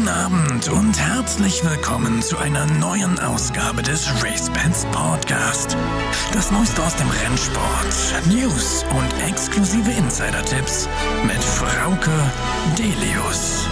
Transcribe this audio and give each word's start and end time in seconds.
Guten 0.00 0.12
Abend 0.12 0.68
und 0.70 0.98
herzlich 0.98 1.62
willkommen 1.62 2.22
zu 2.22 2.38
einer 2.38 2.64
neuen 2.64 3.18
Ausgabe 3.18 3.82
des 3.82 4.08
RaceBets 4.24 4.86
Podcast. 4.92 5.76
Das 6.32 6.50
Neueste 6.50 6.82
aus 6.82 6.96
dem 6.96 7.10
Rennsport, 7.10 8.26
News 8.26 8.82
und 8.96 9.28
exklusive 9.28 9.90
Insider-Tipps 9.90 10.88
mit 11.26 11.44
Frauke 11.44 12.12
Delius. 12.78 13.66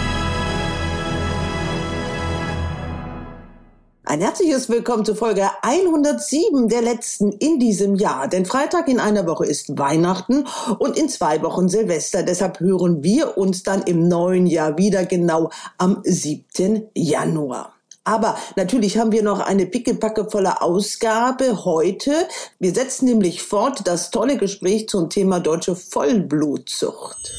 Ein 4.09 4.21
herzliches 4.21 4.69
Willkommen 4.69 5.05
zu 5.05 5.13
Folge 5.13 5.51
107 5.61 6.67
der 6.67 6.81
letzten 6.81 7.31
in 7.31 7.59
diesem 7.59 7.93
Jahr. 7.93 8.27
Denn 8.27 8.43
Freitag 8.43 8.87
in 8.87 8.99
einer 8.99 9.27
Woche 9.27 9.45
ist 9.45 9.77
Weihnachten 9.77 10.47
und 10.79 10.97
in 10.97 11.09
zwei 11.09 11.43
Wochen 11.43 11.69
Silvester. 11.69 12.23
Deshalb 12.23 12.59
hören 12.59 13.03
wir 13.03 13.37
uns 13.37 13.61
dann 13.61 13.83
im 13.83 14.07
neuen 14.07 14.47
Jahr 14.47 14.79
wieder 14.79 15.05
genau 15.05 15.51
am 15.77 16.01
7. 16.03 16.87
Januar. 16.95 17.73
Aber 18.03 18.35
natürlich 18.55 18.97
haben 18.97 19.11
wir 19.11 19.21
noch 19.21 19.41
eine 19.41 19.67
pickepackevolle 19.67 20.59
Ausgabe 20.63 21.63
heute. 21.63 22.11
Wir 22.57 22.73
setzen 22.73 23.05
nämlich 23.05 23.43
fort 23.43 23.81
das 23.85 24.09
tolle 24.09 24.37
Gespräch 24.37 24.89
zum 24.89 25.11
Thema 25.11 25.39
deutsche 25.39 25.75
Vollblutzucht. 25.75 27.31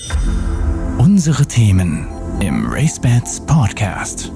Unsere 0.98 1.46
Themen 1.46 2.06
im 2.40 2.70
RaceBets 2.70 3.40
Podcast. 3.40 4.30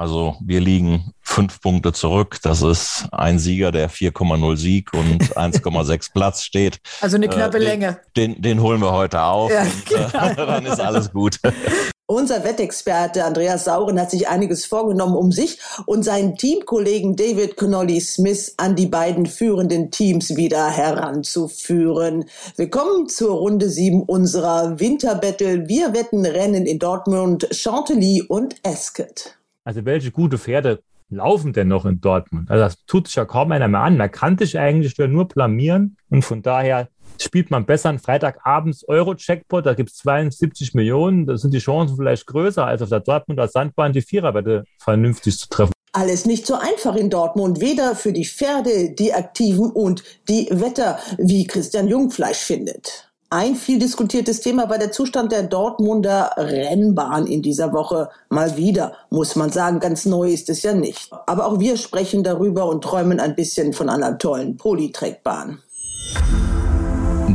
Also 0.00 0.34
wir 0.42 0.60
liegen 0.60 1.12
fünf 1.20 1.60
Punkte 1.60 1.92
zurück. 1.92 2.38
Das 2.42 2.62
ist 2.62 3.06
ein 3.12 3.38
Sieger, 3.38 3.70
der 3.70 3.90
4,0 3.90 4.56
Sieg 4.56 4.94
und 4.94 5.22
1,6 5.36 6.12
Platz 6.14 6.42
steht. 6.42 6.80
Also 7.02 7.16
eine 7.16 7.28
knappe 7.28 7.58
äh, 7.58 7.60
den, 7.60 7.68
Länge. 7.68 8.00
Den, 8.16 8.40
den 8.40 8.62
holen 8.62 8.80
wir 8.80 8.92
heute 8.92 9.20
auf. 9.20 9.52
Ja, 9.52 9.60
und, 9.60 9.68
äh, 9.68 10.06
genau. 10.10 10.34
dann 10.46 10.64
ist 10.64 10.80
alles 10.80 11.12
gut. 11.12 11.38
Unser 12.06 12.42
Wettexperte 12.44 13.26
Andreas 13.26 13.66
Sauren 13.66 14.00
hat 14.00 14.10
sich 14.10 14.26
einiges 14.26 14.64
vorgenommen, 14.64 15.14
um 15.14 15.32
sich 15.32 15.58
und 15.84 16.02
seinen 16.02 16.34
Teamkollegen 16.34 17.14
David 17.14 17.58
Connolly 17.58 18.00
Smith 18.00 18.54
an 18.56 18.76
die 18.76 18.86
beiden 18.86 19.26
führenden 19.26 19.90
Teams 19.90 20.34
wieder 20.34 20.70
heranzuführen. 20.70 22.24
Willkommen 22.56 23.10
zur 23.10 23.34
Runde 23.34 23.68
7 23.68 24.04
unserer 24.04 24.80
Winterbattle. 24.80 25.68
Wir 25.68 25.92
wetten 25.92 26.24
Rennen 26.24 26.64
in 26.64 26.78
Dortmund, 26.78 27.46
Chantilly 27.52 28.22
und 28.26 28.54
Ascot. 28.64 29.36
Also 29.70 29.84
welche 29.84 30.10
gute 30.10 30.36
Pferde 30.36 30.82
laufen 31.10 31.52
denn 31.52 31.68
noch 31.68 31.86
in 31.86 32.00
Dortmund? 32.00 32.50
Also 32.50 32.64
das 32.64 32.84
tut 32.86 33.06
sich 33.06 33.14
ja 33.14 33.24
kaum 33.24 33.52
einer 33.52 33.68
mehr 33.68 33.82
an. 33.82 33.96
Man 33.96 34.10
kann 34.10 34.36
sich 34.36 34.58
eigentlich 34.58 34.98
nur 34.98 35.28
blamieren 35.28 35.96
und 36.08 36.24
von 36.24 36.42
daher 36.42 36.88
spielt 37.20 37.52
man 37.52 37.66
besser 37.66 37.90
einen 37.90 38.00
Freitagabends 38.00 38.82
Euro-Checkpot, 38.88 39.64
da 39.64 39.74
gibt 39.74 39.90
es 39.90 39.98
72 39.98 40.74
Millionen, 40.74 41.24
da 41.24 41.36
sind 41.36 41.54
die 41.54 41.60
Chancen 41.60 41.96
vielleicht 41.96 42.26
größer, 42.26 42.66
als 42.66 42.82
auf 42.82 42.88
der 42.88 42.98
Dortmunder 42.98 43.46
Sandbahn 43.46 43.92
die 43.92 44.02
Viererwette 44.02 44.64
vernünftig 44.80 45.38
zu 45.38 45.48
treffen. 45.48 45.72
Alles 45.92 46.26
nicht 46.26 46.48
so 46.48 46.54
einfach 46.56 46.96
in 46.96 47.08
Dortmund, 47.08 47.60
weder 47.60 47.94
für 47.94 48.12
die 48.12 48.26
Pferde, 48.26 48.90
die 48.90 49.14
Aktiven 49.14 49.70
und 49.70 50.02
die 50.28 50.48
Wetter, 50.50 50.98
wie 51.16 51.46
Christian 51.46 51.86
Jungfleisch 51.86 52.38
findet. 52.38 53.09
Ein 53.32 53.54
viel 53.54 53.78
diskutiertes 53.78 54.40
Thema 54.40 54.68
war 54.68 54.78
der 54.78 54.90
Zustand 54.90 55.30
der 55.30 55.44
Dortmunder 55.44 56.32
Rennbahn 56.36 57.28
in 57.28 57.42
dieser 57.42 57.72
Woche. 57.72 58.08
Mal 58.28 58.56
wieder, 58.56 58.94
muss 59.08 59.36
man 59.36 59.52
sagen, 59.52 59.78
ganz 59.78 60.04
neu 60.04 60.32
ist 60.32 60.50
es 60.50 60.64
ja 60.64 60.74
nicht. 60.74 61.12
Aber 61.26 61.46
auch 61.46 61.60
wir 61.60 61.76
sprechen 61.76 62.24
darüber 62.24 62.66
und 62.66 62.82
träumen 62.82 63.20
ein 63.20 63.36
bisschen 63.36 63.72
von 63.72 63.88
einer 63.88 64.18
tollen 64.18 64.56
Polytrackbahn. 64.56 65.60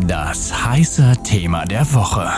Das 0.05 0.66
heiße 0.66 1.13
Thema 1.23 1.63
der 1.63 1.85
Woche. 1.93 2.29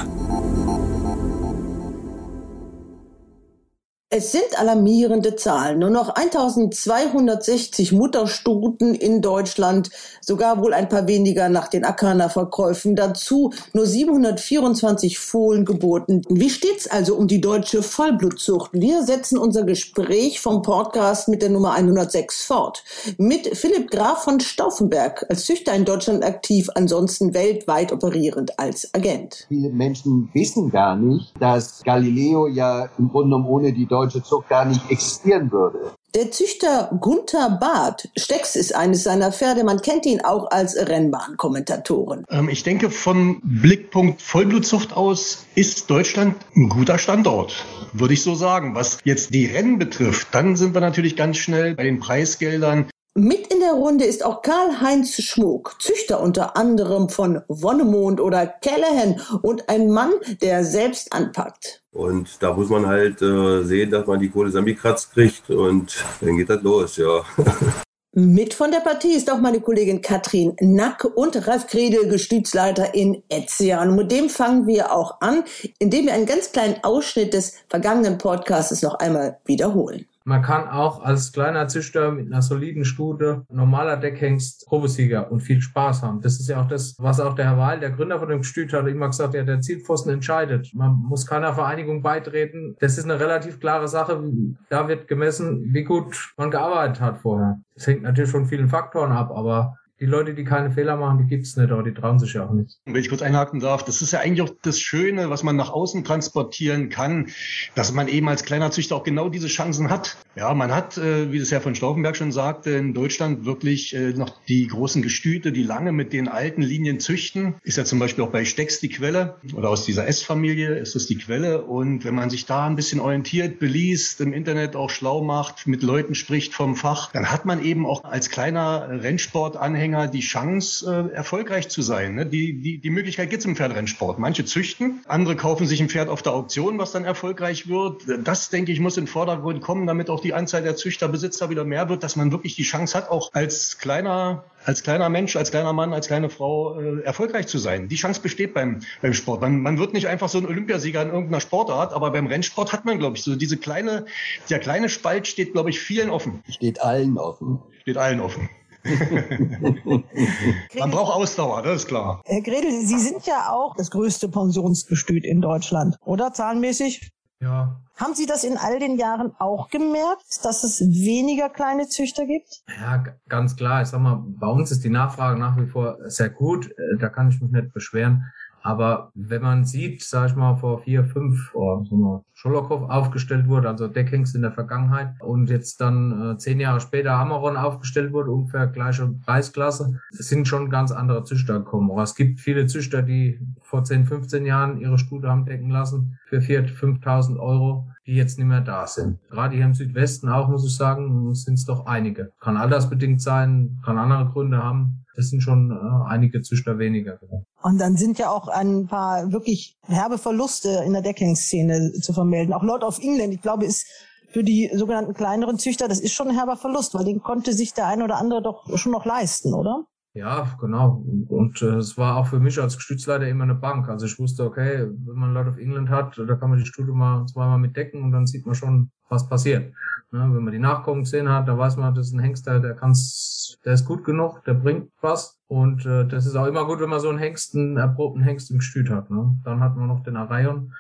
Es 4.10 4.32
sind 4.32 4.58
alarmierende 4.58 5.36
Zahlen. 5.36 5.80
Nur 5.80 5.90
noch 5.90 6.08
1260 6.08 7.92
Mutterstuten 7.92 8.96
in 8.96 9.22
Deutschland, 9.22 9.90
sogar 10.22 10.64
wohl 10.64 10.74
ein 10.74 10.88
paar 10.88 11.10
weniger 11.10 11.50
nach 11.50 11.68
den 11.68 11.84
Akana-Verkäufen. 11.84 12.96
Dazu 12.96 13.52
nur 13.74 13.86
724 13.86 15.20
Fohlengeburten. 15.20 16.22
Wie 16.30 16.50
steht's 16.50 16.88
also 16.88 17.16
um 17.16 17.28
die 17.28 17.42
deutsche 17.42 17.84
Vollblutzucht? 17.84 18.72
Wir 18.72 19.04
setzen 19.04 19.38
unser 19.38 19.66
Gespräch 19.66 20.40
vom 20.40 20.62
Podcast 20.62 21.28
mit 21.28 21.42
der 21.42 21.50
Nummer 21.50 21.74
106 21.74 22.46
fort. 22.46 22.86
Mit 23.18 23.58
Philipp 23.58 23.92
Graf 23.92 24.24
von 24.24 24.40
Stauffenberg, 24.40 25.26
als 25.28 25.44
Züchter 25.44 25.74
in 25.74 25.84
Deutschland 25.84 26.24
aktiv, 26.24 26.70
ansonsten 26.76 27.34
weltweit 27.34 27.92
operierend 27.92 28.58
als 28.58 28.94
Agent. 28.94 29.48
Viele 29.50 29.70
Menschen 29.70 30.30
wissen 30.34 30.72
gar 30.72 30.96
nicht, 30.96 31.34
dass 31.42 31.84
Galileo 31.84 32.48
ja 32.48 32.88
im 32.98 33.10
Grunde 33.10 33.36
genommen 33.36 33.48
ohne 33.48 33.74
die 33.74 33.86
deutsche 33.86 33.97
Zucht 34.06 34.50
gar 34.50 34.66
nicht 34.66 34.82
existieren 34.90 35.52
würde. 35.52 35.92
Der 36.16 36.32
Züchter 36.32 36.90
Gunther 37.00 37.60
Barth, 37.60 38.10
Stecks 38.18 38.56
ist 38.56 38.74
eines 38.74 39.04
seiner 39.04 39.32
Pferde, 39.32 39.64
man 39.64 39.82
kennt 39.82 40.06
ihn 40.06 40.22
auch 40.22 40.50
als 40.50 40.76
Rennbahnkommentatoren. 40.76 42.26
Ähm, 42.30 42.50
ich 42.50 42.64
denke, 42.64 42.90
von 42.90 43.40
Blickpunkt 43.44 44.22
Vollblutzucht 44.22 44.96
aus 44.96 45.46
ist 45.54 45.90
Deutschland 45.90 46.36
ein 46.56 46.70
guter 46.70 46.98
Standort, 46.98 47.66
würde 47.94 48.14
ich 48.14 48.24
so 48.24 48.36
sagen. 48.36 48.74
Was 48.74 49.00
jetzt 49.04 49.34
die 49.34 49.46
Rennen 49.46 49.80
betrifft, 49.80 50.30
dann 50.32 50.56
sind 50.56 50.74
wir 50.74 50.82
natürlich 50.82 51.16
ganz 51.16 51.38
schnell 51.38 51.76
bei 51.76 51.84
den 51.84 52.00
Preisgeldern. 52.00 52.90
Mit 53.20 53.52
in 53.52 53.62
der 53.62 53.72
Runde 53.72 54.06
ist 54.06 54.24
auch 54.24 54.44
Karl-Heinz 54.44 55.20
Schmuck, 55.24 55.78
Züchter 55.80 56.22
unter 56.22 56.56
anderem 56.56 57.10
von 57.10 57.42
Wonnemond 57.48 58.22
oder 58.22 58.46
Callahan 58.46 59.20
und 59.42 59.68
ein 59.70 59.90
Mann, 59.90 60.12
der 60.44 60.64
selbst 60.64 61.12
anpackt. 61.12 61.82
Und 61.92 62.30
da 62.42 62.54
muss 62.54 62.70
man 62.70 62.86
halt 62.86 63.20
äh, 63.24 63.64
sehen, 63.64 63.90
dass 63.90 64.06
man 64.06 64.20
die 64.20 64.30
Kohle 64.30 64.50
zusammengekratzt 64.50 65.14
kriegt 65.14 65.50
und 65.50 65.98
dann 66.22 66.38
geht 66.38 66.48
das 66.48 66.62
los, 66.62 66.98
ja. 66.98 67.24
Mit 68.14 68.54
von 68.54 68.70
der 68.70 68.82
Partie 68.82 69.14
ist 69.14 69.32
auch 69.32 69.40
meine 69.40 69.62
Kollegin 69.62 70.04
Katrin 70.04 70.56
Nack 70.60 71.04
und 71.04 71.48
Ralf 71.48 71.66
Kredel, 71.66 72.08
Gestützleiter 72.08 72.94
in 72.94 73.24
Etzian. 73.30 73.90
Und 73.90 73.96
mit 73.96 74.12
dem 74.12 74.30
fangen 74.30 74.68
wir 74.68 74.92
auch 74.92 75.22
an, 75.22 75.44
indem 75.80 76.06
wir 76.06 76.14
einen 76.14 76.28
ganz 76.28 76.52
kleinen 76.52 76.84
Ausschnitt 76.84 77.34
des 77.34 77.56
vergangenen 77.68 78.20
Podcasts 78.20 78.84
noch 78.84 78.96
einmal 78.96 79.40
wiederholen. 79.46 80.06
Man 80.28 80.42
kann 80.42 80.68
auch 80.68 81.02
als 81.06 81.32
kleiner 81.32 81.70
Züchter 81.70 82.12
mit 82.12 82.28
einer 82.28 82.42
soliden 82.42 82.84
Stute, 82.84 83.46
normaler 83.50 83.96
Deckhengst, 83.96 84.66
Probesieger 84.68 85.32
und 85.32 85.40
viel 85.40 85.62
Spaß 85.62 86.04
haben. 86.04 86.20
Das 86.20 86.38
ist 86.42 86.50
ja 86.50 86.62
auch 86.62 86.68
das, 86.68 86.98
was 87.00 87.22
auch 87.22 87.34
der 87.34 87.46
Herr 87.46 87.58
Wahl, 87.58 87.80
der 87.80 87.92
Gründer 87.92 88.20
von 88.20 88.28
dem 88.28 88.40
Gestüt, 88.40 88.74
hat 88.74 88.88
immer 88.88 89.08
gesagt, 89.08 89.36
ja, 89.36 89.44
der 89.44 89.62
Zielpfosten 89.62 90.12
entscheidet. 90.12 90.72
Man 90.74 90.96
muss 90.96 91.26
keiner 91.26 91.54
Vereinigung 91.54 92.02
beitreten. 92.02 92.76
Das 92.82 92.98
ist 92.98 93.06
eine 93.06 93.22
relativ 93.22 93.62
klare 93.62 93.88
Sache. 93.88 94.22
Da 94.68 94.90
wird 94.90 95.08
gemessen, 95.08 95.74
wie 95.74 95.86
gut 95.86 96.34
man 96.36 96.52
gearbeitet 96.52 97.00
hat 97.00 97.20
vorher. 97.20 97.62
Das 97.76 97.88
hängt 97.88 98.02
natürlich 98.04 98.32
von 98.32 98.48
vielen 98.48 98.68
Faktoren 98.68 99.14
ab, 99.14 99.32
aber 99.34 99.78
die 100.00 100.06
Leute, 100.06 100.36
die 100.36 100.44
keine 100.44 100.72
Fehler 100.72 100.96
machen, 100.96 101.18
die 101.18 101.28
gibt's 101.28 101.58
nicht, 101.58 101.72
aber 101.72 101.82
die 101.82 101.94
trauen 101.94 102.20
sich 102.20 102.34
ja 102.34 102.46
auch 102.46 102.54
nicht. 102.54 102.78
Wenn 102.86 103.02
ich 103.02 103.10
kurz 103.10 103.22
einhaken 103.24 103.60
darf, 103.60 103.84
das 103.84 104.02
ist 104.02 104.14
ja 104.14 104.20
eigentlich 104.20 104.42
auch 104.42 104.54
das 104.62 104.80
Schöne, 104.80 105.30
was 105.30 105.42
man 105.44 105.56
nach 105.56 105.72
außen 105.72 106.04
transportieren 106.04 106.90
kann, 106.90 107.30
dass 107.74 107.92
man 107.92 108.08
eben 108.08 108.30
als 108.30 108.44
kleiner 108.44 108.70
Züchter 108.70 108.96
auch 108.96 109.04
genau 109.04 109.30
diese 109.30 109.48
Chancen 109.48 109.90
hat. 109.90 110.18
Ja, 110.36 110.54
man 110.54 110.74
hat, 110.74 110.98
äh, 110.98 111.32
wie 111.32 111.40
das 111.40 111.52
Herr 111.52 111.62
von 111.62 111.74
Stauffenberg 111.74 112.16
schon 112.16 112.32
sagte, 112.32 112.72
in 112.72 112.94
Deutschland 112.94 113.46
wirklich 113.46 113.96
äh, 113.96 114.12
noch 114.12 114.32
die 114.48 114.68
großen 114.68 115.02
Gestüte, 115.02 115.52
die 115.52 115.64
lange 115.64 115.92
mit 115.92 116.14
den 116.14 116.28
alten 116.28 116.62
Linien 116.62 117.00
züchten. 117.00 117.56
Ist 117.64 117.78
ja 117.78 117.86
zum 117.86 117.98
Beispiel 117.98 118.24
auch 118.24 118.32
bei 118.32 118.46
Stecks 118.46 118.80
die 118.80 118.90
Quelle 118.90 119.38
oder 119.56 119.70
aus 119.70 119.86
dieser 119.86 120.08
S-Familie 120.08 120.78
ist 120.78 120.96
es 120.96 121.08
die 121.08 121.18
Quelle. 121.18 121.64
Und 121.64 122.06
wenn 122.06 122.14
man 122.14 122.30
sich 122.30 122.46
da 122.46 122.68
ein 122.68 122.76
bisschen 122.76 123.00
orientiert, 123.00 123.58
beliest, 123.58 124.22
im 124.22 124.32
Internet 124.32 124.76
auch 124.76 124.92
schlau 124.92 125.24
macht, 125.24 125.66
mit 125.66 125.82
Leuten 125.82 126.14
spricht 126.14 126.54
vom 126.54 126.76
Fach, 126.76 127.12
dann 127.14 127.32
hat 127.32 127.46
man 127.46 127.64
eben 127.64 127.88
auch 127.88 128.04
als 128.04 128.30
kleiner 128.30 128.88
Rennsportanhänger 129.02 129.87
die 129.92 130.20
Chance, 130.20 131.10
äh, 131.12 131.16
erfolgreich 131.16 131.70
zu 131.70 131.82
sein. 131.82 132.16
Ne? 132.16 132.26
Die, 132.26 132.62
die, 132.62 132.78
die 132.80 132.90
Möglichkeit 132.90 133.30
gibt 133.30 133.42
es 133.42 133.46
im 133.46 133.56
Pferderennsport. 133.56 134.20
Manche 134.20 134.46
züchten, 134.46 135.02
andere 135.08 135.36
kaufen 135.36 135.68
sich 135.68 135.82
ein 135.82 135.90
Pferd 135.90 136.10
auf 136.10 136.22
der 136.22 136.34
Auktion, 136.34 136.78
was 136.78 136.92
dann 136.92 137.06
erfolgreich 137.06 137.68
wird. 137.68 138.04
Das, 138.24 138.50
denke 138.50 138.72
ich, 138.72 138.80
muss 138.80 138.98
in 138.98 139.06
den 139.06 139.10
Vordergrund 139.10 139.62
kommen, 139.62 139.88
damit 139.88 140.10
auch 140.10 140.20
die 140.20 140.34
Anzahl 140.34 140.64
der 140.64 140.76
Züchterbesitzer 140.76 141.50
wieder 141.50 141.64
mehr 141.64 141.90
wird, 141.90 142.04
dass 142.04 142.16
man 142.16 142.32
wirklich 142.32 142.56
die 142.56 142.64
Chance 142.64 142.98
hat, 142.98 143.10
auch 143.10 143.34
als 143.34 143.78
kleiner 143.78 144.44
als 144.68 144.84
kleiner 144.84 145.08
Mensch, 145.08 145.38
als 145.38 145.52
kleiner 145.52 145.72
Mann, 145.72 145.94
als 145.94 146.08
kleine 146.08 146.30
Frau 146.30 146.78
äh, 146.78 147.02
erfolgreich 147.02 147.48
zu 147.48 147.58
sein. 147.58 147.88
Die 147.88 147.96
Chance 147.96 148.20
besteht 148.22 148.54
beim, 148.54 148.82
beim 149.02 149.14
Sport. 149.14 149.40
Man, 149.40 149.62
man 149.62 149.80
wird 149.80 149.94
nicht 149.94 150.08
einfach 150.08 150.28
so 150.28 150.40
ein 150.40 150.46
Olympiasieger 150.46 151.02
in 151.02 151.08
irgendeiner 151.08 151.40
Sportart, 151.40 151.94
aber 151.94 152.12
beim 152.12 152.28
Rennsport 152.28 152.74
hat 152.74 152.84
man, 152.84 153.00
glaube 153.00 153.16
ich, 153.16 153.24
so 153.24 153.38
diese 153.38 153.56
kleine, 153.56 154.06
der 154.50 154.60
kleine 154.60 154.90
Spalt 154.90 155.26
steht, 155.26 155.54
glaube 155.54 155.70
ich, 155.70 155.80
vielen 155.80 156.10
offen. 156.10 156.44
Steht 156.50 156.82
allen 156.82 157.18
offen. 157.18 157.60
Steht 157.82 157.96
allen 157.96 158.20
offen. 158.20 158.50
Man 160.80 160.92
braucht 160.92 161.16
Ausdauer, 161.16 161.62
das 161.62 161.84
ist 161.84 161.88
klar. 161.88 162.22
Herr 162.26 162.42
Gredel, 162.42 162.82
Sie 162.86 163.00
sind 163.00 163.26
ja 163.26 163.50
auch 163.52 163.76
das 163.76 163.92
größte 163.92 164.30
Pensionsgestüt 164.30 165.26
in 165.26 165.42
Deutschland, 165.42 165.98
oder 166.06 166.34
zahlenmäßig? 166.34 167.12
Ja. 167.40 167.80
Haben 167.96 168.14
Sie 168.16 168.26
das 168.26 168.44
in 168.44 168.58
all 168.58 168.80
den 168.80 168.98
Jahren 168.98 169.32
auch 169.40 169.70
gemerkt, 169.70 170.44
dass 170.44 170.64
es 170.64 170.82
weniger 170.82 171.50
kleine 171.50 171.88
Züchter 171.88 172.26
gibt? 172.26 172.64
Ja, 172.80 173.04
ganz 173.28 173.56
klar. 173.56 173.82
Ich 173.82 173.88
sag 173.90 174.02
mal, 174.02 174.24
bei 174.26 174.48
uns 174.48 174.72
ist 174.72 174.84
die 174.84 174.90
Nachfrage 174.90 175.40
nach 175.40 175.58
wie 175.58 175.68
vor 175.68 175.98
sehr 176.06 176.30
gut. 176.30 176.68
Äh, 176.68 176.98
Da 177.00 177.10
kann 177.10 177.30
ich 177.30 177.40
mich 177.42 177.52
nicht 177.52 177.74
beschweren. 177.74 178.26
Aber 178.68 179.12
wenn 179.16 179.42
man 179.42 179.64
sieht, 179.64 180.04
sag 180.04 180.30
ich 180.30 180.36
mal, 180.36 180.58
vor 180.58 180.80
vier, 180.80 181.06
fünf, 181.06 181.56
oh, 181.56 181.86
so 181.86 182.26
Scholokow 182.34 182.90
aufgestellt 182.90 183.48
wurde, 183.48 183.70
also 183.70 183.88
Deckhengst 183.88 184.36
in 184.36 184.42
der 184.42 184.52
Vergangenheit 184.52 185.14
und 185.22 185.50
jetzt 185.50 185.80
dann 185.80 186.34
äh, 186.34 186.38
zehn 186.38 186.60
Jahre 186.60 186.82
später 186.82 187.14
Amaron 187.14 187.56
aufgestellt 187.56 188.12
wurde, 188.12 188.30
ungefähr 188.30 188.68
gleiche 188.68 189.08
Preisklasse, 189.26 190.02
sind 190.12 190.50
schon 190.50 190.70
ganz 190.70 190.92
andere 190.92 191.24
Züchter 191.24 191.60
gekommen. 191.60 191.90
Aber 191.92 192.04
es 192.04 192.14
gibt 192.14 192.42
viele 192.42 192.66
Züchter, 192.68 193.04
die 193.04 193.40
vor 193.62 193.86
10, 193.86 194.06
15 194.06 194.46
Jahren 194.46 194.82
ihre 194.82 194.98
Stute 194.98 195.30
haben 195.30 195.46
decken 195.46 195.70
lassen 195.70 196.20
für 196.26 196.40
4.000, 196.40 197.00
5.000 197.02 197.40
Euro, 197.40 197.88
die 198.08 198.14
jetzt 198.14 198.38
nicht 198.38 198.48
mehr 198.48 198.62
da 198.62 198.88
sind. 198.88 199.20
Gerade 199.30 199.56
hier 199.56 199.66
im 199.66 199.74
Südwesten 199.74 200.30
auch, 200.30 200.48
muss 200.48 200.66
ich 200.66 200.76
sagen, 200.76 201.36
sind 201.36 201.56
es 201.56 201.66
doch 201.66 201.86
einige. 201.86 202.32
Kann 202.40 202.56
altersbedingt 202.56 203.22
sein, 203.22 203.80
kann 203.84 203.98
andere 203.98 204.32
Gründe 204.32 204.64
haben. 204.64 205.06
Es 205.18 205.30
sind 205.30 205.42
schon 205.42 205.72
äh, 205.72 206.10
einige 206.10 206.42
Züchter 206.42 206.80
weniger. 206.80 207.20
Und 207.62 207.80
dann 207.80 207.98
sind 207.98 208.18
ja 208.18 208.30
auch 208.30 208.48
ein 208.48 208.88
paar 208.88 209.32
wirklich 209.32 209.78
herbe 209.82 210.18
Verluste 210.18 210.84
in 210.86 210.94
der 210.94 211.02
Deckhengszene 211.02 211.92
zu 211.94 212.14
vermelden. 212.14 212.54
Auch 212.54 212.64
Lord 212.64 212.84
of 212.84 213.00
England, 213.00 213.34
ich 213.34 213.42
glaube, 213.42 213.66
ist 213.66 213.88
für 214.30 214.44
die 214.44 214.70
sogenannten 214.74 215.14
kleineren 215.14 215.58
Züchter, 215.58 215.88
das 215.88 216.00
ist 216.00 216.14
schon 216.14 216.30
ein 216.30 216.36
herber 216.36 216.56
Verlust, 216.56 216.94
weil 216.94 217.06
den 217.06 217.22
konnte 217.22 217.54
sich 217.54 217.74
der 217.74 217.88
ein 217.88 218.02
oder 218.02 218.18
andere 218.18 218.42
doch 218.42 218.78
schon 218.78 218.92
noch 218.92 219.06
leisten, 219.06 219.54
oder? 219.54 219.86
Ja, 220.18 220.48
genau. 220.60 221.06
Und 221.28 221.62
äh, 221.62 221.76
es 221.76 221.96
war 221.96 222.16
auch 222.18 222.26
für 222.26 222.40
mich 222.40 222.60
als 222.60 222.76
Gestützleiter 222.76 223.28
immer 223.28 223.44
eine 223.44 223.54
Bank. 223.54 223.88
Also 223.88 224.08
ich 224.08 224.18
wusste, 224.18 224.46
okay, 224.46 224.88
wenn 225.06 225.16
man 225.16 225.34
Lord 225.36 225.48
of 225.48 225.58
England 225.60 225.90
hat, 225.90 226.18
da 226.18 226.36
kann 226.36 226.50
man 226.50 226.58
die 226.58 226.66
Studie 226.66 226.92
mal 226.92 227.28
zweimal 227.28 227.60
mit 227.60 227.78
decken 227.78 228.02
und 228.02 228.12
dann 228.12 228.26
sieht 228.26 228.44
man 228.48 228.56
schon, 228.56 228.90
was 229.10 229.30
passiert. 229.30 229.72
Ne, 230.12 230.22
wenn 230.34 230.44
man 230.44 230.54
die 230.54 230.60
Nachkommen 230.60 231.04
gesehen 231.04 231.30
hat, 231.30 231.48
da 231.48 231.56
weiß 231.56 231.78
man, 231.78 231.94
das 231.94 232.08
ist 232.08 232.14
ein 232.14 232.20
Hengster, 232.20 232.60
der 232.60 232.74
kann's, 232.74 233.60
der 233.64 233.74
ist 233.74 233.86
gut 233.86 234.06
genug, 234.06 234.44
der 234.46 234.56
bringt 234.56 234.90
was. 235.02 235.38
Und 235.48 235.86
äh, 235.86 236.08
das 236.08 236.26
ist 236.26 236.36
auch 236.36 236.48
immer 236.48 236.66
gut, 236.66 236.80
wenn 236.80 236.90
man 236.90 237.00
so 237.00 237.10
einen 237.10 237.20
Hengst, 237.20 237.56
einen 237.56 237.78
erprobten 237.78 238.24
Hengst 238.24 238.50
im 238.50 238.58
Gestüt 238.58 238.90
hat. 238.90 239.12
Ne? 239.12 239.38
Dann 239.44 239.60
hat 239.60 239.76
man 239.78 239.88
noch 239.88 240.02
den 240.02 240.18
Arion. 240.18 240.74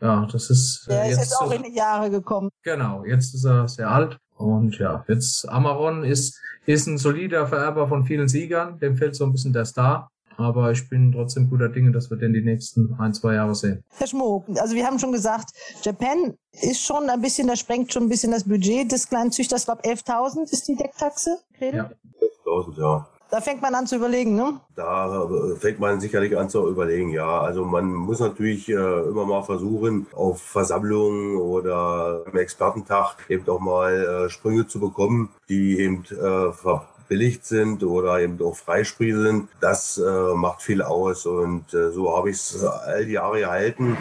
Ja, 0.00 0.26
das 0.30 0.50
ist. 0.50 0.86
Der 0.88 1.02
äh, 1.02 1.08
jetzt 1.10 1.22
ist 1.22 1.30
jetzt 1.30 1.40
auch 1.40 1.50
in 1.50 1.62
die 1.62 1.74
Jahre 1.74 2.10
gekommen. 2.10 2.50
Genau, 2.62 3.04
jetzt 3.04 3.34
ist 3.34 3.44
er 3.44 3.68
sehr 3.68 3.90
alt. 3.90 4.18
Und 4.36 4.78
ja, 4.78 5.04
jetzt 5.08 5.48
Amaron 5.48 6.04
ist, 6.04 6.38
ist 6.66 6.86
ein 6.86 6.98
solider 6.98 7.46
Vererber 7.46 7.88
von 7.88 8.04
vielen 8.04 8.28
Siegern. 8.28 8.78
Dem 8.78 8.96
fehlt 8.96 9.16
so 9.16 9.24
ein 9.24 9.32
bisschen 9.32 9.52
der 9.52 9.64
Star. 9.64 10.10
Aber 10.36 10.70
ich 10.70 10.88
bin 10.88 11.10
trotzdem 11.10 11.50
guter 11.50 11.68
Dinge, 11.68 11.90
dass 11.90 12.10
wir 12.10 12.16
den 12.16 12.32
die 12.32 12.42
nächsten 12.42 12.94
ein, 13.00 13.12
zwei 13.12 13.34
Jahre 13.34 13.56
sehen. 13.56 13.82
Herr 13.96 14.06
Schmuck, 14.06 14.44
also 14.56 14.76
wir 14.76 14.86
haben 14.86 15.00
schon 15.00 15.10
gesagt, 15.10 15.50
Japan 15.82 16.38
ist 16.52 16.80
schon 16.80 17.10
ein 17.10 17.20
bisschen, 17.20 17.48
da 17.48 17.56
sprengt 17.56 17.92
schon 17.92 18.04
ein 18.04 18.08
bisschen 18.08 18.30
das 18.30 18.44
Budget 18.44 18.92
des 18.92 19.08
kleinen 19.08 19.32
Züchters. 19.32 19.62
Ich 19.62 19.66
glaube, 19.66 19.82
11.000 19.82 20.52
ist 20.52 20.68
die 20.68 20.76
Decktaxe. 20.76 21.38
Ja, 21.58 21.90
11.000, 22.46 22.78
ja. 22.80 23.08
Da 23.30 23.42
fängt 23.42 23.60
man 23.60 23.74
an 23.74 23.86
zu 23.86 23.96
überlegen, 23.96 24.34
ne? 24.34 24.58
Da 24.74 25.24
äh, 25.24 25.56
fängt 25.56 25.80
man 25.80 26.00
sicherlich 26.00 26.36
an 26.36 26.48
zu 26.48 26.66
überlegen, 26.66 27.10
ja. 27.10 27.40
Also 27.40 27.64
man 27.64 27.92
muss 27.92 28.20
natürlich 28.20 28.68
äh, 28.70 28.72
immer 28.72 29.26
mal 29.26 29.42
versuchen, 29.42 30.06
auf 30.14 30.40
Versammlungen 30.40 31.36
oder 31.36 32.22
im 32.30 32.38
Expertentag 32.38 33.16
eben 33.28 33.46
auch 33.48 33.60
mal 33.60 33.92
äh, 33.92 34.30
Sprünge 34.30 34.66
zu 34.66 34.80
bekommen, 34.80 35.28
die 35.48 35.78
eben 35.78 36.04
äh, 36.10 36.52
billigt 37.08 37.44
sind 37.44 37.82
oder 37.82 38.20
eben 38.20 38.40
auch 38.42 38.56
Freispree 38.56 39.12
sind. 39.12 39.48
Das 39.60 39.98
äh, 39.98 40.34
macht 40.34 40.62
viel 40.62 40.82
aus 40.82 41.26
und 41.26 41.72
äh, 41.74 41.90
so 41.90 42.16
habe 42.16 42.30
ich 42.30 42.36
es 42.36 42.64
all 42.64 43.04
die 43.04 43.12
Jahre 43.12 43.40
gehalten. 43.40 43.96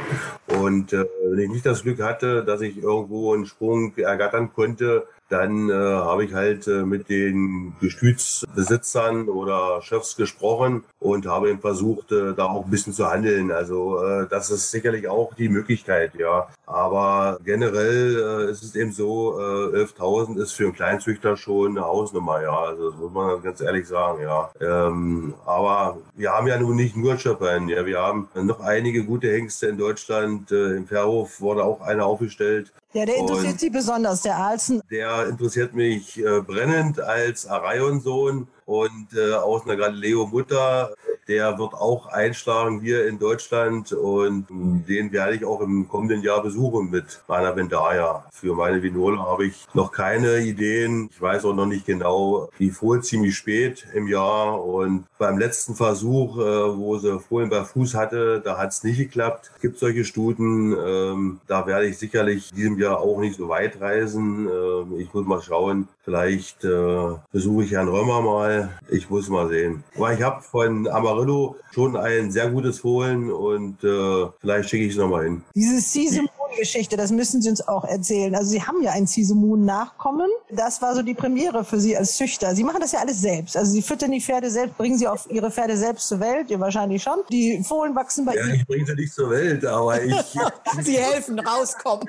Und 0.48 0.94
äh, 0.94 1.06
wenn 1.24 1.40
ich 1.40 1.50
nicht 1.50 1.66
das 1.66 1.84
Glück 1.84 2.02
hatte, 2.02 2.44
dass 2.44 2.62
ich 2.62 2.78
irgendwo 2.82 3.34
einen 3.34 3.46
Sprung 3.46 3.96
ergattern 3.98 4.52
konnte, 4.54 5.08
dann 5.30 5.70
äh, 5.70 5.74
habe 5.74 6.26
ich 6.26 6.34
halt 6.34 6.68
äh, 6.68 6.84
mit 6.84 7.10
den 7.10 7.74
Gestütsbesitzern 7.82 9.28
oder 9.28 9.82
Chefs 9.82 10.16
gesprochen 10.16 10.84
und 11.00 11.26
habe 11.26 11.50
eben 11.50 11.60
versucht, 11.60 12.12
äh, 12.12 12.34
da 12.34 12.46
auch 12.46 12.66
ein 12.66 12.72
bisschen 12.72 12.94
zu 12.94 13.10
handeln. 13.10 13.52
Also 13.52 14.02
äh, 14.04 14.28
das 14.30 14.50
ist 14.50 14.72
sicherlich 14.72 15.08
auch 15.08 15.34
die 15.34 15.50
Möglichkeit, 15.50 16.16
ja. 16.16 16.48
Aber 16.66 17.40
generell 17.44 18.48
äh, 18.48 18.52
ist 18.52 18.64
es 18.64 18.76
eben 18.76 18.92
so, 18.92 19.40
äh, 19.40 19.84
11.000 19.84 20.42
ist 20.42 20.54
für 20.54 20.66
einen 20.66 20.74
Kleinzüchter 20.74 21.36
schon 21.36 21.78
eine 21.78 21.86
Hausnummer, 21.86 22.42
ja. 22.42 22.58
Also 22.58 22.92
das 22.92 23.00
muss 23.00 23.12
man 23.12 23.42
ganz 23.42 23.62
ehrlich 23.62 23.88
sagen, 23.88 24.22
ja. 24.22 24.50
Ähm, 24.62 25.34
aber 25.46 25.98
wir 26.16 26.32
haben 26.32 26.48
ja 26.48 26.58
nun 26.58 26.76
nicht 26.76 26.96
nur 26.96 27.16
Japan, 27.16 27.68
ja. 27.68 27.86
Wir 27.86 28.00
haben 28.00 28.30
noch 28.36 28.62
einige 28.62 29.04
gute 29.04 29.32
Hengste 29.32 29.68
in 29.68 29.78
Deutschland. 29.78 30.52
Äh, 30.52 30.78
Im 30.78 30.88
Verhof 30.88 31.42
wurde 31.42 31.64
auch 31.64 31.82
einer 31.82 32.06
aufgestellt. 32.06 32.72
Ja, 32.98 33.06
der 33.06 33.18
interessiert 33.18 33.52
und 33.52 33.60
Sie 33.60 33.70
besonders, 33.70 34.24
der 34.24 34.38
Alzen. 34.38 34.82
Der 34.90 35.28
interessiert 35.28 35.76
mich 35.76 36.18
äh, 36.18 36.42
brennend 36.42 37.00
als 37.00 37.46
Arion-Sohn 37.46 38.48
und 38.66 39.08
äh, 39.14 39.34
aus 39.36 39.66
einer 39.66 39.76
Galileo-Mutter. 39.76 40.96
Der 41.28 41.58
wird 41.58 41.74
auch 41.74 42.08
einschlagen 42.08 42.80
hier 42.80 43.08
in 43.08 43.20
Deutschland 43.20 43.92
und 43.92 44.48
den 44.50 45.12
werde 45.12 45.36
ich 45.36 45.46
auch 45.46 45.62
im 45.62 45.88
kommenden 45.88 46.22
Jahr 46.22 46.42
besuchen 46.42 46.90
mit 46.90 47.22
meiner 47.28 47.56
Vendaya. 47.56 48.26
Für 48.32 48.56
meine 48.56 48.82
Vinole 48.82 49.20
habe 49.20 49.46
ich 49.46 49.68
noch 49.74 49.92
keine 49.92 50.40
Ideen. 50.40 51.10
Ich 51.12 51.22
weiß 51.22 51.46
auch 51.46 51.54
noch 51.54 51.66
nicht 51.66 51.86
genau. 51.86 52.50
Die 52.60 52.72
Fohlen 52.72 53.04
ziemlich 53.04 53.36
spät 53.36 53.86
im 53.94 54.08
Jahr 54.08 54.64
und 54.64 55.06
beim 55.18 55.38
letzten 55.38 55.76
Versuch, 55.76 56.38
äh, 56.38 56.78
wo 56.78 56.98
sie 56.98 57.20
Fohlen 57.20 57.50
bei 57.50 57.64
Fuß 57.64 57.96
hatte, 57.96 58.42
da 58.44 58.58
hat 58.58 58.70
es 58.70 58.84
nicht 58.84 58.98
geklappt. 58.98 59.52
Es 59.56 59.62
gibt 59.62 59.80
solche 59.80 60.06
Stuten. 60.06 60.74
Ähm, 60.74 61.40
da 61.48 61.66
werde 61.68 61.88
ich 61.88 61.98
sicherlich 61.98 62.52
in 62.52 62.58
diesem 62.58 62.80
Jahr 62.80 63.00
auch 63.00 63.20
nicht 63.20 63.38
so 63.38 63.50
weit 63.50 63.82
reisen. 63.82 64.48
Ähm, 64.48 65.00
ich 65.00 65.14
muss 65.14 65.26
mal 65.26 65.42
schauen. 65.42 65.88
Vielleicht 66.04 66.64
äh, 66.64 67.16
besuche 67.32 67.66
ich 67.66 67.72
Herrn 67.72 67.90
Römer 67.90 68.22
mal. 68.22 68.70
Ich 68.90 69.10
muss 69.10 69.28
mal 69.30 69.50
sehen. 69.50 69.84
Aber 69.96 70.14
ich 70.14 70.22
habe 70.22 70.42
von 70.42 70.88
Amarillo 71.18 71.56
schon 71.72 71.98
ein 71.98 72.32
sehr 72.32 72.50
gutes 72.50 72.80
Fohlen 72.80 73.32
und 73.32 73.84
äh, 73.84 74.28
vielleicht 74.40 74.70
schicke 74.70 74.86
ich 74.86 74.92
es 74.92 74.98
nochmal 74.98 75.24
hin. 75.24 75.44
Diese 75.56 75.80
Season 75.80 76.28
Geschichte, 76.58 76.98
das 76.98 77.12
müssen 77.12 77.42
Sie 77.42 77.50
uns 77.50 77.66
auch 77.68 77.86
erzählen. 77.86 78.36
Also 78.36 78.50
Sie 78.52 78.62
haben 78.62 78.82
ja 78.82 78.92
ein 78.92 79.08
Cisemoon-Nachkommen. 79.08 80.30
Das 80.50 80.82
war 80.82 80.96
so 80.96 81.02
die 81.02 81.14
Premiere 81.14 81.64
für 81.64 81.80
Sie 81.80 81.96
als 81.96 82.18
Züchter. 82.18 82.56
Sie 82.56 82.64
machen 82.64 82.80
das 82.82 82.92
ja 82.92 83.00
alles 83.00 83.22
selbst. 83.22 83.56
Also 83.56 83.72
Sie 83.72 83.82
füttern 83.82 84.12
die 84.12 84.22
Pferde 84.22 84.50
selbst, 84.50 84.78
bringen 84.78 84.98
Sie 84.98 85.08
auf 85.08 85.30
Ihre 85.30 85.52
Pferde 85.52 85.78
selbst 85.78 86.08
zur 86.08 86.20
Welt, 86.20 86.50
ihr 86.50 86.60
wahrscheinlich 86.60 87.04
schon. 87.04 87.20
Die 87.32 87.64
Fohlen 87.64 87.96
wachsen 87.96 88.26
bei 88.26 88.36
ja, 88.36 88.44
Ihnen. 88.44 88.56
Ich 88.56 88.68
bringe 88.68 88.86
sie 88.86 88.96
nicht 88.96 89.14
zur 89.14 89.30
Welt, 89.30 89.66
aber 89.66 90.02
ich... 90.02 90.16
Sie 90.82 90.98
helfen, 90.98 91.40
rauskommen. 91.40 92.06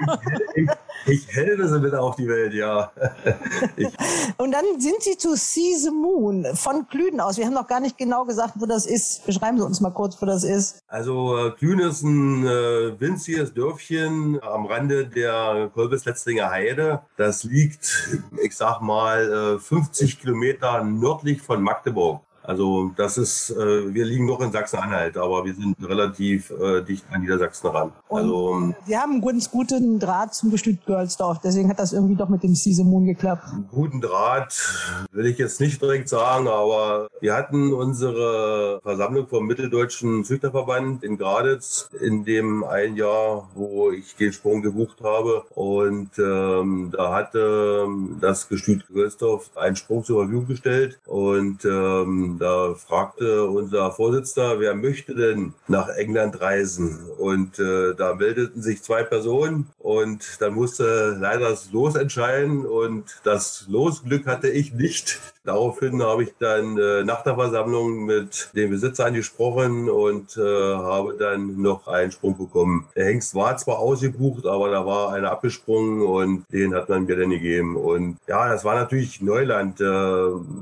Ich, 1.06 1.26
helfe 1.28 1.68
sie 1.68 1.82
wieder 1.82 2.02
auf 2.02 2.16
die 2.16 2.28
Welt, 2.28 2.54
ja. 2.54 2.90
Und 4.36 4.52
dann 4.52 4.64
sind 4.78 5.02
Sie 5.02 5.16
zu 5.16 5.34
See 5.36 5.74
Moon 5.90 6.46
von 6.54 6.86
Klüden 6.88 7.20
aus. 7.20 7.38
Wir 7.38 7.46
haben 7.46 7.54
noch 7.54 7.66
gar 7.66 7.80
nicht 7.80 7.98
genau 7.98 8.24
gesagt, 8.24 8.54
wo 8.56 8.66
das 8.66 8.86
ist. 8.86 9.24
Beschreiben 9.26 9.58
Sie 9.58 9.64
uns 9.64 9.80
mal 9.80 9.90
kurz, 9.90 10.20
wo 10.20 10.26
das 10.26 10.44
ist. 10.44 10.82
Also 10.88 11.36
äh, 11.36 11.50
Klüden 11.52 11.80
ist 11.80 12.02
ein 12.02 12.46
äh, 12.46 13.00
winziges 13.00 13.54
Dörfchen 13.54 14.40
am 14.42 14.66
Rande 14.66 15.06
der 15.06 15.70
Kolbesletzlinger 15.74 16.50
Heide. 16.50 17.02
Das 17.16 17.44
liegt, 17.44 18.20
ich 18.42 18.56
sag 18.56 18.80
mal, 18.80 19.58
50 19.58 20.12
äh, 20.12 20.20
Kilometer 20.20 20.84
nördlich 20.84 21.42
von 21.42 21.62
Magdeburg. 21.62 22.20
Also 22.48 22.92
das 22.96 23.18
ist, 23.18 23.50
äh, 23.50 23.92
wir 23.92 24.06
liegen 24.06 24.24
noch 24.24 24.40
in 24.40 24.50
Sachsen-Anhalt, 24.50 25.18
aber 25.18 25.44
wir 25.44 25.52
sind 25.52 25.76
relativ 25.86 26.50
äh, 26.50 26.80
dicht 26.80 27.04
an 27.12 27.20
Niedersachsen 27.20 27.68
ran. 27.68 27.92
Und 28.08 28.18
also 28.18 28.54
ähm, 28.54 28.74
wir 28.86 29.02
haben 29.02 29.12
einen 29.12 29.20
ganz 29.20 29.50
guten 29.50 29.98
Draht 29.98 30.34
zum 30.34 30.50
Gestüt 30.50 30.86
Görlsdorf, 30.86 31.40
deswegen 31.44 31.68
hat 31.68 31.78
das 31.78 31.92
irgendwie 31.92 32.16
doch 32.16 32.30
mit 32.30 32.42
dem 32.42 32.54
Season 32.54 33.04
geklappt. 33.04 33.44
Guten 33.70 34.00
Draht 34.00 34.54
will 35.12 35.26
ich 35.26 35.36
jetzt 35.36 35.60
nicht 35.60 35.82
direkt 35.82 36.08
sagen, 36.08 36.48
aber 36.48 37.08
wir 37.20 37.34
hatten 37.36 37.74
unsere 37.74 38.80
Versammlung 38.82 39.28
vom 39.28 39.46
Mitteldeutschen 39.46 40.24
Züchterverband 40.24 41.04
in 41.04 41.18
Graditz 41.18 41.90
in 42.00 42.24
dem 42.24 42.64
ein 42.64 42.96
Jahr, 42.96 43.46
wo 43.54 43.90
ich 43.90 44.16
den 44.16 44.32
Sprung 44.32 44.62
gebucht 44.62 45.02
habe 45.02 45.42
und 45.54 46.18
ähm, 46.18 46.94
da 46.96 47.12
hatte 47.12 47.88
das 48.22 48.48
Gestüt 48.48 48.86
Görlsdorf 48.88 49.50
einen 49.54 49.76
Sprung 49.76 50.02
zur 50.02 50.22
Verfügung 50.22 50.46
gestellt 50.46 50.98
und 51.04 51.66
ähm, 51.66 52.37
da 52.38 52.74
fragte 52.74 53.44
unser 53.44 53.92
Vorsitzender, 53.92 54.60
wer 54.60 54.74
möchte 54.74 55.14
denn 55.14 55.54
nach 55.66 55.88
England 55.88 56.40
reisen? 56.40 56.98
Und 57.18 57.58
äh, 57.58 57.94
da 57.94 58.14
meldeten 58.14 58.62
sich 58.62 58.82
zwei 58.82 59.02
Personen 59.02 59.68
und 59.88 60.42
dann 60.42 60.52
musste 60.52 61.16
leider 61.18 61.48
das 61.48 61.72
Los 61.72 61.94
entscheiden 61.94 62.66
und 62.66 63.04
das 63.24 63.64
Losglück 63.68 64.26
hatte 64.26 64.50
ich 64.50 64.74
nicht. 64.74 65.18
Daraufhin 65.44 66.02
habe 66.02 66.24
ich 66.24 66.34
dann 66.38 66.76
äh, 66.76 67.04
nach 67.04 67.22
der 67.22 67.36
Versammlung 67.36 68.04
mit 68.04 68.50
dem 68.54 68.68
Besitzer 68.68 69.06
angesprochen 69.06 69.88
und 69.88 70.36
äh, 70.36 70.40
habe 70.42 71.16
dann 71.18 71.62
noch 71.62 71.88
einen 71.88 72.12
Sprung 72.12 72.36
bekommen. 72.36 72.86
Der 72.94 73.06
Hengst 73.06 73.34
war 73.34 73.56
zwar 73.56 73.78
ausgebucht, 73.78 74.44
aber 74.44 74.70
da 74.70 74.84
war 74.84 75.14
einer 75.14 75.30
abgesprungen 75.30 76.02
und 76.02 76.44
den 76.52 76.74
hat 76.74 76.90
man 76.90 77.06
mir 77.06 77.16
dann 77.16 77.30
gegeben. 77.30 77.76
Und 77.76 78.18
ja, 78.26 78.46
das 78.46 78.66
war 78.66 78.74
natürlich 78.74 79.22
Neuland. 79.22 79.80
Äh, 79.80 79.84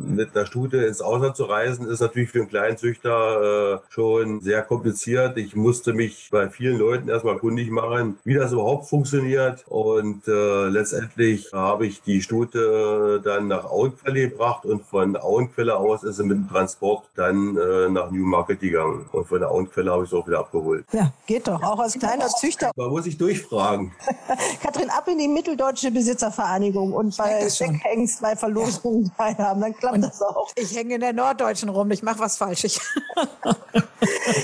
mit 0.06 0.36
einer 0.36 0.46
Stute 0.46 0.76
ins 0.84 1.00
Ausland 1.00 1.34
zu 1.34 1.44
reisen, 1.44 1.88
ist 1.88 1.98
natürlich 1.98 2.30
für 2.30 2.38
einen 2.38 2.48
kleinen 2.48 2.76
Züchter 2.76 3.80
äh, 3.82 3.92
schon 3.92 4.40
sehr 4.40 4.62
kompliziert. 4.62 5.36
Ich 5.36 5.56
musste 5.56 5.94
mich 5.94 6.28
bei 6.30 6.48
vielen 6.48 6.78
Leuten 6.78 7.08
erstmal 7.08 7.38
kundig 7.38 7.72
machen, 7.72 8.18
wie 8.22 8.34
das 8.34 8.52
überhaupt 8.52 8.88
funktioniert 8.88 9.15
funktioniert. 9.16 9.64
Und 9.68 10.26
äh, 10.28 10.68
letztendlich 10.68 11.52
habe 11.52 11.86
ich 11.86 12.02
die 12.02 12.22
Stute 12.22 13.20
dann 13.24 13.48
nach 13.48 13.64
Auenquelle 13.64 14.28
gebracht 14.30 14.64
und 14.64 14.84
von 14.84 15.16
Auenquelle 15.16 15.76
aus 15.76 16.02
ist 16.02 16.16
sie 16.16 16.24
mit 16.24 16.36
dem 16.36 16.48
Transport 16.48 17.04
dann 17.14 17.56
äh, 17.56 17.88
nach 17.88 18.10
Newmarket 18.10 18.60
gegangen. 18.60 19.08
Und 19.12 19.26
von 19.26 19.40
der 19.40 19.50
Auenquelle 19.50 19.90
habe 19.90 20.04
ich 20.04 20.10
sie 20.10 20.16
auch 20.16 20.26
wieder 20.26 20.40
abgeholt. 20.40 20.84
Ja, 20.92 21.12
geht 21.26 21.48
doch, 21.48 21.62
auch 21.62 21.78
als 21.78 21.98
kleiner 21.98 22.28
Züchter. 22.28 22.70
Man 22.76 22.90
muss 22.90 23.06
ich 23.06 23.16
durchfragen. 23.16 23.92
Katrin, 24.62 24.90
ab 24.90 25.08
in 25.08 25.18
die 25.18 25.28
Mitteldeutsche 25.28 25.90
Besitzervereinigung 25.90 26.92
und 26.92 27.16
bei 27.16 27.48
Hengst 27.48 28.20
bei 28.20 28.36
Verlosungen 28.36 29.10
teilhaben, 29.16 29.60
dann 29.60 29.74
klappt 29.74 30.02
das 30.02 30.22
auch. 30.22 30.50
Ich 30.56 30.76
hänge 30.76 30.94
in 30.94 31.00
der 31.00 31.12
Norddeutschen 31.12 31.68
rum, 31.68 31.90
ich 31.90 32.02
mache 32.02 32.18
was 32.18 32.36
Falsches. 32.36 32.80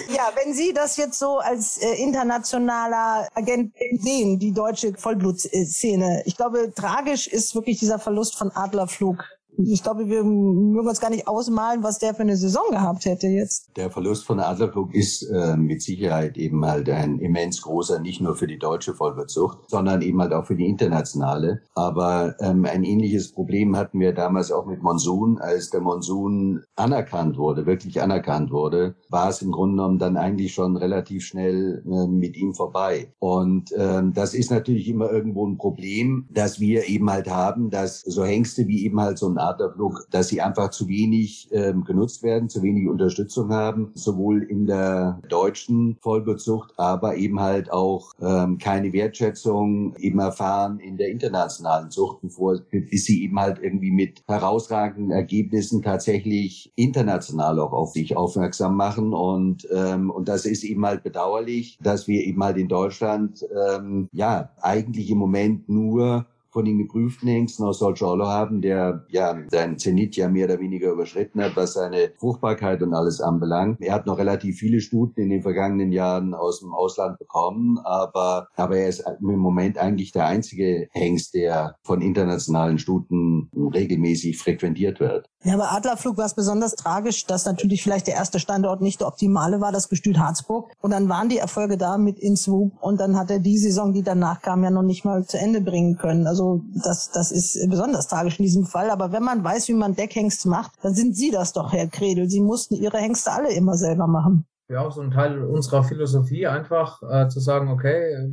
ja, 0.08 0.32
wenn 0.42 0.54
Sie 0.54 0.72
das 0.72 0.96
jetzt 0.96 1.18
so 1.18 1.38
als 1.38 1.78
äh, 1.78 2.02
internationaler 2.02 3.28
Agent 3.34 3.74
sehen, 3.98 4.38
die 4.38 4.52
deutsche 4.62 4.95
Vollblutszene, 4.97 6.23
ich 6.25 6.37
glaube, 6.37 6.73
tragisch 6.73 7.26
ist 7.26 7.54
wirklich 7.57 7.81
dieser 7.81 7.99
Verlust 7.99 8.37
von 8.37 8.52
Adlerflug 8.52 9.25
ich 9.59 9.82
glaube, 9.82 10.09
wir 10.09 10.25
mögen 10.25 10.88
uns 10.88 11.00
gar 11.00 11.11
nicht 11.11 11.28
ausmalen, 11.28 11.82
was 11.82 11.99
der 11.99 12.14
für 12.14 12.23
eine 12.23 12.37
Saison 12.37 12.62
gehabt 12.71 13.04
hätte 13.04 13.26
jetzt. 13.28 13.71
Der 13.76 13.90
Verlust 13.90 14.25
von 14.25 14.40
Adlerflug 14.40 14.94
ist 14.94 15.23
äh, 15.23 15.56
mit 15.56 15.82
Sicherheit 15.82 16.37
eben 16.38 16.64
halt 16.64 16.88
ein 16.88 17.18
immens 17.18 17.62
großer, 17.62 18.00
nicht 18.00 18.21
nur 18.21 18.35
für 18.35 18.47
die 18.47 18.59
deutsche 18.59 18.94
Vollwirtschaft, 18.94 19.59
sondern 19.68 20.02
eben 20.02 20.21
halt 20.21 20.32
auch 20.32 20.47
für 20.47 20.56
die 20.56 20.66
internationale. 20.66 21.62
Aber 21.75 22.35
ähm, 22.40 22.64
ein 22.64 22.85
ähnliches 22.85 23.32
Problem 23.32 23.76
hatten 23.76 24.00
wir 24.00 24.12
damals 24.12 24.50
auch 24.50 24.66
mit 24.66 24.82
Monsun. 24.82 25.38
Als 25.38 25.71
der 25.71 25.80
Monsun 25.80 26.62
anerkannt 26.76 27.37
wurde, 27.37 27.66
wirklich 27.66 28.00
anerkannt 28.00 28.50
wurde, 28.50 28.94
war 29.11 29.28
es 29.28 29.42
im 29.42 29.52
Grunde 29.52 29.76
genommen 29.76 29.99
dann 29.99 30.16
eigentlich 30.16 30.54
schon 30.54 30.76
relativ 30.76 31.25
schnell 31.25 31.82
äh, 31.87 32.06
mit 32.06 32.37
ihm 32.37 32.54
vorbei. 32.54 33.12
Und 33.18 33.71
ähm, 33.76 34.12
das 34.14 34.35
ist 34.35 34.50
natürlich 34.50 34.88
immer 34.88 35.11
irgendwo 35.11 35.47
ein 35.47 35.59
Problem, 35.59 36.26
dass 36.30 36.59
wir 36.59 36.88
eben 36.88 37.11
halt 37.11 37.28
haben, 37.28 37.71
dass 37.71 38.00
so 38.00 38.25
Hengste 38.25 38.66
wie 38.66 38.85
eben 38.85 39.00
halt 39.00 39.18
so 39.18 39.28
ein 39.28 39.38
Adlerflug, 39.42 40.06
dass 40.11 40.28
sie 40.28 40.40
einfach 40.40 40.70
zu 40.70 40.88
wenig 40.88 41.49
ähm, 41.52 41.84
genutzt 41.84 42.22
werden, 42.22 42.49
zu 42.49 42.62
wenig 42.62 42.88
Unterstützung 42.88 43.50
haben, 43.52 43.90
sowohl 43.94 44.42
in 44.42 44.66
der 44.66 45.20
deutschen 45.28 45.96
Vollbezucht, 46.00 46.72
aber 46.76 47.16
eben 47.16 47.40
halt 47.40 47.72
auch 47.72 48.12
ähm, 48.20 48.58
keine 48.58 48.92
Wertschätzung 48.92 49.96
eben 49.96 50.18
erfahren 50.18 50.78
in 50.78 50.96
der 50.96 51.08
internationalen 51.08 51.90
Zucht, 51.90 52.20
bevor 52.22 52.58
bis 52.70 53.04
sie 53.04 53.22
eben 53.22 53.38
halt 53.38 53.58
irgendwie 53.62 53.90
mit 53.90 54.22
herausragenden 54.26 55.11
Ergebnissen 55.11 55.82
tatsächlich 55.82 56.72
international 56.76 57.58
auch 57.61 57.72
auf 57.72 57.92
sich 57.92 58.16
aufmerksam 58.16 58.76
machen. 58.76 59.12
Und 59.14 59.66
ähm, 59.72 60.11
und 60.11 60.28
das 60.28 60.46
ist 60.46 60.64
eben 60.64 60.84
halt 60.84 61.02
bedauerlich, 61.02 61.78
dass 61.82 62.08
wir 62.08 62.25
eben 62.25 62.42
halt 62.42 62.56
in 62.56 62.68
Deutschland 62.68 63.44
ähm, 63.76 64.08
ja 64.12 64.50
eigentlich 64.61 65.11
im 65.11 65.18
Moment 65.18 65.68
nur 65.68 66.26
von 66.52 66.64
den 66.64 66.78
geprüften 66.78 67.28
Hengsten 67.28 67.64
aus 67.64 67.78
Solciolo 67.78 68.26
haben, 68.26 68.61
der 68.61 69.06
ja 69.09 69.37
seinen 69.49 69.78
Zenit 69.78 70.16
ja 70.16 70.28
mehr 70.28 70.44
oder 70.44 70.61
weniger 70.61 70.92
überschritten 70.92 71.42
hat, 71.42 71.56
was 71.56 71.75
seine 71.75 72.12
Fruchtbarkeit 72.18 72.82
und 72.82 72.94
alles 72.94 73.21
anbelangt. 73.21 73.80
Er 73.80 73.94
hat 73.94 74.06
noch 74.06 74.18
relativ 74.18 74.59
viele 74.59 74.80
Stuten 74.80 75.21
in 75.21 75.30
den 75.30 75.42
vergangenen 75.42 75.92
Jahren 75.92 76.35
aus 76.35 76.61
dem 76.61 76.73
Ausland 76.73 77.18
bekommen, 77.18 77.78
aber, 77.85 78.49
aber 78.54 78.76
er 78.76 78.88
ist 78.88 79.04
im 79.21 79.38
Moment 79.38 79.78
eigentlich 79.78 80.12
der 80.12 80.26
einzige 80.26 80.88
Hengst, 80.92 81.35
der 81.35 81.76
von 81.82 82.02
internationalen 82.02 82.78
Stuten 82.78 83.50
regelmäßig 83.54 84.38
frequentiert 84.38 85.00
wird. 85.00 85.31
Ja, 85.44 85.56
bei 85.56 85.66
Adlerflug 85.66 86.18
war 86.18 86.26
es 86.26 86.34
besonders 86.34 86.76
tragisch, 86.76 87.26
dass 87.26 87.46
natürlich 87.46 87.82
vielleicht 87.82 88.06
der 88.06 88.14
erste 88.14 88.38
Standort 88.38 88.80
nicht 88.80 89.00
der 89.00 89.08
optimale 89.08 89.61
war, 89.61 89.72
das 89.72 89.88
Gestüt 89.88 90.18
Harzburg. 90.18 90.70
Und 90.80 90.92
dann 90.92 91.08
waren 91.08 91.28
die 91.28 91.38
Erfolge 91.38 91.76
da 91.76 91.99
mit 91.99 92.20
Inswoop 92.20 92.72
und 92.80 93.00
dann 93.00 93.16
hat 93.16 93.28
er 93.28 93.40
die 93.40 93.58
Saison, 93.58 93.92
die 93.92 94.04
danach 94.04 94.40
kam, 94.40 94.62
ja 94.62 94.70
noch 94.70 94.84
nicht 94.84 95.04
mal 95.04 95.25
zu 95.26 95.38
Ende 95.38 95.61
bringen 95.61 95.96
können. 95.96 96.28
Also 96.28 96.62
das, 96.84 97.11
das 97.11 97.32
ist 97.32 97.58
besonders 97.68 98.06
tragisch 98.06 98.38
in 98.38 98.44
diesem 98.44 98.66
Fall. 98.66 98.90
Aber 98.90 99.11
wenn 99.11 99.25
man 99.25 99.42
weiß, 99.42 99.66
wie 99.66 99.75
man 99.75 99.96
Deckhengst 99.96 100.46
macht, 100.46 100.72
dann 100.82 100.94
sind 100.94 101.16
Sie 101.16 101.32
das 101.32 101.52
doch, 101.52 101.72
Herr 101.72 101.88
Kredel. 101.88 102.30
Sie 102.30 102.40
mussten 102.40 102.76
Ihre 102.76 102.99
Hengste 102.99 103.32
alle 103.32 103.52
immer 103.52 103.76
selber 103.76 104.06
machen 104.06 104.46
ja 104.72 104.80
auch 104.80 104.92
so 104.92 105.00
ein 105.00 105.10
Teil 105.10 105.42
unserer 105.42 105.84
Philosophie, 105.84 106.46
einfach 106.46 107.02
äh, 107.02 107.28
zu 107.28 107.40
sagen, 107.40 107.68
okay, 107.68 108.30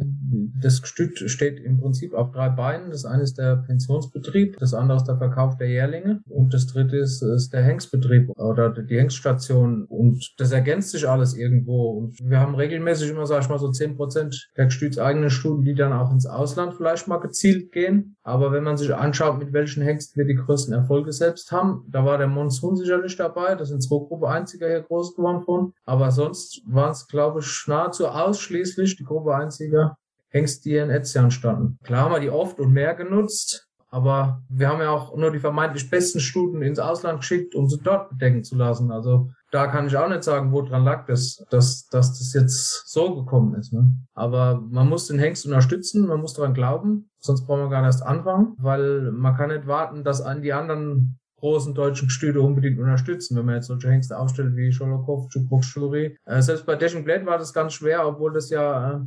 das 0.62 0.82
Gestüt 0.82 1.20
steht 1.30 1.60
im 1.60 1.80
Prinzip 1.80 2.14
auf 2.14 2.32
drei 2.32 2.50
Beinen. 2.50 2.92
Das 2.92 3.06
eine 3.06 3.24
ist 3.24 3.38
der 3.38 3.58
Pensionsbetrieb, 3.58 4.58
das 4.58 4.74
andere 4.74 4.98
ist 4.98 5.06
der 5.06 5.18
Verkauf 5.18 5.58
der 5.58 5.70
Jährlinge 5.70 6.22
und 6.28 6.54
das 6.54 6.68
dritte 6.68 6.98
ist, 6.98 7.22
ist 7.22 7.54
der 7.54 7.64
Hengstbetrieb 7.64 8.30
oder 8.38 8.70
die 8.70 8.98
Hengststation 8.98 9.86
und 9.86 10.34
das 10.38 10.52
ergänzt 10.52 10.92
sich 10.92 11.08
alles 11.08 11.36
irgendwo. 11.36 11.92
Und 11.92 12.18
wir 12.22 12.40
haben 12.40 12.56
regelmäßig 12.56 13.10
immer, 13.10 13.26
sag 13.26 13.44
ich 13.44 13.50
mal, 13.50 13.60
so 13.60 13.72
zehn 13.72 13.96
Prozent 13.96 14.50
der 14.58 14.66
gestütseigenen 14.66 15.30
Studien, 15.30 15.64
die 15.64 15.76
dann 15.76 15.94
auch 15.94 16.12
ins 16.12 16.26
Ausland 16.26 16.76
vielleicht 16.76 17.08
mal 17.08 17.18
gezielt 17.18 17.72
gehen. 17.72 18.16
Aber 18.24 18.52
wenn 18.52 18.64
man 18.64 18.78
sich 18.78 18.94
anschaut, 18.94 19.40
mit 19.40 19.54
welchen 19.54 19.84
Hengsten 19.84 20.20
wir 20.20 20.28
die 20.28 20.40
größten 20.40 20.74
Erfolge 20.74 21.12
selbst 21.12 21.52
haben, 21.52 21.86
da 21.90 22.06
war 22.06 22.18
der 22.18 22.28
Monsun 22.28 22.76
sicherlich 22.76 23.16
dabei. 23.16 23.56
Das 23.56 23.70
sind 23.70 23.82
zwei 23.82 23.98
Gruppe 24.06 24.30
einziger 24.30 24.68
hier 24.68 24.82
groß 24.82 25.16
geworden 25.16 25.42
von. 25.42 25.74
Aber 25.86 26.12
sonst 26.12 26.29
waren 26.66 26.92
es, 26.92 27.08
glaube 27.08 27.40
ich, 27.40 27.64
nahezu 27.68 28.08
ausschließlich 28.08 28.96
die 28.98 29.04
Gruppe 29.04 29.36
einziger 29.36 29.98
Hengst, 30.30 30.66
die 30.66 30.76
in 30.76 30.90
Etzian 30.90 31.32
standen. 31.32 31.80
Klar 31.84 32.06
haben 32.06 32.14
wir 32.14 32.20
die 32.20 32.30
oft 32.30 32.60
und 32.60 32.72
mehr 32.72 32.94
genutzt. 32.96 33.70
Aber 33.92 34.44
wir 34.50 34.70
haben 34.70 34.82
ja 34.82 34.92
auch 34.92 35.16
nur 35.16 35.32
die 35.32 35.40
vermeintlich 35.40 35.90
besten 35.90 36.20
Stuten 36.20 36.62
ins 36.62 36.78
Ausland 36.78 37.22
geschickt, 37.22 37.56
um 37.56 37.68
sie 37.68 37.80
dort 37.82 38.10
bedecken 38.10 38.44
zu 38.44 38.56
lassen. 38.56 38.92
Also 38.92 39.32
da 39.52 39.66
kann 39.68 39.88
ich 39.88 39.98
auch 39.98 40.08
nicht 40.08 40.24
sagen, 40.24 40.52
woran 40.52 40.84
lag 40.84 41.08
das, 41.08 41.44
dass, 41.50 41.88
dass 41.88 42.20
das 42.20 42.34
jetzt 42.34 42.88
so 42.88 43.16
gekommen 43.16 43.56
ist. 43.56 43.74
Ne? 43.74 43.92
Aber 44.14 44.62
man 44.70 44.88
muss 44.88 45.08
den 45.08 45.18
Hengst 45.18 45.46
unterstützen, 45.46 46.08
man 46.08 46.22
muss 46.22 46.36
daran 46.36 46.54
glauben, 46.54 47.10
sonst 47.18 47.48
brauchen 47.48 47.62
wir 47.62 47.70
gar 47.70 47.82
nicht 47.82 47.88
erst 47.88 48.04
anfangen, 48.04 48.54
weil 48.60 49.12
man 49.12 49.36
kann 49.36 49.50
nicht 49.50 49.66
warten, 49.66 50.04
dass 50.04 50.22
an 50.22 50.44
die 50.44 50.54
anderen 50.54 51.19
großen 51.40 51.74
deutschen 51.74 52.08
Gestüte 52.08 52.42
unbedingt 52.42 52.80
unterstützen, 52.80 53.38
wenn 53.38 53.46
man 53.46 53.56
jetzt 53.56 53.68
solche 53.68 53.90
Hengste 53.90 54.18
aufstellt 54.18 54.56
wie 54.56 54.72
Scholokow, 54.72 55.28
Chukbuk, 55.30 55.64
Shuri. 55.64 56.18
Äh, 56.26 56.42
selbst 56.42 56.66
bei 56.66 56.76
Dash 56.76 56.96
Blade 57.04 57.26
war 57.26 57.38
das 57.38 57.54
ganz 57.54 57.74
schwer, 57.74 58.08
obwohl 58.08 58.34
das 58.34 58.50
ja 58.50 58.94
äh, 58.94 59.00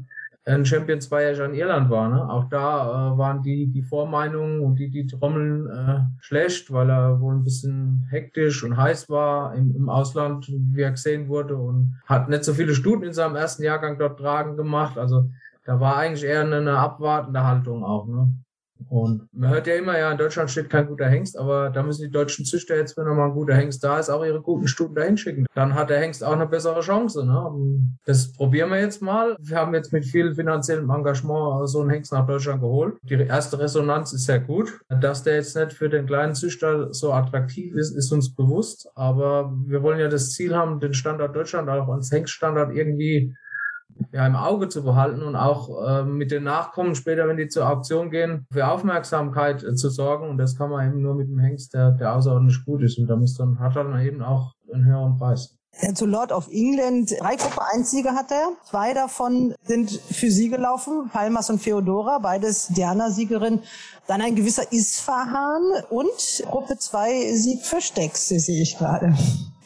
ein 0.45 0.65
Champion 0.65 1.01
zwei 1.01 1.31
Jahre 1.31 1.45
in 1.45 1.55
Irland 1.55 1.89
war. 1.91 2.09
Ne? 2.09 2.29
Auch 2.29 2.49
da 2.49 3.13
äh, 3.15 3.19
waren 3.19 3.43
die, 3.43 3.67
die 3.67 3.83
Vormeinungen 3.83 4.61
und 4.61 4.77
die, 4.77 4.91
die 4.91 5.07
Trommeln 5.07 5.69
äh, 5.69 6.01
schlecht, 6.21 6.73
weil 6.73 6.91
er 6.91 7.21
wohl 7.21 7.35
ein 7.35 7.45
bisschen 7.45 8.07
hektisch 8.11 8.65
und 8.65 8.77
heiß 8.77 9.09
war 9.09 9.55
im, 9.55 9.75
im 9.77 9.89
Ausland, 9.89 10.49
wie 10.49 10.83
er 10.83 10.91
gesehen 10.91 11.29
wurde 11.29 11.57
und 11.57 11.97
hat 12.07 12.29
nicht 12.29 12.45
so 12.45 12.55
viele 12.55 12.75
Stunden 12.75 13.07
in 13.07 13.13
seinem 13.13 13.37
ersten 13.37 13.63
Jahrgang 13.63 13.99
dort 13.99 14.19
tragen 14.19 14.57
gemacht. 14.57 14.99
Also 14.99 15.31
da 15.65 15.79
war 15.79 15.97
eigentlich 15.97 16.25
eher 16.25 16.41
eine, 16.41 16.57
eine 16.57 16.79
abwartende 16.79 17.45
Haltung 17.45 17.85
auch. 17.85 18.09
Ne? 18.09 18.35
Und 18.89 19.29
man 19.33 19.51
hört 19.51 19.67
ja 19.67 19.75
immer, 19.75 19.99
ja, 19.99 20.11
in 20.11 20.19
Deutschland 20.19 20.51
steht 20.51 20.71
kein 20.71 20.87
guter 20.87 21.09
Hengst, 21.09 21.39
aber 21.39 21.71
da 21.71 21.83
müssen 21.83 22.03
die 22.03 22.11
deutschen 22.11 22.45
Züchter 22.45 22.77
jetzt, 22.77 22.97
wenn 22.97 23.05
nochmal 23.05 23.29
ein 23.29 23.35
guter 23.35 23.55
Hengst 23.55 23.83
da 23.85 23.99
ist, 23.99 24.11
auch 24.11 24.25
ihre 24.25 24.41
guten 24.41 24.69
Stunden 24.69 24.95
dahin 24.95 25.17
schicken. 25.17 25.47
Dann 25.55 25.75
hat 25.75 25.91
der 25.91 26.01
Hengst 26.01 26.25
auch 26.25 26.33
eine 26.33 26.47
bessere 26.47 26.81
Chance. 26.81 27.25
Ne? 27.25 27.93
Das 28.05 28.33
probieren 28.33 28.71
wir 28.71 28.81
jetzt 28.81 29.03
mal. 29.03 29.37
Wir 29.41 29.57
haben 29.57 29.75
jetzt 29.75 29.93
mit 29.93 30.05
viel 30.05 30.35
finanziellem 30.35 30.91
Engagement 30.91 31.69
so 31.69 31.81
einen 31.81 31.91
Hengst 31.91 32.13
nach 32.13 32.27
Deutschland 32.27 32.61
geholt. 32.61 32.97
Die 33.03 33.15
erste 33.15 33.59
Resonanz 33.59 34.13
ist 34.13 34.27
sehr 34.27 34.41
gut. 34.41 34.81
Dass 34.89 35.23
der 35.23 35.37
jetzt 35.37 35.57
nicht 35.57 35.73
für 35.73 35.89
den 35.89 36.07
kleinen 36.07 36.35
Züchter 36.35 36.93
so 36.93 37.13
attraktiv 37.13 37.75
ist, 37.75 37.95
ist 37.97 38.13
uns 38.13 38.35
bewusst. 38.35 38.89
Aber 38.95 39.53
wir 39.67 39.83
wollen 39.83 39.99
ja 39.99 40.09
das 40.09 40.31
Ziel 40.33 40.55
haben, 40.55 40.81
den 40.81 40.95
Standort 40.95 41.35
Deutschland 41.35 41.69
auch 41.69 41.89
als 41.89 42.11
Hengststandort 42.11 42.75
irgendwie 42.75 43.35
ja, 44.13 44.27
im 44.27 44.37
Auge 44.37 44.69
zu 44.69 44.83
behalten 44.83 45.23
und 45.23 45.37
auch 45.37 45.87
äh, 45.87 46.05
mit 46.05 46.31
den 46.31 46.45
Nachkommen 46.45 46.95
später, 46.95 47.29
wenn 47.29 47.37
die 47.37 47.49
zur 47.49 47.69
Auktion 47.69 48.11
gehen, 48.11 48.47
für 48.53 48.69
Aufmerksamkeit 48.69 49.63
äh, 49.63 49.75
zu 49.75 49.91
sorgen. 49.91 50.29
Und 50.29 50.39
das 50.39 50.57
kann 50.57 50.71
man 50.71 50.89
eben 50.89 51.03
nur 51.03 51.15
mit 51.15 51.29
dem 51.29 51.39
Hengst, 51.39 51.75
der, 51.75 51.93
der 51.93 52.15
außerordentlich 52.15 52.65
gut 52.65 52.83
ist. 52.83 52.99
Und 52.99 53.07
da 53.07 53.17
muss 53.17 53.37
dann, 53.37 53.59
hat 53.59 53.77
dann 53.77 53.99
eben 54.01 54.23
auch 54.23 54.55
einen 54.73 54.85
höheren 54.85 55.19
Preis. 55.19 55.59
Zu 55.95 56.05
Lord 56.05 56.33
of 56.33 56.49
England 56.53 57.13
drei 57.19 57.35
Gruppe 57.37 57.63
1 57.75 57.91
Siege 57.91 58.13
hat 58.13 58.31
er. 58.31 58.53
Zwei 58.69 58.93
davon 58.93 59.55
sind 59.65 59.91
für 59.91 60.31
sie 60.31 60.51
gelaufen, 60.51 61.09
Palmas 61.11 61.49
und 61.49 61.63
Feodora, 61.63 62.19
beides 62.19 62.69
Diana-Siegerin. 62.69 63.61
Dann 64.07 64.21
ein 64.21 64.37
gewisser 64.37 64.71
Isfahan 64.71 65.63
und 65.89 66.45
Gruppe 66.51 66.77
2 66.77 67.35
Sieg 67.37 67.65
für 67.65 67.81
Stecks, 67.81 68.29
sehe 68.29 68.63
ich 68.63 68.77
gerade. 68.77 69.15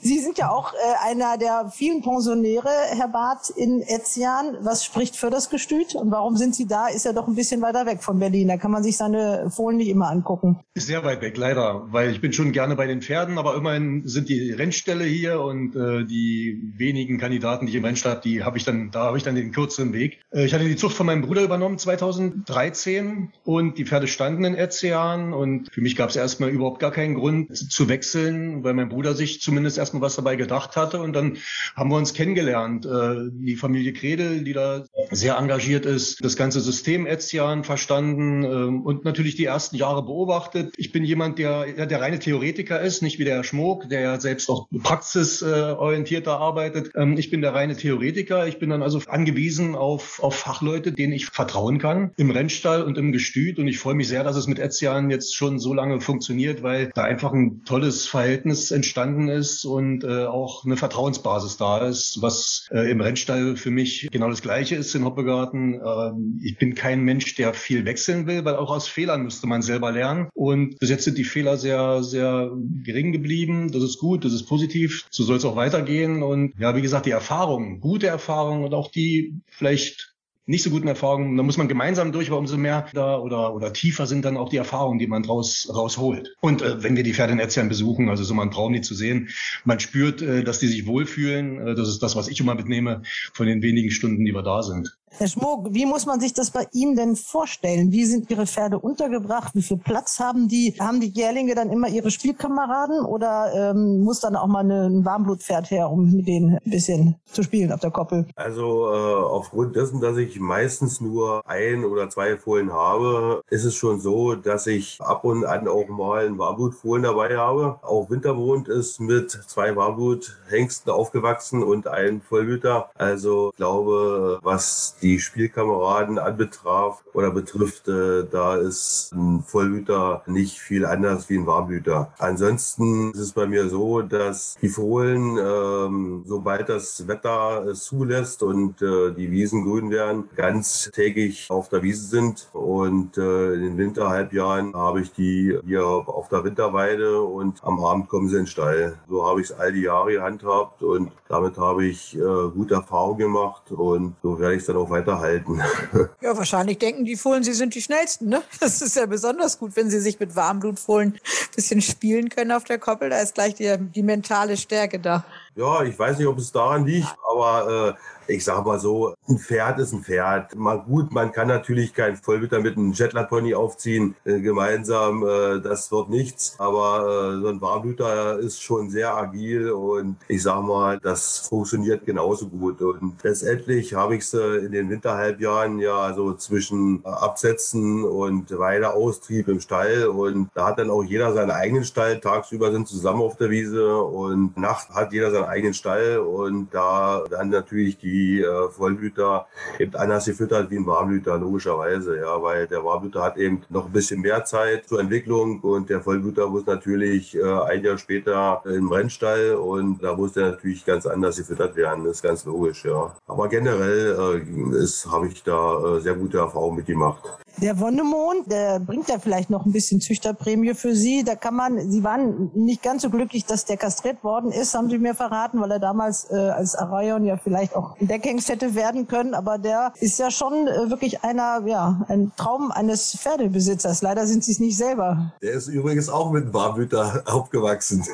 Sie 0.06 0.20
sind 0.20 0.38
ja 0.38 0.50
auch 0.50 0.72
äh, 0.72 0.76
einer 1.10 1.36
der 1.36 1.72
vielen 1.74 2.00
Pensionäre, 2.00 2.70
Herr 2.92 3.08
Barth, 3.08 3.50
in 3.50 3.82
Etzian. 3.82 4.56
Was 4.60 4.84
spricht 4.84 5.16
für 5.16 5.30
das 5.30 5.50
Gestüt 5.50 5.96
und 5.96 6.12
warum 6.12 6.36
sind 6.36 6.54
Sie 6.54 6.68
da? 6.68 6.86
Ist 6.86 7.06
ja 7.06 7.12
doch 7.12 7.26
ein 7.26 7.34
bisschen 7.34 7.60
weiter 7.60 7.86
weg 7.86 8.04
von 8.04 8.20
Berlin. 8.20 8.46
Da 8.46 8.56
kann 8.56 8.70
man 8.70 8.84
sich 8.84 8.96
seine 8.96 9.50
Fohlen 9.50 9.78
nicht 9.78 9.88
immer 9.88 10.08
angucken. 10.08 10.60
Sehr 10.76 11.02
weit 11.02 11.22
weg, 11.22 11.36
leider, 11.36 11.88
weil 11.90 12.12
ich 12.12 12.20
bin 12.20 12.32
schon 12.32 12.52
gerne 12.52 12.76
bei 12.76 12.86
den 12.86 13.02
Pferden, 13.02 13.36
aber 13.36 13.56
immerhin 13.56 14.06
sind 14.06 14.28
die 14.28 14.52
Rennställe 14.52 15.02
hier 15.02 15.40
und 15.40 15.74
äh, 15.74 16.04
die 16.04 16.62
wenigen 16.76 17.18
Kandidaten, 17.18 17.66
die 17.66 17.72
ich 17.72 17.76
im 17.76 17.84
Rennstall 17.84 18.12
habe, 18.12 18.22
die 18.22 18.44
habe 18.44 18.58
ich 18.58 18.64
dann, 18.64 18.92
da 18.92 19.06
habe 19.06 19.18
ich 19.18 19.24
dann 19.24 19.34
den 19.34 19.50
kürzeren 19.50 19.92
Weg. 19.92 20.20
Äh, 20.30 20.44
ich 20.44 20.54
hatte 20.54 20.66
die 20.66 20.76
Zucht 20.76 20.94
von 20.94 21.06
meinem 21.06 21.22
Bruder 21.22 21.42
übernommen 21.42 21.78
2013 21.78 23.32
und 23.42 23.76
die 23.76 23.84
Pferde 23.84 24.06
standen 24.06 24.44
in 24.44 24.54
Etzian 24.54 25.32
und 25.32 25.68
für 25.72 25.80
mich 25.80 25.96
gab 25.96 26.10
es 26.10 26.16
erstmal 26.16 26.50
überhaupt 26.50 26.78
gar 26.78 26.92
keinen 26.92 27.16
Grund 27.16 27.56
zu 27.56 27.88
wechseln, 27.88 28.62
weil 28.62 28.74
mein 28.74 28.88
Bruder 28.88 29.14
sich 29.14 29.40
zumindest 29.40 29.78
erstmal 29.78 29.95
erstmal 29.96 30.00
was 30.06 30.16
dabei 30.16 30.36
gedacht 30.36 30.76
hatte 30.76 31.00
und 31.00 31.12
dann 31.12 31.38
haben 31.74 31.90
wir 31.90 31.96
uns 31.96 32.14
kennengelernt. 32.14 32.86
Äh, 32.86 33.30
die 33.32 33.56
Familie 33.56 33.92
Kredel, 33.92 34.44
die 34.44 34.52
da 34.52 34.84
sehr 35.10 35.36
engagiert 35.36 35.86
ist, 35.86 36.24
das 36.24 36.36
ganze 36.36 36.60
System 36.60 37.06
Etzian 37.06 37.64
verstanden 37.64 38.44
ähm, 38.44 38.82
und 38.82 39.04
natürlich 39.04 39.36
die 39.36 39.44
ersten 39.44 39.76
Jahre 39.76 40.04
beobachtet. 40.04 40.74
Ich 40.76 40.92
bin 40.92 41.04
jemand, 41.04 41.38
der 41.38 41.86
der 41.86 42.00
reine 42.00 42.18
Theoretiker 42.18 42.80
ist, 42.80 43.02
nicht 43.02 43.18
wie 43.18 43.24
der 43.24 43.36
Herr 43.36 43.44
Schmuck, 43.44 43.88
der 43.88 44.00
ja 44.00 44.20
selbst 44.20 44.48
auch 44.48 44.68
praxisorientierter 44.82 46.38
arbeitet. 46.38 46.90
Ähm, 46.94 47.16
ich 47.18 47.30
bin 47.30 47.40
der 47.40 47.54
reine 47.54 47.76
Theoretiker. 47.76 48.46
Ich 48.46 48.58
bin 48.58 48.70
dann 48.70 48.82
also 48.82 49.00
angewiesen 49.06 49.74
auf, 49.74 50.22
auf 50.22 50.34
Fachleute, 50.34 50.92
denen 50.92 51.12
ich 51.12 51.26
vertrauen 51.26 51.78
kann 51.78 52.10
im 52.16 52.30
Rennstall 52.30 52.82
und 52.82 52.98
im 52.98 53.12
Gestüt. 53.12 53.58
Und 53.58 53.68
ich 53.68 53.78
freue 53.78 53.94
mich 53.94 54.08
sehr, 54.08 54.24
dass 54.24 54.36
es 54.36 54.46
mit 54.46 54.58
Etzian 54.58 55.10
jetzt 55.10 55.34
schon 55.34 55.58
so 55.58 55.74
lange 55.74 56.00
funktioniert, 56.00 56.62
weil 56.62 56.90
da 56.94 57.02
einfach 57.02 57.32
ein 57.32 57.62
tolles 57.64 58.06
Verhältnis 58.06 58.70
entstanden 58.70 59.28
ist 59.28 59.64
und 59.64 59.85
äh, 60.02 60.26
auch 60.26 60.64
eine 60.64 60.76
Vertrauensbasis 60.76 61.56
da 61.56 61.86
ist, 61.86 62.20
was 62.20 62.68
äh, 62.70 62.90
im 62.90 63.00
Rennstall 63.00 63.56
für 63.56 63.70
mich 63.70 64.08
genau 64.10 64.28
das 64.28 64.42
Gleiche 64.42 64.76
ist 64.76 64.94
in 64.94 65.04
Hoppegarten. 65.04 65.74
Ähm, 65.74 66.40
ich 66.42 66.58
bin 66.58 66.74
kein 66.74 67.02
Mensch, 67.02 67.34
der 67.34 67.54
viel 67.54 67.84
wechseln 67.84 68.26
will, 68.26 68.44
weil 68.44 68.56
auch 68.56 68.70
aus 68.70 68.88
Fehlern 68.88 69.22
müsste 69.22 69.46
man 69.46 69.62
selber 69.62 69.92
lernen. 69.92 70.28
Und 70.34 70.78
bis 70.78 70.90
jetzt 70.90 71.04
sind 71.04 71.18
die 71.18 71.24
Fehler 71.24 71.56
sehr, 71.56 72.02
sehr 72.02 72.50
gering 72.84 73.12
geblieben. 73.12 73.70
Das 73.72 73.82
ist 73.82 73.98
gut, 73.98 74.24
das 74.24 74.32
ist 74.32 74.46
positiv. 74.46 75.06
So 75.10 75.24
soll 75.24 75.36
es 75.36 75.44
auch 75.44 75.56
weitergehen. 75.56 76.22
Und 76.22 76.54
ja, 76.58 76.76
wie 76.76 76.82
gesagt, 76.82 77.06
die 77.06 77.10
Erfahrungen, 77.10 77.80
gute 77.80 78.06
Erfahrungen 78.06 78.64
und 78.64 78.74
auch 78.74 78.90
die 78.90 79.40
vielleicht 79.48 80.15
nicht 80.46 80.62
so 80.62 80.70
guten 80.70 80.86
Erfahrungen, 80.86 81.36
da 81.36 81.42
muss 81.42 81.56
man 81.56 81.68
gemeinsam 81.68 82.12
durch, 82.12 82.28
aber 82.28 82.38
umso 82.38 82.56
mehr 82.56 82.86
da 82.94 83.18
oder, 83.18 83.52
oder 83.54 83.72
tiefer 83.72 84.06
sind 84.06 84.24
dann 84.24 84.36
auch 84.36 84.48
die 84.48 84.56
Erfahrungen, 84.56 84.98
die 84.98 85.08
man 85.08 85.24
draus 85.24 85.68
rausholt. 85.74 86.36
Und 86.40 86.62
äh, 86.62 86.82
wenn 86.82 86.96
wir 86.96 87.02
die 87.02 87.14
Pferde 87.14 87.32
in 87.32 87.40
Erziehern 87.40 87.68
besuchen, 87.68 88.08
also 88.08 88.22
so 88.22 88.32
mal 88.32 88.44
ein 88.44 88.52
Traum, 88.52 88.72
die 88.72 88.80
zu 88.80 88.94
sehen, 88.94 89.28
man 89.64 89.80
spürt, 89.80 90.22
äh, 90.22 90.44
dass 90.44 90.60
die 90.60 90.68
sich 90.68 90.86
wohlfühlen. 90.86 91.58
Äh, 91.58 91.74
das 91.74 91.88
ist 91.88 92.02
das, 92.02 92.14
was 92.14 92.28
ich 92.28 92.40
immer 92.40 92.54
mitnehme 92.54 93.02
von 93.32 93.46
den 93.46 93.60
wenigen 93.62 93.90
Stunden, 93.90 94.24
die 94.24 94.32
wir 94.32 94.42
da 94.42 94.62
sind. 94.62 94.96
Herr 95.18 95.28
Schmuck, 95.28 95.68
wie 95.70 95.86
muss 95.86 96.04
man 96.04 96.20
sich 96.20 96.34
das 96.34 96.50
bei 96.50 96.66
Ihnen 96.72 96.94
denn 96.94 97.16
vorstellen? 97.16 97.90
Wie 97.90 98.04
sind 98.04 98.28
Ihre 98.30 98.46
Pferde 98.46 98.78
untergebracht? 98.78 99.54
Wie 99.54 99.62
viel 99.62 99.78
Platz 99.78 100.20
haben 100.20 100.46
die? 100.46 100.74
Haben 100.78 101.00
die 101.00 101.08
Jährlinge 101.08 101.54
dann 101.54 101.70
immer 101.70 101.88
ihre 101.88 102.10
Spielkameraden 102.10 103.00
oder 103.00 103.70
ähm, 103.70 104.00
muss 104.00 104.20
dann 104.20 104.36
auch 104.36 104.46
mal 104.46 104.70
ein 104.70 105.04
Warmblutpferd 105.06 105.70
her, 105.70 105.90
um 105.90 106.12
mit 106.12 106.28
denen 106.28 106.58
ein 106.62 106.70
bisschen 106.70 107.14
zu 107.32 107.42
spielen 107.42 107.72
auf 107.72 107.80
der 107.80 107.92
Koppel? 107.92 108.26
Also 108.34 108.92
äh, 108.92 109.24
aufgrund 109.24 109.74
dessen, 109.74 110.02
dass 110.02 110.18
ich 110.18 110.38
meistens 110.38 111.00
nur 111.00 111.40
ein 111.48 111.86
oder 111.86 112.10
zwei 112.10 112.36
Fohlen 112.36 112.70
habe, 112.72 113.42
ist 113.48 113.64
es 113.64 113.74
schon 113.74 114.00
so, 114.00 114.34
dass 114.34 114.66
ich 114.66 114.98
ab 115.00 115.24
und 115.24 115.46
an 115.46 115.66
auch 115.66 115.88
mal 115.88 116.26
einen 116.26 116.36
Warmblutfohlen 116.36 117.04
dabei 117.04 117.38
habe. 117.38 117.78
Auch 117.82 118.10
Wintermond 118.10 118.68
ist 118.68 119.00
mit 119.00 119.30
zwei 119.30 119.74
Warmbluthengsten 119.74 120.92
aufgewachsen 120.92 121.62
und 121.62 121.88
ein 121.88 122.20
Vollblüter. 122.20 122.90
Also 122.96 123.50
ich 123.50 123.56
glaube, 123.56 124.40
was 124.42 124.96
die 125.00 125.05
die 125.06 125.20
Spielkameraden 125.20 126.18
anbetraf 126.18 127.04
oder 127.12 127.30
betrifft, 127.30 127.86
äh, 127.88 128.24
da 128.28 128.56
ist 128.56 129.12
ein 129.14 129.42
Vollblüter 129.42 130.22
nicht 130.26 130.58
viel 130.58 130.84
anders 130.84 131.28
wie 131.28 131.38
ein 131.38 131.46
Warmblüter. 131.46 132.12
Ansonsten 132.18 133.12
ist 133.12 133.20
es 133.20 133.32
bei 133.32 133.46
mir 133.46 133.68
so, 133.68 134.02
dass 134.02 134.56
die 134.60 134.68
Fohlen, 134.68 135.38
ähm, 135.38 136.24
sobald 136.26 136.68
das 136.68 137.06
Wetter 137.06 137.66
es 137.66 137.84
zulässt 137.84 138.42
und 138.42 138.82
äh, 138.82 139.12
die 139.12 139.30
Wiesen 139.30 139.64
grün 139.64 139.90
werden, 139.90 140.28
ganz 140.34 140.90
tägig 140.92 141.46
auf 141.50 141.68
der 141.68 141.82
Wiese 141.82 142.06
sind. 142.06 142.48
Und 142.52 143.16
äh, 143.16 143.54
in 143.54 143.62
den 143.62 143.78
Winterhalbjahren 143.78 144.74
habe 144.74 145.02
ich 145.02 145.12
die 145.12 145.56
hier 145.64 145.86
auf 145.86 146.28
der 146.28 146.42
Winterweide 146.42 147.22
und 147.22 147.62
am 147.62 147.78
Abend 147.84 148.08
kommen 148.08 148.28
sie 148.28 148.36
in 148.36 148.42
den 148.42 148.46
Stall. 148.48 148.98
So 149.08 149.24
habe 149.24 149.40
ich 149.40 149.50
es 149.50 149.56
all 149.58 149.72
die 149.72 149.82
Jahre 149.82 150.12
gehandhabt 150.12 150.82
und 150.82 151.12
damit 151.28 151.58
habe 151.58 151.86
ich 151.86 152.16
äh, 152.16 152.50
gute 152.54 152.74
Erfahrungen 152.74 153.18
gemacht 153.18 153.70
und 153.70 154.16
so 154.22 154.38
werde 154.38 154.54
ich 154.54 154.60
es 154.60 154.66
dann 154.66 154.76
auch 154.76 154.85
weiterhalten. 154.90 155.62
Ja, 156.20 156.36
wahrscheinlich 156.36 156.78
denken 156.78 157.04
die 157.04 157.16
Fohlen, 157.16 157.44
sie 157.44 157.52
sind 157.52 157.74
die 157.74 157.82
schnellsten. 157.82 158.28
Ne? 158.28 158.42
Das 158.60 158.82
ist 158.82 158.96
ja 158.96 159.06
besonders 159.06 159.58
gut, 159.58 159.76
wenn 159.76 159.90
sie 159.90 160.00
sich 160.00 160.18
mit 160.18 160.34
Warmblutfohlen 160.34 161.12
ein 161.12 161.54
bisschen 161.54 161.80
spielen 161.82 162.28
können 162.28 162.52
auf 162.52 162.64
der 162.64 162.78
Koppel. 162.78 163.10
Da 163.10 163.18
ist 163.20 163.34
gleich 163.34 163.54
die, 163.54 163.76
die 163.78 164.02
mentale 164.02 164.56
Stärke 164.56 164.98
da. 164.98 165.24
Ja, 165.54 165.82
ich 165.82 165.98
weiß 165.98 166.18
nicht, 166.18 166.26
ob 166.26 166.38
es 166.38 166.52
daran 166.52 166.86
liegt, 166.86 167.14
aber 167.30 167.96
äh, 167.96 168.15
ich 168.28 168.44
sag 168.44 168.64
mal 168.64 168.78
so, 168.78 169.14
ein 169.28 169.38
Pferd 169.38 169.78
ist 169.78 169.92
ein 169.92 170.02
Pferd. 170.02 170.54
Mal 170.54 170.80
gut, 170.80 171.12
man 171.12 171.32
kann 171.32 171.48
natürlich 171.48 171.94
kein 171.94 172.16
Vollwitter 172.16 172.60
mit 172.60 172.76
einem 172.76 172.94
Shetland 172.94 173.28
Pony 173.28 173.54
aufziehen, 173.54 174.14
äh, 174.24 174.40
gemeinsam, 174.40 175.24
äh, 175.26 175.60
das 175.60 175.90
wird 175.92 176.08
nichts. 176.08 176.54
Aber 176.58 177.34
äh, 177.36 177.40
so 177.40 177.48
ein 177.48 177.60
Warmblüter 177.60 178.38
ist 178.38 178.62
schon 178.62 178.90
sehr 178.90 179.14
agil 179.14 179.70
und 179.70 180.16
ich 180.28 180.42
sag 180.42 180.62
mal, 180.62 180.98
das 181.00 181.38
funktioniert 181.38 182.04
genauso 182.04 182.48
gut. 182.48 182.80
Und 182.82 183.22
letztendlich 183.22 183.94
habe 183.94 184.16
ich 184.16 184.28
sie 184.28 184.58
in 184.58 184.72
den 184.72 184.90
Winterhalbjahren 184.90 185.78
ja 185.78 186.12
so 186.14 186.34
zwischen 186.34 187.02
äh, 187.04 187.08
Absetzen 187.08 188.04
und 188.04 188.56
Weideaustrieb 188.56 189.48
im 189.48 189.60
Stall 189.60 190.06
und 190.06 190.50
da 190.54 190.68
hat 190.68 190.78
dann 190.78 190.90
auch 190.90 191.04
jeder 191.04 191.32
seinen 191.32 191.50
eigenen 191.50 191.84
Stall. 191.84 192.20
Tagsüber 192.20 192.72
sind 192.72 192.88
zusammen 192.88 193.22
auf 193.22 193.36
der 193.36 193.50
Wiese 193.50 193.96
und 193.96 194.56
nachts 194.56 194.94
hat 194.94 195.12
jeder 195.12 195.30
seinen 195.30 195.44
eigenen 195.44 195.74
Stall 195.74 196.18
und 196.18 196.68
da 196.72 197.24
dann 197.30 197.50
natürlich 197.50 197.98
die 197.98 198.15
die 198.16 198.40
äh, 198.40 198.68
Vollblüter 198.70 199.46
eben 199.78 199.94
anders 199.94 200.26
gefüttert 200.26 200.70
wie 200.70 200.76
ein 200.76 200.86
Warmblüter, 200.86 201.38
logischerweise, 201.38 202.18
ja, 202.18 202.42
weil 202.42 202.66
der 202.66 202.84
Warmblüter 202.84 203.22
hat 203.22 203.36
eben 203.36 203.62
noch 203.68 203.86
ein 203.86 203.92
bisschen 203.92 204.20
mehr 204.20 204.44
Zeit 204.44 204.88
zur 204.88 205.00
Entwicklung 205.00 205.60
und 205.60 205.90
der 205.90 206.00
Vollblüter 206.00 206.48
muss 206.48 206.66
natürlich 206.66 207.36
äh, 207.36 207.42
ein 207.42 207.82
Jahr 207.84 207.98
später 207.98 208.62
im 208.64 208.90
Rennstall 208.90 209.54
und 209.54 210.02
da 210.02 210.14
muss 210.14 210.32
der 210.32 210.50
natürlich 210.52 210.84
ganz 210.84 211.06
anders 211.06 211.36
gefüttert 211.36 211.76
werden, 211.76 212.04
das 212.04 212.16
ist 212.16 212.22
ganz 212.22 212.44
logisch, 212.44 212.84
ja. 212.84 213.14
Aber 213.26 213.48
generell 213.48 214.42
äh, 214.42 214.86
habe 215.10 215.28
ich 215.28 215.42
da 215.42 215.96
äh, 215.96 216.00
sehr 216.00 216.14
gute 216.14 216.38
Erfahrungen 216.38 216.76
mitgemacht. 216.76 217.22
Der 217.58 217.80
Wonnemond, 217.80 218.52
der 218.52 218.80
bringt 218.80 219.08
ja 219.08 219.18
vielleicht 219.18 219.48
noch 219.48 219.64
ein 219.64 219.72
bisschen 219.72 219.98
Züchterprämie 219.98 220.74
für 220.74 220.94
Sie. 220.94 221.24
Da 221.24 221.36
kann 221.36 221.54
man, 221.54 221.90
Sie 221.90 222.04
waren 222.04 222.50
nicht 222.54 222.82
ganz 222.82 223.00
so 223.00 223.08
glücklich, 223.08 223.46
dass 223.46 223.64
der 223.64 223.78
kastriert 223.78 224.22
worden 224.22 224.52
ist, 224.52 224.74
haben 224.74 224.90
Sie 224.90 224.98
mir 224.98 225.14
verraten, 225.14 225.58
weil 225.62 225.70
er 225.70 225.78
damals 225.78 226.30
äh, 226.30 226.34
als 226.34 226.74
Arayon 226.74 227.24
ja 227.24 227.38
vielleicht 227.38 227.74
auch 227.74 227.96
Deckhengst 228.08 228.48
hätte 228.48 228.74
werden 228.74 229.08
können. 229.08 229.34
Aber 229.34 229.58
der 229.58 229.92
ist 230.00 230.18
ja 230.18 230.30
schon 230.30 230.66
äh, 230.66 230.90
wirklich 230.90 231.22
einer, 231.22 231.62
ja, 231.66 232.04
ein 232.08 232.32
Traum 232.36 232.70
eines 232.70 233.16
Pferdebesitzers. 233.16 234.02
Leider 234.02 234.26
sind 234.26 234.44
Sie 234.44 234.52
es 234.52 234.60
nicht 234.60 234.76
selber. 234.76 235.32
Der 235.42 235.52
ist 235.52 235.68
übrigens 235.68 236.08
auch 236.08 236.30
mit 236.32 236.52
Warmblüter 236.52 237.22
aufgewachsen. 237.26 238.04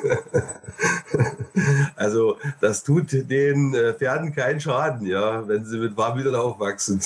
also 1.95 2.37
das 2.61 2.83
tut 2.83 3.11
den 3.29 3.73
äh, 3.73 3.93
Pferden 3.93 4.33
keinen 4.33 4.59
Schaden, 4.59 5.05
ja, 5.05 5.47
wenn 5.47 5.65
sie 5.65 5.77
mit 5.77 5.95
Warmblütern 5.97 6.35
aufwachsen. 6.35 7.01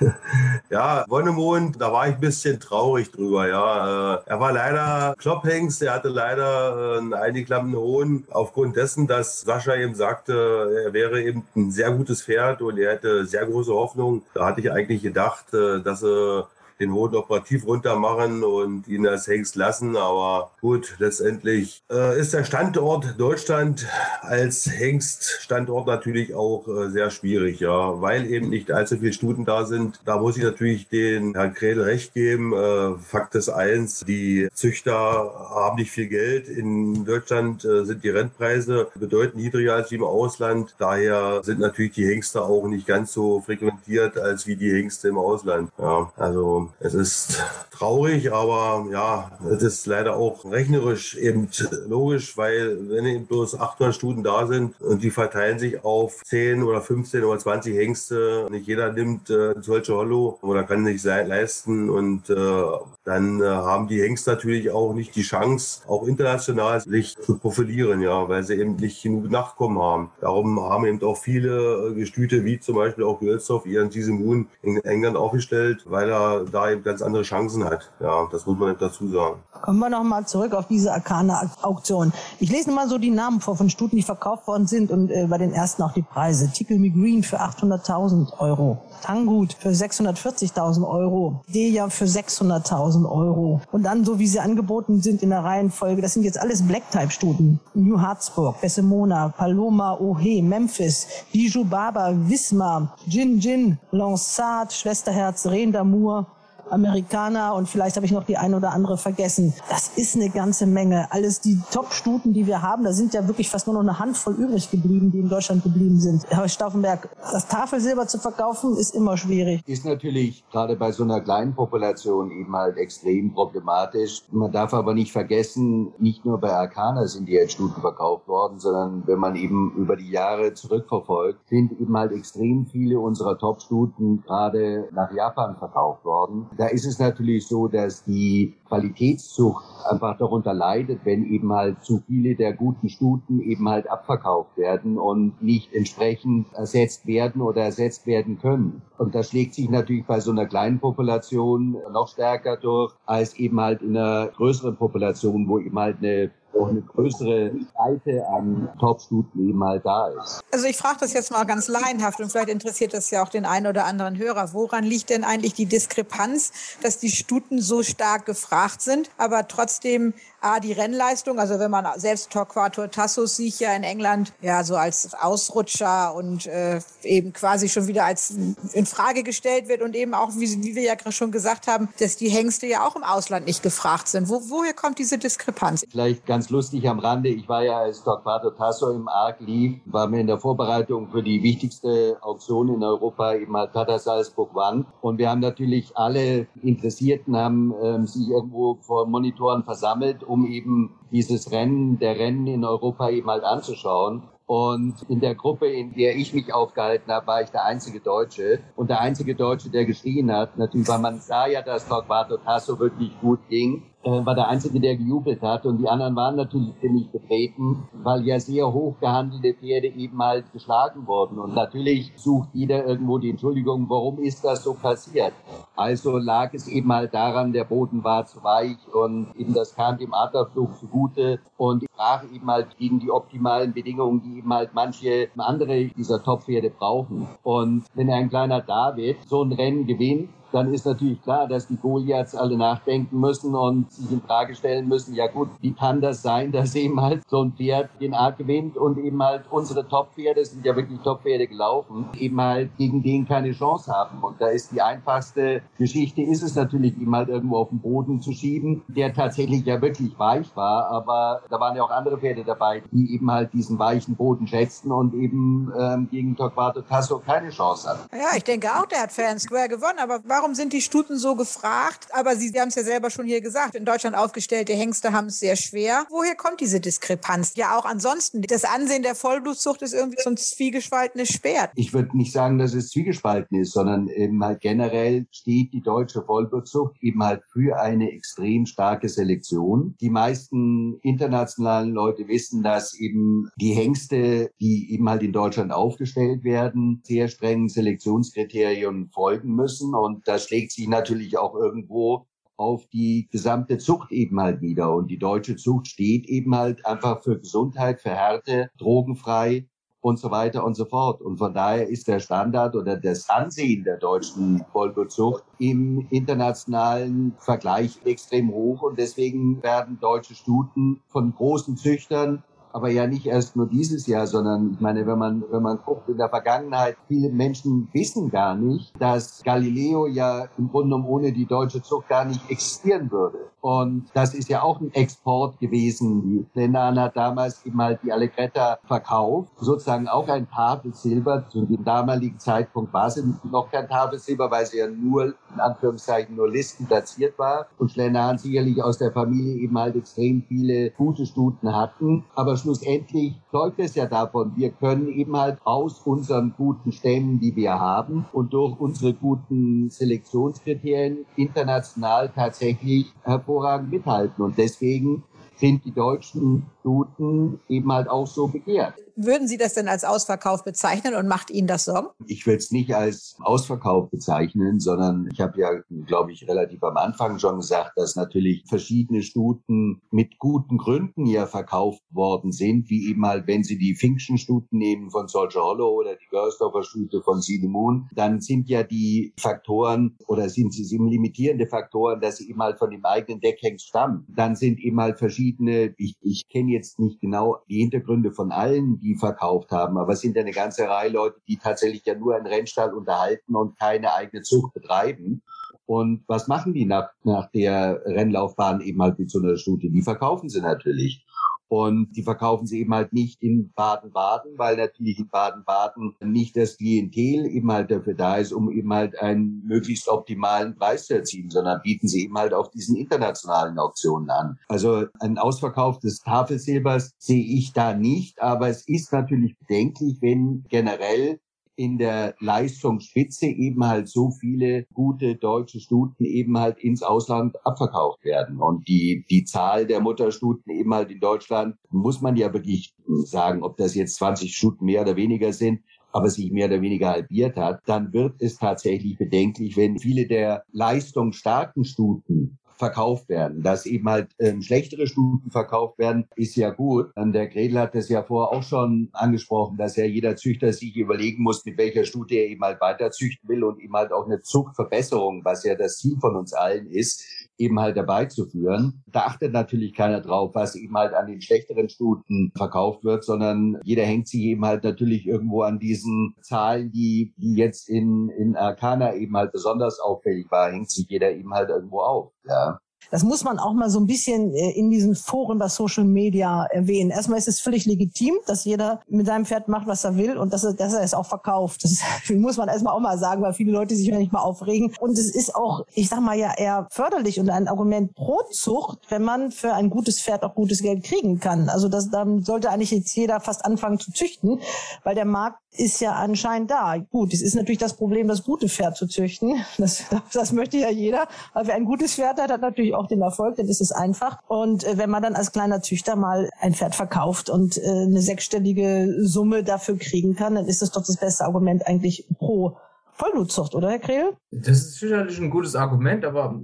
ja, 0.70 1.04
Wonnemond 1.08 1.44
Mond, 1.44 1.80
da 1.80 1.92
war 1.92 2.08
ich 2.08 2.14
ein 2.14 2.20
bisschen 2.20 2.60
traurig 2.60 3.10
drüber, 3.10 3.48
ja. 3.48 4.14
Äh, 4.14 4.20
er 4.26 4.40
war 4.40 4.52
leider 4.52 5.14
Klopphengst, 5.18 5.82
er 5.82 5.94
hatte 5.94 6.08
leider 6.08 6.98
einen 6.98 7.14
eingeklammten 7.14 7.76
Hohn, 7.76 8.24
aufgrund 8.30 8.76
dessen, 8.76 9.06
dass 9.06 9.42
Sascha 9.42 9.74
eben 9.74 9.94
sagte, 9.94 10.82
er 10.86 10.92
wäre 10.92 11.22
eben 11.22 11.46
ein 11.56 11.70
sehr 11.70 11.90
gutes 11.94 12.22
Pferd 12.22 12.62
und 12.62 12.78
er 12.78 12.92
hätte 12.92 13.24
sehr 13.26 13.46
große 13.46 13.72
Hoffnung. 13.72 14.22
Da 14.34 14.46
hatte 14.46 14.60
ich 14.60 14.70
eigentlich 14.70 15.02
gedacht, 15.02 15.52
äh, 15.54 15.80
dass 15.80 16.02
er 16.02 16.48
den 16.80 16.92
Hoden 16.92 17.16
operativ 17.16 17.66
runter 17.66 17.96
machen 17.96 18.42
und 18.44 18.88
ihn 18.88 19.06
als 19.06 19.26
Hengst 19.26 19.56
lassen. 19.56 19.96
Aber 19.96 20.50
gut, 20.60 20.96
letztendlich 20.98 21.82
äh, 21.90 22.18
ist 22.18 22.34
der 22.34 22.44
Standort 22.44 23.18
Deutschland 23.18 23.86
als 24.22 24.66
Hengststandort 24.66 25.86
natürlich 25.86 26.34
auch 26.34 26.66
äh, 26.68 26.90
sehr 26.90 27.10
schwierig, 27.10 27.60
ja, 27.60 28.00
weil 28.00 28.26
eben 28.30 28.50
nicht 28.50 28.70
allzu 28.70 28.96
viele 28.98 29.12
Stuten 29.12 29.44
da 29.44 29.64
sind. 29.64 30.00
Da 30.04 30.18
muss 30.18 30.36
ich 30.36 30.42
natürlich 30.42 30.88
den 30.88 31.34
Herrn 31.34 31.54
Kredel 31.54 31.84
recht 31.84 32.14
geben. 32.14 32.52
Äh, 32.52 32.98
Fakt 32.98 33.34
ist 33.34 33.48
eins, 33.48 34.00
die 34.00 34.48
Züchter 34.54 34.94
haben 34.94 35.76
nicht 35.76 35.90
viel 35.90 36.08
Geld. 36.08 36.48
In 36.48 37.04
Deutschland 37.04 37.64
äh, 37.64 37.84
sind 37.84 38.04
die 38.04 38.10
Rentpreise 38.10 38.88
bedeutend 38.94 39.36
niedriger 39.36 39.74
als 39.74 39.92
im 39.92 40.02
Ausland. 40.02 40.74
Daher 40.78 41.42
sind 41.42 41.60
natürlich 41.60 41.92
die 41.92 42.06
Hengste 42.06 42.42
auch 42.42 42.66
nicht 42.66 42.86
ganz 42.86 43.12
so 43.12 43.40
frequentiert 43.40 44.18
als 44.18 44.46
wie 44.46 44.56
die 44.56 44.72
Hengste 44.72 45.08
im 45.08 45.18
Ausland. 45.18 45.70
Ja, 45.78 46.12
also 46.16 46.63
es 46.80 46.94
ist 46.94 47.42
traurig, 47.70 48.32
aber 48.32 48.86
ja, 48.90 49.30
es 49.50 49.62
ist 49.62 49.86
leider 49.86 50.16
auch 50.16 50.44
rechnerisch 50.50 51.16
eben 51.16 51.48
logisch, 51.86 52.36
weil 52.36 52.78
wenn 52.88 53.06
eben 53.06 53.26
bloß 53.26 53.58
800 53.58 53.94
Stuten 53.94 54.22
da 54.22 54.46
sind 54.46 54.80
und 54.80 55.02
die 55.02 55.10
verteilen 55.10 55.58
sich 55.58 55.84
auf 55.84 56.22
10 56.24 56.62
oder 56.62 56.80
15 56.80 57.24
oder 57.24 57.38
20 57.38 57.74
Hengste, 57.74 58.46
nicht 58.50 58.66
jeder 58.66 58.92
nimmt 58.92 59.30
äh, 59.30 59.54
solche 59.60 59.94
Hollow 59.94 60.38
oder 60.42 60.62
kann 60.64 60.84
sich 60.84 61.02
leisten 61.04 61.90
und 61.90 62.30
äh, 62.30 62.62
dann 63.04 63.40
äh, 63.40 63.44
haben 63.44 63.88
die 63.88 64.00
Hengste 64.02 64.30
natürlich 64.30 64.70
auch 64.70 64.94
nicht 64.94 65.14
die 65.16 65.22
Chance, 65.22 65.82
auch 65.86 66.06
international 66.06 66.80
sich 66.80 67.16
zu 67.16 67.38
profilieren, 67.38 68.00
ja, 68.00 68.28
weil 68.28 68.42
sie 68.44 68.54
eben 68.54 68.76
nicht 68.76 69.02
genug 69.02 69.30
Nachkommen 69.30 69.78
haben. 69.78 70.10
Darum 70.20 70.60
haben 70.60 70.86
eben 70.86 71.02
auch 71.02 71.18
viele 71.18 71.90
äh, 71.90 71.94
Gestüte, 71.94 72.44
wie 72.44 72.60
zum 72.60 72.76
Beispiel 72.76 73.04
auch 73.04 73.20
Gölzdorf, 73.20 73.66
ihren 73.66 73.90
Moon 74.10 74.48
in 74.62 74.78
England 74.84 75.16
aufgestellt, 75.16 75.84
weil 75.86 76.10
er 76.10 76.44
da 76.54 76.70
eben 76.70 76.82
ganz 76.82 77.02
andere 77.02 77.22
Chancen 77.22 77.64
hat. 77.64 77.90
Ja, 78.00 78.28
das 78.30 78.46
muss 78.46 78.56
man 78.56 78.70
eben 78.70 78.78
dazu 78.78 79.08
sagen. 79.08 79.40
Kommen 79.62 79.78
wir 79.78 79.90
nochmal 79.90 80.26
zurück 80.26 80.54
auf 80.54 80.68
diese 80.68 80.92
Arcana-Auktion. 80.92 82.12
Ich 82.38 82.50
lese 82.50 82.70
mal 82.70 82.88
so 82.88 82.98
die 82.98 83.10
Namen 83.10 83.40
vor 83.40 83.56
von 83.56 83.70
Stuten, 83.70 83.96
die 83.96 84.02
verkauft 84.02 84.46
worden 84.46 84.66
sind 84.66 84.90
und 84.90 85.10
äh, 85.10 85.26
bei 85.28 85.38
den 85.38 85.52
ersten 85.52 85.82
auch 85.82 85.92
die 85.92 86.02
Preise. 86.02 86.50
Tickle 86.52 86.78
Me 86.78 86.90
Green 86.90 87.22
für 87.22 87.40
800.000 87.40 88.38
Euro. 88.38 88.82
Tangut 89.02 89.54
für 89.54 89.70
640.000 89.70 90.88
Euro. 90.88 91.42
Deja 91.48 91.88
für 91.88 92.04
600.000 92.04 93.10
Euro. 93.10 93.60
Und 93.72 93.82
dann, 93.82 94.04
so 94.04 94.18
wie 94.18 94.26
sie 94.26 94.40
angeboten 94.40 95.00
sind 95.02 95.22
in 95.22 95.30
der 95.30 95.44
Reihenfolge, 95.44 96.02
das 96.02 96.14
sind 96.14 96.22
jetzt 96.22 96.38
alles 96.40 96.66
Black-Type-Stuten. 96.66 97.60
New 97.74 98.00
Harzburg, 98.00 98.60
Bessemona, 98.60 99.28
Paloma, 99.36 99.98
Ohe, 99.98 100.42
Memphis, 100.42 101.06
Bijou 101.32 101.64
Baba, 101.64 102.12
Wismar, 102.14 102.94
Jin 103.06 103.40
Jin, 103.40 103.78
Lansat, 103.90 104.72
Schwesterherz, 104.72 105.46
Rendamour, 105.46 106.26
Amerikaner 106.70 107.54
und 107.54 107.68
vielleicht 107.68 107.96
habe 107.96 108.06
ich 108.06 108.12
noch 108.12 108.24
die 108.24 108.36
eine 108.36 108.56
oder 108.56 108.72
andere 108.72 108.96
vergessen. 108.96 109.54
Das 109.68 109.88
ist 109.96 110.16
eine 110.16 110.30
ganze 110.30 110.66
Menge. 110.66 111.08
Alles 111.10 111.40
die 111.40 111.60
Top-Stuten, 111.70 112.32
die 112.32 112.46
wir 112.46 112.62
haben, 112.62 112.84
da 112.84 112.92
sind 112.92 113.14
ja 113.14 113.26
wirklich 113.26 113.50
fast 113.50 113.66
nur 113.66 113.74
noch 113.74 113.82
eine 113.82 113.98
Handvoll 113.98 114.34
übrig 114.34 114.70
geblieben, 114.70 115.10
die 115.10 115.18
in 115.18 115.28
Deutschland 115.28 115.62
geblieben 115.62 116.00
sind. 116.00 116.24
Herr 116.28 116.48
Stauffenberg, 116.48 117.08
das 117.32 117.46
Tafelsilber 117.48 118.06
zu 118.06 118.18
verkaufen 118.18 118.76
ist 118.76 118.94
immer 118.94 119.16
schwierig. 119.16 119.62
Ist 119.66 119.84
natürlich 119.84 120.44
gerade 120.50 120.76
bei 120.76 120.92
so 120.92 121.04
einer 121.04 121.20
kleinen 121.20 121.54
Population 121.54 122.30
eben 122.30 122.54
halt 122.54 122.76
extrem 122.76 123.32
problematisch. 123.32 124.22
Man 124.30 124.52
darf 124.52 124.74
aber 124.74 124.94
nicht 124.94 125.12
vergessen, 125.12 125.92
nicht 125.98 126.24
nur 126.24 126.38
bei 126.40 126.52
Arcana 126.52 127.06
sind 127.06 127.28
die 127.28 127.44
Stuten 127.48 127.80
verkauft 127.80 128.28
worden, 128.28 128.58
sondern 128.58 129.02
wenn 129.06 129.18
man 129.18 129.36
eben 129.36 129.74
über 129.76 129.96
die 129.96 130.10
Jahre 130.10 130.54
zurückverfolgt, 130.54 131.48
sind 131.48 131.72
eben 131.80 131.96
halt 131.96 132.12
extrem 132.12 132.66
viele 132.66 132.98
unserer 132.98 133.38
Top-Stuten 133.38 134.22
gerade 134.22 134.88
nach 134.92 135.12
Japan 135.12 135.56
verkauft 135.56 136.04
worden. 136.04 136.46
Da 136.56 136.63
ist 136.66 136.86
es 136.86 136.98
natürlich 136.98 137.46
so, 137.46 137.68
dass 137.68 138.04
die 138.04 138.54
Qualitätszucht 138.68 139.64
einfach 139.88 140.18
darunter 140.18 140.54
leidet, 140.54 141.00
wenn 141.04 141.24
eben 141.24 141.52
halt 141.52 141.82
zu 141.82 142.02
viele 142.06 142.34
der 142.34 142.52
guten 142.52 142.88
Stuten 142.88 143.40
eben 143.40 143.68
halt 143.68 143.88
abverkauft 143.90 144.56
werden 144.56 144.98
und 144.98 145.42
nicht 145.42 145.72
entsprechend 145.72 146.46
ersetzt 146.54 147.06
werden 147.06 147.42
oder 147.42 147.62
ersetzt 147.62 148.06
werden 148.06 148.38
können. 148.38 148.82
Und 148.98 149.14
das 149.14 149.30
schlägt 149.30 149.54
sich 149.54 149.68
natürlich 149.68 150.06
bei 150.06 150.20
so 150.20 150.30
einer 150.30 150.46
kleinen 150.46 150.80
Population 150.80 151.76
noch 151.92 152.08
stärker 152.08 152.56
durch 152.56 152.94
als 153.06 153.34
eben 153.38 153.60
halt 153.60 153.82
in 153.82 153.96
einer 153.96 154.28
größeren 154.28 154.76
Population, 154.76 155.48
wo 155.48 155.58
eben 155.58 155.78
halt 155.78 155.98
eine 155.98 156.30
auch 156.58 156.68
eine 156.68 156.82
größere 156.82 157.52
Seite 157.76 158.26
an 158.28 158.68
Top-Stuten 158.78 159.48
eben 159.48 159.62
halt 159.64 159.84
da 159.84 160.08
ist. 160.08 160.42
Also 160.52 160.66
ich 160.66 160.76
frage 160.76 160.98
das 161.00 161.12
jetzt 161.12 161.30
mal 161.30 161.44
ganz 161.44 161.68
laienhaft 161.68 162.20
und 162.20 162.30
vielleicht 162.30 162.48
interessiert 162.48 162.94
das 162.94 163.10
ja 163.10 163.22
auch 163.22 163.28
den 163.28 163.44
einen 163.44 163.66
oder 163.66 163.84
anderen 163.84 164.18
Hörer. 164.18 164.52
Woran 164.52 164.84
liegt 164.84 165.10
denn 165.10 165.24
eigentlich 165.24 165.54
die 165.54 165.66
Diskrepanz, 165.66 166.52
dass 166.82 166.98
die 166.98 167.10
Stuten 167.10 167.60
so 167.60 167.82
stark 167.82 168.26
gefragt 168.26 168.82
sind, 168.82 169.10
aber 169.18 169.48
trotzdem 169.48 170.14
A, 170.44 170.60
die 170.60 170.72
Rennleistung, 170.72 171.38
also 171.38 171.58
wenn 171.58 171.70
man 171.70 171.86
selbst 171.98 172.30
Torquato 172.30 172.86
Tasso 172.86 173.24
sieht 173.24 173.60
ja 173.60 173.74
in 173.74 173.82
England 173.82 174.34
ja 174.42 174.62
so 174.62 174.76
als 174.76 175.14
Ausrutscher 175.14 176.14
und 176.14 176.46
äh, 176.46 176.80
eben 177.02 177.32
quasi 177.32 177.70
schon 177.70 177.86
wieder 177.86 178.04
als 178.04 178.34
in 178.74 178.84
Frage 178.84 179.22
gestellt 179.22 179.68
wird 179.68 179.80
und 179.80 179.96
eben 179.96 180.12
auch, 180.12 180.32
wie, 180.36 180.62
wie 180.62 180.74
wir 180.74 180.82
ja 180.82 180.96
schon 181.10 181.30
gesagt 181.30 181.66
haben, 181.66 181.88
dass 181.98 182.16
die 182.16 182.28
Hengste 182.28 182.66
ja 182.66 182.86
auch 182.86 182.94
im 182.94 183.04
Ausland 183.04 183.46
nicht 183.46 183.62
gefragt 183.62 184.08
sind. 184.08 184.28
Wo, 184.28 184.42
woher 184.50 184.74
kommt 184.74 184.98
diese 184.98 185.16
Diskrepanz? 185.16 185.86
Vielleicht 185.90 186.26
ganz 186.26 186.43
lustig 186.50 186.88
am 186.88 186.98
Rande, 186.98 187.28
ich 187.28 187.48
war 187.48 187.62
ja 187.62 187.78
als 187.78 188.02
Torquato 188.02 188.50
Tasso 188.50 188.90
im 188.90 189.08
Arc 189.08 189.40
lief, 189.40 189.80
war 189.86 190.06
mir 190.08 190.20
in 190.20 190.26
der 190.26 190.38
Vorbereitung 190.38 191.08
für 191.08 191.22
die 191.22 191.42
wichtigste 191.42 192.16
Auktion 192.20 192.68
in 192.68 192.82
Europa 192.82 193.34
eben 193.34 193.56
halt 193.56 193.72
Tata 193.72 193.98
Salzburg 193.98 194.54
One 194.54 194.86
und 195.00 195.18
wir 195.18 195.30
haben 195.30 195.40
natürlich 195.40 195.96
alle 195.96 196.46
Interessierten 196.62 197.36
haben 197.36 197.74
ähm, 197.82 198.06
sich 198.06 198.28
irgendwo 198.28 198.78
vor 198.80 199.06
Monitoren 199.06 199.64
versammelt, 199.64 200.22
um 200.22 200.46
eben 200.46 200.98
dieses 201.10 201.52
Rennen, 201.52 201.98
der 201.98 202.18
Rennen 202.18 202.46
in 202.46 202.64
Europa 202.64 203.08
eben 203.10 203.30
halt 203.30 203.44
anzuschauen. 203.44 204.22
Und 204.46 204.96
in 205.08 205.20
der 205.20 205.34
Gruppe, 205.34 205.68
in 205.68 205.94
der 205.94 206.16
ich 206.16 206.34
mich 206.34 206.52
aufgehalten 206.52 207.10
habe, 207.10 207.26
war 207.26 207.40
ich 207.40 207.48
der 207.48 207.64
einzige 207.64 208.00
Deutsche. 208.00 208.60
Und 208.76 208.90
der 208.90 209.00
einzige 209.00 209.34
Deutsche, 209.34 209.70
der 209.70 209.86
geschrien 209.86 210.30
hat, 210.30 210.58
natürlich, 210.58 210.86
weil 210.86 210.98
man 210.98 211.18
sah 211.20 211.46
ja, 211.46 211.62
dass 211.62 211.88
Torquato 211.88 212.36
Tasso 212.36 212.78
wirklich 212.78 213.18
gut 213.22 213.40
ging 213.48 213.84
war 214.04 214.34
der 214.34 214.48
Einzige, 214.48 214.80
der 214.80 214.96
gejubelt 214.96 215.42
hat. 215.42 215.66
Und 215.66 215.78
die 215.78 215.88
anderen 215.88 216.14
waren 216.16 216.36
natürlich 216.36 216.78
ziemlich 216.80 217.10
betreten, 217.10 217.88
weil 218.02 218.24
ja 218.26 218.38
sehr 218.38 218.72
hoch 218.72 218.94
gehandelte 219.00 219.54
Pferde 219.54 219.88
eben 219.88 220.22
halt 220.22 220.52
geschlagen 220.52 221.06
wurden. 221.06 221.38
Und 221.38 221.54
natürlich 221.54 222.12
sucht 222.16 222.48
jeder 222.52 222.84
irgendwo 222.86 223.18
die 223.18 223.30
Entschuldigung, 223.30 223.88
warum 223.88 224.18
ist 224.18 224.44
das 224.44 224.64
so 224.64 224.74
passiert? 224.74 225.32
Also 225.76 226.18
lag 226.18 226.54
es 226.54 226.68
eben 226.68 226.92
halt 226.92 227.14
daran, 227.14 227.52
der 227.52 227.64
Boden 227.64 228.04
war 228.04 228.26
zu 228.26 228.42
weich 228.44 228.76
und 228.92 229.28
eben 229.36 229.54
das 229.54 229.74
kam 229.74 229.98
dem 229.98 230.14
Adlerflug 230.14 230.76
zugute 230.78 231.40
und 231.56 231.84
brach 231.96 232.22
eben 232.32 232.50
halt 232.50 232.76
gegen 232.78 233.00
die 233.00 233.10
optimalen 233.10 233.72
Bedingungen, 233.72 234.22
die 234.22 234.38
eben 234.38 234.52
halt 234.52 234.70
manche 234.74 235.28
andere 235.36 235.86
dieser 235.86 236.22
Top-Pferde 236.22 236.70
brauchen. 236.70 237.26
Und 237.42 237.84
wenn 237.94 238.10
ein 238.10 238.28
kleiner 238.28 238.60
David 238.60 239.16
so 239.26 239.42
ein 239.42 239.52
Rennen 239.52 239.86
gewinnt, 239.86 240.28
dann 240.54 240.72
ist 240.72 240.86
natürlich 240.86 241.20
klar, 241.22 241.48
dass 241.48 241.66
die 241.66 241.76
Goliaths 241.76 242.34
alle 242.34 242.56
nachdenken 242.56 243.18
müssen 243.18 243.54
und 243.54 243.90
sich 243.92 244.10
in 244.10 244.20
Frage 244.22 244.54
stellen 244.54 244.88
müssen, 244.88 245.14
ja 245.14 245.26
gut, 245.26 245.48
wie 245.60 245.72
kann 245.72 246.00
das 246.00 246.22
sein, 246.22 246.52
dass 246.52 246.74
eben 246.74 247.00
halt 247.00 247.22
so 247.28 247.42
ein 247.42 247.52
Pferd 247.52 247.90
den 248.00 248.14
Art 248.14 248.38
gewinnt 248.38 248.76
und 248.76 248.98
eben 248.98 249.22
halt 249.22 249.44
unsere 249.50 249.86
Top-Pferde, 249.86 250.44
sind 250.44 250.64
ja 250.64 250.76
wirklich 250.76 251.00
Top-Pferde 251.00 251.48
gelaufen, 251.48 252.06
eben 252.18 252.40
halt 252.40 252.76
gegen 252.76 253.02
den 253.02 253.26
keine 253.26 253.52
Chance 253.52 253.92
haben. 253.92 254.22
Und 254.22 254.40
da 254.40 254.48
ist 254.48 254.70
die 254.72 254.80
einfachste 254.80 255.62
Geschichte, 255.78 256.22
ist 256.22 256.42
es 256.42 256.54
natürlich 256.54 257.00
eben 257.00 257.14
halt 257.14 257.28
irgendwo 257.28 257.56
auf 257.56 257.70
den 257.70 257.80
Boden 257.80 258.20
zu 258.20 258.32
schieben, 258.32 258.82
der 258.88 259.12
tatsächlich 259.12 259.64
ja 259.64 259.80
wirklich 259.82 260.16
weich 260.18 260.54
war, 260.54 260.86
aber 260.88 261.42
da 261.50 261.58
waren 261.58 261.76
ja 261.76 261.82
auch 261.82 261.90
andere 261.90 262.18
Pferde 262.18 262.44
dabei, 262.44 262.82
die 262.92 263.14
eben 263.14 263.30
halt 263.30 263.52
diesen 263.52 263.78
weichen 263.78 264.14
Boden 264.14 264.46
schätzten 264.46 264.92
und 264.92 265.14
eben 265.14 265.72
ähm, 265.78 266.08
gegen 266.10 266.36
Torquato 266.36 266.82
Tasso 266.82 267.18
keine 267.18 267.50
Chance 267.50 267.88
hatten. 267.88 268.08
Ja, 268.12 268.36
ich 268.36 268.44
denke 268.44 268.68
auch, 268.68 268.86
der 268.86 269.02
hat 269.02 269.12
Fair 269.12 269.30
and 269.30 269.40
Square 269.40 269.68
gewonnen, 269.68 269.98
aber 270.00 270.20
warum 270.24 270.43
warum 270.44 270.54
sind 270.54 270.74
die 270.74 270.82
Stuten 270.82 271.16
so 271.16 271.36
gefragt? 271.36 272.08
Aber 272.12 272.36
Sie, 272.36 272.50
Sie 272.50 272.60
haben 272.60 272.68
es 272.68 272.74
ja 272.74 272.82
selber 272.82 273.08
schon 273.08 273.24
hier 273.24 273.40
gesagt. 273.40 273.74
In 273.74 273.86
Deutschland 273.86 274.14
aufgestellte 274.14 274.74
Hengste 274.74 275.14
haben 275.14 275.28
es 275.28 275.38
sehr 275.38 275.56
schwer. 275.56 276.04
Woher 276.10 276.34
kommt 276.34 276.60
diese 276.60 276.80
Diskrepanz? 276.80 277.54
Ja, 277.56 277.78
auch 277.78 277.86
ansonsten. 277.86 278.42
Das 278.42 278.64
Ansehen 278.64 279.02
der 279.02 279.14
Vollblutzucht 279.14 279.80
ist 279.80 279.94
irgendwie 279.94 280.18
so 280.22 280.28
ein 280.28 280.36
zwiegespaltenes 280.36 281.30
Schwert. 281.30 281.70
Ich 281.76 281.94
würde 281.94 282.14
nicht 282.14 282.30
sagen, 282.30 282.58
dass 282.58 282.74
es 282.74 282.90
zwiegespalten 282.90 283.58
ist, 283.58 283.72
sondern 283.72 284.08
eben 284.08 284.44
halt 284.44 284.60
generell 284.60 285.26
steht 285.30 285.72
die 285.72 285.80
deutsche 285.80 286.22
Vollblutzucht 286.22 286.96
eben 287.00 287.24
halt 287.24 287.40
für 287.50 287.80
eine 287.80 288.12
extrem 288.12 288.66
starke 288.66 289.08
Selektion. 289.08 289.94
Die 290.02 290.10
meisten 290.10 290.98
internationalen 291.00 291.92
Leute 291.92 292.28
wissen, 292.28 292.62
dass 292.62 292.92
eben 292.92 293.48
die 293.56 293.72
Hengste, 293.72 294.50
die 294.60 294.92
eben 294.92 295.08
halt 295.08 295.22
in 295.22 295.32
Deutschland 295.32 295.72
aufgestellt 295.72 296.44
werden, 296.44 297.00
sehr 297.02 297.28
strengen 297.28 297.70
Selektionskriterien 297.70 299.08
folgen 299.10 299.54
müssen 299.54 299.94
und 299.94 300.28
das 300.34 300.46
schlägt 300.46 300.72
sich 300.72 300.88
natürlich 300.88 301.38
auch 301.38 301.54
irgendwo 301.54 302.26
auf 302.56 302.86
die 302.88 303.28
gesamte 303.30 303.78
Zucht 303.78 304.10
eben 304.10 304.40
halt 304.40 304.60
wieder. 304.60 304.92
Und 304.92 305.08
die 305.08 305.18
deutsche 305.18 305.56
Zucht 305.56 305.86
steht 305.86 306.26
eben 306.26 306.54
halt 306.56 306.84
einfach 306.86 307.22
für 307.22 307.38
Gesundheit, 307.38 308.00
für 308.00 308.10
Härte, 308.10 308.70
drogenfrei 308.78 309.68
und 310.00 310.18
so 310.18 310.32
weiter 310.32 310.64
und 310.64 310.74
so 310.74 310.86
fort. 310.86 311.22
Und 311.22 311.38
von 311.38 311.54
daher 311.54 311.88
ist 311.88 312.08
der 312.08 312.18
Standard 312.18 312.74
oder 312.74 312.96
das 312.96 313.30
Ansehen 313.30 313.84
der 313.84 313.96
deutschen 313.96 314.64
Vollblutzucht 314.72 315.44
im 315.58 316.06
internationalen 316.10 317.34
Vergleich 317.38 318.00
extrem 318.04 318.50
hoch. 318.50 318.82
Und 318.82 318.98
deswegen 318.98 319.62
werden 319.62 319.98
deutsche 320.00 320.34
Stuten 320.34 321.00
von 321.06 321.32
großen 321.32 321.76
Züchtern 321.76 322.42
aber 322.74 322.90
ja 322.90 323.06
nicht 323.06 323.26
erst 323.26 323.54
nur 323.54 323.68
dieses 323.68 324.08
Jahr, 324.08 324.26
sondern 324.26 324.72
ich 324.72 324.80
meine, 324.80 325.06
wenn 325.06 325.16
man, 325.16 325.44
wenn 325.48 325.62
man 325.62 325.78
guckt 325.78 326.08
in 326.08 326.16
der 326.16 326.28
Vergangenheit, 326.28 326.96
viele 327.06 327.30
Menschen 327.30 327.88
wissen 327.92 328.30
gar 328.30 328.56
nicht, 328.56 328.92
dass 329.00 329.44
Galileo 329.44 330.08
ja 330.08 330.48
im 330.58 330.68
Grunde 330.68 330.88
genommen 330.88 331.06
ohne 331.06 331.32
die 331.32 331.46
deutsche 331.46 331.82
Zucht 331.82 332.08
gar 332.08 332.24
nicht 332.24 332.50
existieren 332.50 333.12
würde. 333.12 333.38
Und 333.64 334.10
das 334.12 334.34
ist 334.34 334.50
ja 334.50 334.62
auch 334.62 334.78
ein 334.82 334.92
Export 334.92 335.58
gewesen. 335.58 336.20
Die 336.22 336.42
Plendan 336.52 337.00
hat 337.00 337.16
damals 337.16 337.64
eben 337.64 337.80
halt 337.80 337.98
die 338.02 338.12
Allegretta 338.12 338.76
verkauft, 338.84 339.52
sozusagen 339.58 340.06
auch 340.06 340.28
ein 340.28 340.46
Tafelsilber. 340.50 341.48
Zu 341.48 341.64
dem 341.64 341.82
damaligen 341.82 342.38
Zeitpunkt 342.38 342.92
war 342.92 343.08
sie 343.08 343.22
noch 343.50 343.70
kein 343.70 343.88
Tafelsilber, 343.88 344.50
weil 344.50 344.66
sie 344.66 344.80
ja 344.80 344.86
nur, 344.86 345.32
in 345.54 345.60
Anführungszeichen, 345.60 346.36
nur 346.36 346.50
Listen 346.50 346.84
platziert 346.84 347.38
war. 347.38 347.68
Und 347.78 347.90
Schlennan 347.90 348.36
sicherlich 348.36 348.82
aus 348.82 348.98
der 348.98 349.12
Familie 349.12 349.54
eben 349.54 349.78
halt 349.78 349.96
extrem 349.96 350.42
viele 350.46 350.90
gute 350.90 351.24
Stuten 351.24 351.74
hatten. 351.74 352.26
Aber 352.34 352.58
schlussendlich 352.58 353.40
zeugt 353.50 353.78
es 353.78 353.94
ja 353.94 354.04
davon, 354.04 354.52
wir 354.56 354.72
können 354.72 355.08
eben 355.08 355.34
halt 355.38 355.56
aus 355.64 356.00
unseren 356.00 356.52
guten 356.58 356.92
Stämmen, 356.92 357.40
die 357.40 357.56
wir 357.56 357.80
haben 357.80 358.26
und 358.34 358.52
durch 358.52 358.78
unsere 358.78 359.14
guten 359.14 359.88
Selektionskriterien 359.88 361.24
international 361.36 362.28
tatsächlich 362.28 363.10
hervor 363.22 363.53
hervorragend 363.54 363.90
mithalten. 363.90 364.44
Und 364.44 364.58
deswegen 364.58 365.22
sind 365.56 365.84
die 365.84 365.92
deutschen 365.92 366.66
Stuten 366.80 367.60
eben 367.68 367.92
halt 367.92 368.08
auch 368.08 368.26
so 368.26 368.48
begehrt. 368.48 368.94
Würden 369.16 369.48
Sie 369.48 369.56
das 369.56 369.74
denn 369.74 369.88
als 369.88 370.04
Ausverkauf 370.04 370.64
bezeichnen 370.64 371.14
und 371.14 371.28
macht 371.28 371.50
Ihnen 371.50 371.66
das 371.66 371.84
Sorgen? 371.84 372.08
Ich 372.26 372.46
will 372.46 372.56
es 372.56 372.70
nicht 372.70 372.94
als 372.94 373.36
Ausverkauf 373.40 374.10
bezeichnen, 374.10 374.80
sondern 374.80 375.28
ich 375.32 375.40
habe 375.40 375.60
ja, 375.60 375.70
glaube 376.06 376.32
ich, 376.32 376.48
relativ 376.48 376.82
am 376.82 376.96
Anfang 376.96 377.38
schon 377.38 377.56
gesagt, 377.56 377.92
dass 377.96 378.16
natürlich 378.16 378.64
verschiedene 378.68 379.22
Stuten 379.22 380.02
mit 380.10 380.38
guten 380.38 380.78
Gründen 380.78 381.26
ja 381.26 381.46
verkauft 381.46 382.02
worden 382.10 382.52
sind, 382.52 382.90
wie 382.90 383.08
eben 383.08 383.24
halt, 383.26 383.46
wenn 383.46 383.64
Sie 383.64 383.78
die 383.78 383.94
Finkschen 383.94 384.38
Stuten 384.38 384.78
nehmen 384.78 385.10
von 385.10 385.28
Soldier 385.28 385.62
Hollow 385.62 385.90
oder 385.94 386.16
die 386.16 386.28
Görsdorfer 386.30 386.82
Stute 386.82 387.22
von 387.22 387.40
Moon, 387.62 388.08
dann 388.14 388.40
sind 388.40 388.68
ja 388.68 388.82
die 388.82 389.32
Faktoren 389.38 390.16
oder 390.26 390.48
sind 390.48 390.72
sie 390.72 390.84
limitierende 390.96 391.66
Faktoren, 391.66 392.20
dass 392.20 392.38
sie 392.38 392.48
eben 392.48 392.62
halt 392.62 392.78
von 392.78 392.90
dem 392.90 393.04
eigenen 393.04 393.40
Deckhengst 393.40 393.88
stammen. 393.88 394.26
Dann 394.28 394.56
sind 394.56 394.80
eben 394.80 395.00
halt 395.00 395.18
verschiedene, 395.18 395.94
ich, 395.98 396.16
ich 396.20 396.48
kenne 396.48 396.72
jetzt 396.72 396.98
nicht 396.98 397.20
genau 397.20 397.58
die 397.68 397.80
Hintergründe 397.80 398.32
von 398.32 398.52
allen, 398.52 398.98
die 399.04 399.14
verkauft 399.14 399.70
haben, 399.70 399.98
aber 399.98 400.14
es 400.14 400.20
sind 400.20 400.34
ja 400.34 400.42
eine 400.42 400.52
ganze 400.52 400.88
Reihe 400.88 401.10
Leute, 401.10 401.40
die 401.46 401.58
tatsächlich 401.58 402.04
ja 402.06 402.14
nur 402.14 402.34
einen 402.34 402.46
Rennstall 402.46 402.94
unterhalten 402.94 403.54
und 403.54 403.78
keine 403.78 404.14
eigene 404.14 404.42
Zucht 404.42 404.72
betreiben. 404.72 405.42
Und 405.86 406.24
was 406.26 406.48
machen 406.48 406.72
die 406.72 406.86
nach, 406.86 407.10
nach 407.24 407.50
der 407.50 408.00
Rennlaufbahn 408.06 408.80
eben 408.80 409.02
halt 409.02 409.18
mit 409.18 409.30
so 409.30 409.38
einer 409.38 409.58
Stute? 409.58 409.90
Die 409.90 410.02
verkaufen 410.02 410.48
sie 410.48 410.62
natürlich. 410.62 411.26
Und 411.68 412.12
die 412.16 412.22
verkaufen 412.22 412.66
sie 412.66 412.80
eben 412.80 412.94
halt 412.94 413.12
nicht 413.12 413.42
in 413.42 413.72
Baden-Baden, 413.74 414.58
weil 414.58 414.76
natürlich 414.76 415.18
in 415.18 415.28
Baden-Baden 415.28 416.14
nicht 416.20 416.56
das 416.56 416.76
Klientel 416.76 417.46
eben 417.46 417.72
halt 417.72 417.90
dafür 417.90 418.14
da 418.14 418.36
ist, 418.36 418.52
um 418.52 418.70
eben 418.70 418.92
halt 418.92 419.18
einen 419.18 419.62
möglichst 419.66 420.08
optimalen 420.08 420.76
Preis 420.76 421.06
zu 421.06 421.14
erzielen, 421.14 421.50
sondern 421.50 421.80
bieten 421.82 422.08
sie 422.08 422.24
eben 422.24 422.36
halt 422.36 422.54
auf 422.54 422.70
diesen 422.70 422.96
internationalen 422.96 423.78
Auktionen 423.78 424.30
an. 424.30 424.58
Also 424.68 425.06
ein 425.20 425.38
Ausverkauf 425.38 425.98
des 425.98 426.20
Tafelsilbers 426.20 427.12
sehe 427.18 427.44
ich 427.44 427.72
da 427.72 427.94
nicht, 427.94 428.40
aber 428.40 428.68
es 428.68 428.86
ist 428.86 429.12
natürlich 429.12 429.58
bedenklich, 429.58 430.18
wenn 430.20 430.64
generell 430.68 431.40
in 431.76 431.98
der 431.98 432.34
Leistungsspitze 432.40 433.46
eben 433.46 433.86
halt 433.86 434.08
so 434.08 434.30
viele 434.30 434.86
gute 434.92 435.36
deutsche 435.36 435.80
Stuten 435.80 436.24
eben 436.24 436.58
halt 436.58 436.78
ins 436.78 437.02
Ausland 437.02 437.56
abverkauft 437.64 438.24
werden. 438.24 438.60
Und 438.60 438.88
die, 438.88 439.24
die 439.30 439.44
Zahl 439.44 439.86
der 439.86 440.00
Mutterstuten 440.00 440.72
eben 440.72 440.94
halt 440.94 441.10
in 441.10 441.20
Deutschland, 441.20 441.76
muss 441.90 442.20
man 442.20 442.36
ja 442.36 442.52
wirklich 442.52 442.94
sagen, 443.24 443.62
ob 443.62 443.76
das 443.76 443.94
jetzt 443.94 444.16
20 444.16 444.54
Stuten 444.54 444.84
mehr 444.84 445.02
oder 445.02 445.16
weniger 445.16 445.52
sind, 445.52 445.80
aber 446.12 446.30
sich 446.30 446.52
mehr 446.52 446.68
oder 446.68 446.80
weniger 446.80 447.10
halbiert 447.10 447.56
hat, 447.56 447.80
dann 447.86 448.12
wird 448.12 448.40
es 448.40 448.56
tatsächlich 448.56 449.18
bedenklich, 449.18 449.76
wenn 449.76 449.98
viele 449.98 450.28
der 450.28 450.64
leistungsstarken 450.70 451.84
Stuten 451.84 452.58
verkauft 452.76 453.28
werden. 453.28 453.62
Dass 453.62 453.86
eben 453.86 454.08
halt 454.08 454.30
ähm, 454.38 454.62
schlechtere 454.62 455.06
Stuten 455.06 455.50
verkauft 455.50 455.98
werden, 455.98 456.26
ist 456.36 456.56
ja 456.56 456.70
gut. 456.70 457.10
Und 457.14 457.32
der 457.32 457.48
Gredel 457.48 457.78
hat 457.78 457.94
das 457.94 458.08
ja 458.08 458.22
vorher 458.22 458.56
auch 458.56 458.62
schon 458.62 459.08
angesprochen, 459.12 459.76
dass 459.76 459.96
ja 459.96 460.04
jeder 460.04 460.36
Züchter 460.36 460.72
sich 460.72 460.96
überlegen 460.96 461.42
muss, 461.42 461.64
mit 461.64 461.78
welcher 461.78 462.04
Stute 462.04 462.34
er 462.34 462.46
eben 462.46 462.62
halt 462.62 462.80
weiter 462.80 463.10
züchten 463.10 463.48
will 463.48 463.64
und 463.64 463.80
eben 463.80 463.94
halt 463.94 464.12
auch 464.12 464.26
eine 464.26 464.40
Zuchtverbesserung, 464.42 465.44
was 465.44 465.64
ja 465.64 465.74
das 465.74 465.98
Ziel 465.98 466.16
von 466.20 466.36
uns 466.36 466.52
allen 466.52 466.86
ist, 466.86 467.24
eben 467.58 467.78
halt 467.80 467.96
dabei 467.96 468.26
zu 468.26 468.46
führen. 468.46 469.02
Da 469.06 469.22
achtet 469.26 469.52
natürlich 469.52 469.94
keiner 469.94 470.20
drauf, 470.20 470.54
was 470.54 470.74
eben 470.74 470.96
halt 470.96 471.14
an 471.14 471.26
den 471.26 471.40
schlechteren 471.40 471.88
Stuten 471.88 472.52
verkauft 472.56 473.04
wird, 473.04 473.24
sondern 473.24 473.78
jeder 473.84 474.04
hängt 474.04 474.28
sich 474.28 474.40
eben 474.42 474.64
halt 474.64 474.84
natürlich 474.84 475.26
irgendwo 475.26 475.62
an 475.62 475.78
diesen 475.78 476.34
Zahlen, 476.42 476.90
die, 476.90 477.34
die 477.36 477.54
jetzt 477.54 477.88
in, 477.88 478.28
in 478.30 478.56
Arcana 478.56 479.14
eben 479.14 479.36
halt 479.36 479.52
besonders 479.52 480.00
auffällig 480.00 480.50
war, 480.50 480.70
hängt 480.70 480.90
sich 480.90 481.06
jeder 481.08 481.32
eben 481.32 481.52
halt 481.52 481.70
irgendwo 481.70 482.00
auf. 482.00 482.32
Ja. 482.46 482.78
Das 483.10 483.22
muss 483.22 483.44
man 483.44 483.58
auch 483.58 483.72
mal 483.72 483.90
so 483.90 484.00
ein 484.00 484.06
bisschen 484.06 484.54
äh, 484.54 484.70
in 484.72 484.90
diesen 484.90 485.14
Foren 485.14 485.58
bei 485.58 485.68
Social 485.68 486.04
Media 486.04 486.64
erwähnen. 486.66 487.10
Erstmal 487.10 487.38
ist 487.38 487.48
es 487.48 487.60
völlig 487.60 487.86
legitim, 487.86 488.34
dass 488.46 488.64
jeder 488.64 489.00
mit 489.08 489.26
seinem 489.26 489.46
Pferd 489.46 489.68
macht, 489.68 489.86
was 489.86 490.04
er 490.04 490.16
will 490.16 490.36
und 490.36 490.52
dass 490.52 490.64
er, 490.64 490.74
dass 490.74 490.94
er 490.94 491.02
es 491.02 491.14
auch 491.14 491.26
verkauft. 491.26 491.84
Das 491.84 491.98
muss 492.30 492.56
man 492.56 492.68
erstmal 492.68 492.94
auch 492.94 493.00
mal 493.00 493.18
sagen, 493.18 493.42
weil 493.42 493.52
viele 493.52 493.72
Leute 493.72 493.94
sich 493.96 494.06
ja 494.06 494.18
nicht 494.18 494.32
mal 494.32 494.40
aufregen. 494.40 494.94
Und 495.00 495.18
es 495.18 495.34
ist 495.34 495.54
auch, 495.54 495.84
ich 495.94 496.08
sag 496.08 496.20
mal 496.20 496.36
ja, 496.36 496.52
eher 496.56 496.86
förderlich 496.90 497.40
und 497.40 497.50
ein 497.50 497.68
Argument 497.68 498.14
pro 498.14 498.40
Zucht, 498.50 498.98
wenn 499.08 499.22
man 499.22 499.50
für 499.50 499.72
ein 499.74 499.90
gutes 499.90 500.20
Pferd 500.20 500.44
auch 500.44 500.54
gutes 500.54 500.82
Geld 500.82 501.04
kriegen 501.04 501.40
kann. 501.40 501.68
Also 501.68 501.88
das, 501.88 502.10
dann 502.10 502.42
sollte 502.42 502.70
eigentlich 502.70 502.90
jetzt 502.90 503.14
jeder 503.14 503.40
fast 503.40 503.64
anfangen 503.64 503.98
zu 503.98 504.12
züchten, 504.12 504.60
weil 505.02 505.14
der 505.14 505.24
Markt 505.24 505.58
ist 505.76 506.00
ja 506.00 506.12
anscheinend 506.12 506.70
da. 506.70 506.96
Gut, 506.98 507.32
es 507.32 507.42
ist 507.42 507.54
natürlich 507.54 507.78
das 507.78 507.94
Problem, 507.94 508.28
das 508.28 508.44
gute 508.44 508.68
Pferd 508.68 508.96
zu 508.96 509.06
züchten. 509.06 509.64
Das, 509.78 510.04
das 510.32 510.52
möchte 510.52 510.78
ja 510.78 510.90
jeder. 510.90 511.26
Aber 511.52 511.66
wer 511.66 511.74
ein 511.74 511.84
gutes 511.84 512.14
Pferd 512.14 512.40
hat, 512.40 512.50
hat 512.50 512.60
natürlich 512.60 512.94
auch 512.94 513.06
den 513.06 513.20
Erfolg, 513.20 513.56
dann 513.56 513.68
ist 513.68 513.80
es 513.80 513.92
einfach. 513.92 514.38
Und 514.46 514.84
äh, 514.84 514.96
wenn 514.96 515.10
man 515.10 515.22
dann 515.22 515.34
als 515.34 515.52
kleiner 515.52 515.82
Züchter 515.82 516.16
mal 516.16 516.48
ein 516.60 516.74
Pferd 516.74 516.94
verkauft 516.94 517.50
und 517.50 517.76
äh, 517.76 517.82
eine 517.82 518.22
sechsstellige 518.22 519.14
Summe 519.20 519.64
dafür 519.64 519.98
kriegen 519.98 520.34
kann, 520.36 520.54
dann 520.54 520.66
ist 520.66 520.82
das 520.82 520.90
doch 520.90 521.04
das 521.04 521.16
beste 521.16 521.44
Argument 521.44 521.86
eigentlich 521.86 522.26
pro 522.38 522.76
Vollblutzucht, 523.14 523.74
oder 523.74 523.90
Herr 523.90 523.98
Krehl? 523.98 524.32
Das 524.50 524.78
ist 524.78 524.98
sicherlich 524.98 525.38
ein 525.40 525.50
gutes 525.50 525.76
Argument, 525.76 526.24
aber 526.24 526.60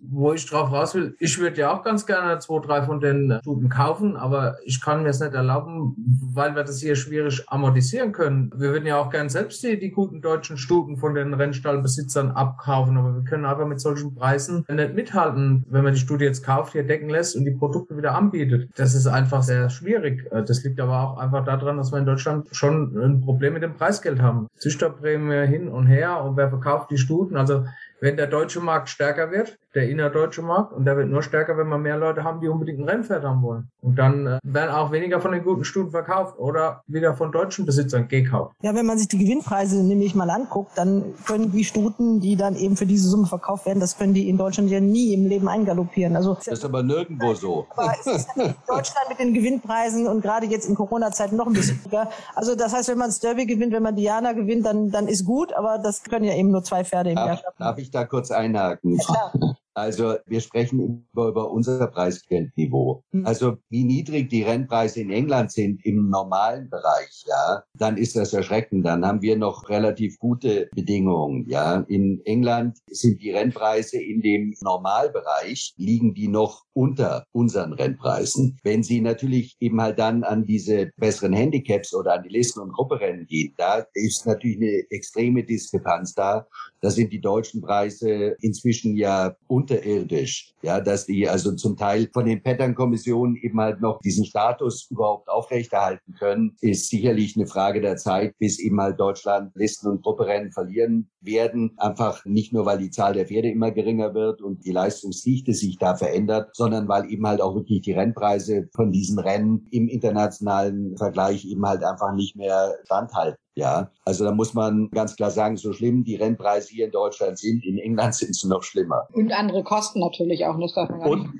wo 0.00 0.32
ich 0.32 0.46
drauf 0.46 0.72
raus 0.72 0.94
will, 0.94 1.14
ich 1.18 1.38
würde 1.38 1.60
ja 1.60 1.72
auch 1.72 1.82
ganz 1.82 2.06
gerne 2.06 2.38
zwei, 2.38 2.58
drei 2.60 2.82
von 2.82 3.00
den 3.00 3.38
Stuten 3.42 3.68
kaufen, 3.68 4.16
aber 4.16 4.56
ich 4.64 4.80
kann 4.80 5.02
mir 5.02 5.10
es 5.10 5.20
nicht 5.20 5.34
erlauben, 5.34 5.94
weil 6.32 6.54
wir 6.54 6.64
das 6.64 6.80
hier 6.80 6.96
schwierig 6.96 7.44
amortisieren 7.48 8.12
können. 8.12 8.50
Wir 8.56 8.72
würden 8.72 8.86
ja 8.86 8.98
auch 8.98 9.10
gern 9.10 9.28
selbst 9.28 9.62
die, 9.62 9.78
die 9.78 9.90
guten 9.90 10.22
deutschen 10.22 10.56
Stuten 10.56 10.96
von 10.96 11.14
den 11.14 11.34
Rennstallbesitzern 11.34 12.30
abkaufen, 12.30 12.96
aber 12.96 13.14
wir 13.14 13.24
können 13.24 13.44
einfach 13.44 13.66
mit 13.66 13.80
solchen 13.80 14.14
Preisen 14.14 14.64
nicht 14.68 14.94
mithalten, 14.94 15.66
wenn 15.68 15.84
man 15.84 15.92
die 15.92 16.00
Stute 16.00 16.24
jetzt 16.24 16.44
kauft, 16.44 16.72
hier 16.72 16.84
decken 16.84 17.10
lässt 17.10 17.36
und 17.36 17.44
die 17.44 17.50
Produkte 17.50 17.96
wieder 17.96 18.14
anbietet. 18.14 18.70
Das 18.76 18.94
ist 18.94 19.06
einfach 19.06 19.42
sehr 19.42 19.68
schwierig. 19.68 20.28
Das 20.30 20.64
liegt 20.64 20.80
aber 20.80 21.00
auch 21.00 21.18
einfach 21.18 21.44
daran, 21.44 21.76
dass 21.76 21.92
wir 21.92 21.98
in 21.98 22.06
Deutschland 22.06 22.48
schon 22.52 22.96
ein 22.96 23.20
Problem 23.20 23.54
mit 23.54 23.62
dem 23.62 23.74
Preisgeld 23.74 24.22
haben. 24.22 24.46
Züchterprämie 24.56 25.46
hin 25.46 25.68
und 25.68 25.86
her 25.86 25.89
und 26.16 26.36
wer 26.36 26.48
verkauft 26.48 26.90
die 26.90 26.98
Stuten. 26.98 27.36
Also 27.36 27.66
wenn 28.00 28.16
der 28.16 28.26
deutsche 28.26 28.60
Markt 28.60 28.88
stärker 28.88 29.30
wird, 29.30 29.58
der 29.74 29.88
innerdeutsche 29.88 30.42
Markt, 30.42 30.72
und 30.72 30.84
der 30.84 30.96
wird 30.96 31.08
nur 31.08 31.22
stärker, 31.22 31.56
wenn 31.56 31.68
wir 31.68 31.78
mehr 31.78 31.96
Leute 31.96 32.24
haben, 32.24 32.40
die 32.40 32.48
unbedingt 32.48 32.80
ein 32.80 32.88
Rennpferd 32.88 33.24
haben 33.24 33.42
wollen. 33.42 33.70
Und 33.80 33.96
dann 33.96 34.26
äh, 34.26 34.38
werden 34.42 34.70
auch 34.70 34.92
weniger 34.92 35.20
von 35.20 35.32
den 35.32 35.44
guten 35.44 35.64
Stuten 35.64 35.90
verkauft 35.90 36.38
oder 36.38 36.82
wieder 36.86 37.14
von 37.14 37.32
deutschen 37.32 37.66
Besitzern 37.66 38.08
gekauft. 38.08 38.54
Ja, 38.62 38.74
wenn 38.74 38.86
man 38.86 38.98
sich 38.98 39.08
die 39.08 39.18
Gewinnpreise 39.18 39.82
nämlich 39.82 40.14
mal 40.14 40.28
anguckt, 40.30 40.72
dann 40.76 41.14
können 41.26 41.52
die 41.52 41.64
Stuten, 41.64 42.20
die 42.20 42.36
dann 42.36 42.56
eben 42.56 42.76
für 42.76 42.86
diese 42.86 43.08
Summe 43.08 43.26
verkauft 43.26 43.66
werden, 43.66 43.80
das 43.80 43.96
können 43.96 44.14
die 44.14 44.28
in 44.28 44.36
Deutschland 44.36 44.70
ja 44.70 44.80
nie 44.80 45.14
im 45.14 45.26
Leben 45.26 45.48
eingaloppieren. 45.48 46.16
Also 46.16 46.34
das 46.34 46.48
ist 46.48 46.64
aber 46.64 46.82
nirgendwo 46.82 47.34
so. 47.34 47.66
Aber 47.76 47.92
es 47.98 48.06
ist 48.06 48.28
in 48.36 48.54
Deutschland 48.66 49.08
mit 49.08 49.18
den 49.18 49.34
Gewinnpreisen 49.34 50.06
und 50.06 50.20
gerade 50.20 50.46
jetzt 50.46 50.68
in 50.68 50.74
Corona-Zeiten 50.74 51.36
noch 51.36 51.46
ein 51.46 51.52
bisschen 51.52 51.80
höher. 51.90 52.08
Also 52.34 52.54
das 52.54 52.72
heißt, 52.72 52.88
wenn 52.88 52.98
man 52.98 53.12
Derby 53.22 53.46
gewinnt, 53.46 53.72
wenn 53.72 53.82
man 53.82 53.96
Diana 53.96 54.32
gewinnt, 54.32 54.66
dann, 54.66 54.90
dann 54.90 55.06
ist 55.06 55.24
gut, 55.24 55.52
aber 55.52 55.78
das 55.78 56.02
können 56.02 56.24
ja 56.24 56.34
eben 56.34 56.50
nur 56.50 56.62
zwei 56.64 56.84
Pferde 56.84 57.10
im 57.10 57.16
darf, 57.16 57.26
Jahr 57.26 57.36
schaffen. 57.36 57.56
Darf 57.58 57.78
ich 57.78 57.90
da 57.90 58.04
kurz 58.04 58.30
einhaken? 58.30 58.98
Ja, 58.98 59.32
also 59.74 60.16
wir 60.26 60.40
sprechen 60.40 61.06
über, 61.12 61.28
über 61.28 61.50
unser 61.50 61.86
Preisgeldniveau. 61.86 63.04
Mhm. 63.12 63.26
Also 63.26 63.56
wie 63.68 63.84
niedrig 63.84 64.28
die 64.28 64.42
Rennpreise 64.42 65.00
in 65.00 65.10
England 65.10 65.52
sind 65.52 65.84
im 65.84 66.08
normalen 66.08 66.68
Bereich, 66.68 67.24
ja, 67.26 67.62
dann 67.74 67.96
ist 67.96 68.16
das 68.16 68.32
erschreckend. 68.32 68.84
Dann 68.86 69.06
haben 69.06 69.22
wir 69.22 69.36
noch 69.36 69.68
relativ 69.68 70.18
gute 70.18 70.68
Bedingungen, 70.74 71.48
ja. 71.48 71.84
In 71.88 72.20
England 72.24 72.78
sind 72.90 73.22
die 73.22 73.30
Rennpreise 73.30 74.00
in 74.00 74.20
dem 74.20 74.54
Normalbereich, 74.60 75.74
liegen 75.76 76.14
die 76.14 76.28
noch 76.28 76.64
unter 76.72 77.24
unseren 77.32 77.72
Rennpreisen. 77.72 78.58
Wenn 78.62 78.82
Sie 78.82 79.00
natürlich 79.00 79.56
eben 79.60 79.80
halt 79.80 79.98
dann 79.98 80.24
an 80.24 80.46
diese 80.46 80.90
besseren 80.96 81.32
Handicaps 81.32 81.94
oder 81.94 82.14
an 82.14 82.22
die 82.22 82.30
Listen- 82.30 82.60
und 82.60 82.72
Grupperennen 82.72 83.26
gehen, 83.26 83.54
da 83.56 83.84
ist 83.94 84.26
natürlich 84.26 84.56
eine 84.56 84.84
extreme 84.90 85.44
Diskrepanz 85.44 86.14
da. 86.14 86.46
Da 86.80 86.90
sind 86.90 87.12
die 87.12 87.20
deutschen 87.20 87.60
Preise 87.60 88.36
inzwischen 88.40 88.96
ja 88.96 89.36
unterirdisch. 89.46 90.54
Ja, 90.62 90.80
dass 90.80 91.06
die 91.06 91.28
also 91.28 91.54
zum 91.54 91.76
Teil 91.76 92.08
von 92.12 92.26
den 92.26 92.42
Pattern-Kommissionen 92.42 93.36
eben 93.36 93.60
halt 93.60 93.80
noch 93.80 94.00
diesen 94.00 94.24
Status 94.24 94.88
überhaupt 94.90 95.28
aufrechterhalten 95.28 96.14
können, 96.18 96.56
ist 96.60 96.88
sicherlich 96.88 97.36
eine 97.36 97.46
Frage 97.46 97.80
der 97.80 97.96
Zeit, 97.96 98.36
bis 98.38 98.58
eben 98.58 98.80
halt 98.80 98.98
Deutschland 99.00 99.52
Listen- 99.54 99.88
und 99.88 100.02
Grupperennen 100.02 100.52
verlieren 100.52 101.10
werden. 101.20 101.72
Einfach 101.76 102.24
nicht 102.24 102.52
nur, 102.52 102.66
weil 102.66 102.78
die 102.78 102.90
Zahl 102.90 103.14
der 103.14 103.26
Pferde 103.26 103.50
immer 103.50 103.70
geringer 103.70 104.14
wird 104.14 104.42
und 104.42 104.64
die 104.64 104.72
Leistungsdichte 104.72 105.54
sich 105.54 105.78
da 105.78 105.96
verändert, 105.96 106.50
sondern 106.54 106.88
weil 106.88 107.10
eben 107.10 107.26
halt 107.26 107.40
auch 107.40 107.54
wirklich 107.54 107.82
die 107.82 107.92
Rennpreise 107.92 108.68
von 108.74 108.90
diesen 108.90 109.18
Rennen 109.18 109.66
im 109.70 109.88
internationalen 109.88 110.96
Vergleich 110.96 111.44
eben 111.44 111.66
halt 111.66 111.84
einfach 111.84 112.14
nicht 112.14 112.36
mehr 112.36 112.74
standhalten. 112.84 113.38
Ja, 113.56 113.90
also 114.04 114.24
da 114.24 114.32
muss 114.32 114.54
man 114.54 114.90
ganz 114.90 115.16
klar 115.16 115.30
sagen, 115.30 115.56
so 115.56 115.72
schlimm 115.72 116.04
die 116.04 116.16
Rennpreise 116.16 116.68
hier 116.70 116.86
in 116.86 116.92
Deutschland 116.92 117.38
sind, 117.38 117.64
in 117.64 117.78
England 117.78 118.14
sind 118.16 118.34
sie 118.34 118.48
noch 118.48 118.62
schlimmer. 118.62 119.08
Und 119.12 119.32
andere 119.32 119.62
Kosten 119.64 120.00
natürlich 120.00 120.46
auch, 120.46 120.58
das 120.60 120.74
darf 120.74 120.88
man 120.90 121.00
gar 121.00 121.10
und, 121.10 121.32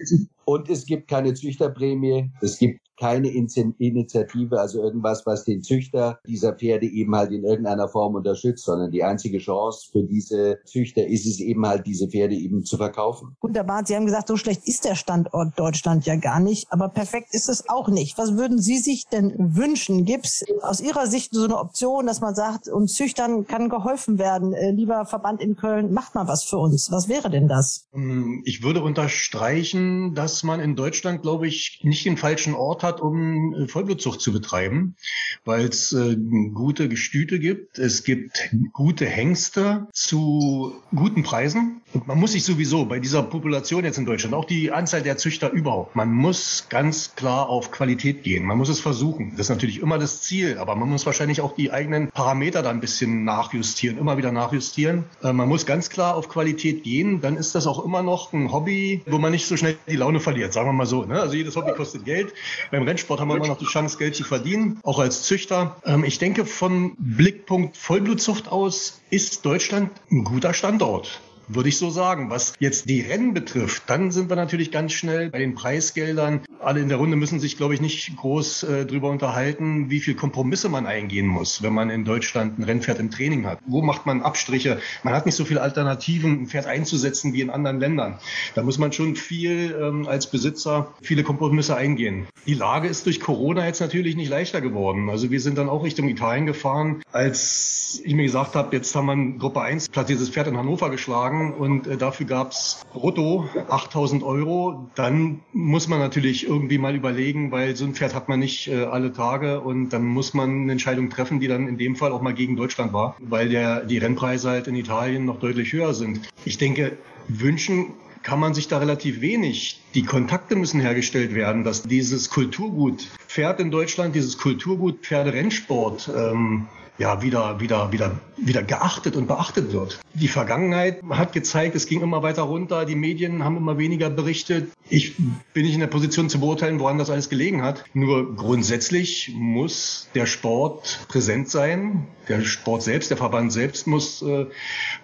und 0.51 0.69
es 0.69 0.85
gibt 0.85 1.07
keine 1.07 1.33
Züchterprämie, 1.33 2.33
es 2.41 2.59
gibt 2.59 2.81
keine 3.01 3.29
Initiative, 3.29 4.61
also 4.61 4.83
irgendwas, 4.83 5.25
was 5.25 5.45
den 5.45 5.63
Züchter 5.63 6.21
dieser 6.27 6.53
Pferde 6.53 6.87
eben 6.87 7.17
halt 7.17 7.33
in 7.33 7.45
irgendeiner 7.45 7.89
Form 7.89 8.15
unterstützt, 8.15 8.65
sondern 8.65 8.91
die 8.91 9.03
einzige 9.03 9.39
Chance 9.39 9.89
für 9.91 10.05
diese 10.05 10.59
Züchter 10.67 11.07
ist 11.07 11.25
es 11.27 11.41
eben 11.41 11.67
halt, 11.67 11.87
diese 11.87 12.09
Pferde 12.09 12.35
eben 12.35 12.63
zu 12.63 12.77
verkaufen. 12.77 13.37
Wunderbar. 13.41 13.87
Sie 13.87 13.97
haben 13.97 14.05
gesagt, 14.05 14.29
so 14.29 14.37
schlecht 14.37 14.69
ist 14.69 14.85
der 14.85 14.97
Standort 14.97 15.59
Deutschland 15.59 16.05
ja 16.05 16.17
gar 16.17 16.41
nicht, 16.41 16.71
aber 16.71 16.91
perfekt 16.91 17.29
ist 17.33 17.49
es 17.49 17.71
auch 17.71 17.89
nicht. 17.89 18.19
Was 18.19 18.37
würden 18.37 18.61
Sie 18.61 18.77
sich 18.77 19.07
denn 19.07 19.33
wünschen? 19.39 20.05
Gibt 20.05 20.27
es 20.27 20.45
aus 20.61 20.83
Ihrer 20.83 21.07
Sicht 21.07 21.33
so 21.33 21.45
eine 21.45 21.59
Option, 21.59 22.07
dass 22.07 22.21
man 22.21 22.35
sagt, 22.35 22.69
uns 22.69 22.95
Züchtern 22.95 23.47
kann 23.47 23.71
geholfen 23.71 24.19
werden? 24.19 24.53
Äh, 24.53 24.73
lieber 24.73 25.07
Verband 25.07 25.41
in 25.41 25.57
Köln, 25.57 25.93
macht 25.93 26.15
mal 26.15 26.29
was 26.29 26.45
für 26.45 26.59
uns. 26.59 26.91
Was 26.93 27.09
wäre 27.09 27.31
denn 27.31 27.49
das? 27.49 27.89
Ähm, 27.95 28.43
ich 28.45 28.63
würde 28.63 28.83
unterstreichen, 28.83 30.15
dass 30.15 30.40
man 30.43 30.61
in 30.61 30.77
Deutschland, 30.77 31.23
glaube 31.23 31.47
ich, 31.47 31.81
nicht 31.83 32.05
den 32.05 32.17
falschen 32.17 32.55
Ort 32.55 32.83
hat, 32.83 33.01
um 33.01 33.55
äh, 33.55 33.69
Vollblutzucht 33.69 34.21
zu 34.21 34.33
betreiben, 34.33 34.97
weil 35.45 35.67
es 35.67 35.93
äh, 35.93 36.17
gute 36.55 36.89
Gestüte 36.89 37.39
gibt. 37.39 37.79
Es 37.79 38.05
gibt 38.05 38.51
gute 38.73 39.07
Hengste 39.07 39.87
zu 39.93 40.75
guten 40.95 41.23
Preisen. 41.23 41.81
Und 41.93 42.07
man 42.07 42.19
muss 42.19 42.33
sich 42.33 42.45
sowieso 42.45 42.85
bei 42.85 43.01
dieser 43.01 43.23
Population 43.23 43.85
jetzt 43.85 43.99
in 43.99 44.07
Deutschland, 44.07 44.35
auch 44.35 44.45
die 44.45 44.71
Anzahl 44.71 45.03
der 45.03 45.17
Züchter 45.17 45.51
überhaupt, 45.51 45.97
man 45.97 46.13
muss 46.13 46.67
ganz 46.69 47.17
klar 47.17 47.49
auf 47.49 47.73
Qualität 47.73 48.23
gehen. 48.23 48.45
Man 48.45 48.59
muss 48.59 48.69
es 48.69 48.81
versuchen. 48.81 49.33
Das 49.33 49.47
ist 49.47 49.51
natürlich 49.51 49.81
immer 49.81 49.99
das 49.99 50.23
Ziel, 50.23 50.59
aber 50.59 50.77
man 50.77 50.89
muss 50.89 51.05
wahrscheinlich 51.07 51.41
auch 51.41 51.55
die 51.55 51.73
eigenen 51.73 52.09
Parameter 52.09 52.63
da 52.63 52.71
ein 52.71 52.81
bisschen 52.81 53.25
nachjustieren, 53.25 53.99
immer 53.99 54.17
wieder 54.17 54.31
nachjustieren. 54.31 55.05
Äh, 55.23 55.33
man 55.33 55.49
muss 55.49 55.67
ganz 55.67 55.91
klar 55.91 56.15
auf 56.15 56.29
Qualität 56.29 56.85
gehen. 56.85 57.21
Dann 57.21 57.37
ist 57.37 57.55
das 57.55 57.67
auch 57.67 57.85
immer 57.85 58.03
noch 58.03 58.33
ein 58.33 58.53
Hobby, 58.53 59.03
wo 59.07 59.19
man 59.19 59.33
nicht 59.33 59.47
so 59.47 59.57
schnell 59.57 59.77
die 59.89 59.97
Laune 59.97 60.21
verliert, 60.21 60.53
sagen 60.53 60.69
wir 60.69 60.73
mal 60.73 60.87
so. 60.87 61.05
Ne? 61.05 61.21
Also 61.21 61.35
jedes 61.35 61.57
Hobby 61.57 61.73
kostet 61.73 62.05
Geld. 62.05 62.33
Beim 62.71 62.85
Rennsport 62.85 63.21
haben 63.21 63.29
wir 63.29 63.37
immer 63.37 63.49
noch 63.49 63.59
die 63.59 63.65
Chance, 63.65 63.99
Geld 63.99 64.15
zu 64.15 64.25
verdienen, 64.25 64.79
auch 64.85 65.01
als 65.01 65.25
Züchter. 65.25 65.77
Ähm, 65.85 66.05
ich 66.05 66.19
denke, 66.19 66.47
von 66.47 66.95
Blickpunkt 66.99 67.77
Vollblutzucht 67.77 68.49
aus 68.49 69.01
ist 69.11 69.45
Deutschland 69.45 69.91
ein 70.11 70.23
guter 70.25 70.55
Standort 70.55 71.21
würde 71.55 71.69
ich 71.69 71.79
so 71.79 71.91
sagen. 71.91 72.31
Was 72.31 72.55
jetzt 72.59 72.89
die 72.89 73.01
Rennen 73.01 73.35
betrifft, 73.35 73.85
dann 73.87 74.11
sind 74.11 74.29
wir 74.29 74.37
natürlich 74.37 74.71
ganz 74.71 74.93
schnell 74.93 75.31
bei 75.31 75.39
den 75.39 75.55
Preisgeldern. 75.55 76.43
Alle 76.61 76.81
in 76.81 76.89
der 76.89 76.99
Runde 76.99 77.17
müssen 77.17 77.41
sich, 77.41 77.57
glaube 77.57 77.75
ich, 77.75 77.81
nicht 77.81 78.17
groß 78.17 78.63
äh, 78.65 78.87
drüber 78.87 79.11
unterhalten, 79.11 79.91
wie 79.91 80.01
viel 80.01 80.15
Kompromisse 80.15 80.69
man 80.69 80.87
eingehen 80.87 81.27
muss, 81.27 81.63
wenn 81.63 81.73
man 81.73 81.91
in 81.91 82.05
Deutschland 82.05 82.59
ein 82.59 82.65
Rennpferd 82.65 82.99
im 82.99 83.11
Training 83.11 83.47
hat. 83.47 83.59
Wo 83.67 83.83
macht 83.83 84.07
man 84.07 84.23
Abstriche? 84.23 84.79
Man 85.03 85.15
hat 85.15 85.27
nicht 85.27 85.35
so 85.35 85.45
viele 85.45 85.63
Alternativen, 85.63 86.43
ein 86.43 86.47
Pferd 86.47 86.67
einzusetzen 86.67 87.33
wie 87.33 87.41
in 87.41 87.51
anderen 87.51 87.81
Ländern. 87.81 88.19
Da 88.55 88.63
muss 88.63 88.79
man 88.79 88.93
schon 88.93 89.17
viel 89.17 89.77
ähm, 89.81 90.07
als 90.07 90.31
Besitzer 90.31 90.95
viele 91.03 91.23
Kompromisse 91.23 91.77
eingehen. 91.77 92.27
Die 92.47 92.55
Lage 92.55 92.89
ist 92.89 93.07
durch 93.07 93.21
Corona 93.21 93.67
jetzt 93.67 93.81
natürlich 93.81 94.17
nicht 94.17 94.29
leichter 94.29 94.61
geworden. 94.61 95.11
Also 95.11 95.31
wir 95.31 95.41
sind 95.41 95.59
dann 95.59 95.69
auch 95.69 95.85
Richtung 95.85 96.09
Italien 96.09 96.47
gefahren, 96.47 97.03
als 97.13 98.01
ich 98.05 98.15
mir 98.15 98.25
gesagt 98.25 98.55
habe, 98.55 98.77
jetzt 98.77 98.95
haben 98.95 99.07
wir 99.07 99.39
Gruppe 99.39 99.63
1 99.63 99.89
platziertes 99.89 100.31
Pferd 100.31 100.47
in 100.47 100.57
Hannover 100.57 100.91
geschlagen 100.91 101.40
Wagen 101.41 101.55
und 101.55 101.87
äh, 101.87 101.97
dafür 101.97 102.27
gab 102.27 102.53
es 102.53 102.85
brutto 102.93 103.49
8000 103.69 104.23
Euro. 104.23 104.91
Dann 104.95 105.41
muss 105.53 105.89
man 105.89 105.99
natürlich 105.99 106.47
irgendwie 106.47 106.79
mal 106.79 106.95
überlegen, 106.95 107.51
weil 107.51 107.77
so 107.77 107.85
ein 107.85 107.95
Pferd 107.95 108.15
hat 108.15 108.29
man 108.29 108.41
nicht 108.41 108.69
äh, 108.69 108.85
alle 108.85 109.13
Tage 109.13 109.61
und 109.61 109.91
dann 109.91 110.05
muss 110.05 110.35
man 110.35 110.63
eine 110.63 110.73
Entscheidung 110.73 111.11
treffen, 111.11 111.41
die 111.41 111.49
dann 111.49 111.69
in 111.69 111.79
dem 111.79 111.97
Fall 111.97 112.13
auch 112.13 112.23
mal 112.23 112.35
gegen 112.35 112.57
Deutschland 112.57 112.93
war, 112.93 113.17
weil 113.21 113.49
der, 113.49 113.85
die 113.85 113.99
Rennpreise 113.99 114.51
halt 114.51 114.69
in 114.69 114.75
Italien 114.75 115.25
noch 115.25 115.41
deutlich 115.41 115.73
höher 115.73 115.95
sind. 115.95 116.21
Ich 116.45 116.59
denke, 116.59 116.97
wünschen 117.29 117.95
kann 118.23 118.39
man 118.39 118.53
sich 118.53 118.69
da 118.69 118.77
relativ 118.77 119.23
wenig. 119.23 119.81
Die 119.95 120.03
Kontakte 120.03 120.55
müssen 120.55 120.79
hergestellt 120.79 121.35
werden, 121.35 121.65
dass 121.65 121.85
dieses 121.85 122.29
Kulturgut 122.29 123.09
Pferd 123.29 123.61
in 123.61 123.71
Deutschland, 123.71 124.15
dieses 124.15 124.37
Kulturgut 124.37 125.01
Pferderennsport 125.01 126.11
ähm, 126.15 126.67
ja, 127.01 127.23
wieder, 127.23 127.59
wieder, 127.61 127.91
wieder, 127.93 128.21
wieder 128.37 128.63
geachtet 128.63 129.17
und 129.17 129.27
beachtet 129.27 129.73
wird. 129.73 129.99
Die 130.13 130.29
Vergangenheit 130.29 131.03
hat 131.09 131.33
gezeigt, 131.33 131.75
es 131.75 131.87
ging 131.87 132.03
immer 132.03 132.23
weiter 132.23 132.43
runter, 132.43 132.85
die 132.85 132.95
Medien 132.95 133.43
haben 133.43 133.57
immer 133.57 133.79
weniger 133.79 134.11
berichtet. 134.11 134.71
Ich 134.91 135.17
bin 135.55 135.65
nicht 135.65 135.73
in 135.73 135.81
der 135.81 135.87
Position 135.87 136.29
zu 136.29 136.41
beurteilen, 136.41 136.79
woran 136.79 136.99
das 136.99 137.09
alles 137.09 137.31
gelegen 137.31 137.63
hat. 137.63 137.85
Nur 137.95 138.37
grundsätzlich 138.37 139.33
muss 139.35 140.09
der 140.15 140.27
Sport 140.27 141.07
präsent 141.09 141.49
sein. 141.49 142.07
Der 142.29 142.43
Sport 142.43 142.83
selbst, 142.83 143.11
der 143.11 143.17
Verband 143.17 143.53
selbst 143.53 143.87
muss, 143.87 144.21
äh, 144.23 144.47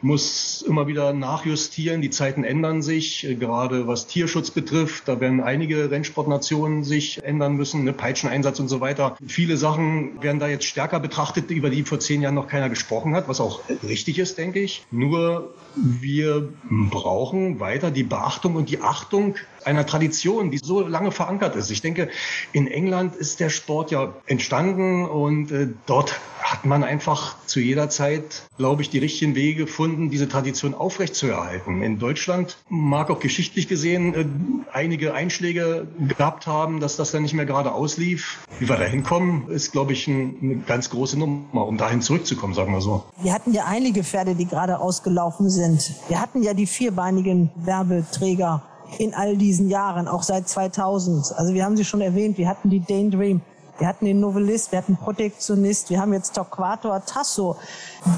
muss 0.03 0.63
immer 0.63 0.87
wieder 0.87 1.13
nachjustieren. 1.13 2.03
Die 2.03 2.11
Zeiten 2.11 2.45
ändern 2.45 2.83
sich, 2.83 3.27
äh, 3.27 3.37
gerade 3.37 3.89
was 3.89 4.07
Tierschutz 4.07 4.51
betrifft. 4.51 5.09
Da 5.09 5.19
werden 5.19 5.41
einige 5.41 5.91
Rennsportnationen 5.91 6.85
sich 6.85 7.25
ändern 7.25 7.57
müssen, 7.57 7.85
ne, 7.85 7.93
Peitscheneinsatz 7.93 8.61
und 8.61 8.69
so 8.69 8.81
weiter. 8.81 9.17
Viele 9.27 9.57
Sachen 9.57 10.23
werden 10.23 10.39
da 10.39 10.47
jetzt 10.47 10.67
stärker 10.67 11.01
betrachtet, 11.01 11.51
über 11.51 11.71
die 11.71 11.86
vor 11.87 12.01
zehn 12.01 12.23
Jahren 12.23 12.35
noch 12.35 12.49
keiner 12.49 12.69
gesprochen 12.69 13.15
hat, 13.15 13.29
was 13.29 13.41
auch 13.41 13.63
richtig 13.83 14.19
ist, 14.19 14.39
denke 14.39 14.61
ich. 14.61 14.87
Nur 14.91 15.55
wir 15.75 16.49
brauchen 16.91 17.61
weiter 17.61 17.91
die 17.91 18.03
Beachtung 18.03 18.57
und 18.57 18.71
die 18.71 18.81
Achtung 18.81 19.37
einer 19.67 19.85
Tradition, 19.85 20.51
die 20.51 20.59
so 20.59 20.87
lange 20.87 21.11
verankert 21.11 21.57
ist. 21.57 21.71
Ich 21.71 21.83
denke, 21.83 22.09
in 22.53 22.67
England 22.67 23.17
ist 23.17 23.41
der 23.41 23.51
Sport 23.51 23.91
ja 23.91 24.15
entstanden 24.27 25.05
und 25.05 25.51
äh, 25.51 25.69
dort 25.87 26.21
hat 26.41 26.65
man 26.65 26.85
einfach 26.85 27.37
zu 27.47 27.59
jeder 27.59 27.91
Zeit, 27.91 28.45
glaube 28.57 28.83
ich, 28.83 28.91
die 28.91 28.99
richtigen 28.99 29.35
Wege 29.35 29.65
gefunden, 29.65 30.11
diese 30.11 30.29
Tradition 30.29 30.75
aufrechtzuerhalten. 30.75 31.83
In 31.83 31.99
Deutschland 31.99 32.57
mag 32.69 33.11
auch 33.11 33.19
geschichtlich 33.19 33.67
gesehen 33.67 34.15
äh, 34.15 34.27
einige 34.73 35.15
Einschläge 35.15 35.89
gehabt 36.17 36.47
haben, 36.47 36.79
dass 36.79 36.97
das 36.97 37.11
dann 37.11 37.23
nicht 37.23 37.35
mehr 37.35 37.47
gerade 37.47 37.73
auslief. 37.73 38.39
Wie 38.61 38.69
wir 38.69 38.77
da 38.77 38.85
hinkommen, 38.85 39.49
ist, 39.49 39.73
glaube 39.73 39.93
ich, 39.93 40.07
ein, 40.07 40.37
eine 40.41 40.57
ganz 40.59 40.91
große 40.91 41.19
Nummer, 41.19 41.67
um 41.67 41.77
dahin 41.77 42.03
zurückzukommen, 42.03 42.55
sagen 42.55 42.73
wir 42.73 42.81
so. 42.81 43.05
Wir 43.21 43.33
hatten 43.33 43.53
ja 43.53 43.65
einige 43.67 44.05
Pferde, 44.05 44.37
die 44.37 44.47
gerade 44.47 44.79
ausgelaufen 44.79 45.51
sind. 45.51 45.93
Wir 46.09 46.21
hatten 46.21 46.43
ja 46.45 46.55
die 46.55 46.67
vierbeinigen 46.67 47.51
Werbeträger 47.57 48.63
in 48.99 49.15
all 49.15 49.37
diesen 49.37 49.69
Jahren, 49.69 50.09
auch 50.09 50.23
seit 50.23 50.49
2000. 50.49 51.35
Also 51.37 51.55
wir 51.55 51.65
haben 51.65 51.77
sie 51.77 51.85
schon 51.85 52.01
erwähnt, 52.01 52.39
wir 52.39 52.49
hatten 52.49 52.71
die 52.71 52.81
Dane 52.81 53.11
Dream, 53.11 53.41
wir 53.79 53.87
hatten 53.87 54.07
den 54.07 54.21
Novellist, 54.21 54.73
wir 54.73 54.79
hatten 54.79 54.97
Protektionist, 54.97 55.91
wir 55.91 56.01
haben 56.01 56.15
jetzt 56.15 56.35
Torquator 56.35 57.05
Tasso. 57.05 57.57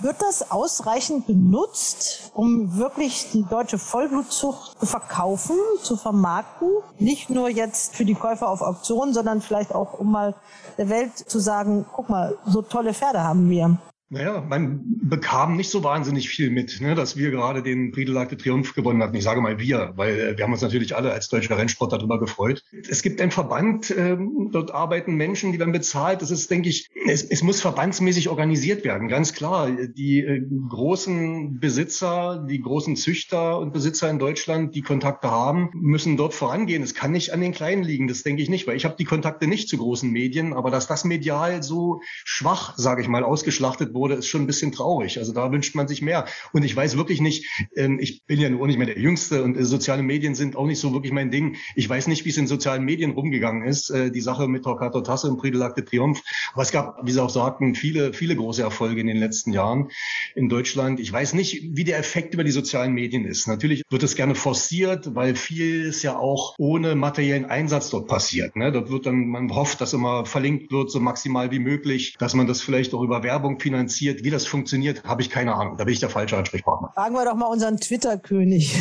Wird 0.02 0.22
das 0.22 0.52
ausreichend 0.52 1.26
benutzt, 1.26 2.30
um 2.34 2.76
wirklich 2.76 3.30
die 3.32 3.42
deutsche 3.42 3.78
Vollblutzucht 3.78 4.78
zu 4.78 4.86
verkaufen, 4.86 5.56
zu 5.82 5.96
vermarkten? 5.96 6.68
Nicht 6.98 7.30
nur 7.30 7.48
jetzt 7.48 7.96
für 7.96 8.04
die 8.04 8.14
Käufer 8.14 8.48
auf 8.48 8.62
Auktionen, 8.62 9.12
sondern 9.12 9.40
vielleicht 9.40 9.74
auch, 9.74 9.98
um 9.98 10.12
mal 10.12 10.34
der 10.76 10.88
Welt 10.88 11.18
zu 11.18 11.40
sagen, 11.40 11.86
guck 11.92 12.08
mal, 12.08 12.38
so 12.46 12.62
tolle 12.62 12.94
Pferde 12.94 13.24
haben 13.24 13.50
wir. 13.50 13.78
Naja, 14.10 14.40
man 14.40 14.80
bekam 15.02 15.56
nicht 15.58 15.68
so 15.68 15.84
wahnsinnig 15.84 16.30
viel 16.30 16.48
mit, 16.48 16.80
ne, 16.80 16.94
dass 16.94 17.18
wir 17.18 17.30
gerade 17.30 17.62
den 17.62 17.90
Prix 17.90 18.06
de 18.06 18.14
l'Arc 18.14 18.30
de 18.30 18.38
Triomphe 18.38 18.72
gewonnen 18.72 19.02
hatten. 19.02 19.14
Ich 19.14 19.24
sage 19.24 19.42
mal 19.42 19.58
wir, 19.58 19.92
weil 19.96 20.18
äh, 20.18 20.38
wir 20.38 20.44
haben 20.44 20.52
uns 20.52 20.62
natürlich 20.62 20.96
alle 20.96 21.12
als 21.12 21.28
deutscher 21.28 21.58
Rennsport 21.58 21.92
darüber 21.92 22.18
gefreut. 22.18 22.64
Es 22.88 23.02
gibt 23.02 23.20
einen 23.20 23.30
Verband, 23.30 23.94
ähm, 23.94 24.48
dort 24.50 24.72
arbeiten 24.72 25.16
Menschen, 25.16 25.52
die 25.52 25.58
dann 25.58 25.72
bezahlt. 25.72 26.22
Das 26.22 26.30
ist, 26.30 26.50
denke 26.50 26.70
ich, 26.70 26.88
es, 27.06 27.22
es 27.22 27.42
muss 27.42 27.60
verbandsmäßig 27.60 28.30
organisiert 28.30 28.82
werden, 28.82 29.08
ganz 29.08 29.34
klar. 29.34 29.70
Die 29.70 30.20
äh, 30.20 30.42
großen 30.70 31.60
Besitzer, 31.60 32.46
die 32.48 32.62
großen 32.62 32.96
Züchter 32.96 33.58
und 33.58 33.74
Besitzer 33.74 34.08
in 34.08 34.18
Deutschland, 34.18 34.74
die 34.74 34.82
Kontakte 34.82 35.30
haben, 35.30 35.68
müssen 35.74 36.16
dort 36.16 36.32
vorangehen. 36.32 36.82
Es 36.82 36.94
kann 36.94 37.12
nicht 37.12 37.34
an 37.34 37.42
den 37.42 37.52
Kleinen 37.52 37.82
liegen, 37.82 38.08
das 38.08 38.22
denke 38.22 38.42
ich 38.42 38.48
nicht, 38.48 38.66
weil 38.66 38.76
ich 38.76 38.86
habe 38.86 38.96
die 38.98 39.04
Kontakte 39.04 39.46
nicht 39.46 39.68
zu 39.68 39.76
großen 39.76 40.10
Medien, 40.10 40.54
aber 40.54 40.70
dass 40.70 40.86
das 40.86 41.04
medial 41.04 41.62
so 41.62 42.00
schwach, 42.24 42.72
sage 42.78 43.02
ich 43.02 43.08
mal, 43.08 43.22
ausgeschlachtet 43.22 43.92
wurde, 43.92 43.97
ist 44.06 44.28
schon 44.28 44.42
ein 44.42 44.46
bisschen 44.46 44.72
traurig. 44.72 45.18
Also 45.18 45.32
da 45.32 45.50
wünscht 45.52 45.74
man 45.74 45.88
sich 45.88 46.02
mehr. 46.02 46.26
Und 46.52 46.64
ich 46.64 46.74
weiß 46.74 46.96
wirklich 46.96 47.20
nicht, 47.20 47.46
ähm, 47.76 47.98
ich 48.00 48.24
bin 48.24 48.40
ja 48.40 48.48
nur 48.48 48.66
nicht 48.66 48.78
mehr 48.78 48.86
der 48.86 48.98
Jüngste 48.98 49.42
und 49.42 49.56
äh, 49.56 49.64
soziale 49.64 50.02
Medien 50.02 50.34
sind 50.34 50.56
auch 50.56 50.66
nicht 50.66 50.78
so 50.78 50.92
wirklich 50.92 51.12
mein 51.12 51.30
Ding. 51.30 51.56
Ich 51.74 51.88
weiß 51.88 52.06
nicht, 52.06 52.24
wie 52.24 52.30
es 52.30 52.36
in 52.36 52.46
sozialen 52.46 52.84
Medien 52.84 53.10
rumgegangen 53.12 53.66
ist, 53.66 53.90
äh, 53.90 54.10
die 54.10 54.20
Sache 54.20 54.48
mit 54.48 54.64
Torquato 54.64 55.00
Tasse 55.00 55.28
und 55.28 55.38
Prix 55.38 55.56
de 55.56 55.60
l'Arc 55.60 55.74
de 55.74 55.84
Triomphe. 55.84 56.22
Aber 56.52 56.62
es 56.62 56.72
gab, 56.72 57.04
wie 57.04 57.12
Sie 57.12 57.22
auch 57.22 57.30
sagten, 57.30 57.74
viele, 57.74 58.12
viele 58.12 58.36
große 58.36 58.62
Erfolge 58.62 59.00
in 59.00 59.06
den 59.06 59.18
letzten 59.18 59.52
Jahren 59.52 59.88
in 60.34 60.48
Deutschland. 60.48 61.00
Ich 61.00 61.12
weiß 61.12 61.34
nicht, 61.34 61.62
wie 61.72 61.84
der 61.84 61.98
Effekt 61.98 62.34
über 62.34 62.44
die 62.44 62.50
sozialen 62.50 62.92
Medien 62.92 63.24
ist. 63.24 63.48
Natürlich 63.48 63.82
wird 63.90 64.02
es 64.02 64.14
gerne 64.14 64.34
forciert, 64.34 65.14
weil 65.14 65.34
vieles 65.34 66.02
ja 66.02 66.16
auch 66.16 66.54
ohne 66.58 66.94
materiellen 66.94 67.44
Einsatz 67.46 67.90
dort 67.90 68.06
passiert. 68.06 68.56
Ne? 68.56 68.72
Dort 68.72 68.90
wird 68.90 69.06
dann, 69.06 69.26
man 69.26 69.54
hofft, 69.54 69.80
dass 69.80 69.92
immer 69.92 70.24
verlinkt 70.24 70.72
wird, 70.72 70.90
so 70.90 71.00
maximal 71.00 71.50
wie 71.50 71.58
möglich, 71.58 72.14
dass 72.18 72.34
man 72.34 72.46
das 72.46 72.62
vielleicht 72.62 72.94
auch 72.94 73.02
über 73.02 73.22
Werbung 73.22 73.58
finanziert 73.60 73.87
finanziert. 73.88 74.24
Wie 74.24 74.30
das 74.30 74.46
funktioniert, 74.46 75.04
habe 75.04 75.22
ich 75.22 75.30
keine 75.30 75.54
Ahnung. 75.54 75.76
Da 75.76 75.84
bin 75.84 75.94
ich 75.94 76.00
der 76.00 76.10
falsche 76.10 76.36
Ansprechpartner. 76.36 76.92
Fragen 76.94 77.14
wir 77.14 77.24
doch 77.24 77.34
mal 77.34 77.46
unseren 77.46 77.76
Twitter-König. 77.78 78.74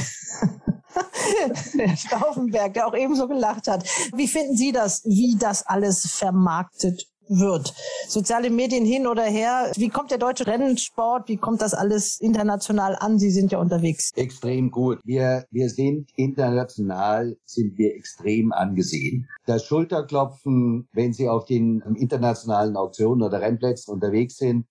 Herr 1.77 1.97
Stauffenberg, 1.97 2.73
der 2.73 2.87
auch 2.87 2.95
ebenso 2.95 3.27
gelacht 3.27 3.67
hat. 3.67 3.87
Wie 4.15 4.27
finden 4.27 4.55
Sie 4.55 4.71
das, 4.71 5.03
wie 5.05 5.37
das 5.39 5.65
alles 5.65 6.05
vermarktet 6.11 7.07
wird. 7.29 7.73
Soziale 8.07 8.49
Medien 8.49 8.85
hin 8.85 9.07
oder 9.07 9.23
her. 9.23 9.71
Wie 9.75 9.89
kommt 9.89 10.11
der 10.11 10.17
deutsche 10.17 10.47
Rennsport? 10.47 11.27
Wie 11.27 11.37
kommt 11.37 11.61
das 11.61 11.73
alles 11.73 12.19
international 12.19 12.95
an? 12.95 13.19
Sie 13.19 13.31
sind 13.31 13.51
ja 13.51 13.59
unterwegs. 13.59 14.11
Extrem 14.15 14.71
gut. 14.71 14.99
Wir, 15.03 15.45
wir 15.51 15.69
sind 15.69 16.09
international, 16.15 17.37
sind 17.45 17.77
wir 17.77 17.95
extrem 17.95 18.51
angesehen. 18.51 19.27
Das 19.45 19.65
Schulterklopfen, 19.65 20.87
wenn 20.93 21.13
Sie 21.13 21.27
auf 21.27 21.45
den 21.45 21.81
internationalen 21.97 22.75
Auktionen 22.75 23.21
oder 23.21 23.41
Rennplätzen 23.41 23.93
unterwegs 23.93 24.37
sind, 24.37 24.65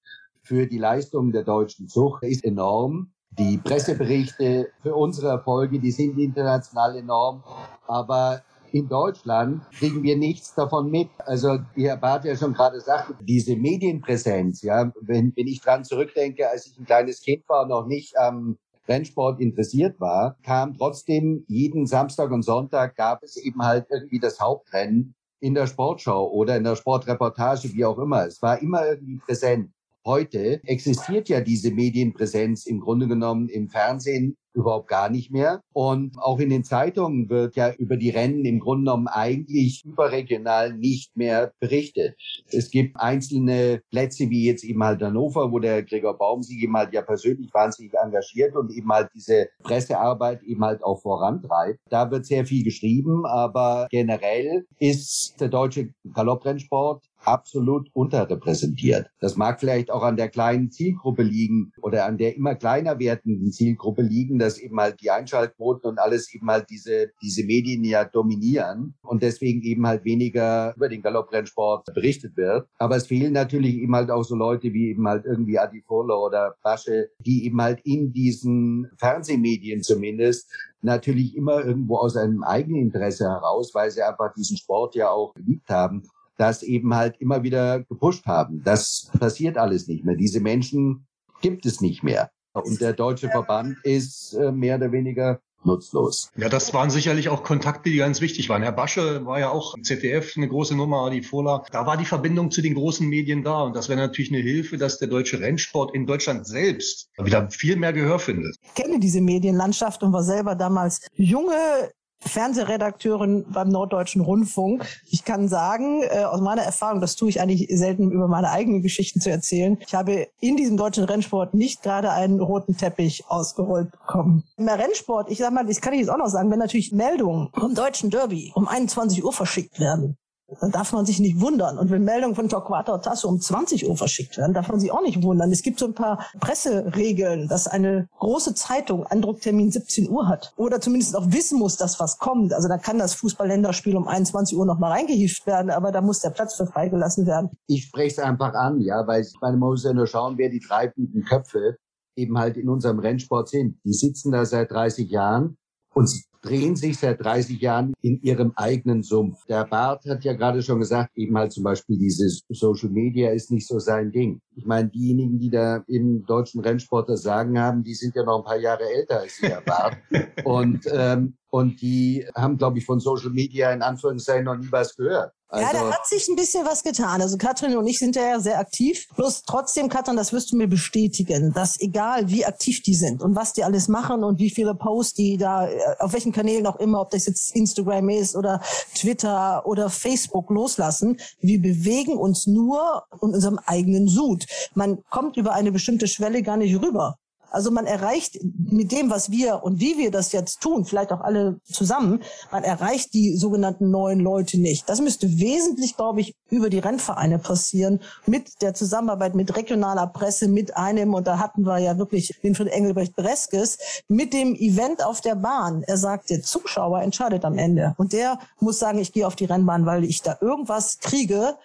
für 0.47 0.67
die 0.67 0.79
Leistung 0.79 1.33
der 1.33 1.43
deutschen 1.43 1.89
Zucht 1.89 2.23
ist 2.23 2.45
enorm. 2.45 3.13
Die 3.39 3.59
Presseberichte 3.59 4.69
für 4.81 4.95
unsere 4.95 5.29
Erfolge, 5.29 5.81
die 5.81 5.91
sind 5.91 6.19
international 6.19 6.97
enorm. 6.97 7.43
Aber 7.87 8.43
in 8.73 8.89
Deutschland 8.89 9.63
kriegen 9.73 10.03
wir 10.03 10.17
nichts 10.17 10.55
davon 10.55 10.91
mit. 10.91 11.09
Also, 11.19 11.59
wie 11.75 11.89
Herr 11.89 11.97
Barth 11.97 12.25
ja 12.25 12.37
schon 12.37 12.55
gerade 12.55 12.81
sagte, 12.81 13.15
diese 13.21 13.57
Medienpräsenz, 13.57 14.63
ja, 14.63 14.93
wenn, 15.01 15.33
wenn 15.37 15.47
ich 15.47 15.61
dran 15.61 15.85
zurückdenke, 15.85 16.49
als 16.49 16.67
ich 16.67 16.79
ein 16.79 16.87
kleines 16.87 17.21
Kind 17.21 17.43
war 17.49 17.63
und 17.63 17.69
noch 17.69 17.87
nicht 17.87 18.17
am 18.17 18.57
Rennsport 18.89 19.41
interessiert 19.41 20.01
war, 20.01 20.37
kam 20.43 20.77
trotzdem 20.77 21.45
jeden 21.49 21.87
Samstag 21.87 22.31
und 22.31 22.43
Sonntag 22.43 22.95
gab 22.95 23.23
es 23.23 23.37
eben 23.37 23.63
halt 23.63 23.87
irgendwie 23.91 24.21
das 24.21 24.41
Hauptrennen 24.41 25.15
in 25.41 25.55
der 25.55 25.67
Sportschau 25.67 26.31
oder 26.31 26.57
in 26.57 26.65
der 26.65 26.77
Sportreportage, 26.77 27.73
wie 27.75 27.85
auch 27.85 27.99
immer. 27.99 28.27
Es 28.27 28.41
war 28.43 28.61
immer 28.63 28.87
irgendwie 28.87 29.19
präsent. 29.19 29.71
Heute 30.07 30.61
existiert 30.63 31.29
ja 31.29 31.41
diese 31.41 31.73
Medienpräsenz 31.73 32.67
im 32.67 32.79
Grunde 32.79 33.09
genommen 33.09 33.49
im 33.49 33.69
Fernsehen 33.69 34.37
überhaupt 34.57 34.89
gar 34.89 35.11
nicht 35.11 35.31
mehr. 35.31 35.61
Und 35.73 36.17
auch 36.19 36.39
in 36.39 36.49
den 36.49 36.65
Zeitungen 36.65 37.29
wird 37.29 37.57
ja 37.57 37.73
über 37.75 37.97
die 37.97 38.11
Rennen 38.11 38.45
im 38.45 38.61
Grunde 38.61 38.85
genommen 38.85 39.09
eigentlich 39.09 39.85
überregional 39.85 40.73
nicht 40.73 41.17
mehr 41.17 41.53
berichtet. 41.61 42.17
Es 42.51 42.71
gibt 42.71 42.99
einzelne 42.99 43.83
Plätze 43.91 44.31
wie 44.31 44.47
jetzt 44.47 44.65
eben 44.65 44.83
halt 44.83 45.03
Hannover, 45.03 45.53
wo 45.53 45.59
der 45.59 45.83
Gregor 45.83 46.17
Baum 46.17 46.43
sich 46.43 46.63
eben 46.63 46.77
halt 46.77 46.93
ja 46.93 47.03
persönlich 47.03 47.53
wahnsinnig 47.53 47.93
engagiert 47.95 48.57
und 48.57 48.73
eben 48.73 48.91
halt 48.91 49.11
diese 49.15 49.49
Pressearbeit 49.63 50.43
eben 50.45 50.65
halt 50.65 50.83
auch 50.83 51.03
vorantreibt. 51.03 51.81
Da 51.91 52.11
wird 52.11 52.27
sehr 52.27 52.47
viel 52.47 52.65
geschrieben, 52.65 53.27
aber 53.27 53.89
generell 53.91 54.67
ist 54.79 55.35
der 55.41 55.49
deutsche 55.49 55.91
Galopprennsport 56.15 57.06
absolut 57.27 57.89
unterrepräsentiert. 57.93 59.11
Das 59.21 59.37
mag 59.37 59.61
vielleicht 59.61 59.91
auch 59.91 60.03
an 60.03 60.17
der 60.17 60.29
kleinen 60.29 60.71
Zielgruppe 60.71 61.23
liegen 61.23 61.73
oder 61.83 62.07
an 62.07 62.19
der 62.19 62.37
immer 62.37 62.55
kleiner 62.55 62.99
werdenden 62.99 63.53
Zielgruppe 63.53 64.03
liegen, 64.03 64.39
dass 64.39 64.59
eben 64.59 64.79
halt 64.79 65.01
die 65.01 65.11
Einschaltquoten 65.11 65.91
und 65.91 65.99
alles 65.99 66.33
eben 66.35 66.49
halt 66.51 66.71
diese, 66.71 67.11
diese 67.23 67.45
Medien 67.45 67.85
ja 67.85 68.05
dominieren 68.05 68.95
und 69.03 69.23
deswegen 69.23 69.63
eben 69.63 69.87
halt 69.87 70.05
weniger 70.05 70.75
über 70.77 70.89
den 70.89 71.03
Galopprennsport 71.03 71.87
berichtet 71.95 72.37
wird. 72.37 72.69
Aber 72.79 72.97
es 72.97 73.07
fehlen 73.07 73.33
natürlich 73.33 73.77
eben 73.77 73.95
halt 73.95 74.11
auch 74.11 74.25
so 74.25 74.37
Leute 74.37 74.73
wie 74.73 74.91
eben 74.91 75.07
halt 75.07 75.25
irgendwie 75.25 75.59
Adi 75.59 75.83
Furler 75.83 76.21
oder 76.21 76.57
Basche, 76.63 77.11
die 77.19 77.45
eben 77.45 77.61
halt 77.61 77.81
in 77.85 78.13
diesen 78.13 78.91
Fernsehmedien 78.99 79.83
zumindest 79.83 80.51
natürlich 80.83 81.37
immer 81.37 81.65
irgendwo 81.65 81.97
aus 81.97 82.17
einem 82.17 82.43
eigenen 82.43 82.83
Interesse 82.83 83.25
heraus, 83.25 83.75
weil 83.75 83.91
sie 83.91 84.03
einfach 84.03 84.33
diesen 84.35 84.57
Sport 84.57 84.95
ja 84.95 85.11
auch 85.11 85.35
geliebt 85.35 85.69
haben, 85.69 86.03
das 86.37 86.63
eben 86.63 86.95
halt 86.95 87.17
immer 87.21 87.43
wieder 87.43 87.81
gepusht 87.85 88.27
haben. 88.27 88.63
Das 88.65 89.11
passiert 89.19 89.59
alles 89.59 89.89
nicht 89.89 90.05
mehr. 90.05 90.17
Diese 90.17 90.41
Menschen 90.41 91.07
gibt 91.41 91.67
es 91.67 91.81
nicht 91.81 92.03
mehr. 92.03 92.31
Und 92.53 92.81
der 92.81 92.95
deutsche 92.95 93.29
Verband 93.29 93.77
ist 93.83 94.33
äh, 94.35 94.51
mehr 94.51 94.77
oder 94.77 94.91
weniger 94.93 95.41
nutzlos. 95.67 96.31
Ja, 96.37 96.49
das 96.49 96.73
waren 96.73 96.91
sicherlich 96.91 97.29
auch 97.29 97.43
Kontakte, 97.43 97.91
die 97.91 97.97
ganz 97.97 98.21
wichtig 98.21 98.49
waren. 98.49 98.63
Herr 98.63 98.73
Basche 98.73 99.27
war 99.27 99.41
ja 99.41 99.51
auch 99.51 99.75
im 99.75 99.85
ZDF 99.85 100.37
eine 100.37 100.49
große 100.49 100.75
Nummer, 100.75 101.11
die 101.11 101.23
Fola. 101.23 101.65
Da 101.73 101.87
war 101.87 101.97
die 101.97 102.05
Verbindung 102.05 102.51
zu 102.51 102.63
den 102.63 102.75
großen 102.75 103.07
Medien 103.07 103.43
da. 103.43 103.63
Und 103.63 103.77
das 103.77 103.89
wäre 103.89 103.99
natürlich 103.99 104.33
eine 104.33 104.41
Hilfe, 104.41 104.79
dass 104.79 104.99
der 104.99 105.09
deutsche 105.09 105.41
Rennsport 105.41 105.95
in 105.95 106.07
Deutschland 106.07 106.47
selbst 106.47 107.11
wieder 107.19 107.51
viel 107.51 107.77
mehr 107.77 107.93
Gehör 107.93 108.19
findet. 108.19 108.57
Ich 108.63 108.75
kenne 108.75 109.01
diese 109.01 109.21
Medienlandschaft 109.21 110.03
und 110.03 110.13
war 110.13 110.23
selber 110.23 110.55
damals 110.55 111.01
junge 111.15 111.91
Fernsehredakteurin 112.27 113.47
beim 113.49 113.69
Norddeutschen 113.69 114.21
Rundfunk. 114.21 114.87
Ich 115.11 115.25
kann 115.25 115.49
sagen, 115.49 116.03
äh, 116.03 116.25
aus 116.25 116.41
meiner 116.41 116.63
Erfahrung, 116.63 117.01
das 117.01 117.17
tue 117.17 117.29
ich 117.29 117.41
eigentlich 117.41 117.69
selten 117.71 118.11
über 118.11 118.29
meine 118.29 118.51
eigenen 118.51 118.83
Geschichten 118.83 119.21
zu 119.21 119.31
erzählen, 119.31 119.79
ich 119.87 119.95
habe 119.95 120.29
in 120.41 120.57
diesem 120.57 120.77
deutschen 120.77 121.05
Rennsport 121.05 121.55
nicht 121.55 121.83
gerade 121.83 122.11
einen 122.11 122.41
roten 122.41 122.77
Teppich 122.77 123.25
ausgerollt 123.29 123.91
bekommen. 123.91 124.45
Im 124.57 124.69
Rennsport, 124.69 125.31
ich 125.31 125.39
sag 125.39 125.53
mal, 125.53 125.65
das 125.65 125.81
kann 125.81 125.93
ich 125.93 126.01
jetzt 126.01 126.11
auch 126.11 126.19
noch 126.19 126.29
sagen, 126.29 126.51
wenn 126.51 126.59
natürlich 126.59 126.93
Meldungen 126.93 127.49
vom 127.53 127.75
deutschen 127.75 128.11
Derby 128.11 128.53
um 128.55 128.69
21 128.69 129.25
Uhr 129.25 129.33
verschickt 129.33 129.79
werden, 129.81 130.17
dann 130.61 130.71
darf 130.71 130.93
man 130.93 131.05
sich 131.05 131.19
nicht 131.19 131.41
wundern. 131.41 131.79
Und 131.79 131.91
wenn 131.91 132.05
Meldungen 132.05 132.37
von 132.37 132.49
Torquato 132.49 132.97
Tasso 132.99 133.29
um 133.29 133.41
20 133.41 133.89
Uhr 133.89 133.97
verschickt 133.97 134.37
werden, 134.39 134.55
darf 134.55 134.69
man 134.69 134.79
sich 134.79 134.93
auch 134.93 135.03
nicht 135.03 135.23
wundern. 135.23 135.51
Es 135.51 135.63
gibt 135.63 135.79
so 135.79 135.87
ein 135.87 135.95
paar 135.95 136.25
Presseregeln, 136.41 137.49
dass 137.49 137.67
eine 137.67 138.09
große 138.19 138.55
Zeitung 138.55 139.05
Andrucktermin 139.07 139.71
17 139.73 140.09
Uhr 140.09 140.29
hat. 140.29 140.53
Oder 140.57 140.81
zumindest 140.81 141.17
auch 141.17 141.33
wissen 141.33 141.59
muss, 141.59 141.77
dass 141.77 141.99
was 141.99 142.19
kommt. 142.19 142.53
Also 142.53 142.69
da 142.69 142.79
kann 142.79 142.99
das 142.99 143.15
Fußballländerspiel 143.15 143.97
um 143.97 144.07
21 144.07 144.57
Uhr 144.57 144.67
noch 144.67 144.79
mal 144.79 144.93
reingehieft 144.93 145.47
werden, 145.47 145.71
aber 145.71 145.91
da 145.91 146.01
muss 146.01 146.21
der 146.21 146.31
Platz 146.31 146.55
für 146.55 146.67
freigelassen 146.67 147.27
werden. 147.27 147.51
Ich 147.67 147.85
spreche 147.85 148.17
es 148.17 148.19
einfach 148.19 148.55
an, 148.55 148.81
ja, 148.81 149.07
weil 149.07 149.23
ich 149.23 149.35
meine, 149.41 149.57
man 149.57 149.71
muss 149.71 149.85
ja 149.85 149.93
nur 149.93 150.07
schauen, 150.07 150.39
wer 150.39 150.49
die 150.49 150.61
treibenden 150.61 151.25
Köpfe 151.25 151.77
eben 152.17 152.39
halt 152.39 152.57
in 152.57 152.69
unserem 152.69 152.99
Rennsport 152.99 153.49
sind. 153.49 153.79
Die 153.85 153.93
sitzen 153.93 154.33
da 154.33 154.45
seit 154.45 154.71
30 154.71 155.11
Jahren 155.11 155.59
und 155.97 156.09
sie 156.09 156.25
drehen 156.43 156.77
sich 156.77 156.99
seit 156.99 157.25
30 157.25 157.59
Jahren 157.59 157.95
in 158.03 158.21
ihrem 158.23 158.53
eigenen 158.55 159.03
Sumpf. 159.03 159.39
Der 159.47 159.65
Barth 159.65 160.05
hat 160.07 160.25
ja 160.25 160.35
gerade 160.35 160.63
schon 160.63 160.79
gesagt, 160.79 161.17
eben 161.17 161.37
halt 161.39 161.53
zum 161.53 161.65
Beispiel 161.65 161.97
dieses 161.97 162.43
Social 162.51 162.91
Media 162.91 163.31
ist 163.31 163.51
nicht 163.51 163.67
so 163.67 163.79
sein 163.79 164.13
Ding. 164.13 164.43
Ich 164.55 164.67
meine, 164.67 164.91
diejenigen, 164.91 165.39
die 165.39 165.49
da 165.49 165.83
im 165.89 166.25
deutschen 166.27 166.61
Rennsport 166.61 167.09
das 167.09 167.23
Sagen 167.23 167.59
haben, 167.59 167.83
die 167.83 167.95
sind 167.95 168.15
ja 168.15 168.25
noch 168.25 168.41
ein 168.41 168.45
paar 168.45 168.59
Jahre 168.59 168.85
älter 168.85 169.21
als 169.21 169.41
der 169.41 169.63
Barth. 169.63 169.97
und, 170.45 170.85
ähm, 170.93 171.39
und 171.49 171.81
die 171.81 172.27
haben, 172.35 172.59
glaube 172.59 172.79
ich, 172.79 172.85
von 172.85 173.01
Social 173.01 173.31
Media 173.31 173.73
in 173.73 173.81
Anführungszeichen 173.81 174.45
noch 174.45 174.59
nie 174.59 174.71
was 174.71 174.95
gehört. 174.95 175.33
Also, 175.49 175.65
ja, 175.65 175.73
da 175.73 175.93
hat 175.93 176.07
sich 176.07 176.29
ein 176.29 176.35
bisschen 176.35 176.67
was 176.67 176.83
getan. 176.83 177.23
Also 177.23 177.37
Katrin 177.37 177.77
und 177.77 177.87
ich 177.87 177.99
sind 177.99 178.17
ja 178.17 178.41
sehr 178.41 178.59
aktiv. 178.59 179.07
Bloß 179.17 179.43
trotzdem, 179.43 179.89
Katrin, 179.89 180.17
das 180.17 180.33
wirst 180.33 180.51
du 180.51 180.57
mir 180.57 180.67
bestätigen, 180.67 181.53
dass 181.53 181.81
egal 181.81 182.29
wie 182.29 182.45
aktiv 182.45 182.83
die 182.83 182.95
sind 182.95 183.23
und 183.23 183.37
was 183.37 183.53
die 183.53 183.63
alles 183.63 183.87
machen 183.87 184.25
und 184.25 184.41
wie 184.41 184.51
viele 184.51 184.75
Posts 184.75 185.15
die 185.15 185.37
da, 185.37 185.69
äh, 185.69 185.79
auf 186.01 186.13
welchen 186.13 186.33
Kanälen 186.33 186.67
auch 186.67 186.77
immer, 186.77 187.01
ob 187.01 187.11
das 187.11 187.27
jetzt 187.27 187.55
Instagram 187.55 188.09
ist 188.09 188.35
oder 188.35 188.61
Twitter 188.95 189.65
oder 189.67 189.89
Facebook 189.89 190.51
loslassen, 190.51 191.19
wir 191.41 191.63
bewegen 191.63 192.17
uns 192.17 192.47
nur 192.47 193.05
in 193.23 193.35
unserem 193.35 193.61
eigenen 193.67 194.09
Sud. 194.09 194.47
Man 194.75 195.05
kommt 195.11 195.37
über 195.37 195.53
eine 195.53 195.71
bestimmte 195.71 196.09
Schwelle 196.09 196.43
gar 196.43 196.57
nicht 196.57 196.75
rüber. 196.81 197.19
Also 197.57 197.71
man 197.71 197.87
erreicht 197.87 198.39
mit 198.43 198.93
dem, 198.93 199.09
was 199.09 199.31
wir 199.31 199.63
und 199.63 199.81
wie 199.81 199.97
wir 199.97 200.11
das 200.11 200.33
jetzt 200.33 200.61
tun, 200.61 200.85
vielleicht 200.85 201.11
auch 201.11 201.23
alle 201.23 201.59
zusammen, 201.65 202.23
man 202.53 202.65
erreicht 202.65 203.15
die 203.15 203.35
sogenannten 203.35 203.91
neuen 203.91 204.21
Leute 204.21 204.61
nicht. 204.61 204.87
Das 204.91 205.01
müsste 205.01 205.39
wesentlich, 205.39 205.97
glaube 205.97 206.21
ich, 206.21 206.35
über 206.51 206.69
die 206.69 206.81
Rennvereine 206.81 207.39
passieren, 207.39 208.01
mit 208.27 208.61
der 208.61 208.75
Zusammenarbeit 208.75 209.35
mit 209.35 209.57
regionaler 209.57 210.07
Presse, 210.07 210.49
mit 210.49 210.77
einem, 210.77 211.15
und 211.15 211.27
da 211.27 211.39
hatten 211.39 211.63
wir 211.63 211.79
ja 211.79 211.97
wirklich 211.97 212.39
Winfried 212.43 212.69
Engelbrecht 212.69 213.17
Breskes, 213.17 213.79
mit 214.07 214.35
dem 214.35 214.55
Event 214.55 215.03
auf 215.03 215.23
der 215.23 215.37
Bahn. 215.37 215.83
Er 215.87 215.97
sagt, 215.97 216.29
der 216.29 216.43
Zuschauer 216.43 217.01
entscheidet 217.01 217.47
am 217.47 217.57
Ende. 217.57 217.95
Und 217.97 218.13
der 218.13 218.39
muss 218.61 218.79
sagen, 218.79 218.99
ich 218.99 219.15
gehe 219.15 219.27
auf 219.27 219.35
die 219.35 219.47
Rennbahn, 219.47 219.87
weil 219.87 220.05
ich 220.05 220.21
da 220.21 220.37
irgendwas 220.43 220.99
kriege, 220.99 221.57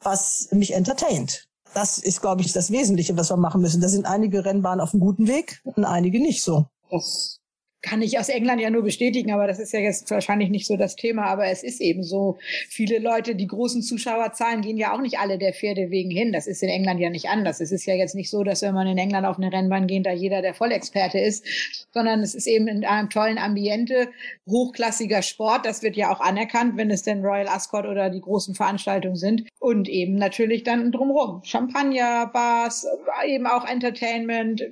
was 0.00 0.46
mich 0.52 0.74
entertaint. 0.74 1.49
Das 1.74 1.98
ist, 1.98 2.20
glaube 2.20 2.42
ich, 2.42 2.52
das 2.52 2.70
Wesentliche, 2.70 3.16
was 3.16 3.30
wir 3.30 3.36
machen 3.36 3.60
müssen. 3.60 3.80
Da 3.80 3.88
sind 3.88 4.06
einige 4.06 4.44
Rennbahnen 4.44 4.80
auf 4.80 4.92
einem 4.92 5.00
guten 5.00 5.28
Weg 5.28 5.60
und 5.64 5.84
einige 5.84 6.20
nicht 6.20 6.42
so. 6.42 6.66
Das 6.90 7.39
kann 7.82 8.02
ich 8.02 8.18
aus 8.18 8.28
England 8.28 8.60
ja 8.60 8.68
nur 8.70 8.82
bestätigen, 8.82 9.32
aber 9.32 9.46
das 9.46 9.58
ist 9.58 9.72
ja 9.72 9.80
jetzt 9.80 10.10
wahrscheinlich 10.10 10.50
nicht 10.50 10.66
so 10.66 10.76
das 10.76 10.96
Thema. 10.96 11.24
Aber 11.24 11.46
es 11.46 11.62
ist 11.62 11.80
eben 11.80 12.02
so, 12.02 12.38
viele 12.68 12.98
Leute, 12.98 13.34
die 13.34 13.46
großen 13.46 13.82
Zuschauerzahlen 13.82 14.60
gehen 14.60 14.76
ja 14.76 14.94
auch 14.94 15.00
nicht 15.00 15.18
alle 15.18 15.38
der 15.38 15.54
Pferde 15.54 15.90
wegen 15.90 16.10
hin. 16.10 16.32
Das 16.32 16.46
ist 16.46 16.62
in 16.62 16.68
England 16.68 17.00
ja 17.00 17.10
nicht 17.10 17.28
anders. 17.28 17.60
Es 17.60 17.72
ist 17.72 17.86
ja 17.86 17.94
jetzt 17.94 18.14
nicht 18.14 18.30
so, 18.30 18.44
dass 18.44 18.62
wenn 18.62 18.74
man 18.74 18.86
in 18.86 18.98
England 18.98 19.26
auf 19.26 19.38
eine 19.38 19.52
Rennbahn 19.52 19.86
geht, 19.86 20.04
da 20.04 20.12
jeder 20.12 20.42
der 20.42 20.54
Vollexperte 20.54 21.18
ist, 21.18 21.46
sondern 21.92 22.20
es 22.20 22.34
ist 22.34 22.46
eben 22.46 22.68
in 22.68 22.84
einem 22.84 23.08
tollen 23.08 23.38
Ambiente, 23.38 24.08
hochklassiger 24.46 25.22
Sport. 25.22 25.64
Das 25.64 25.82
wird 25.82 25.96
ja 25.96 26.12
auch 26.12 26.20
anerkannt, 26.20 26.76
wenn 26.76 26.90
es 26.90 27.02
denn 27.02 27.24
Royal 27.24 27.48
Ascot 27.48 27.86
oder 27.86 28.10
die 28.10 28.20
großen 28.20 28.54
Veranstaltungen 28.54 29.16
sind. 29.16 29.44
Und 29.58 29.88
eben 29.88 30.16
natürlich 30.16 30.64
dann 30.64 30.92
drumherum. 30.92 31.42
Champagner, 31.44 32.26
Bars, 32.32 32.86
eben 33.26 33.46
auch 33.46 33.66
Entertainment, 33.66 34.62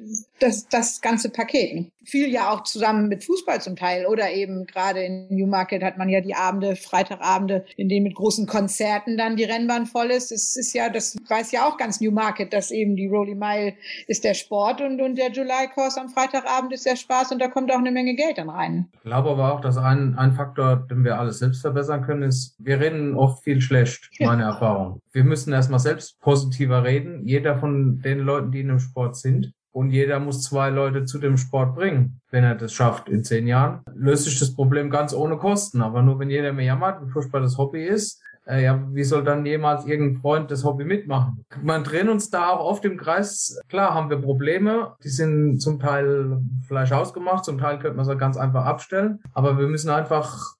das, 0.41 0.69
das 0.69 1.01
ganze 1.01 1.31
Paket. 1.31 1.91
viel 2.05 2.31
ja 2.31 2.51
auch 2.51 2.63
zusammen 2.63 3.09
mit 3.09 3.25
Fußball 3.25 3.61
zum 3.61 3.77
Teil 3.77 4.07
oder 4.07 4.31
eben 4.33 4.67
gerade 4.67 5.03
in 5.03 5.29
Newmarket 5.29 5.83
hat 5.83 5.99
man 5.99 6.09
ja 6.09 6.21
die 6.21 6.35
Abende, 6.35 6.77
Freitagabende, 6.77 7.65
in 7.77 7.89
denen 7.89 8.05
mit 8.05 8.15
großen 8.15 8.47
Konzerten 8.47 9.19
dann 9.19 9.37
die 9.37 9.45
Rennbahn 9.45 9.87
voll 9.87 10.11
ist. 10.11 10.33
Es 10.33 10.57
ist 10.57 10.73
ja, 10.73 10.89
das 10.89 11.17
weiß 11.29 11.53
ja 11.53 11.69
auch 11.69 11.77
ganz 11.77 12.01
Newmarket, 12.01 12.53
dass 12.53 12.71
eben 12.71 12.97
die 12.97 13.07
Rolly 13.07 13.35
Mile 13.35 13.75
ist 14.07 14.25
der 14.25 14.35
Sport 14.35 14.81
und, 14.81 15.01
und 15.01 15.17
der 15.17 15.31
July 15.31 15.69
Course 15.75 16.01
am 16.01 16.09
Freitagabend 16.09 16.73
ist 16.73 16.87
der 16.87 16.97
Spaß 16.97 17.33
und 17.33 17.41
da 17.41 17.49
kommt 17.49 17.71
auch 17.71 17.79
eine 17.79 17.91
Menge 17.91 18.15
Geld 18.15 18.39
dann 18.39 18.51
rein. 18.51 18.89
Ich 18.95 19.01
glaube 19.03 19.31
aber 19.31 19.53
auch, 19.53 19.61
dass 19.61 19.77
ein, 19.77 20.17
ein 20.17 20.33
Faktor, 20.33 20.87
den 20.91 21.05
wir 21.05 21.19
alles 21.19 21.39
selbst 21.39 21.61
verbessern 21.61 22.03
können, 22.03 22.23
ist, 22.23 22.55
wir 22.59 22.81
reden 22.81 23.15
oft 23.15 23.43
viel 23.45 23.61
schlecht, 23.61 24.11
meine 24.21 24.43
ja. 24.43 24.51
Erfahrung. 24.51 25.01
Wir 25.13 25.25
müssen 25.25 25.53
erstmal 25.53 25.81
selbst 25.81 26.21
positiver 26.21 26.85
reden. 26.85 27.27
Jeder 27.27 27.57
von 27.57 28.01
den 28.01 28.21
Leuten, 28.21 28.53
die 28.53 28.61
in 28.61 28.69
dem 28.69 28.79
Sport 28.79 29.17
sind, 29.17 29.53
und 29.79 29.91
jeder 29.91 30.19
muss 30.19 30.43
zwei 30.43 30.71
Leute 30.71 31.05
zu 31.05 31.21
dem 31.21 31.37
Sport 31.37 31.77
bringen. 31.77 32.21
Wenn 32.33 32.43
er 32.43 32.57
das 32.57 32.73
schafft 32.73 33.09
in 33.09 33.23
zehn 33.23 33.47
Jahren, 33.47 33.83
löst 33.95 34.25
sich 34.25 34.37
das 34.37 34.53
Problem 34.53 34.91
ganz 34.91 35.15
ohne 35.15 35.37
Kosten. 35.37 35.83
Aber 35.83 36.03
nur 36.03 36.19
wenn 36.19 36.31
jeder 36.31 36.53
mehr 36.53 36.65
jammert, 36.65 37.01
wie 37.01 37.09
furchtbar 37.09 37.41
das 37.41 37.59
Hobby 37.59 37.85
ist, 37.85 38.21
äh, 38.49 38.65
ja, 38.65 38.83
wie 38.93 39.05
soll 39.05 39.23
dann 39.23 39.47
jemals 39.47 39.87
irgendein 39.87 40.21
Freund 40.21 40.51
das 40.51 40.65
Hobby 40.65 40.85
mitmachen? 40.85 41.45
Man 41.63 41.85
dreht 41.85 42.09
uns 42.09 42.29
da 42.29 42.49
auch 42.49 42.65
oft 42.65 42.85
im 42.87 42.97
Kreis. 42.97 43.61
Klar 43.69 43.95
haben 43.95 44.11
wir 44.11 44.17
Probleme, 44.21 44.97
die 45.05 45.11
sind 45.11 45.61
zum 45.61 45.79
Teil 45.79 46.41
vielleicht 46.67 46.93
ausgemacht, 46.93 47.45
zum 47.45 47.59
Teil 47.59 47.79
könnte 47.79 47.97
man 47.97 48.05
sie 48.05 48.17
ganz 48.17 48.37
einfach 48.37 48.65
abstellen. 48.65 49.21
Aber 49.33 49.59
wir 49.59 49.69
müssen 49.69 49.91
einfach 49.91 50.57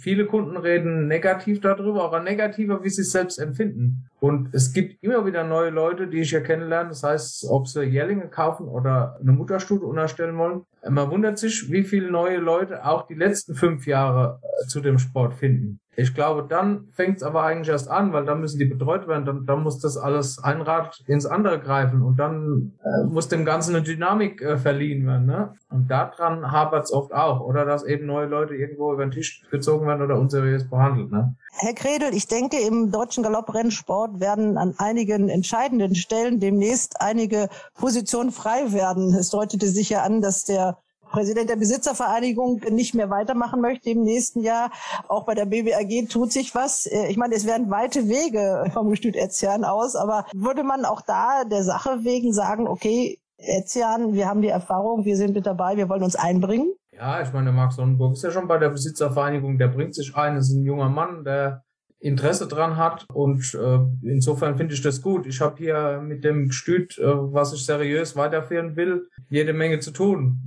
viele 0.00 0.26
Kunden 0.26 0.56
reden 0.56 1.08
negativ 1.08 1.60
darüber, 1.60 2.04
aber 2.04 2.20
negativer, 2.20 2.84
wie 2.84 2.90
sie 2.90 3.02
es 3.02 3.12
selbst 3.12 3.38
empfinden. 3.38 4.08
Und 4.20 4.54
es 4.54 4.72
gibt 4.72 5.02
immer 5.02 5.26
wieder 5.26 5.44
neue 5.44 5.70
Leute, 5.70 6.06
die 6.06 6.20
ich 6.20 6.30
ja 6.30 6.40
kennenlerne. 6.40 6.90
Das 6.90 7.02
heißt, 7.02 7.46
ob 7.50 7.66
sie 7.66 7.82
Jährlinge 7.82 8.28
kaufen 8.28 8.68
oder 8.68 9.18
eine 9.20 9.32
Mutterstute 9.32 9.84
unterstellen 9.84 10.36
wollen. 10.38 10.62
Man 10.88 11.10
wundert 11.10 11.38
sich, 11.38 11.70
wie 11.70 11.82
viele 11.82 12.10
neue 12.10 12.38
Leute 12.38 12.84
auch 12.84 13.06
die 13.06 13.14
letzten 13.14 13.54
fünf 13.54 13.86
Jahre 13.86 14.40
zu 14.68 14.80
dem 14.80 14.98
Sport 14.98 15.34
finden. 15.34 15.80
Ich 15.94 16.14
glaube, 16.14 16.46
dann 16.48 16.88
fängt 16.92 17.18
es 17.18 17.22
aber 17.22 17.42
eigentlich 17.42 17.68
erst 17.68 17.90
an, 17.90 18.14
weil 18.14 18.24
dann 18.24 18.40
müssen 18.40 18.58
die 18.58 18.64
betreut 18.64 19.06
werden, 19.08 19.26
dann, 19.26 19.44
dann 19.44 19.62
muss 19.62 19.78
das 19.78 19.98
alles 19.98 20.42
ein 20.42 20.62
Rad 20.62 21.02
ins 21.06 21.26
andere 21.26 21.60
greifen 21.60 22.02
und 22.02 22.18
dann 22.18 22.72
äh, 22.82 23.04
muss 23.04 23.28
dem 23.28 23.44
Ganzen 23.44 23.76
eine 23.76 23.84
Dynamik 23.84 24.40
äh, 24.40 24.56
verliehen 24.56 25.06
werden. 25.06 25.26
Ne? 25.26 25.54
Und 25.68 25.90
daran 25.90 26.50
hapert 26.50 26.84
es 26.84 26.92
oft 26.92 27.12
auch. 27.12 27.40
Oder 27.40 27.66
dass 27.66 27.84
eben 27.84 28.06
neue 28.06 28.26
Leute 28.26 28.54
irgendwo 28.54 28.92
über 28.94 29.04
den 29.04 29.10
Tisch 29.10 29.42
gezogen 29.50 29.86
werden 29.86 30.00
oder 30.00 30.18
unseriös 30.18 30.68
behandelt. 30.68 31.12
Ne? 31.12 31.34
Herr 31.58 31.74
Kredel, 31.74 32.14
ich 32.14 32.26
denke, 32.26 32.56
im 32.58 32.90
deutschen 32.90 33.22
Galopprennsport 33.22 34.18
werden 34.18 34.56
an 34.56 34.74
einigen 34.78 35.28
entscheidenden 35.28 35.94
Stellen 35.94 36.40
demnächst 36.40 37.02
einige 37.02 37.48
Positionen 37.74 38.32
frei 38.32 38.72
werden. 38.72 39.14
Es 39.14 39.28
deutete 39.28 39.66
sich 39.66 39.90
ja 39.90 40.02
an, 40.02 40.22
dass 40.22 40.44
der 40.44 40.78
Präsident 41.12 41.48
der 41.48 41.56
Besitzervereinigung 41.56 42.60
nicht 42.70 42.94
mehr 42.94 43.10
weitermachen 43.10 43.60
möchte 43.60 43.90
im 43.90 44.02
nächsten 44.02 44.40
Jahr. 44.40 44.70
Auch 45.08 45.24
bei 45.24 45.34
der 45.34 45.46
BBAG 45.46 46.08
tut 46.08 46.32
sich 46.32 46.54
was. 46.54 46.86
Äh, 46.86 47.08
ich 47.08 47.16
meine, 47.16 47.34
es 47.34 47.46
werden 47.46 47.70
weite 47.70 48.08
Wege 48.08 48.70
vom 48.72 48.90
Gestüt 48.90 49.14
Etzian 49.14 49.64
aus, 49.64 49.94
aber 49.94 50.26
würde 50.34 50.64
man 50.64 50.84
auch 50.84 51.02
da 51.02 51.44
der 51.44 51.62
Sache 51.62 52.00
wegen 52.02 52.32
sagen, 52.32 52.66
okay, 52.66 53.20
Etzian, 53.36 54.14
wir 54.14 54.28
haben 54.28 54.42
die 54.42 54.48
Erfahrung, 54.48 55.04
wir 55.04 55.16
sind 55.16 55.34
mit 55.34 55.46
dabei, 55.46 55.76
wir 55.76 55.88
wollen 55.88 56.02
uns 56.02 56.16
einbringen? 56.16 56.72
Ja, 56.92 57.20
ich 57.20 57.32
meine, 57.32 57.52
Marc 57.52 57.72
Sonnenburg 57.72 58.12
ist 58.14 58.22
ja 58.22 58.30
schon 58.30 58.48
bei 58.48 58.58
der 58.58 58.70
Besitzervereinigung, 58.70 59.58
der 59.58 59.68
bringt 59.68 59.94
sich 59.94 60.14
ein, 60.14 60.36
ist 60.36 60.50
ein 60.50 60.64
junger 60.64 60.88
Mann, 60.88 61.24
der 61.24 61.64
Interesse 62.02 62.48
dran 62.48 62.76
hat 62.76 63.06
und 63.12 63.54
äh, 63.54 63.78
insofern 64.02 64.56
finde 64.56 64.74
ich 64.74 64.82
das 64.82 65.02
gut. 65.02 65.24
Ich 65.24 65.40
habe 65.40 65.56
hier 65.56 66.02
mit 66.04 66.24
dem 66.24 66.48
Gestüt, 66.48 66.98
äh, 66.98 67.04
was 67.04 67.52
ich 67.52 67.64
seriös 67.64 68.16
weiterführen 68.16 68.74
will, 68.74 69.08
jede 69.28 69.52
Menge 69.52 69.78
zu 69.78 69.92
tun. 69.92 70.40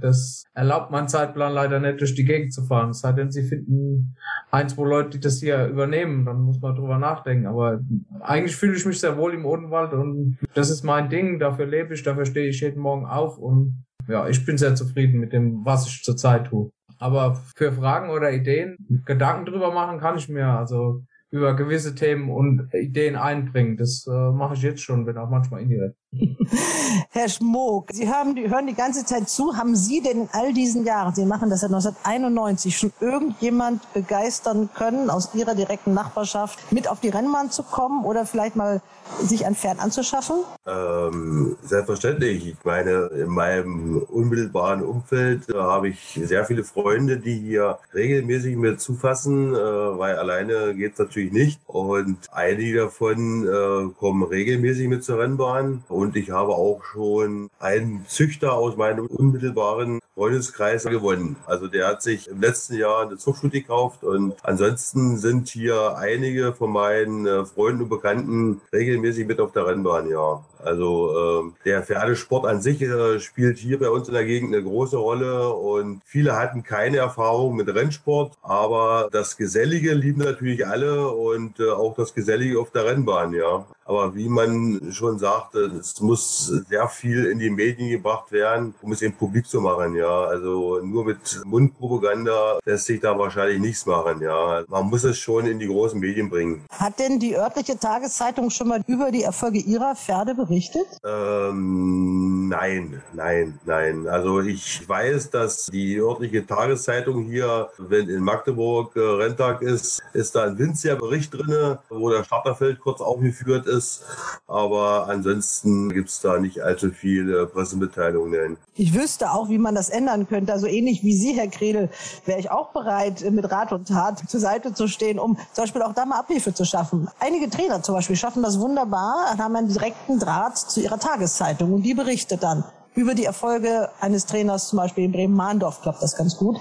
Das 0.00 0.44
erlaubt 0.52 0.90
mein 0.90 1.06
Zeitplan 1.06 1.52
leider 1.52 1.78
nicht 1.78 2.00
durch 2.00 2.16
die 2.16 2.24
Gegend 2.24 2.52
zu 2.52 2.64
fahren. 2.64 2.90
Es 2.90 3.00
sei 3.00 3.12
denn, 3.12 3.30
sie 3.30 3.44
finden 3.44 4.16
ein, 4.50 4.68
zwei 4.68 4.82
Leute, 4.82 5.10
die 5.10 5.20
das 5.20 5.38
hier 5.38 5.66
übernehmen, 5.66 6.24
dann 6.24 6.42
muss 6.42 6.60
man 6.60 6.74
drüber 6.74 6.98
nachdenken. 6.98 7.46
Aber 7.46 7.80
eigentlich 8.20 8.56
fühle 8.56 8.76
ich 8.76 8.84
mich 8.84 8.98
sehr 8.98 9.16
wohl 9.16 9.32
im 9.32 9.46
Odenwald 9.46 9.92
und 9.92 10.38
das 10.54 10.70
ist 10.70 10.82
mein 10.82 11.08
Ding, 11.08 11.38
dafür 11.38 11.66
lebe 11.66 11.94
ich, 11.94 12.02
dafür 12.02 12.26
stehe 12.26 12.48
ich 12.48 12.60
jeden 12.60 12.80
Morgen 12.80 13.06
auf 13.06 13.38
und 13.38 13.84
ja, 14.08 14.28
ich 14.28 14.44
bin 14.44 14.58
sehr 14.58 14.74
zufrieden 14.74 15.20
mit 15.20 15.32
dem, 15.32 15.64
was 15.64 15.86
ich 15.86 16.02
zurzeit 16.02 16.48
tue. 16.48 16.70
Aber 16.98 17.36
für 17.56 17.72
Fragen 17.72 18.10
oder 18.10 18.32
Ideen, 18.32 19.02
Gedanken 19.04 19.46
drüber 19.46 19.72
machen 19.72 19.98
kann 20.00 20.16
ich 20.16 20.28
mir. 20.28 20.46
Also 20.46 21.04
über 21.30 21.54
gewisse 21.54 21.94
Themen 21.94 22.30
und 22.30 22.72
Ideen 22.72 23.16
einbringen. 23.16 23.76
Das 23.76 24.06
äh, 24.06 24.30
mache 24.30 24.54
ich 24.54 24.62
jetzt 24.62 24.82
schon, 24.82 25.04
bin 25.04 25.18
auch 25.18 25.28
manchmal 25.28 25.62
indirekt. 25.62 25.96
Herr 27.10 27.28
Schmook, 27.28 27.90
Sie 27.92 28.08
haben, 28.08 28.36
hören 28.36 28.66
die 28.66 28.74
ganze 28.74 29.04
Zeit 29.04 29.28
zu. 29.28 29.56
Haben 29.56 29.76
Sie 29.76 30.00
denn 30.00 30.22
in 30.22 30.28
all 30.32 30.52
diesen 30.52 30.84
Jahren, 30.84 31.14
Sie 31.14 31.24
machen 31.24 31.50
das 31.50 31.60
seit 31.60 31.70
1991, 31.70 32.76
schon 32.76 32.92
irgendjemand 33.00 33.92
begeistern 33.92 34.68
können, 34.74 35.10
aus 35.10 35.34
Ihrer 35.34 35.54
direkten 35.54 35.94
Nachbarschaft 35.94 36.72
mit 36.72 36.88
auf 36.88 37.00
die 37.00 37.08
Rennbahn 37.08 37.50
zu 37.50 37.62
kommen 37.62 38.04
oder 38.04 38.26
vielleicht 38.26 38.56
mal 38.56 38.80
sich 39.22 39.46
ein 39.46 39.54
Pferd 39.54 39.80
anzuschaffen? 39.80 40.36
Ähm, 40.66 41.56
selbstverständlich. 41.62 42.46
Ich 42.46 42.64
meine, 42.64 43.06
in 43.06 43.28
meinem 43.28 43.98
unmittelbaren 43.98 44.82
Umfeld 44.82 45.48
äh, 45.48 45.54
habe 45.54 45.88
ich 45.88 46.20
sehr 46.22 46.44
viele 46.44 46.64
Freunde, 46.64 47.18
die 47.18 47.38
hier 47.38 47.78
regelmäßig 47.94 48.56
mir 48.56 48.76
zufassen, 48.78 49.54
äh, 49.54 49.58
weil 49.58 50.16
alleine 50.16 50.74
geht 50.74 50.94
es 50.94 50.98
natürlich 50.98 51.32
nicht. 51.32 51.60
Und 51.66 52.18
einige 52.32 52.80
davon 52.80 53.46
äh, 53.46 53.92
kommen 53.98 54.22
regelmäßig 54.22 54.88
mit 54.88 55.04
zur 55.04 55.20
Rennbahn. 55.20 55.84
Und 55.88 56.05
ich 56.14 56.30
habe 56.30 56.52
auch 56.52 56.84
schon 56.84 57.50
einen 57.58 58.04
Züchter 58.06 58.52
aus 58.52 58.76
meinem 58.76 59.06
unmittelbaren 59.06 60.00
Freundeskreis 60.14 60.84
gewonnen. 60.84 61.36
Also 61.46 61.66
der 61.66 61.88
hat 61.88 62.02
sich 62.02 62.28
im 62.28 62.40
letzten 62.40 62.74
Jahr 62.74 63.02
eine 63.02 63.18
Zuchtstute 63.18 63.60
gekauft 63.60 64.02
und 64.02 64.34
ansonsten 64.42 65.18
sind 65.18 65.48
hier 65.48 65.96
einige 65.98 66.54
von 66.54 66.70
meinen 66.70 67.26
äh, 67.26 67.44
Freunden 67.44 67.82
und 67.82 67.88
Bekannten 67.90 68.60
regelmäßig 68.72 69.26
mit 69.26 69.40
auf 69.40 69.52
der 69.52 69.66
Rennbahn, 69.66 70.08
ja. 70.08 70.42
Also 70.58 71.12
äh, 71.44 71.64
der 71.64 71.82
Pferdesport 71.82 72.46
an 72.46 72.62
sich 72.62 72.80
äh, 72.80 73.20
spielt 73.20 73.58
hier 73.58 73.78
bei 73.78 73.90
uns 73.90 74.08
in 74.08 74.14
der 74.14 74.24
Gegend 74.24 74.54
eine 74.54 74.64
große 74.64 74.96
Rolle 74.96 75.50
und 75.50 76.00
viele 76.06 76.34
hatten 76.34 76.62
keine 76.62 76.96
Erfahrung 76.96 77.56
mit 77.56 77.72
Rennsport, 77.72 78.32
aber 78.42 79.08
das 79.12 79.36
Gesellige 79.36 79.92
lieben 79.92 80.22
natürlich 80.22 80.66
alle 80.66 81.08
und 81.08 81.60
äh, 81.60 81.70
auch 81.70 81.94
das 81.94 82.14
Gesellige 82.14 82.58
auf 82.58 82.70
der 82.70 82.86
Rennbahn, 82.86 83.34
ja. 83.34 83.66
Aber 83.86 84.16
wie 84.16 84.28
man 84.28 84.92
schon 84.92 85.16
sagte, 85.18 85.70
es 85.78 86.00
muss 86.00 86.46
sehr 86.68 86.88
viel 86.88 87.26
in 87.26 87.38
die 87.38 87.50
Medien 87.50 87.88
gebracht 87.88 88.32
werden, 88.32 88.74
um 88.82 88.90
es 88.90 89.00
im 89.00 89.12
Publik 89.12 89.46
zu 89.46 89.60
machen, 89.60 89.94
ja. 89.94 90.24
Also 90.24 90.80
nur 90.82 91.04
mit 91.04 91.40
Mundpropaganda 91.44 92.58
lässt 92.64 92.86
sich 92.86 93.00
da 93.00 93.16
wahrscheinlich 93.16 93.60
nichts 93.60 93.86
machen, 93.86 94.20
ja. 94.20 94.64
Man 94.66 94.86
muss 94.86 95.04
es 95.04 95.18
schon 95.18 95.46
in 95.46 95.60
die 95.60 95.68
großen 95.68 96.00
Medien 96.00 96.28
bringen. 96.28 96.64
Hat 96.70 96.98
denn 96.98 97.20
die 97.20 97.36
örtliche 97.36 97.78
Tageszeitung 97.78 98.50
schon 98.50 98.68
mal 98.68 98.82
über 98.88 99.12
die 99.12 99.22
Erfolge 99.22 99.58
Ihrer 99.58 99.94
Pferde 99.94 100.34
berichtet? 100.34 100.86
Ähm, 101.04 102.48
nein, 102.48 103.00
nein, 103.12 103.60
nein. 103.64 104.08
Also 104.08 104.40
ich 104.40 104.88
weiß, 104.88 105.30
dass 105.30 105.66
die 105.66 106.00
örtliche 106.00 106.44
Tageszeitung 106.44 107.22
hier, 107.22 107.68
wenn 107.78 108.08
in 108.08 108.20
Magdeburg 108.20 108.96
äh, 108.96 109.00
Renntag 109.00 109.62
ist, 109.62 110.02
ist 110.12 110.34
da 110.34 110.42
ein 110.42 110.58
winziger 110.58 110.96
Bericht 110.96 111.32
drin, 111.32 111.78
wo 111.88 112.10
der 112.10 112.24
Starterfeld 112.24 112.80
kurz 112.80 113.00
aufgeführt 113.00 113.66
ist 113.66 113.75
ist. 113.76 114.02
Aber 114.46 115.08
ansonsten 115.08 115.92
gibt 115.92 116.08
es 116.08 116.20
da 116.20 116.38
nicht 116.38 116.60
allzu 116.60 116.90
viele 116.90 117.46
Pressemitteilungen. 117.46 118.56
Ich 118.74 118.94
wüsste 118.94 119.30
auch, 119.30 119.48
wie 119.48 119.58
man 119.58 119.74
das 119.74 119.88
ändern 119.88 120.28
könnte. 120.28 120.52
Also 120.52 120.66
ähnlich 120.66 121.02
wie 121.02 121.14
Sie, 121.14 121.32
Herr 121.32 121.48
Kredel, 121.48 121.90
wäre 122.24 122.38
ich 122.38 122.50
auch 122.50 122.72
bereit, 122.72 123.24
mit 123.30 123.50
Rat 123.50 123.72
und 123.72 123.88
Tat 123.88 124.22
zur 124.28 124.40
Seite 124.40 124.74
zu 124.74 124.88
stehen, 124.88 125.18
um 125.18 125.36
zum 125.52 125.64
Beispiel 125.64 125.82
auch 125.82 125.94
da 125.94 126.04
mal 126.04 126.18
Abhilfe 126.18 126.54
zu 126.54 126.64
schaffen. 126.64 127.08
Einige 127.20 127.48
Trainer 127.50 127.82
zum 127.82 127.94
Beispiel 127.94 128.16
schaffen 128.16 128.42
das 128.42 128.60
wunderbar 128.60 129.32
und 129.32 129.42
haben 129.42 129.56
einen 129.56 129.68
direkten 129.68 130.18
Draht 130.18 130.58
zu 130.58 130.80
ihrer 130.80 130.98
Tageszeitung 130.98 131.72
und 131.72 131.82
die 131.82 131.94
berichtet 131.94 132.42
dann 132.42 132.64
über 132.96 133.14
die 133.14 133.24
Erfolge 133.24 133.90
eines 134.00 134.26
Trainers, 134.26 134.68
zum 134.68 134.78
Beispiel 134.78 135.04
in 135.04 135.12
Bremen-Mahndorf 135.12 135.82
klappt 135.82 136.02
das 136.02 136.16
ganz 136.16 136.36
gut. 136.36 136.58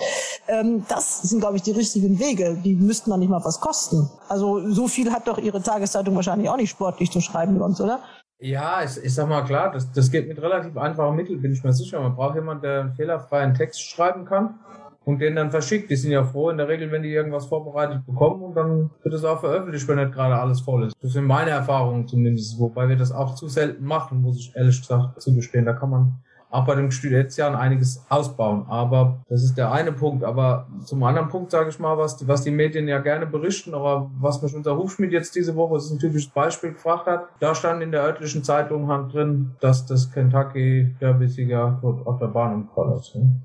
Ähm, 0.48 0.86
das 0.88 1.24
sind, 1.24 1.40
glaube 1.40 1.56
ich, 1.56 1.64
die 1.64 1.72
richtigen 1.72 2.20
Wege. 2.20 2.58
Die 2.64 2.76
müssten 2.76 3.10
dann 3.10 3.22
nicht 3.22 3.30
mal 3.30 3.44
was 3.44 3.60
kosten. 3.60 4.10
Also 4.30 4.70
so 4.70 4.88
viel 4.88 5.12
hat 5.12 5.28
doch 5.28 5.38
Ihre 5.38 5.62
Tageszeitung 5.62 6.16
wahrscheinlich 6.16 6.50
auch 6.50 6.58
nicht 6.58 6.70
sportlich 6.70 7.10
zu 7.10 7.22
schreiben 7.22 7.62
uns, 7.62 7.80
oder? 7.82 8.02
Ja, 8.40 8.84
ich, 8.84 8.98
ich 9.02 9.16
sag 9.16 9.30
mal 9.30 9.44
klar, 9.44 9.72
das, 9.72 9.92
das 9.94 10.12
geht 10.12 10.28
mit 10.28 10.42
relativ 10.42 10.76
einfachen 10.78 11.16
Mitteln, 11.16 11.42
bin 11.42 11.54
ich 11.54 11.64
mir 11.64 11.72
sicher. 11.72 12.02
Man 12.02 12.16
braucht 12.16 12.36
jemanden, 12.36 12.64
der 12.64 12.82
einen 12.82 12.94
fehlerfreien 12.94 13.54
Text 13.54 13.82
schreiben 13.82 14.26
kann 14.26 14.60
und 15.06 15.20
den 15.20 15.36
dann 15.36 15.52
verschickt. 15.52 15.90
Die 15.90 15.96
sind 15.96 16.12
ja 16.12 16.24
froh 16.24 16.50
in 16.50 16.58
der 16.58 16.68
Regel, 16.68 16.92
wenn 16.92 17.04
die 17.04 17.14
irgendwas 17.14 17.46
vorbereitet 17.46 18.06
bekommen 18.06 18.44
und 18.44 18.56
dann 18.56 18.90
wird 19.04 19.14
es 19.14 19.24
auch 19.24 19.40
veröffentlicht, 19.40 19.88
wenn 19.88 19.98
nicht 19.98 20.14
gerade 20.14 20.36
alles 20.36 20.62
voll 20.62 20.86
ist. 20.86 20.96
Das 21.02 21.14
sind 21.14 21.26
meine 21.26 21.52
Erfahrungen 21.52 22.08
zumindest, 22.08 22.60
wobei 22.60 22.90
wir 22.90 22.98
das 22.98 23.12
auch 23.12 23.36
zu 23.36 23.48
selten 23.48 23.86
machen, 23.86 24.22
muss 24.22 24.40
ich 24.40 24.56
ehrlich 24.56 24.80
gesagt 24.80 25.22
zugestehen. 25.22 25.66
Da 25.66 25.74
kann 25.74 25.90
man 25.90 26.16
auch 26.56 26.66
bei 26.66 26.76
dem 26.76 26.92
Studentsjahren 26.92 27.56
einiges 27.56 28.06
ausbauen. 28.10 28.66
Aber 28.68 29.20
das 29.28 29.44
ist 29.44 29.58
der 29.58 29.72
eine 29.72 29.92
Punkt. 29.92 30.24
Aber 30.24 30.68
zum 30.86 31.04
anderen 31.04 31.28
Punkt 31.28 31.52
sage 31.52 31.70
ich 31.70 31.80
mal, 31.80 31.98
was, 31.98 32.26
was 32.28 32.44
die 32.44 32.52
Medien 32.52 32.88
ja 32.88 33.00
gerne 33.00 33.26
berichten, 33.26 33.74
aber 33.74 34.10
was 34.20 34.42
mich 34.42 34.56
unser 34.56 34.78
Hufschmied 34.78 35.12
jetzt 35.12 35.36
diese 35.36 35.56
Woche, 35.56 35.76
das 35.76 35.86
ist 35.86 35.92
ein 35.92 36.00
typisches 36.00 36.30
Beispiel, 36.30 36.74
gefragt 36.74 37.08
hat, 37.08 37.28
da 37.40 37.54
stand 37.54 37.84
in 37.84 37.92
der 37.92 38.04
örtlichen 38.04 38.44
Zeitung 38.44 38.88
halt 38.88 39.14
drin, 39.14 39.52
dass 39.60 39.86
das 39.86 40.12
Kentucky 40.12 40.96
Derby-Sieger 41.02 41.80
auf 41.84 42.20
der 42.20 42.28
Bahn 42.28 42.54
umgefallen 42.54 42.94
ist. 42.94 43.16
Ne? 43.16 43.42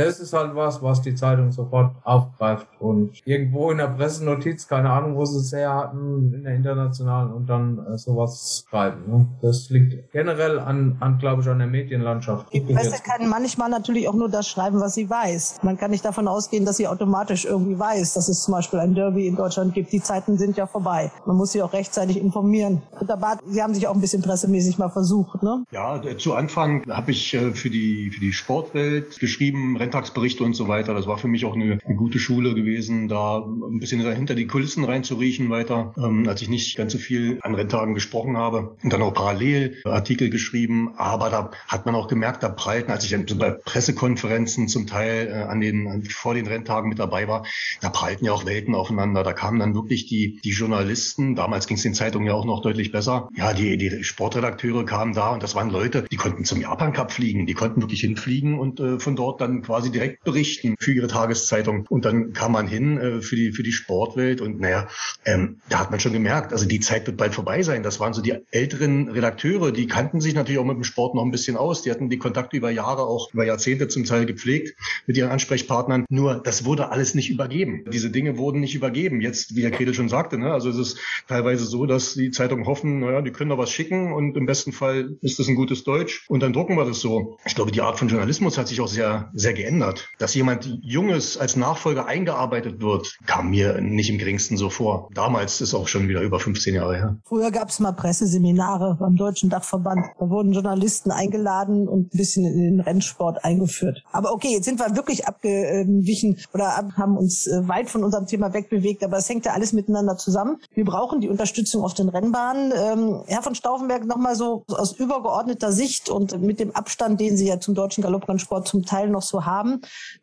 Das 0.00 0.20
ist 0.20 0.32
halt 0.32 0.54
was, 0.54 0.82
was 0.82 1.02
die 1.02 1.14
Zeitung 1.14 1.52
sofort 1.52 1.94
aufgreift 2.04 2.66
und 2.78 3.20
irgendwo 3.24 3.70
in 3.70 3.78
der 3.78 3.88
Pressenotiz, 3.88 4.66
keine 4.66 4.90
Ahnung, 4.90 5.16
wo 5.16 5.24
sie 5.24 5.38
es 5.38 5.52
her 5.52 5.74
hatten, 5.74 6.32
in 6.34 6.44
der 6.44 6.54
internationalen 6.54 7.32
und 7.32 7.46
dann 7.46 7.78
äh, 7.86 7.98
sowas 7.98 8.64
schreiben. 8.68 9.02
Ne? 9.06 9.26
Das 9.42 9.70
liegt 9.70 10.12
generell 10.12 10.58
an, 10.58 10.96
an 11.00 11.18
glaube 11.18 11.42
ich, 11.42 11.48
an 11.48 11.58
der 11.58 11.68
Medienlandschaft. 11.68 12.52
Die 12.52 12.60
Presse 12.60 13.02
kann 13.02 13.28
manchmal 13.28 13.68
natürlich 13.70 14.08
auch 14.08 14.14
nur 14.14 14.28
das 14.28 14.48
schreiben, 14.48 14.80
was 14.80 14.94
sie 14.94 15.08
weiß. 15.08 15.60
Man 15.62 15.76
kann 15.76 15.90
nicht 15.90 16.04
davon 16.04 16.28
ausgehen, 16.28 16.64
dass 16.64 16.76
sie 16.76 16.88
automatisch 16.88 17.44
irgendwie 17.44 17.78
weiß, 17.78 18.14
dass 18.14 18.28
es 18.28 18.42
zum 18.42 18.52
Beispiel 18.52 18.78
ein 18.78 18.94
Derby 18.94 19.26
in 19.26 19.36
Deutschland 19.36 19.74
gibt. 19.74 19.92
Die 19.92 20.02
Zeiten 20.02 20.38
sind 20.38 20.56
ja 20.56 20.66
vorbei. 20.66 21.10
Man 21.26 21.36
muss 21.36 21.52
sie 21.52 21.62
auch 21.62 21.72
rechtzeitig 21.72 22.18
informieren. 22.18 22.82
Und 22.98 23.08
da 23.08 23.16
Bart, 23.16 23.40
Sie 23.46 23.62
haben 23.62 23.74
sich 23.74 23.86
auch 23.86 23.94
ein 23.94 24.00
bisschen 24.00 24.22
pressemäßig 24.22 24.78
mal 24.78 24.88
versucht, 24.88 25.42
ne? 25.42 25.64
Ja, 25.70 26.00
zu 26.16 26.34
Anfang 26.34 26.88
habe 26.88 27.10
ich 27.10 27.34
äh, 27.34 27.52
für 27.52 27.70
die 27.70 28.10
für 28.10 28.20
die 28.20 28.32
Sportwelt 28.32 29.18
geschrieben, 29.18 29.76
Renntagsberichte 29.90 30.44
und 30.44 30.54
so 30.54 30.68
weiter. 30.68 30.94
Das 30.94 31.08
war 31.08 31.18
für 31.18 31.26
mich 31.26 31.44
auch 31.44 31.54
eine, 31.54 31.78
eine 31.84 31.96
gute 31.96 32.20
Schule 32.20 32.54
gewesen, 32.54 33.08
da 33.08 33.38
ein 33.38 33.80
bisschen 33.80 34.00
hinter 34.00 34.36
die 34.36 34.46
Kulissen 34.46 34.84
reinzuriechen 34.84 35.50
weiter, 35.50 35.92
ähm, 35.98 36.28
als 36.28 36.42
ich 36.42 36.48
nicht 36.48 36.76
ganz 36.76 36.92
so 36.92 36.98
viel 36.98 37.38
an 37.42 37.56
Renntagen 37.56 37.94
gesprochen 37.94 38.36
habe. 38.36 38.76
Und 38.82 38.92
dann 38.92 39.02
auch 39.02 39.12
parallel 39.12 39.82
Artikel 39.84 40.30
geschrieben. 40.30 40.92
Aber 40.96 41.28
da 41.28 41.50
hat 41.66 41.86
man 41.86 41.96
auch 41.96 42.06
gemerkt, 42.06 42.44
da 42.44 42.50
prallten, 42.50 42.92
als 42.92 43.04
ich 43.04 43.10
dann 43.10 43.26
bei 43.36 43.50
Pressekonferenzen 43.50 44.68
zum 44.68 44.86
Teil 44.86 45.26
äh, 45.26 45.42
an 45.42 45.60
den, 45.60 46.04
vor 46.04 46.34
den 46.34 46.46
Renntagen 46.46 46.88
mit 46.88 47.00
dabei 47.00 47.26
war, 47.26 47.44
da 47.80 47.88
prallten 47.90 48.26
ja 48.26 48.32
auch 48.32 48.46
Welten 48.46 48.76
aufeinander. 48.76 49.24
Da 49.24 49.32
kamen 49.32 49.58
dann 49.58 49.74
wirklich 49.74 50.06
die, 50.06 50.40
die 50.44 50.50
Journalisten, 50.50 51.34
damals 51.34 51.66
ging 51.66 51.78
es 51.78 51.82
den 51.82 51.94
Zeitungen 51.94 52.28
ja 52.28 52.34
auch 52.34 52.44
noch 52.44 52.62
deutlich 52.62 52.92
besser. 52.92 53.28
Ja, 53.34 53.54
die, 53.54 53.76
die 53.76 54.04
Sportredakteure 54.04 54.84
kamen 54.84 55.14
da 55.14 55.30
und 55.30 55.42
das 55.42 55.56
waren 55.56 55.70
Leute, 55.70 56.04
die 56.10 56.16
konnten 56.16 56.44
zum 56.44 56.60
Japan 56.60 56.92
Cup 56.92 57.10
fliegen, 57.10 57.46
die 57.46 57.54
konnten 57.54 57.80
wirklich 57.80 58.00
hinfliegen 58.00 58.56
und 58.58 58.78
äh, 58.78 59.00
von 59.00 59.16
dort 59.16 59.40
dann 59.40 59.62
quasi 59.70 59.92
direkt 59.92 60.24
berichten 60.24 60.74
für 60.80 60.92
ihre 60.92 61.06
Tageszeitung. 61.06 61.86
Und 61.88 62.04
dann 62.04 62.32
kam 62.32 62.52
man 62.52 62.66
hin 62.66 62.98
äh, 62.98 63.22
für 63.22 63.36
die 63.36 63.52
für 63.52 63.62
die 63.62 63.70
Sportwelt 63.70 64.40
und 64.40 64.60
naja, 64.60 64.88
ähm, 65.24 65.60
da 65.68 65.78
hat 65.78 65.92
man 65.92 66.00
schon 66.00 66.12
gemerkt, 66.12 66.52
also 66.52 66.66
die 66.66 66.80
Zeit 66.80 67.06
wird 67.06 67.16
bald 67.16 67.34
vorbei 67.34 67.62
sein. 67.62 67.84
Das 67.84 68.00
waren 68.00 68.12
so 68.12 68.20
die 68.20 68.34
älteren 68.50 69.08
Redakteure, 69.08 69.70
die 69.70 69.86
kannten 69.86 70.20
sich 70.20 70.34
natürlich 70.34 70.58
auch 70.58 70.64
mit 70.64 70.76
dem 70.76 70.84
Sport 70.84 71.14
noch 71.14 71.22
ein 71.22 71.30
bisschen 71.30 71.56
aus. 71.56 71.82
Die 71.82 71.90
hatten 71.92 72.10
die 72.10 72.18
Kontakte 72.18 72.56
über 72.56 72.70
Jahre, 72.70 73.02
auch 73.02 73.32
über 73.32 73.46
Jahrzehnte 73.46 73.86
zum 73.86 74.04
Teil 74.04 74.26
gepflegt 74.26 74.74
mit 75.06 75.16
ihren 75.16 75.30
Ansprechpartnern. 75.30 76.04
Nur 76.08 76.42
das 76.42 76.64
wurde 76.64 76.90
alles 76.90 77.14
nicht 77.14 77.30
übergeben. 77.30 77.84
Diese 77.92 78.10
Dinge 78.10 78.38
wurden 78.38 78.60
nicht 78.60 78.74
übergeben. 78.74 79.20
Jetzt, 79.20 79.54
wie 79.54 79.62
Herr 79.62 79.70
Kredel 79.70 79.94
schon 79.94 80.08
sagte, 80.08 80.36
ne, 80.36 80.52
also 80.52 80.68
es 80.68 80.78
ist 80.78 80.98
teilweise 81.28 81.64
so, 81.64 81.86
dass 81.86 82.14
die 82.14 82.32
Zeitungen 82.32 82.66
hoffen, 82.66 83.00
naja, 83.00 83.22
die 83.22 83.30
können 83.30 83.50
da 83.50 83.58
was 83.58 83.70
schicken 83.70 84.12
und 84.12 84.36
im 84.36 84.46
besten 84.46 84.72
Fall 84.72 85.16
ist 85.22 85.38
das 85.38 85.46
ein 85.46 85.54
gutes 85.54 85.84
Deutsch 85.84 86.24
und 86.28 86.42
dann 86.42 86.52
drucken 86.52 86.76
wir 86.76 86.84
das 86.84 87.00
so. 87.00 87.38
Ich 87.46 87.54
glaube, 87.54 87.70
die 87.70 87.80
Art 87.80 87.98
von 87.98 88.08
Journalismus 88.08 88.58
hat 88.58 88.68
sich 88.68 88.80
auch 88.80 88.88
sehr, 88.88 89.30
sehr 89.34 89.52
geändert. 89.60 90.08
Dass 90.18 90.34
jemand 90.34 90.64
Junges 90.82 91.36
als 91.36 91.56
Nachfolger 91.56 92.06
eingearbeitet 92.06 92.80
wird, 92.80 93.18
kam 93.26 93.50
mir 93.50 93.80
nicht 93.80 94.10
im 94.10 94.18
geringsten 94.18 94.56
so 94.56 94.70
vor. 94.70 95.08
Damals 95.14 95.60
ist 95.60 95.74
auch 95.74 95.88
schon 95.88 96.08
wieder 96.08 96.22
über 96.22 96.40
15 96.40 96.74
Jahre 96.74 96.96
her. 96.96 97.16
Früher 97.24 97.50
gab 97.50 97.68
es 97.68 97.78
mal 97.78 97.92
Presseseminare 97.92 98.96
beim 98.98 99.16
Deutschen 99.16 99.50
Dachverband. 99.50 100.06
Da 100.18 100.30
wurden 100.30 100.52
Journalisten 100.52 101.10
eingeladen 101.10 101.88
und 101.88 102.14
ein 102.14 102.18
bisschen 102.18 102.44
in 102.44 102.58
den 102.58 102.80
Rennsport 102.80 103.44
eingeführt. 103.44 104.02
Aber 104.12 104.32
okay, 104.32 104.48
jetzt 104.52 104.64
sind 104.64 104.78
wir 104.78 104.96
wirklich 104.96 105.26
abgewichen 105.26 106.38
oder 106.54 106.88
haben 106.96 107.16
uns 107.16 107.46
äh, 107.46 107.68
weit 107.68 107.90
von 107.90 108.04
unserem 108.04 108.26
Thema 108.26 108.52
wegbewegt, 108.54 109.04
aber 109.04 109.18
es 109.18 109.28
hängt 109.28 109.44
ja 109.44 109.52
alles 109.52 109.72
miteinander 109.72 110.16
zusammen. 110.16 110.58
Wir 110.74 110.84
brauchen 110.84 111.20
die 111.20 111.28
Unterstützung 111.28 111.82
auf 111.84 111.94
den 111.94 112.08
Rennbahnen. 112.08 112.72
Ähm, 112.74 113.22
Herr 113.26 113.42
von 113.42 113.54
Stauffenberg, 113.54 114.06
nochmal 114.06 114.34
so 114.34 114.64
aus 114.68 114.92
übergeordneter 114.92 115.72
Sicht 115.72 116.08
und 116.08 116.40
mit 116.40 116.60
dem 116.60 116.74
Abstand, 116.74 117.20
den 117.20 117.36
Sie 117.36 117.46
ja 117.46 117.60
zum 117.60 117.74
deutschen 117.74 118.02
Galopprennsport 118.02 118.66
zum 118.66 118.84
Teil 118.84 119.10
noch 119.10 119.22
so 119.22 119.44
haben. 119.44 119.49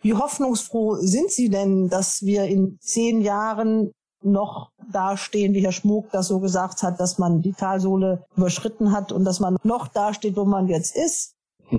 Wie 0.01 0.13
hoffnungsfroh 0.13 0.95
sind 0.95 1.31
Sie 1.31 1.49
denn, 1.49 1.89
dass 1.89 2.23
wir 2.23 2.45
in 2.45 2.77
zehn 2.79 3.21
Jahren 3.21 3.91
noch 4.21 4.71
dastehen, 4.91 5.53
wie 5.53 5.63
Herr 5.63 5.71
Schmuck 5.71 6.11
das 6.11 6.27
so 6.27 6.39
gesagt 6.39 6.83
hat, 6.83 6.99
dass 6.99 7.17
man 7.17 7.41
die 7.41 7.53
Talsohle 7.53 8.25
überschritten 8.35 8.91
hat 8.91 9.11
und 9.11 9.25
dass 9.25 9.39
man 9.39 9.57
noch 9.63 9.87
dasteht, 9.87 10.35
wo 10.35 10.45
man 10.45 10.67
jetzt 10.67 10.95
ist? 10.95 11.35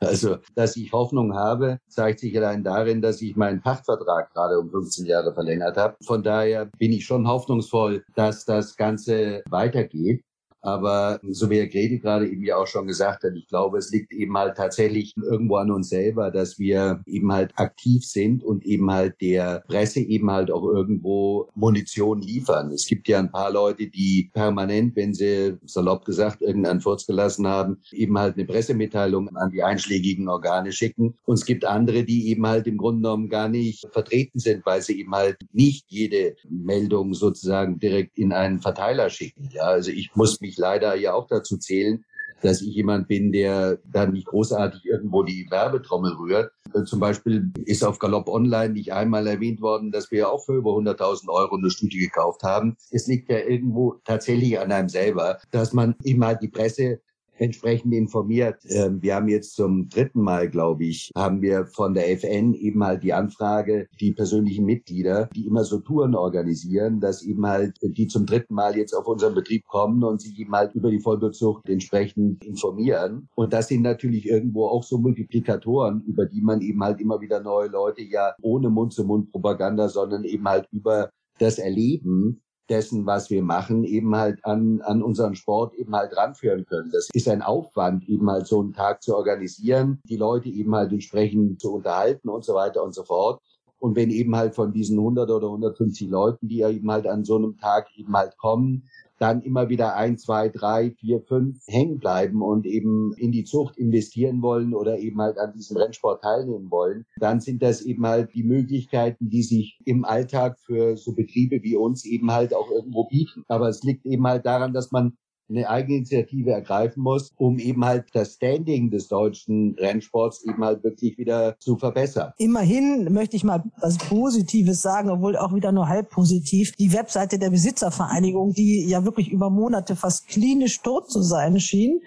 Also, 0.00 0.38
dass 0.54 0.76
ich 0.76 0.92
Hoffnung 0.92 1.34
habe, 1.34 1.78
zeigt 1.88 2.20
sich 2.20 2.36
allein 2.36 2.64
darin, 2.64 3.00
dass 3.00 3.22
ich 3.22 3.36
meinen 3.36 3.62
Pachtvertrag 3.62 4.32
gerade 4.32 4.58
um 4.58 4.70
15 4.70 5.06
Jahre 5.06 5.32
verlängert 5.32 5.76
habe. 5.76 5.96
Von 6.04 6.22
daher 6.22 6.66
bin 6.78 6.92
ich 6.92 7.04
schon 7.04 7.28
hoffnungsvoll, 7.28 8.04
dass 8.14 8.44
das 8.44 8.76
Ganze 8.76 9.42
weitergeht. 9.48 10.24
Aber 10.64 11.20
so 11.28 11.50
wie 11.50 11.58
Herr 11.58 11.66
Grede 11.66 11.98
gerade 11.98 12.26
eben 12.26 12.42
ja 12.42 12.56
auch 12.56 12.66
schon 12.66 12.86
gesagt 12.86 13.22
hat, 13.22 13.32
ich 13.36 13.46
glaube, 13.48 13.76
es 13.78 13.90
liegt 13.90 14.12
eben 14.12 14.36
halt 14.36 14.56
tatsächlich 14.56 15.14
irgendwo 15.16 15.56
an 15.56 15.70
uns 15.70 15.90
selber, 15.90 16.30
dass 16.30 16.58
wir 16.58 17.02
eben 17.06 17.30
halt 17.30 17.52
aktiv 17.56 18.04
sind 18.04 18.42
und 18.42 18.64
eben 18.64 18.90
halt 18.90 19.20
der 19.20 19.62
Presse 19.68 20.00
eben 20.00 20.30
halt 20.30 20.50
auch 20.50 20.64
irgendwo 20.64 21.50
Munition 21.54 22.22
liefern. 22.22 22.70
Es 22.70 22.86
gibt 22.86 23.08
ja 23.08 23.18
ein 23.18 23.30
paar 23.30 23.52
Leute, 23.52 23.88
die 23.88 24.30
permanent, 24.32 24.96
wenn 24.96 25.12
sie 25.12 25.58
salopp 25.66 26.06
gesagt 26.06 26.40
irgendeinen 26.40 26.80
Furz 26.80 27.06
gelassen 27.06 27.46
haben, 27.46 27.78
eben 27.92 28.18
halt 28.18 28.36
eine 28.36 28.46
Pressemitteilung 28.46 29.36
an 29.36 29.50
die 29.50 29.62
einschlägigen 29.62 30.28
Organe 30.28 30.72
schicken. 30.72 31.14
Und 31.26 31.34
es 31.34 31.44
gibt 31.44 31.66
andere, 31.66 32.04
die 32.04 32.28
eben 32.28 32.46
halt 32.46 32.66
im 32.66 32.78
Grunde 32.78 33.02
genommen 33.02 33.28
gar 33.28 33.50
nicht 33.50 33.86
vertreten 33.92 34.38
sind, 34.38 34.64
weil 34.64 34.80
sie 34.80 34.98
eben 35.00 35.12
halt 35.14 35.36
nicht 35.52 35.84
jede 35.88 36.36
Meldung 36.48 37.12
sozusagen 37.12 37.78
direkt 37.78 38.18
in 38.18 38.32
einen 38.32 38.60
Verteiler 38.60 39.10
schicken. 39.10 39.50
Ja, 39.52 39.64
also 39.64 39.90
ich 39.90 40.10
muss 40.14 40.40
mich 40.40 40.53
ich 40.54 40.58
leider 40.58 40.94
ja 40.94 41.12
auch 41.12 41.26
dazu 41.26 41.56
zählen, 41.58 42.04
dass 42.40 42.60
ich 42.60 42.74
jemand 42.74 43.08
bin, 43.08 43.32
der 43.32 43.78
dann 43.90 44.12
nicht 44.12 44.26
großartig 44.26 44.84
irgendwo 44.84 45.22
die 45.22 45.46
Werbetrommel 45.50 46.12
rührt. 46.14 46.52
Äh, 46.74 46.84
zum 46.84 47.00
Beispiel 47.00 47.52
ist 47.64 47.84
auf 47.84 47.98
Galopp 47.98 48.28
Online 48.28 48.72
nicht 48.72 48.92
einmal 48.92 49.26
erwähnt 49.26 49.60
worden, 49.60 49.90
dass 49.90 50.10
wir 50.10 50.30
auch 50.30 50.44
für 50.44 50.56
über 50.56 50.72
100.000 50.72 51.28
Euro 51.28 51.56
eine 51.56 51.70
Studie 51.70 51.98
gekauft 51.98 52.42
haben. 52.42 52.76
Es 52.90 53.06
liegt 53.06 53.30
ja 53.30 53.38
irgendwo 53.38 53.94
tatsächlich 54.04 54.58
an 54.58 54.72
einem 54.72 54.88
selber, 54.88 55.38
dass 55.50 55.72
man 55.72 55.94
immer 56.04 56.34
die 56.34 56.48
Presse 56.48 57.00
entsprechend 57.38 57.92
informiert. 57.94 58.56
Ähm, 58.68 59.02
wir 59.02 59.14
haben 59.14 59.28
jetzt 59.28 59.54
zum 59.54 59.88
dritten 59.88 60.20
Mal, 60.20 60.48
glaube 60.48 60.84
ich, 60.84 61.10
haben 61.16 61.42
wir 61.42 61.66
von 61.66 61.94
der 61.94 62.10
FN 62.12 62.54
eben 62.54 62.84
halt 62.84 63.02
die 63.02 63.12
Anfrage, 63.12 63.86
die 64.00 64.12
persönlichen 64.12 64.64
Mitglieder, 64.64 65.28
die 65.34 65.46
immer 65.46 65.64
so 65.64 65.80
Touren 65.80 66.14
organisieren, 66.14 67.00
dass 67.00 67.22
eben 67.22 67.46
halt 67.46 67.76
die 67.82 68.06
zum 68.06 68.26
dritten 68.26 68.54
Mal 68.54 68.76
jetzt 68.76 68.94
auf 68.94 69.06
unseren 69.06 69.34
Betrieb 69.34 69.64
kommen 69.66 70.02
und 70.04 70.20
sich 70.20 70.38
eben 70.38 70.52
halt 70.52 70.74
über 70.74 70.90
die 70.90 71.00
Vollblutszucht 71.00 71.68
entsprechend 71.68 72.44
informieren. 72.44 73.28
Und 73.34 73.52
das 73.52 73.68
sind 73.68 73.82
natürlich 73.82 74.26
irgendwo 74.26 74.66
auch 74.66 74.84
so 74.84 74.98
Multiplikatoren, 74.98 76.02
über 76.06 76.26
die 76.26 76.40
man 76.40 76.60
eben 76.60 76.82
halt 76.82 77.00
immer 77.00 77.20
wieder 77.20 77.40
neue 77.40 77.68
Leute 77.68 78.02
ja 78.02 78.34
ohne 78.42 78.70
Mund-zu-Mund-Propaganda, 78.70 79.88
sondern 79.88 80.24
eben 80.24 80.46
halt 80.48 80.68
über 80.70 81.10
das 81.38 81.58
Erleben 81.58 82.43
dessen, 82.68 83.06
was 83.06 83.30
wir 83.30 83.42
machen, 83.42 83.84
eben 83.84 84.14
halt 84.16 84.44
an, 84.44 84.80
an 84.82 85.02
unseren 85.02 85.34
Sport 85.34 85.74
eben 85.74 85.94
halt 85.94 86.16
ranführen 86.16 86.64
können. 86.66 86.90
Das 86.92 87.08
ist 87.12 87.28
ein 87.28 87.42
Aufwand, 87.42 88.08
eben 88.08 88.30
halt 88.30 88.46
so 88.46 88.60
einen 88.60 88.72
Tag 88.72 89.02
zu 89.02 89.16
organisieren, 89.16 90.00
die 90.04 90.16
Leute 90.16 90.48
eben 90.48 90.74
halt 90.74 90.92
entsprechend 90.92 91.60
zu 91.60 91.74
unterhalten 91.74 92.28
und 92.28 92.44
so 92.44 92.54
weiter 92.54 92.82
und 92.82 92.94
so 92.94 93.04
fort. 93.04 93.40
Und 93.78 93.96
wenn 93.96 94.08
eben 94.08 94.34
halt 94.34 94.54
von 94.54 94.72
diesen 94.72 94.98
100 94.98 95.30
oder 95.30 95.46
150 95.46 96.08
Leuten, 96.08 96.48
die 96.48 96.62
eben 96.62 96.90
halt 96.90 97.06
an 97.06 97.24
so 97.24 97.36
einem 97.36 97.58
Tag 97.58 97.88
eben 97.98 98.16
halt 98.16 98.36
kommen, 98.38 98.88
dann 99.18 99.42
immer 99.42 99.68
wieder 99.68 99.96
ein, 99.96 100.18
zwei, 100.18 100.48
drei, 100.48 100.90
vier, 100.90 101.20
fünf 101.20 101.58
hängen 101.66 101.98
bleiben 101.98 102.42
und 102.42 102.66
eben 102.66 103.12
in 103.16 103.32
die 103.32 103.44
Zucht 103.44 103.76
investieren 103.76 104.42
wollen 104.42 104.74
oder 104.74 104.98
eben 104.98 105.20
halt 105.20 105.38
an 105.38 105.52
diesem 105.52 105.76
Rennsport 105.76 106.22
teilnehmen 106.22 106.70
wollen, 106.70 107.04
dann 107.18 107.40
sind 107.40 107.62
das 107.62 107.82
eben 107.82 108.06
halt 108.06 108.34
die 108.34 108.42
Möglichkeiten, 108.42 109.30
die 109.30 109.42
sich 109.42 109.78
im 109.84 110.04
Alltag 110.04 110.58
für 110.58 110.96
so 110.96 111.14
Betriebe 111.14 111.62
wie 111.62 111.76
uns 111.76 112.04
eben 112.04 112.30
halt 112.32 112.54
auch 112.54 112.70
irgendwo 112.70 113.04
bieten. 113.08 113.44
Aber 113.48 113.68
es 113.68 113.82
liegt 113.82 114.06
eben 114.06 114.26
halt 114.26 114.46
daran, 114.46 114.72
dass 114.72 114.90
man 114.90 115.16
eine 115.48 115.68
Eigeninitiative 115.68 116.50
ergreifen 116.50 117.02
muss, 117.02 117.32
um 117.36 117.58
eben 117.58 117.84
halt 117.84 118.06
das 118.12 118.34
Standing 118.34 118.90
des 118.90 119.08
deutschen 119.08 119.76
Rennsports 119.78 120.44
eben 120.44 120.64
halt 120.64 120.82
wirklich 120.84 121.18
wieder 121.18 121.56
zu 121.58 121.76
verbessern. 121.76 122.32
Immerhin 122.38 123.12
möchte 123.12 123.36
ich 123.36 123.44
mal 123.44 123.62
was 123.80 123.98
Positives 123.98 124.82
sagen, 124.82 125.10
obwohl 125.10 125.36
auch 125.36 125.54
wieder 125.54 125.72
nur 125.72 125.88
halb 125.88 126.10
positiv. 126.10 126.72
Die 126.76 126.92
Webseite 126.92 127.38
der 127.38 127.50
Besitzervereinigung, 127.50 128.52
die 128.52 128.86
ja 128.88 129.04
wirklich 129.04 129.30
über 129.30 129.50
Monate 129.50 129.96
fast 129.96 130.28
klinisch 130.28 130.80
tot 130.80 131.10
zu 131.10 131.22
sein 131.22 131.60
schien, 131.60 132.00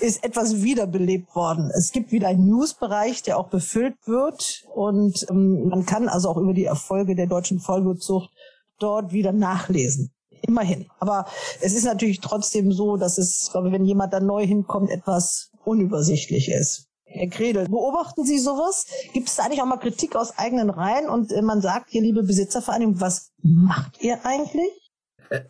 ist 0.00 0.24
etwas 0.24 0.62
wiederbelebt 0.62 1.34
worden. 1.34 1.70
Es 1.76 1.92
gibt 1.92 2.12
wieder 2.12 2.28
einen 2.28 2.46
Newsbereich, 2.46 3.22
der 3.22 3.38
auch 3.38 3.48
befüllt 3.48 3.94
wird 4.06 4.64
und 4.74 5.26
ähm, 5.30 5.68
man 5.68 5.86
kann 5.86 6.08
also 6.08 6.28
auch 6.28 6.36
über 6.36 6.52
die 6.52 6.64
Erfolge 6.64 7.14
der 7.14 7.26
deutschen 7.26 7.60
Vollblutzucht 7.60 8.30
dort 8.78 9.12
wieder 9.12 9.32
nachlesen. 9.32 10.10
Immerhin. 10.42 10.86
Aber 10.98 11.26
es 11.60 11.74
ist 11.74 11.84
natürlich 11.84 12.20
trotzdem 12.20 12.72
so, 12.72 12.96
dass 12.96 13.18
es, 13.18 13.44
ich 13.46 13.52
glaube, 13.52 13.72
wenn 13.72 13.84
jemand 13.84 14.12
da 14.12 14.20
neu 14.20 14.46
hinkommt, 14.46 14.90
etwas 14.90 15.50
unübersichtlich 15.64 16.50
ist. 16.50 16.88
Herr 17.04 17.28
Kredel, 17.28 17.68
beobachten 17.68 18.24
Sie 18.24 18.38
sowas? 18.38 18.86
Gibt 19.12 19.28
es 19.28 19.36
da 19.36 19.44
eigentlich 19.44 19.62
auch 19.62 19.66
mal 19.66 19.76
Kritik 19.76 20.16
aus 20.16 20.36
eigenen 20.36 20.68
Reihen 20.68 21.08
und 21.08 21.30
äh, 21.30 21.42
man 21.42 21.60
sagt, 21.60 21.90
hier, 21.90 22.02
liebe 22.02 22.24
Besitzervereinigung, 22.24 23.00
was 23.00 23.30
macht 23.42 24.02
ihr 24.02 24.24
eigentlich? 24.26 24.92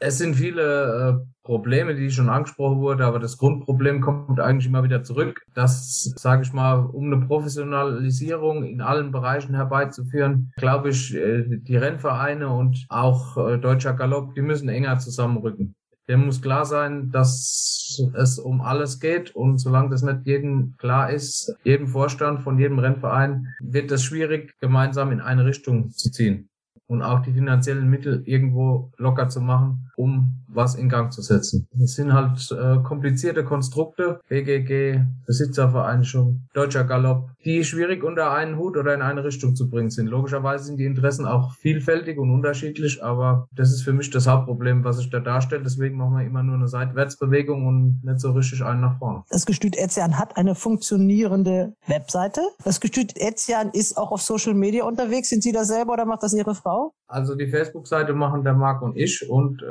Es 0.00 0.18
sind 0.18 0.34
viele 0.34 1.24
äh, 1.24 1.33
Probleme, 1.44 1.94
die 1.94 2.10
schon 2.10 2.30
angesprochen 2.30 2.80
wurden, 2.80 3.02
aber 3.02 3.18
das 3.18 3.36
Grundproblem 3.36 4.00
kommt 4.00 4.40
eigentlich 4.40 4.66
immer 4.66 4.82
wieder 4.82 5.02
zurück, 5.02 5.42
dass, 5.54 6.14
sage 6.16 6.42
ich 6.42 6.54
mal, 6.54 6.86
um 6.86 7.12
eine 7.12 7.26
Professionalisierung 7.26 8.64
in 8.64 8.80
allen 8.80 9.12
Bereichen 9.12 9.54
herbeizuführen, 9.54 10.52
glaube 10.56 10.88
ich, 10.88 11.14
äh, 11.14 11.44
die 11.46 11.76
Rennvereine 11.76 12.48
und 12.48 12.86
auch 12.88 13.36
äh, 13.36 13.58
Deutscher 13.58 13.92
Galopp, 13.92 14.34
die 14.34 14.42
müssen 14.42 14.70
enger 14.70 14.98
zusammenrücken. 14.98 15.74
Dem 16.08 16.26
muss 16.26 16.40
klar 16.40 16.64
sein, 16.64 17.10
dass 17.10 18.02
es 18.14 18.38
um 18.38 18.60
alles 18.60 18.98
geht 18.98 19.34
und 19.34 19.58
solange 19.58 19.90
das 19.90 20.02
nicht 20.02 20.26
jedem 20.26 20.74
klar 20.78 21.10
ist, 21.10 21.54
jedem 21.62 21.88
Vorstand 21.88 22.40
von 22.42 22.58
jedem 22.58 22.78
Rennverein, 22.78 23.48
wird 23.60 23.90
es 23.92 24.02
schwierig, 24.02 24.54
gemeinsam 24.60 25.12
in 25.12 25.20
eine 25.20 25.44
Richtung 25.44 25.90
zu 25.90 26.10
ziehen 26.10 26.48
und 26.86 27.02
auch 27.02 27.20
die 27.20 27.32
finanziellen 27.32 27.88
Mittel 27.88 28.22
irgendwo 28.26 28.90
locker 28.98 29.28
zu 29.28 29.40
machen, 29.40 29.90
um 29.96 30.44
was 30.48 30.74
in 30.74 30.88
Gang 30.88 31.12
zu 31.12 31.22
setzen. 31.22 31.66
Es 31.82 31.94
sind 31.94 32.12
halt 32.12 32.50
äh, 32.52 32.82
komplizierte 32.82 33.44
Konstrukte, 33.44 34.20
BGG, 34.28 35.00
Besitzervereinigung, 35.26 36.42
Deutscher 36.52 36.84
Galopp, 36.84 37.30
die 37.44 37.64
schwierig 37.64 38.04
unter 38.04 38.32
einen 38.32 38.56
Hut 38.56 38.76
oder 38.76 38.94
in 38.94 39.02
eine 39.02 39.24
Richtung 39.24 39.56
zu 39.56 39.68
bringen 39.68 39.90
sind. 39.90 40.06
Logischerweise 40.06 40.64
sind 40.64 40.78
die 40.78 40.84
Interessen 40.84 41.26
auch 41.26 41.54
vielfältig 41.54 42.18
und 42.18 42.30
unterschiedlich, 42.30 43.02
aber 43.02 43.48
das 43.52 43.72
ist 43.72 43.82
für 43.82 43.92
mich 43.92 44.10
das 44.10 44.26
Hauptproblem, 44.26 44.84
was 44.84 44.98
sich 44.98 45.10
da 45.10 45.20
darstellt. 45.20 45.64
Deswegen 45.64 45.96
machen 45.96 46.16
wir 46.16 46.24
immer 46.24 46.42
nur 46.42 46.54
eine 46.54 46.68
Seitwärtsbewegung 46.68 47.66
und 47.66 48.00
nicht 48.04 48.20
so 48.20 48.32
richtig 48.32 48.62
einen 48.62 48.80
nach 48.80 48.98
vorne. 48.98 49.24
Das 49.30 49.46
Gestüt 49.46 49.76
Etzian 49.76 50.18
hat 50.18 50.36
eine 50.36 50.54
funktionierende 50.54 51.74
Webseite. 51.86 52.42
Das 52.64 52.80
Gestüt 52.80 53.16
Etzian 53.16 53.70
ist 53.70 53.96
auch 53.96 54.12
auf 54.12 54.22
Social 54.22 54.54
Media 54.54 54.84
unterwegs. 54.84 55.30
Sind 55.30 55.42
Sie 55.42 55.52
da 55.52 55.64
selber 55.64 55.94
oder 55.94 56.04
macht 56.04 56.22
das 56.22 56.32
Ihre 56.32 56.54
Frau? 56.54 56.73
Also 57.06 57.34
die 57.34 57.46
Facebook-Seite 57.46 58.14
machen 58.14 58.44
der 58.44 58.54
Marc 58.54 58.82
und 58.82 58.96
ich 58.96 59.28
und 59.28 59.62
äh, 59.62 59.66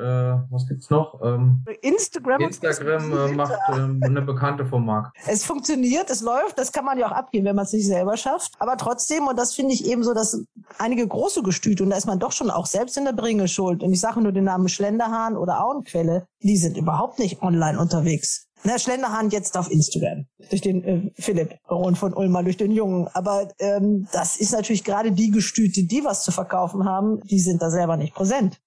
was 0.49 0.67
gibt's 0.67 0.89
noch? 0.89 1.19
Ähm, 1.23 1.65
Instagram. 1.81 2.39
Instagram 2.41 3.11
äh, 3.11 3.31
macht 3.33 3.53
äh, 3.69 3.73
eine 3.73 4.21
Bekannte 4.21 4.65
von 4.65 4.85
Marc. 4.85 5.11
Es 5.27 5.43
funktioniert, 5.43 6.09
es 6.09 6.21
läuft, 6.21 6.57
das 6.57 6.71
kann 6.71 6.85
man 6.85 6.97
ja 6.97 7.07
auch 7.07 7.11
abgeben, 7.11 7.45
wenn 7.45 7.55
man 7.55 7.65
es 7.65 7.73
nicht 7.73 7.87
selber 7.87 8.17
schafft. 8.17 8.53
Aber 8.59 8.77
trotzdem, 8.77 9.27
und 9.27 9.37
das 9.37 9.53
finde 9.55 9.73
ich 9.73 9.85
eben 9.85 10.03
so, 10.03 10.13
dass 10.13 10.45
einige 10.77 11.07
große 11.07 11.41
Gestüte, 11.43 11.83
und 11.83 11.89
da 11.89 11.97
ist 11.97 12.05
man 12.05 12.19
doch 12.19 12.31
schon 12.31 12.51
auch 12.51 12.67
selbst 12.67 12.97
in 12.97 13.05
der 13.05 13.13
Bringe 13.13 13.47
schuld, 13.47 13.83
und 13.83 13.91
ich 13.91 13.99
sage 13.99 14.21
nur 14.21 14.31
den 14.31 14.43
Namen 14.43 14.69
Schlenderhahn 14.69 15.35
oder 15.35 15.65
Auenquelle, 15.65 16.27
die 16.41 16.57
sind 16.57 16.77
überhaupt 16.77 17.19
nicht 17.19 17.41
online 17.41 17.79
unterwegs. 17.79 18.47
Na, 18.63 18.79
Schlenderhahn 18.79 19.29
jetzt 19.29 19.57
auf 19.57 19.69
Instagram. 19.69 20.25
Durch 20.49 20.61
den 20.61 20.83
äh, 20.83 21.11
Philipp 21.15 21.57
Baron 21.67 21.95
von 21.95 22.13
Ulmer, 22.13 22.43
durch 22.43 22.57
den 22.57 22.71
Jungen. 22.71 23.07
Aber 23.13 23.49
ähm, 23.59 24.07
das 24.11 24.37
ist 24.37 24.53
natürlich 24.53 24.83
gerade 24.83 25.11
die 25.11 25.31
Gestüte, 25.31 25.83
die 25.83 26.03
was 26.03 26.23
zu 26.23 26.31
verkaufen 26.31 26.85
haben, 26.85 27.19
die 27.23 27.39
sind 27.39 27.61
da 27.61 27.69
selber 27.69 27.97
nicht 27.97 28.13
präsent. 28.13 28.59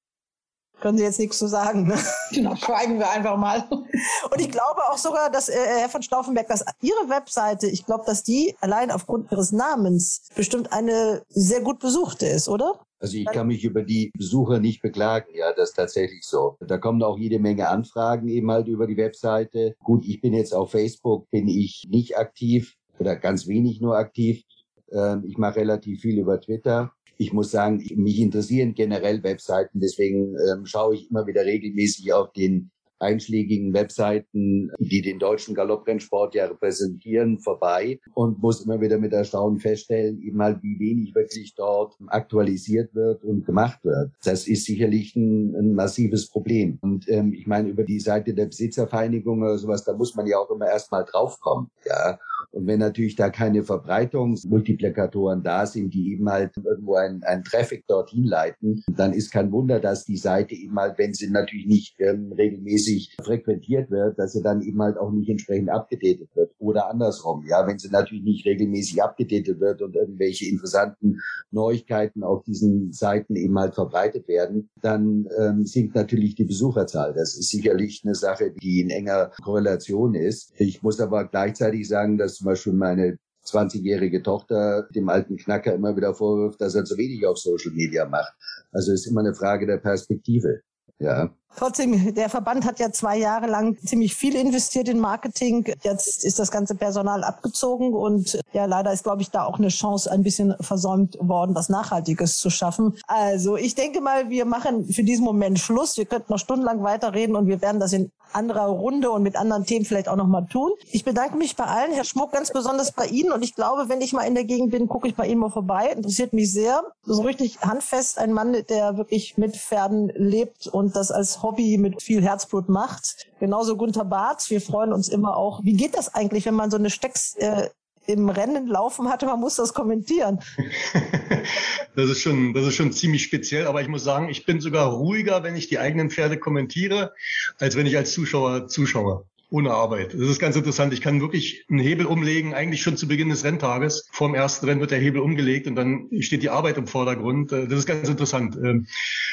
Können 0.81 0.99
Sie 0.99 1.05
jetzt 1.05 1.19
nichts 1.19 1.39
zu 1.39 1.47
sagen, 1.47 1.87
ne? 1.87 1.99
Genau, 2.31 2.55
schweigen 2.55 2.99
wir 2.99 3.09
einfach 3.09 3.37
mal. 3.39 3.67
Und 3.71 4.41
ich 4.41 4.51
glaube 4.51 4.83
auch 4.91 4.99
sogar, 4.99 5.31
dass 5.31 5.49
äh, 5.49 5.55
Herr 5.55 5.89
von 5.89 6.03
Stauffenberg, 6.03 6.49
dass 6.49 6.65
Ihre 6.83 7.09
Webseite, 7.09 7.67
ich 7.67 7.87
glaube, 7.87 8.05
dass 8.05 8.23
die 8.23 8.55
allein 8.61 8.91
aufgrund 8.91 9.33
Ihres 9.33 9.53
Namens 9.53 10.29
bestimmt 10.35 10.73
eine 10.73 11.23
sehr 11.29 11.63
gut 11.63 11.79
besuchte 11.79 12.27
ist, 12.27 12.49
oder? 12.49 12.86
Also 12.99 13.19
ich 13.19 13.27
kann 13.27 13.49
mich 13.49 13.65
über 13.65 13.83
die 13.83 14.11
Besucher 14.17 14.59
nicht 14.59 14.81
beklagen, 14.81 15.35
ja, 15.35 15.53
das 15.53 15.71
ist 15.71 15.75
tatsächlich 15.75 16.25
so. 16.25 16.57
Da 16.61 16.79
kommen 16.79 17.03
auch 17.03 17.19
jede 17.19 17.39
Menge 17.39 17.69
Anfragen 17.69 18.29
eben 18.29 18.51
halt 18.51 18.69
über 18.69 18.87
die 18.87 18.97
Webseite. 18.97 19.75
Gut, 19.85 20.05
ich 20.07 20.21
bin 20.21 20.33
jetzt 20.33 20.55
auf 20.55 20.71
Facebook, 20.71 21.31
bin 21.31 21.47
ich 21.47 21.85
nicht 21.89 22.17
aktiv 22.17 22.75
oder 22.99 23.17
ganz 23.17 23.47
wenig 23.47 23.81
nur 23.81 23.97
aktiv. 23.99 24.43
Ähm, 24.91 25.25
ich 25.27 25.37
mache 25.37 25.57
relativ 25.57 26.01
viel 26.01 26.19
über 26.19 26.41
Twitter. 26.41 26.93
Ich 27.19 27.33
muss 27.33 27.51
sagen, 27.51 27.83
mich 27.97 28.21
interessieren 28.21 28.75
generell 28.75 29.23
Webseiten, 29.23 29.81
deswegen 29.81 30.35
ähm, 30.51 30.67
schaue 30.67 30.95
ich 30.95 31.11
immer 31.11 31.27
wieder 31.27 31.45
regelmäßig 31.45 32.13
auf 32.13 32.33
den 32.33 32.71
einschlägigen 32.99 33.73
Webseiten, 33.75 34.71
die 34.79 35.03
den 35.03 35.19
deutschen 35.19 35.55
Galopprennsport 35.55 36.35
ja 36.35 36.47
repräsentieren, 36.47 37.39
vorbei 37.39 38.01
und 38.15 38.41
muss 38.41 38.65
immer 38.65 38.81
wieder 38.81 38.99
mit 38.99 39.13
Erstaunen 39.13 39.59
feststellen, 39.59 40.21
eben 40.23 40.43
halt, 40.43 40.63
wie 40.63 40.79
wenig 40.79 41.15
wirklich 41.15 41.55
dort 41.55 41.95
aktualisiert 42.09 42.95
wird 42.95 43.25
und 43.25 43.45
gemacht 43.45 43.85
wird. 43.85 44.13
Das 44.25 44.47
ist 44.47 44.65
sicherlich 44.65 45.15
ein, 45.17 45.55
ein 45.55 45.75
massives 45.75 46.29
Problem. 46.29 46.79
Und 46.81 47.09
ähm, 47.09 47.33
ich 47.33 47.47
meine, 47.47 47.69
über 47.69 47.85
die 47.85 48.01
Seite 48.01 48.35
der 48.35 48.47
Besitzervereinigung 48.47 49.43
oder 49.43 49.59
sowas, 49.59 49.85
da 49.85 49.93
muss 49.93 50.15
man 50.15 50.27
ja 50.27 50.39
auch 50.39 50.51
immer 50.51 50.67
erstmal 50.67 51.05
draufkommen. 51.05 51.71
Ja. 51.85 52.19
Und 52.51 52.67
wenn 52.67 52.81
natürlich 52.81 53.17
da 53.17 53.31
keine 53.31 53.63
Verbreitungsmultiplikatoren 53.63 55.43
da 55.43 55.67
sind, 55.67 55.93
die 55.95 56.13
eben 56.13 56.29
halt 56.29 56.57
irgendwo 56.57 56.95
einen, 56.95 57.23
einen 57.23 57.45
Traffic 57.45 57.87
dorthin 57.87 58.25
leiten, 58.25 58.83
dann 58.97 59.13
ist 59.13 59.31
kein 59.31 59.53
Wunder, 59.53 59.81
dass 59.81 60.05
die 60.05 60.17
Seite 60.17 60.55
eben 60.55 60.77
halt, 60.79 60.99
wenn 60.99 61.15
sie 61.15 61.31
natürlich 61.31 61.67
nicht 61.67 61.97
ähm, 61.99 62.33
regelmäßig 62.33 63.17
frequentiert 63.23 63.91
wird, 63.91 64.19
dass 64.19 64.33
sie 64.33 64.43
dann 64.43 64.63
eben 64.63 64.81
halt 64.81 64.99
auch 64.99 65.11
nicht 65.11 65.29
entsprechend 65.29 65.71
abgedatet 65.71 66.29
wird. 66.35 66.53
Oder 66.59 66.91
andersrum, 66.91 67.45
ja, 67.47 67.67
wenn 67.67 67.79
sie 67.79 67.91
natürlich 67.91 68.25
nicht 68.25 68.47
regelmäßig 68.47 69.03
abgedatet 69.03 69.61
wird 69.61 69.83
und 69.83 69.95
irgendwelche 69.95 70.49
interessanten 70.49 71.21
Neuigkeiten 71.51 72.23
auf 72.23 72.43
diesen 72.45 72.93
Seiten 72.93 73.37
eben 73.37 73.59
halt 73.59 73.75
verbreitet 73.75 74.29
werden, 74.29 74.71
dann 74.81 75.29
ähm, 75.39 75.65
sinkt 75.65 75.95
natürlich 75.95 76.35
die 76.35 76.45
Besucherzahl. 76.45 77.13
Das 77.15 77.37
ist 77.37 77.51
sicherlich 77.51 78.03
eine 78.05 78.15
Sache, 78.15 78.53
die 78.53 78.81
in 78.81 78.91
enger 78.91 79.33
Korrelation 79.43 80.15
ist. 80.15 80.53
Ich 80.59 80.83
muss 80.83 81.01
aber 81.01 81.27
gleichzeitig 81.27 81.89
sagen, 81.89 82.19
dass 82.19 82.45
zum 82.47 82.53
Beispiel 82.53 82.73
meine 82.75 83.19
20-jährige 83.45 84.23
Tochter 84.23 84.87
dem 84.95 85.09
alten 85.09 85.37
Knacker 85.37 85.75
immer 85.75 85.97
wieder 85.97 86.15
vorwirft, 86.15 86.61
dass 86.61 86.77
er 86.77 86.85
zu 86.85 86.97
wenig 86.97 87.27
auf 87.27 87.39
Social 87.39 87.73
Media 87.73 88.07
macht. 88.07 88.33
Also 88.71 88.93
ist 88.93 89.07
immer 89.07 89.21
eine 89.21 89.35
Frage 89.35 89.67
der 89.67 89.79
Perspektive. 89.79 90.61
Ja. 90.99 91.35
Trotzdem, 91.57 92.15
der 92.15 92.29
Verband 92.29 92.65
hat 92.65 92.79
ja 92.79 92.93
zwei 92.93 93.17
Jahre 93.17 93.47
lang 93.47 93.79
ziemlich 93.85 94.15
viel 94.15 94.37
investiert 94.37 94.89
in 94.89 94.99
Marketing. 94.99 95.65
Jetzt 95.83 96.25
ist 96.25 96.39
das 96.39 96.51
ganze 96.51 96.75
Personal 96.75 97.25
abgezogen 97.25 97.95
und 97.95 98.39
ja, 98.53 98.67
leider 98.67 98.93
ist, 98.93 99.05
glaube 99.05 99.23
ich, 99.23 99.31
da 99.31 99.45
auch 99.45 99.59
eine 99.59 99.69
Chance 99.69 100.11
ein 100.11 100.23
bisschen 100.23 100.55
versäumt 100.61 101.17
worden, 101.21 101.55
was 101.55 101.69
Nachhaltiges 101.69 102.39
zu 102.39 102.51
schaffen. 102.51 102.95
Also 103.07 103.57
ich 103.57 103.75
denke 103.75 104.01
mal, 104.01 104.29
wir 104.29 104.45
machen 104.45 104.87
für 104.93 105.03
diesen 105.03 105.25
Moment 105.25 105.59
Schluss. 105.59 105.97
Wir 105.97 106.05
könnten 106.05 106.33
noch 106.33 106.39
stundenlang 106.39 106.83
weiterreden 106.83 107.37
und 107.37 107.47
wir 107.47 107.63
werden 107.63 107.81
das 107.81 107.93
in 107.93 108.11
anderer 108.33 108.67
Runde 108.67 109.11
und 109.11 109.23
mit 109.23 109.37
anderen 109.37 109.65
Themen 109.65 109.85
vielleicht 109.85 110.09
auch 110.09 110.17
noch 110.17 110.27
mal 110.27 110.47
tun. 110.47 110.73
Ich 110.91 111.05
bedanke 111.05 111.37
mich 111.37 111.57
bei 111.57 111.65
allen, 111.65 111.93
Herr 111.93 112.05
Schmuck, 112.05 112.33
ganz 112.33 112.53
besonders 112.53 112.93
bei 112.93 113.07
Ihnen 113.07 113.33
und 113.33 113.43
ich 113.43 113.55
glaube, 113.55 113.89
wenn 113.89 114.01
ich 114.01 114.13
mal 114.13 114.23
in 114.23 114.35
der 114.35 114.45
Gegend 114.45 114.71
bin, 114.71 114.89
gucke 114.89 115.09
ich 115.09 115.15
bei 115.15 115.27
Ihnen 115.27 115.41
mal 115.41 115.51
vorbei. 115.51 115.93
Interessiert 115.95 116.33
mich 116.33 116.53
sehr. 116.53 116.83
So 117.05 117.23
richtig 117.23 117.61
handfest 117.63 118.19
ein 118.19 118.33
Mann, 118.33 118.57
der 118.69 118.97
wirklich 118.97 119.39
mit 119.39 119.57
Pferden 119.57 120.13
lebt 120.15 120.67
und 120.67 120.97
das 120.97 121.11
als 121.11 121.43
Hobby 121.47 121.79
mit 121.79 122.03
viel 122.03 122.23
Herzblut 122.23 122.69
macht. 122.69 123.29
Genauso 123.39 123.77
Gunther 123.77 124.05
Barth. 124.05 124.51
Wir 124.51 124.61
freuen 124.61 124.93
uns 124.93 125.09
immer 125.09 125.37
auch. 125.37 125.63
Wie 125.63 125.75
geht 125.75 125.97
das 125.97 126.13
eigentlich, 126.13 126.45
wenn 126.45 126.55
man 126.55 126.73
so 126.73 126.77
eine 126.77 126.91
Stecks 126.91 127.37
äh, 127.37 127.69
im 128.07 128.29
Rennen 128.29 128.67
laufen 128.67 129.09
hatte, 129.09 129.27
man 129.27 129.41
muss 129.41 129.57
das 129.57 129.75
kommentieren. 129.75 130.41
das 131.97 132.11
ist 132.11 132.21
schon, 132.21 132.55
das 132.55 132.67
ist 132.67 132.75
schon 132.75 132.93
ziemlich 132.93 133.23
speziell, 133.23 133.67
aber 133.67 133.81
ich 133.81 133.89
muss 133.89 134.05
sagen, 134.05 134.29
ich 134.29 134.45
bin 134.45 134.61
sogar 134.61 134.91
ruhiger, 134.91 135.43
wenn 135.43 135.57
ich 135.57 135.69
die 135.69 135.79
eigenen 135.79 136.11
Pferde 136.11 136.39
kommentiere, 136.39 137.13
als 137.59 137.77
wenn 137.77 137.87
ich 137.87 137.97
als 137.97 138.13
Zuschauer 138.13 138.69
zuschaue 138.69 139.25
ohne 139.51 139.71
Arbeit. 139.71 140.13
Das 140.13 140.29
ist 140.29 140.41
ganz 140.41 140.57
interessant. 140.57 140.93
Ich 140.93 141.01
kann 141.01 141.21
wirklich 141.21 141.65
einen 141.71 141.79
Hebel 141.79 142.07
umlegen, 142.07 142.53
eigentlich 142.53 142.83
schon 142.83 142.97
zu 142.97 143.07
Beginn 143.07 143.29
des 143.29 143.45
Renntages. 143.45 144.09
Vor 144.11 144.29
dem 144.29 144.35
ersten 144.35 144.67
Rennen 144.67 144.81
wird 144.81 144.91
der 144.91 144.99
Hebel 144.99 145.21
umgelegt 145.21 145.67
und 145.69 145.77
dann 145.77 146.09
steht 146.21 146.43
die 146.43 146.51
Arbeit 146.51 146.77
im 146.79 146.87
Vordergrund. 146.87 147.53
Äh, 147.53 147.69
das 147.69 147.81
ist 147.81 147.87
ganz 147.87 148.09
interessant. 148.09 148.57
Ähm, 148.57 148.87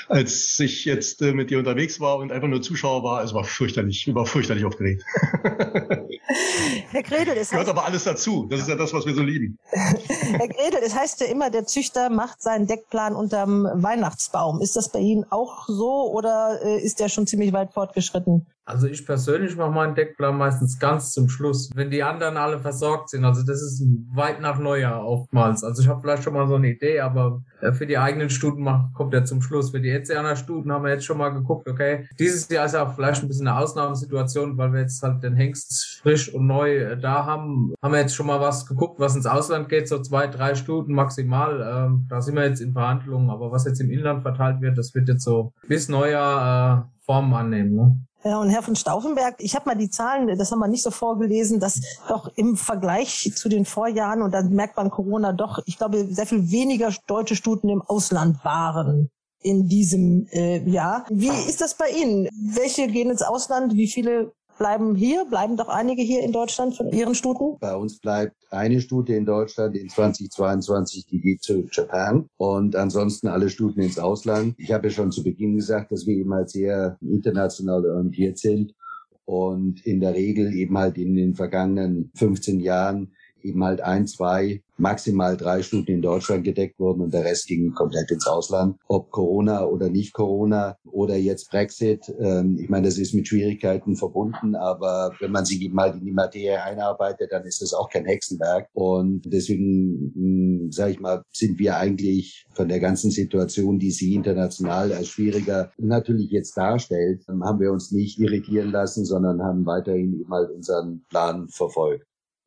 als 0.07 0.59
ich 0.59 0.85
jetzt 0.85 1.21
äh, 1.21 1.33
mit 1.33 1.49
dir 1.49 1.57
unterwegs 1.57 1.99
war 1.99 2.17
und 2.17 2.31
einfach 2.31 2.47
nur 2.47 2.61
Zuschauer 2.61 3.03
war, 3.03 3.23
es 3.23 3.33
war 3.33 3.43
fürchterlich, 3.43 4.07
ich 4.07 4.13
war 4.13 4.25
fürchterlich 4.25 4.65
aufgeregt. 4.65 5.03
Herr 6.91 7.03
Gredel, 7.03 7.35
es 7.35 7.49
gehört 7.49 7.69
aber 7.69 7.85
alles 7.85 8.03
dazu. 8.03 8.47
Das 8.49 8.59
ist 8.59 8.69
ja 8.69 8.75
das, 8.75 8.93
was 8.93 9.05
wir 9.05 9.15
so 9.15 9.23
lieben. 9.23 9.57
Herr 9.71 10.47
Gredel, 10.47 10.81
es 10.85 10.95
heißt 10.95 11.21
ja 11.21 11.27
immer, 11.27 11.49
der 11.49 11.65
Züchter 11.65 12.11
macht 12.11 12.41
seinen 12.41 12.67
Deckplan 12.67 13.15
unterm 13.15 13.67
Weihnachtsbaum. 13.73 14.61
Ist 14.61 14.75
das 14.75 14.89
bei 14.89 14.99
Ihnen 14.99 15.25
auch 15.31 15.67
so 15.67 16.11
oder 16.11 16.59
äh, 16.63 16.79
ist 16.79 16.99
der 16.99 17.09
schon 17.09 17.25
ziemlich 17.25 17.51
weit 17.51 17.73
fortgeschritten? 17.73 18.45
Also 18.65 18.87
ich 18.87 19.05
persönlich 19.05 19.57
mache 19.57 19.71
meinen 19.71 19.95
Deckplan 19.95 20.37
meistens 20.37 20.79
ganz 20.79 21.11
zum 21.11 21.27
Schluss, 21.27 21.69
wenn 21.75 21.91
die 21.91 22.01
anderen 22.01 22.37
alle 22.37 22.61
versorgt 22.61 23.09
sind. 23.09 23.25
Also 23.25 23.43
das 23.45 23.61
ist 23.61 23.83
weit 24.13 24.39
nach 24.39 24.57
Neujahr 24.57 25.05
oftmals. 25.05 25.63
Also 25.63 25.81
ich 25.81 25.89
habe 25.89 25.99
vielleicht 26.01 26.23
schon 26.23 26.33
mal 26.33 26.47
so 26.47 26.55
eine 26.55 26.69
Idee, 26.69 27.01
aber 27.01 27.43
äh, 27.59 27.73
für 27.73 27.85
die 27.85 27.97
eigenen 27.97 28.29
Stuten 28.29 28.65
kommt 28.93 29.13
er 29.13 29.25
zum 29.25 29.41
Schluss. 29.41 29.71
Für 29.71 29.81
die 29.81 29.89
Etzianer 29.89 30.37
Stuten 30.37 30.71
haben 30.71 30.85
wir 30.85 30.91
jetzt 30.91 31.05
schon 31.05 31.17
mal 31.17 31.29
geguckt, 31.29 31.67
okay, 31.67 32.07
dieses 32.19 32.47
Jahr 32.47 32.65
ist 32.65 32.73
ja 32.73 32.87
auch 32.87 32.95
vielleicht 32.95 33.21
ein 33.21 33.27
bisschen 33.27 33.47
eine 33.47 33.57
Ausnahmesituation, 33.57 34.57
weil 34.57 34.71
wir 34.71 34.81
jetzt 34.81 35.03
halt 35.03 35.23
den 35.23 35.35
Hengst 35.35 35.99
frisch 36.01 36.33
und 36.33 36.47
neu 36.47 36.77
äh, 36.77 36.97
da 36.97 37.25
haben. 37.25 37.73
Haben 37.81 37.93
wir 37.93 37.99
jetzt 37.99 38.15
schon 38.15 38.27
mal 38.27 38.39
was 38.39 38.65
geguckt, 38.65 38.97
was 38.99 39.15
ins 39.15 39.25
Ausland 39.25 39.67
geht, 39.67 39.89
so 39.89 39.99
zwei, 40.01 40.27
drei 40.27 40.55
Stuten 40.55 40.93
maximal. 40.93 41.61
Ähm, 41.61 42.07
da 42.09 42.21
sind 42.21 42.35
wir 42.35 42.45
jetzt 42.45 42.61
in 42.61 42.71
Verhandlungen, 42.71 43.29
aber 43.29 43.51
was 43.51 43.65
jetzt 43.65 43.81
im 43.81 43.91
Inland 43.91 44.21
verteilt 44.21 44.61
wird, 44.61 44.77
das 44.77 44.95
wird 44.95 45.09
jetzt 45.09 45.23
so 45.23 45.51
bis 45.67 45.89
Neujahr 45.89 46.87
äh, 46.87 47.03
Formen 47.05 47.33
annehmen. 47.33 47.75
Ne? 47.75 47.97
Ja, 48.23 48.39
und 48.39 48.49
Herr 48.49 48.63
von 48.63 48.75
Stauffenberg, 48.75 49.35
ich 49.39 49.55
habe 49.55 49.65
mal 49.65 49.75
die 49.75 49.89
Zahlen, 49.89 50.37
das 50.37 50.51
haben 50.51 50.59
wir 50.59 50.67
nicht 50.67 50.83
so 50.83 50.91
vorgelesen, 50.91 51.59
dass 51.59 51.81
doch 52.07 52.31
im 52.35 52.55
Vergleich 52.55 53.31
zu 53.35 53.49
den 53.49 53.65
Vorjahren, 53.65 54.21
und 54.21 54.33
dann 54.33 54.51
merkt 54.51 54.77
man 54.77 54.89
Corona 54.89 55.33
doch, 55.33 55.59
ich 55.65 55.77
glaube, 55.77 56.07
sehr 56.09 56.25
viel 56.25 56.49
weniger 56.49 56.93
deutsche 57.07 57.35
Stuten 57.35 57.69
im 57.69 57.81
Ausland 57.81 58.43
waren 58.45 59.09
in 59.41 59.67
diesem 59.67 60.27
äh, 60.31 60.63
Jahr. 60.69 61.05
Wie 61.09 61.27
ist 61.27 61.59
das 61.59 61.75
bei 61.75 61.89
Ihnen? 61.89 62.29
Welche 62.55 62.87
gehen 62.87 63.09
ins 63.09 63.21
Ausland? 63.21 63.75
Wie 63.75 63.87
viele 63.87 64.31
bleiben 64.57 64.95
hier? 64.95 65.25
Bleiben 65.25 65.57
doch 65.57 65.69
einige 65.69 66.01
hier 66.01 66.23
in 66.23 66.31
Deutschland 66.31 66.75
von 66.75 66.89
Ihren 66.89 67.15
Stuten? 67.15 67.57
Bei 67.59 67.75
uns 67.75 67.99
bleibt 67.99 68.35
eine 68.51 68.81
Stute 68.81 69.13
in 69.13 69.25
Deutschland 69.25 69.75
in 69.75 69.89
2022, 69.89 71.05
die 71.05 71.21
geht 71.21 71.43
zu 71.43 71.65
Japan 71.71 72.27
und 72.37 72.75
ansonsten 72.75 73.27
alle 73.27 73.49
Stuten 73.49 73.81
ins 73.81 73.99
Ausland. 73.99 74.55
Ich 74.57 74.71
habe 74.71 74.87
ja 74.87 74.93
schon 74.93 75.11
zu 75.11 75.23
Beginn 75.23 75.55
gesagt, 75.55 75.91
dass 75.91 76.07
wir 76.07 76.15
eben 76.15 76.33
halt 76.33 76.49
sehr 76.49 76.97
international 77.01 77.85
orientiert 77.85 78.37
sind 78.37 78.73
und 79.25 79.85
in 79.85 79.99
der 79.99 80.13
Regel 80.13 80.53
eben 80.53 80.77
halt 80.77 80.97
in 80.97 81.15
den 81.15 81.35
vergangenen 81.35 82.11
15 82.15 82.59
Jahren 82.59 83.13
eben 83.41 83.63
halt 83.63 83.81
ein, 83.81 84.07
zwei 84.07 84.62
maximal 84.77 85.37
drei 85.37 85.61
Stunden 85.61 85.91
in 85.91 86.01
Deutschland 86.01 86.43
gedeckt 86.43 86.79
wurden 86.79 87.01
und 87.01 87.13
der 87.13 87.23
Rest 87.23 87.47
ging 87.47 87.73
komplett 87.73 88.11
ins 88.11 88.27
Ausland. 88.27 88.77
Ob 88.87 89.11
Corona 89.11 89.65
oder 89.65 89.89
nicht 89.89 90.13
Corona 90.13 90.77
oder 90.85 91.15
jetzt 91.15 91.49
Brexit, 91.49 92.13
ähm, 92.19 92.57
ich 92.59 92.69
meine, 92.69 92.87
das 92.87 92.97
ist 92.97 93.13
mit 93.13 93.27
Schwierigkeiten 93.27 93.95
verbunden, 93.95 94.55
aber 94.55 95.13
wenn 95.19 95.31
man 95.31 95.45
sich 95.45 95.71
mal 95.71 95.93
in 95.93 96.05
die 96.05 96.11
Materie 96.11 96.61
einarbeitet, 96.61 97.31
dann 97.31 97.45
ist 97.45 97.61
das 97.61 97.73
auch 97.73 97.89
kein 97.89 98.05
Hexenwerk. 98.05 98.67
Und 98.73 99.21
deswegen, 99.25 100.71
sage 100.71 100.91
ich 100.91 100.99
mal, 100.99 101.23
sind 101.31 101.59
wir 101.59 101.77
eigentlich 101.77 102.45
von 102.53 102.67
der 102.67 102.79
ganzen 102.79 103.11
Situation, 103.11 103.79
die 103.79 103.91
sie 103.91 104.15
international 104.15 104.91
als 104.91 105.07
schwieriger 105.09 105.71
natürlich 105.77 106.31
jetzt 106.31 106.57
darstellt, 106.57 107.23
haben 107.27 107.59
wir 107.59 107.71
uns 107.71 107.91
nicht 107.91 108.19
irritieren 108.19 108.71
lassen, 108.71 109.05
sondern 109.05 109.41
haben 109.41 109.65
weiterhin 109.65 110.19
eben 110.19 110.31
halt 110.31 110.51
unseren 110.51 111.03
Plan 111.09 111.47
verfolgt. 111.49 112.05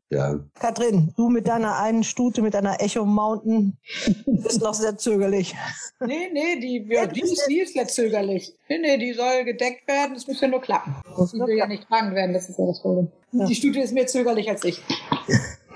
Ja. 0.09 0.39
Katrin, 0.61 1.13
du 1.17 1.29
mit 1.29 1.49
deiner 1.49 1.79
einen 1.79 2.05
Stute, 2.05 2.41
mit 2.41 2.55
deiner 2.55 2.81
Echo 2.81 3.05
Mountain, 3.05 3.77
bist 4.27 4.63
noch 4.63 4.75
sehr 4.75 4.97
zögerlich. 4.97 5.55
Nee, 5.99 6.31
nee, 6.33 6.61
die, 6.61 6.87
ja, 6.89 7.07
die, 7.07 7.23
ist, 7.23 7.45
die 7.49 7.61
ist 7.61 7.75
sehr 7.75 7.89
zögerlich. 7.89 8.55
Nee, 8.69 8.79
nee, 8.79 8.99
die 8.99 9.13
soll 9.15 9.45
gedeckt 9.45 9.89
werden, 9.89 10.15
es 10.15 10.29
muss 10.29 10.41
ja 10.41 10.47
nur 10.47 10.61
klappen. 10.61 10.95
Die 11.05 11.41
will 11.41 11.57
ja 11.57 11.67
nicht 11.67 11.89
tragen 11.89 12.15
werden, 12.15 12.33
das 12.33 12.49
ist 12.49 12.57
ja 12.57 12.67
das 12.67 12.81
Problem. 12.81 13.09
Ja. 13.33 13.47
Die 13.47 13.55
Stute 13.57 13.81
ist 13.81 13.93
mehr 13.95 14.07
zögerlich 14.07 14.49
als 14.49 14.65
ich. 14.65 14.81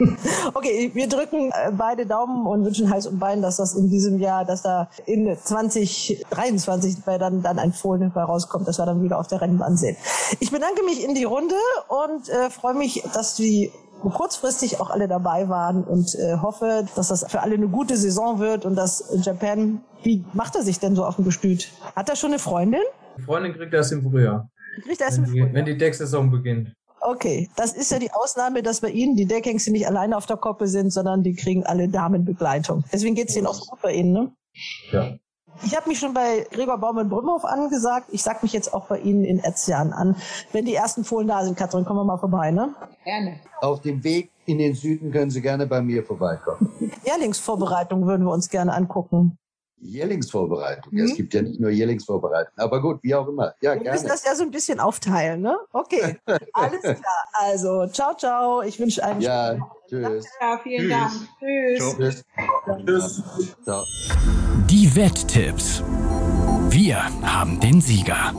Okay, 0.55 0.91
wir 0.95 1.09
drücken 1.09 1.51
äh, 1.51 1.73
beide 1.73 2.07
Daumen 2.07 2.47
und 2.47 2.65
wünschen 2.65 2.91
Hals 2.91 3.07
und 3.07 3.19
Bein, 3.19 3.43
dass 3.43 3.59
das 3.59 3.75
in 3.75 3.91
diesem 3.91 4.19
Jahr, 4.19 4.47
dass 4.47 4.63
da 4.63 4.89
in 5.05 5.37
2023 5.37 6.97
dann, 7.05 7.43
dann 7.43 7.59
ein 7.59 7.75
Fohlen 7.75 8.11
rauskommt, 8.11 8.67
dass 8.67 8.79
wir 8.79 8.87
dann 8.87 9.03
wieder 9.03 9.19
auf 9.19 9.27
der 9.27 9.43
Rennbahn 9.43 9.77
sehen. 9.77 9.99
Ich 10.41 10.51
bedanke 10.51 10.83
mich 10.85 11.05
in 11.05 11.15
die 11.15 11.25
Runde 11.25 11.55
und 11.89 12.31
äh, 12.31 12.49
freue 12.49 12.75
mich, 12.75 13.03
dass 13.13 13.35
die 13.35 13.71
kurzfristig 14.09 14.81
auch 14.81 14.91
alle 14.91 15.09
dabei 15.09 15.49
waren 15.49 15.85
und 15.85 16.15
äh, 16.15 16.37
hoffe, 16.41 16.87
dass 16.95 17.09
das 17.09 17.25
für 17.29 17.41
alle 17.41 17.55
eine 17.55 17.69
gute 17.69 17.97
Saison 17.97 18.39
wird 18.39 18.65
und 18.65 18.77
dass 18.77 19.05
Japan, 19.23 19.83
wie 20.03 20.25
macht 20.33 20.57
er 20.57 20.63
sich 20.63 20.79
denn 20.79 20.97
so 20.97 21.05
auf 21.05 21.17
dem 21.17 21.25
Gestüt? 21.25 21.71
Hat 21.95 22.09
er 22.09 22.17
schon 22.17 22.31
eine 22.31 22.39
Freundin? 22.39 22.81
Die 23.19 23.23
Freundin 23.23 23.53
kriegt 23.53 23.75
das 23.75 23.93
im 23.93 24.03
Frühjahr. 24.03 24.49
Kriegt 24.83 25.01
das 25.01 25.17
wenn, 25.17 25.25
im 25.25 25.31
Frühjahr? 25.31 25.49
Wenn 25.53 25.65
die 25.67 25.77
Decksaison 25.77 26.31
beginnt. 26.31 26.73
Okay, 27.03 27.49
das 27.57 27.73
ist 27.73 27.91
ja 27.91 27.99
die 27.99 28.13
Ausnahme, 28.13 28.63
dass 28.63 28.81
bei 28.81 28.91
Ihnen 28.91 29.17
die 29.17 29.27
Deckhengste 29.27 29.73
nicht 29.73 29.87
alleine 29.87 30.17
auf 30.17 30.27
der 30.27 30.37
Koppe 30.37 30.67
sind, 30.67 30.93
sondern 30.93 31.23
die 31.23 31.35
kriegen 31.35 31.65
alle 31.65 31.89
Damenbegleitung. 31.89 32.85
Deswegen 32.93 33.15
geht's 33.15 33.35
denen 33.35 33.47
auch 33.47 33.55
so 33.55 33.73
bei 33.81 33.93
Ihnen, 33.93 34.13
ne? 34.13 34.33
Ja. 34.93 35.15
Ich 35.63 35.77
habe 35.77 35.89
mich 35.89 35.99
schon 35.99 36.15
bei 36.15 36.47
Gregor 36.51 36.79
Baumann-Brümhoff 36.79 37.45
angesagt. 37.45 38.09
Ich 38.11 38.23
sag 38.23 38.43
mich 38.43 38.53
jetzt 38.53 38.73
auch 38.73 38.87
bei 38.87 38.99
Ihnen 38.99 39.25
in 39.25 39.39
Erzjan 39.41 39.93
an. 39.93 40.17
Wenn 40.53 40.65
die 40.65 40.75
ersten 40.75 41.05
Fohlen 41.05 41.29
da 41.29 41.45
sind, 41.45 41.57
Katrin, 41.57 41.85
kommen 41.85 42.01
wir 42.01 42.05
mal 42.05 42.19
vorbei, 42.19 42.51
ne? 42.51 42.75
Gerne. 43.05 43.41
Auf 43.61 43.81
dem 43.83 44.03
Weg 44.03 44.31
in 44.47 44.59
den 44.59 44.75
Süden 44.75 45.13
können 45.13 45.31
Sie 45.31 45.43
gerne 45.43 45.67
bei 45.67 45.83
mir 45.83 46.03
vorbeikommen. 46.03 46.73
Jährlingsvorbereitung 47.05 48.07
würden 48.07 48.27
wir 48.27 48.33
uns 48.33 48.49
gerne 48.49 48.73
angucken. 48.73 49.39
Jährlingsvorbereitung. 49.81 50.93
Mhm. 50.95 51.05
Es 51.05 51.15
gibt 51.15 51.35
ja 51.35 51.43
nicht 51.43 51.61
nur 51.61 51.71
Jährlingsvorbereitung. 51.71 52.53
Aber 52.57 52.81
gut, 52.81 52.99
wie 53.03 53.15
auch 53.15 53.27
immer. 53.29 53.55
Ja, 53.61 53.75
wir 53.75 53.81
gerne. 53.81 53.93
müssen 53.93 54.09
das 54.09 54.25
ja 54.25 54.35
so 54.35 54.43
ein 54.43 54.51
bisschen 54.51 54.81
aufteilen, 54.81 55.41
ne? 55.41 55.59
Okay, 55.73 56.19
alles 56.53 56.81
klar. 56.83 57.25
Also, 57.33 57.87
ciao, 57.89 58.15
ciao. 58.17 58.63
Ich 58.63 58.79
wünsche 58.79 59.03
einen 59.05 59.21
Ja, 59.21 59.57
tschüss. 59.89 60.27
Ja, 60.41 60.61
vielen 60.63 60.89
Dank. 60.91 61.13
Tschüss. 61.39 61.97
Tschüss. 61.97 62.25
Tschüss. 62.87 63.23
Ciao. 63.65 63.83
Die 64.69 64.95
Wetttipps. 64.95 65.83
Wir 66.69 67.03
haben 67.23 67.59
den 67.59 67.81
Sieger. 67.81 68.33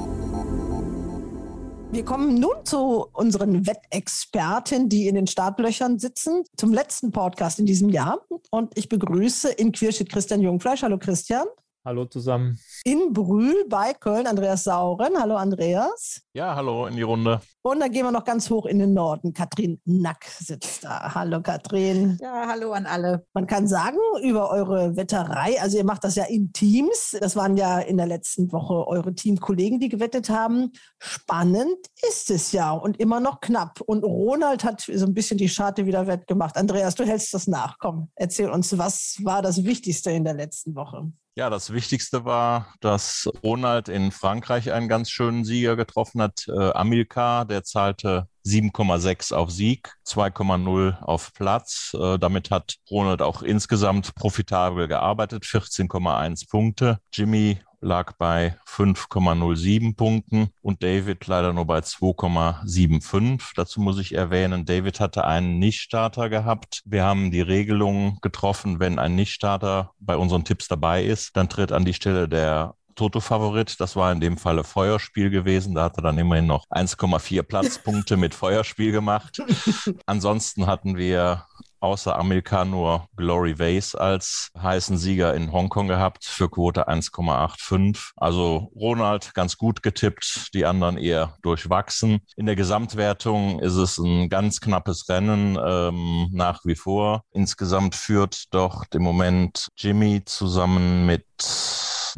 Wir 1.92 2.06
kommen 2.06 2.36
nun 2.36 2.56
zu 2.64 3.08
unseren 3.12 3.68
Wettexperten, 3.68 4.88
die 4.88 5.10
in 5.10 5.16
den 5.16 5.28
Startlöchern 5.28 6.00
sitzen, 6.00 6.46
zum 6.56 6.72
letzten 6.72 7.12
Podcast 7.12 7.60
in 7.60 7.66
diesem 7.66 7.90
Jahr. 7.90 8.22
Und 8.50 8.78
ich 8.78 8.88
begrüße 8.88 9.50
in 9.50 9.74
Quirschit 9.74 10.10
Christian 10.10 10.40
Jungfleisch. 10.40 10.84
Hallo 10.84 10.98
Christian. 10.98 11.46
Hallo 11.84 12.06
zusammen. 12.06 12.60
In 12.84 13.12
Brühl 13.12 13.66
bei 13.68 13.96
Köln 13.96 14.28
Andreas 14.28 14.66
Sauren. 14.66 15.20
Hallo 15.20 15.36
Andreas. 15.36 16.22
Ja, 16.32 16.56
hallo 16.56 16.86
in 16.86 16.96
die 16.96 17.02
Runde. 17.02 17.42
Und 17.64 17.80
dann 17.80 17.92
gehen 17.92 18.06
wir 18.06 18.12
noch 18.12 18.24
ganz 18.24 18.52
hoch 18.52 18.68
in 18.68 18.78
den 18.78 18.94
Norden. 18.94 19.34
Katrin 19.34 19.82
Nack 19.86 20.26
sitzt 20.26 20.84
da. 20.84 21.16
Hallo 21.16 21.42
Katrin. 21.42 22.20
Ja, 22.22 22.46
hallo 22.48 22.74
an 22.74 22.86
alle. 22.86 23.26
Man 23.34 23.48
kann 23.48 23.68
sagen, 23.68 23.98
über 24.22 24.52
eure 24.52 24.96
Wetterei, 24.96 25.60
also 25.60 25.78
ihr 25.78 25.84
macht 25.84 26.04
das 26.04 26.14
ja 26.14 26.26
in 26.26 26.54
Teams. 26.54 27.18
Das 27.20 27.36
waren 27.36 27.58
ja 27.58 27.80
in 27.80 27.98
der 27.98 28.06
letzten 28.06 28.52
Woche 28.52 28.88
eure 28.88 29.16
Teamkollegen, 29.16 29.80
die 29.80 29.90
gewettet 29.90 30.30
haben. 30.30 30.74
Spannend 31.00 31.88
ist 32.08 32.30
es 32.30 32.52
ja 32.52 32.74
und 32.74 33.00
immer 33.00 33.20
noch 33.20 33.42
knapp. 33.42 33.82
Und 33.82 34.04
Ronald 34.04 34.64
hat 34.64 34.82
so 34.82 35.06
ein 35.08 35.16
bisschen 35.16 35.40
die 35.40 35.50
Scharte 35.50 35.88
wieder 35.88 36.06
wettgemacht. 36.06 36.58
Andreas, 36.58 36.94
du 36.94 37.06
hältst 37.06 37.34
das 37.34 37.48
nach. 37.48 37.80
Komm, 37.80 38.12
erzähl 38.14 38.52
uns, 38.52 38.78
was 38.78 39.18
war 39.24 39.42
das 39.42 39.64
Wichtigste 39.64 40.12
in 40.12 40.26
der 40.26 40.36
letzten 40.36 40.76
Woche? 40.76 41.12
Ja, 41.36 41.50
das 41.50 41.72
Wichtigste 41.72 42.26
war, 42.26 42.74
dass 42.82 43.30
Ronald 43.42 43.88
in 43.88 44.12
Frankreich 44.12 44.72
einen 44.74 44.90
ganz 44.90 45.10
schönen 45.10 45.46
Sieger 45.46 45.78
getroffen 45.78 46.22
hat. 46.22 46.46
Äh, 46.50 46.72
Amilcar, 46.72 47.46
der 47.46 47.64
zahlte 47.64 48.28
7,6 48.46 49.34
auf 49.34 49.52
Sieg, 49.52 49.94
2,0 50.06 51.02
auf 51.02 51.34
Platz. 51.34 51.96
Äh, 52.00 52.18
damit 52.20 52.52
hat 52.52 52.76
Ronald 52.90 53.22
auch 53.22 53.42
insgesamt 53.42 54.16
profitabel 54.16 54.88
gearbeitet, 54.88 55.44
14,1 55.44 56.50
Punkte. 56.50 57.00
Jimmy 57.14 57.60
lag 57.82 58.14
bei 58.18 58.56
5,07 58.68 59.96
Punkten 59.96 60.50
und 60.62 60.84
David 60.84 61.26
leider 61.28 61.52
nur 61.52 61.66
bei 61.66 61.80
2,75. 61.80 63.54
Dazu 63.56 63.82
muss 63.82 64.00
ich 64.00 64.14
erwähnen, 64.14 64.66
David 64.66 65.00
hatte 65.00 65.26
einen 65.26 65.60
Nichtstarter 65.60 66.30
gehabt. 66.30 66.84
Wir 66.86 67.04
haben 67.04 67.32
die 67.32 67.42
Regelung 67.42 68.20
getroffen, 68.22 68.80
wenn 68.80 69.00
ein 69.00 69.16
Nichtstarter 69.16 69.92
bei 70.00 70.16
unseren 70.16 70.46
Tipps 70.46 70.68
dabei 70.68 71.04
ist, 71.04 71.36
dann 71.36 71.50
tritt 71.50 71.72
an 71.72 71.86
die 71.86 71.94
Stelle 71.94 72.30
der 72.30 72.76
Toto-Favorit. 72.96 73.80
Das 73.80 73.96
war 73.96 74.12
in 74.12 74.20
dem 74.20 74.38
Falle 74.38 74.64
Feuerspiel 74.64 75.30
gewesen. 75.30 75.76
Da 75.76 75.86
hat 75.86 75.98
er 75.98 76.04
dann 76.04 76.18
immerhin 76.18 76.48
noch 76.48 76.66
1,4 76.70 77.44
Platzpunkte 77.44 78.18
mit 78.18 78.34
Feuerspiel 78.36 78.92
gemacht. 78.92 79.42
Ansonsten 80.06 80.68
hatten 80.68 80.98
wir 80.98 81.46
außer 81.82 82.18
Amerika 82.18 82.64
nur 82.64 83.08
Glory 83.18 83.60
Vase 83.60 84.00
als 84.00 84.52
heißen 84.58 84.98
Sieger 84.98 85.34
in 85.34 85.52
Hongkong 85.52 85.88
gehabt 85.88 86.26
für 86.26 86.50
Quote 86.50 86.88
1,85. 86.88 88.12
Also 88.16 88.72
Ronald 88.76 89.34
ganz 89.34 89.58
gut 89.58 89.84
getippt, 89.84 90.50
die 90.54 90.66
anderen 90.66 90.98
eher 90.98 91.38
durchwachsen. 91.42 92.20
In 92.36 92.46
der 92.46 92.56
Gesamtwertung 92.56 93.60
ist 93.60 93.76
es 93.76 93.98
ein 93.98 94.30
ganz 94.30 94.62
knappes 94.62 95.10
Rennen 95.10 95.58
ähm, 95.62 96.30
nach 96.32 96.64
wie 96.64 96.76
vor. 96.76 97.24
Insgesamt 97.32 97.96
führt 97.96 98.54
doch 98.54 98.86
im 98.94 99.02
Moment 99.02 99.68
Jimmy 99.76 100.24
zusammen 100.24 101.06
mit 101.06 101.26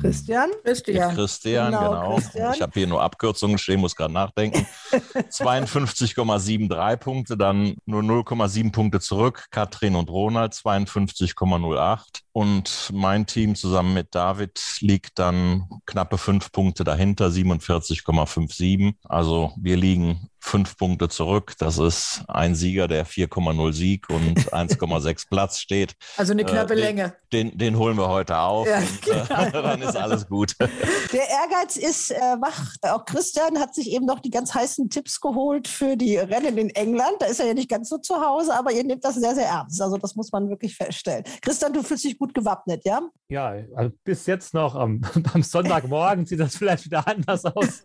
Christian? 0.02 0.50
Christian. 0.64 1.16
Christian, 1.16 1.72
genau. 1.72 1.90
genau. 1.90 2.16
Christian. 2.16 2.54
Ich 2.54 2.62
habe 2.62 2.72
hier 2.74 2.88
nur 2.88 3.02
Abkürzungen 3.02 3.58
stehen, 3.58 3.80
muss 3.80 3.96
gerade 3.96 4.14
nachdenken. 4.14 4.66
52,73 4.92 6.98
Punkte, 6.98 7.38
dann 7.38 7.76
nur 7.86 8.02
0,7 8.02 8.72
Punkte 8.72 9.00
zurück. 9.00 9.46
Katrin 9.52 9.96
und 9.96 10.10
Ronald 10.10 10.54
52,08. 10.54 12.00
Und 12.32 12.90
mein 12.94 13.26
Team 13.26 13.56
zusammen 13.56 13.94
mit 13.94 14.16
David 14.16 14.60
liegt 14.80 15.20
dann 15.20 15.68
knappe 15.86 16.18
fünf 16.18 16.52
Punkte 16.52 16.84
dahinter, 16.84 17.28
47,57. 17.28 18.96
Also 19.04 19.54
wir 19.58 19.78
liegen 19.78 20.30
fünf 20.44 20.78
Punkte 20.78 21.08
zurück. 21.08 21.54
Das 21.58 21.78
ist 21.78 22.24
ein 22.28 22.54
Sieger, 22.54 22.88
der 22.88 23.08
4,0 23.08 23.74
Sieg 23.74 24.10
und 24.10 24.40
1,6 24.52 25.30
Platz 25.30 25.58
steht. 25.60 25.96
Also 26.18 26.34
eine 26.34 26.44
knappe 26.44 26.74
äh, 26.74 26.76
den, 26.76 26.84
Länge. 26.86 27.16
Den, 27.32 27.58
den 27.58 27.78
holen 27.78 27.98
wir 27.98 28.10
heute 28.10 28.38
auf 28.38 28.68
Ja, 28.68 28.78
und 28.78 29.08
äh, 29.08 29.52
dann 29.52 29.82
ist 29.82 29.96
alles 29.96 30.28
gut. 30.28 30.56
Der 30.60 31.30
Ehrgeiz 31.30 31.78
ist 31.78 32.12
äh, 32.12 32.20
wach. 32.42 32.76
Auch 32.82 33.06
Christian 33.06 33.58
hat 33.58 33.74
sich 33.74 33.92
eben 33.92 34.06
noch 34.06 34.20
die 34.20 34.30
ganz 34.30 34.54
heißen 34.54 34.90
Tipps 34.90 35.22
geholt 35.22 35.68
für 35.68 35.96
die 35.96 36.18
Rennen 36.18 36.58
in 36.58 36.70
England. 36.72 37.16
Da 37.20 37.28
ist 37.28 37.40
er 37.40 37.48
ja 37.48 37.54
nicht 37.54 37.70
ganz 37.70 37.88
so 37.88 37.98
zu 37.98 38.16
Hause, 38.16 38.54
aber 38.54 38.74
ihr 38.74 38.84
nehmt 38.84 39.06
das 39.06 39.16
sehr, 39.16 39.34
sehr 39.34 39.48
ernst. 39.48 39.82
Also 39.82 39.98
das 39.98 40.16
muss 40.16 40.32
man 40.32 40.50
wirklich 40.50 40.76
feststellen. 40.76 41.24
Christian, 41.42 41.72
du 41.72 41.82
fühlst 41.84 42.04
dich 42.04 42.18
gut 42.18 42.34
gewappnet, 42.34 42.84
ja? 42.84 43.02
Ja, 43.30 43.56
also 43.76 43.92
bis 44.04 44.26
jetzt 44.26 44.54
noch 44.54 44.76
am, 44.76 45.02
am 45.34 45.42
Sonntagmorgen 45.42 46.26
sieht 46.26 46.42
das 46.42 46.58
vielleicht 46.58 46.86
wieder 46.86 47.08
anders 47.08 47.46
aus. 47.46 47.84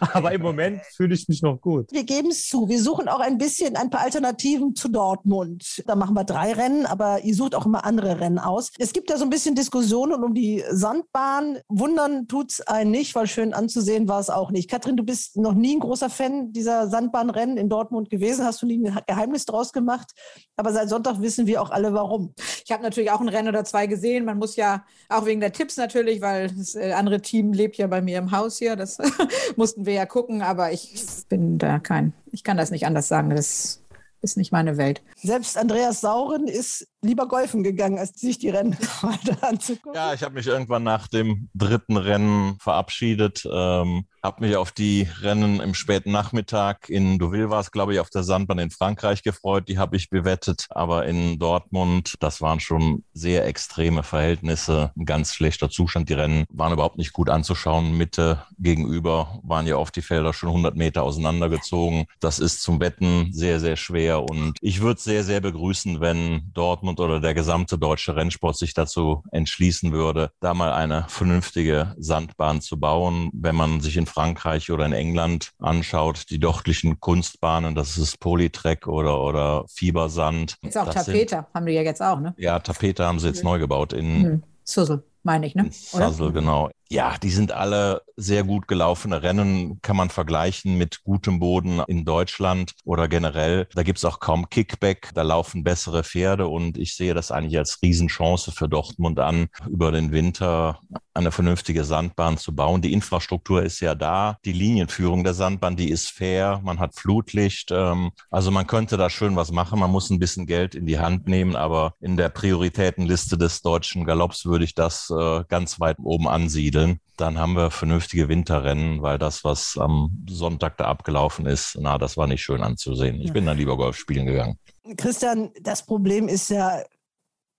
Aber 0.00 0.32
im 0.32 0.42
Moment 0.42 0.82
fühle 0.96 1.11
ich 1.14 1.28
mich 1.28 1.42
noch 1.42 1.60
gut. 1.60 1.90
Wir 1.90 2.04
geben 2.04 2.28
es 2.28 2.48
zu. 2.48 2.68
Wir 2.68 2.82
suchen 2.82 3.08
auch 3.08 3.20
ein 3.20 3.38
bisschen 3.38 3.76
ein 3.76 3.90
paar 3.90 4.02
Alternativen 4.02 4.74
zu 4.74 4.88
Dortmund. 4.88 5.82
Da 5.86 5.96
machen 5.96 6.14
wir 6.14 6.24
drei 6.24 6.52
Rennen, 6.52 6.86
aber 6.86 7.24
ihr 7.24 7.34
sucht 7.34 7.54
auch 7.54 7.66
immer 7.66 7.84
andere 7.84 8.20
Rennen 8.20 8.38
aus. 8.38 8.70
Es 8.78 8.92
gibt 8.92 9.10
ja 9.10 9.16
so 9.16 9.24
ein 9.24 9.30
bisschen 9.30 9.54
Diskussionen 9.54 10.22
um 10.22 10.34
die 10.34 10.62
Sandbahn. 10.70 11.58
Wundern 11.68 12.28
tut 12.28 12.52
es 12.52 12.60
einen 12.60 12.90
nicht, 12.90 13.14
weil 13.14 13.26
schön 13.26 13.54
anzusehen 13.54 14.08
war 14.08 14.20
es 14.20 14.30
auch 14.30 14.50
nicht. 14.50 14.70
Katrin, 14.70 14.96
du 14.96 15.04
bist 15.04 15.36
noch 15.36 15.54
nie 15.54 15.76
ein 15.76 15.80
großer 15.80 16.10
Fan 16.10 16.52
dieser 16.52 16.88
Sandbahnrennen 16.88 17.56
in 17.56 17.68
Dortmund 17.68 18.10
gewesen. 18.10 18.44
Hast 18.44 18.62
du 18.62 18.66
nie 18.66 18.86
ein 18.86 18.98
Geheimnis 19.06 19.46
draus 19.46 19.72
gemacht? 19.72 20.12
Aber 20.56 20.72
seit 20.72 20.90
Sonntag 20.90 21.20
wissen 21.20 21.46
wir 21.46 21.62
auch 21.62 21.70
alle, 21.70 21.94
warum. 21.94 22.34
Ich 22.64 22.70
habe 22.70 22.82
natürlich 22.82 23.10
auch 23.10 23.20
ein 23.20 23.28
Rennen 23.28 23.48
oder 23.48 23.64
zwei 23.64 23.86
gesehen 23.86 24.02
gesehen. 24.02 24.24
Man 24.24 24.38
muss 24.38 24.56
ja 24.56 24.84
auch 25.08 25.24
wegen 25.26 25.40
der 25.40 25.52
Tipps 25.52 25.76
natürlich, 25.76 26.20
weil 26.20 26.48
das 26.48 26.74
äh, 26.74 26.92
andere 26.92 27.20
Team 27.20 27.52
lebt 27.52 27.76
ja 27.76 27.86
bei 27.86 28.02
mir 28.02 28.18
im 28.18 28.32
Haus 28.32 28.58
hier. 28.58 28.76
Das 28.76 28.98
mussten 29.56 29.86
wir 29.86 29.94
ja 29.94 30.06
gucken, 30.06 30.42
aber 30.42 30.72
ich 30.72 31.01
bin 31.28 31.58
da 31.58 31.78
kein, 31.78 32.12
ich 32.30 32.44
kann 32.44 32.56
das 32.56 32.70
nicht 32.70 32.86
anders 32.86 33.08
sagen. 33.08 33.30
Das 33.30 33.82
ist 34.22 34.36
nicht 34.36 34.52
meine 34.52 34.76
Welt. 34.76 35.02
Selbst 35.16 35.58
Andreas 35.58 36.00
Sauren 36.00 36.46
ist 36.46 36.88
lieber 37.02 37.26
golfen 37.26 37.62
gegangen, 37.62 37.98
als 37.98 38.20
sich 38.20 38.38
die 38.38 38.48
Rennen 38.48 38.76
weiter 39.02 39.46
anzugucken. 39.46 39.94
Ja, 39.94 40.14
ich 40.14 40.22
habe 40.22 40.34
mich 40.34 40.46
irgendwann 40.46 40.84
nach 40.84 41.08
dem 41.08 41.48
dritten 41.54 41.96
Rennen 41.96 42.56
verabschiedet, 42.60 43.46
ähm, 43.52 44.06
habe 44.22 44.46
mich 44.46 44.56
auf 44.56 44.70
die 44.70 45.08
Rennen 45.20 45.60
im 45.60 45.74
späten 45.74 46.12
Nachmittag 46.12 46.88
in 46.88 47.18
Deauville 47.18 47.50
war 47.50 47.60
es, 47.60 47.72
glaube 47.72 47.94
ich, 47.94 48.00
auf 48.00 48.08
der 48.08 48.22
Sandbahn 48.22 48.60
in 48.60 48.70
Frankreich 48.70 49.24
gefreut. 49.24 49.68
Die 49.68 49.78
habe 49.78 49.96
ich 49.96 50.10
bewettet, 50.10 50.66
aber 50.70 51.06
in 51.06 51.40
Dortmund, 51.40 52.14
das 52.20 52.40
waren 52.40 52.60
schon 52.60 53.02
sehr 53.12 53.46
extreme 53.46 54.04
Verhältnisse, 54.04 54.92
ein 54.96 55.06
ganz 55.06 55.34
schlechter 55.34 55.70
Zustand. 55.70 56.08
Die 56.08 56.14
Rennen 56.14 56.44
waren 56.50 56.72
überhaupt 56.72 56.98
nicht 56.98 57.12
gut 57.12 57.28
anzuschauen. 57.28 57.96
Mitte 57.96 58.44
gegenüber 58.58 59.40
waren 59.42 59.66
ja 59.66 59.76
oft 59.76 59.96
die 59.96 60.02
Felder 60.02 60.32
schon 60.32 60.50
100 60.50 60.76
Meter 60.76 61.02
auseinandergezogen. 61.02 62.06
Das 62.20 62.38
ist 62.38 62.62
zum 62.62 62.78
Wetten 62.78 63.32
sehr, 63.32 63.58
sehr 63.58 63.76
schwer 63.76 64.22
und 64.22 64.54
ich 64.60 64.80
würde 64.82 65.00
sehr, 65.00 65.24
sehr 65.24 65.40
begrüßen, 65.40 66.00
wenn 66.00 66.52
Dortmund 66.54 66.91
Dortmund 66.92 67.00
oder 67.00 67.20
der 67.20 67.34
gesamte 67.34 67.78
deutsche 67.78 68.16
Rennsport 68.16 68.56
sich 68.56 68.74
dazu 68.74 69.22
entschließen 69.30 69.92
würde, 69.92 70.30
da 70.40 70.54
mal 70.54 70.72
eine 70.72 71.04
vernünftige 71.08 71.94
Sandbahn 71.98 72.60
zu 72.60 72.78
bauen. 72.78 73.30
Wenn 73.32 73.54
man 73.54 73.80
sich 73.80 73.96
in 73.96 74.06
Frankreich 74.06 74.70
oder 74.70 74.86
in 74.86 74.92
England 74.92 75.52
anschaut, 75.58 76.30
die 76.30 76.38
dortlichen 76.38 77.00
Kunstbahnen, 77.00 77.74
das 77.74 77.98
ist 77.98 78.20
Polytrek 78.20 78.86
oder, 78.86 79.20
oder 79.22 79.64
Fiebersand. 79.68 80.56
Jetzt 80.62 80.78
auch 80.78 80.88
Tapete 80.88 81.46
haben 81.54 81.66
die 81.66 81.72
ja 81.72 81.82
jetzt 81.82 82.02
auch, 82.02 82.20
ne? 82.20 82.34
Ja, 82.36 82.58
Tapete 82.58 83.04
haben 83.04 83.18
sie 83.18 83.28
jetzt 83.28 83.44
neu 83.44 83.58
gebaut 83.58 83.92
in. 83.92 84.42
Sussel, 84.64 85.02
meine 85.22 85.46
ich, 85.46 85.54
ne? 85.54 85.68
Sussel, 85.70 86.32
genau. 86.32 86.70
Ja, 86.92 87.16
die 87.16 87.30
sind 87.30 87.52
alle 87.52 88.02
sehr 88.16 88.44
gut 88.44 88.68
gelaufene 88.68 89.22
Rennen, 89.22 89.80
kann 89.80 89.96
man 89.96 90.10
vergleichen 90.10 90.76
mit 90.76 91.02
gutem 91.04 91.38
Boden 91.38 91.80
in 91.86 92.04
Deutschland 92.04 92.74
oder 92.84 93.08
generell. 93.08 93.66
Da 93.74 93.82
gibt's 93.82 94.04
auch 94.04 94.20
kaum 94.20 94.50
Kickback, 94.50 95.10
da 95.14 95.22
laufen 95.22 95.64
bessere 95.64 96.04
Pferde 96.04 96.48
und 96.48 96.76
ich 96.76 96.94
sehe 96.94 97.14
das 97.14 97.30
eigentlich 97.30 97.56
als 97.56 97.80
Riesenchance 97.82 98.52
für 98.52 98.68
Dortmund 98.68 99.18
an, 99.20 99.48
über 99.70 99.90
den 99.90 100.12
Winter 100.12 100.80
eine 101.14 101.32
vernünftige 101.32 101.84
Sandbahn 101.84 102.36
zu 102.36 102.54
bauen. 102.54 102.82
Die 102.82 102.92
Infrastruktur 102.92 103.62
ist 103.62 103.80
ja 103.80 103.94
da, 103.94 104.36
die 104.44 104.52
Linienführung 104.52 105.24
der 105.24 105.34
Sandbahn, 105.34 105.76
die 105.76 105.90
ist 105.90 106.10
fair, 106.10 106.60
man 106.62 106.78
hat 106.78 106.94
Flutlicht, 106.94 107.70
ähm, 107.70 108.10
also 108.30 108.50
man 108.50 108.66
könnte 108.66 108.98
da 108.98 109.08
schön 109.08 109.34
was 109.34 109.50
machen, 109.50 109.78
man 109.78 109.90
muss 109.90 110.10
ein 110.10 110.18
bisschen 110.18 110.46
Geld 110.46 110.74
in 110.74 110.84
die 110.84 110.98
Hand 110.98 111.26
nehmen, 111.26 111.56
aber 111.56 111.94
in 112.00 112.18
der 112.18 112.28
Prioritätenliste 112.28 113.38
des 113.38 113.62
deutschen 113.62 114.04
Galopps 114.04 114.44
würde 114.44 114.66
ich 114.66 114.74
das 114.74 115.11
äh, 115.12 115.44
ganz 115.48 115.78
weit 115.78 115.98
oben 116.00 116.26
ansiedeln 116.26 117.00
dann 117.22 117.38
haben 117.38 117.54
wir 117.54 117.70
vernünftige 117.70 118.28
Winterrennen, 118.28 119.00
weil 119.00 119.16
das, 119.16 119.44
was 119.44 119.78
am 119.78 120.24
Sonntag 120.28 120.76
da 120.76 120.86
abgelaufen 120.86 121.46
ist, 121.46 121.78
na, 121.80 121.96
das 121.96 122.16
war 122.16 122.26
nicht 122.26 122.42
schön 122.42 122.62
anzusehen. 122.62 123.20
Ich 123.20 123.32
bin 123.32 123.46
dann 123.46 123.56
lieber 123.56 123.76
Golf 123.76 123.96
spielen 123.96 124.26
gegangen. 124.26 124.58
Christian, 124.96 125.50
das 125.60 125.86
Problem 125.86 126.26
ist 126.26 126.50
ja 126.50 126.82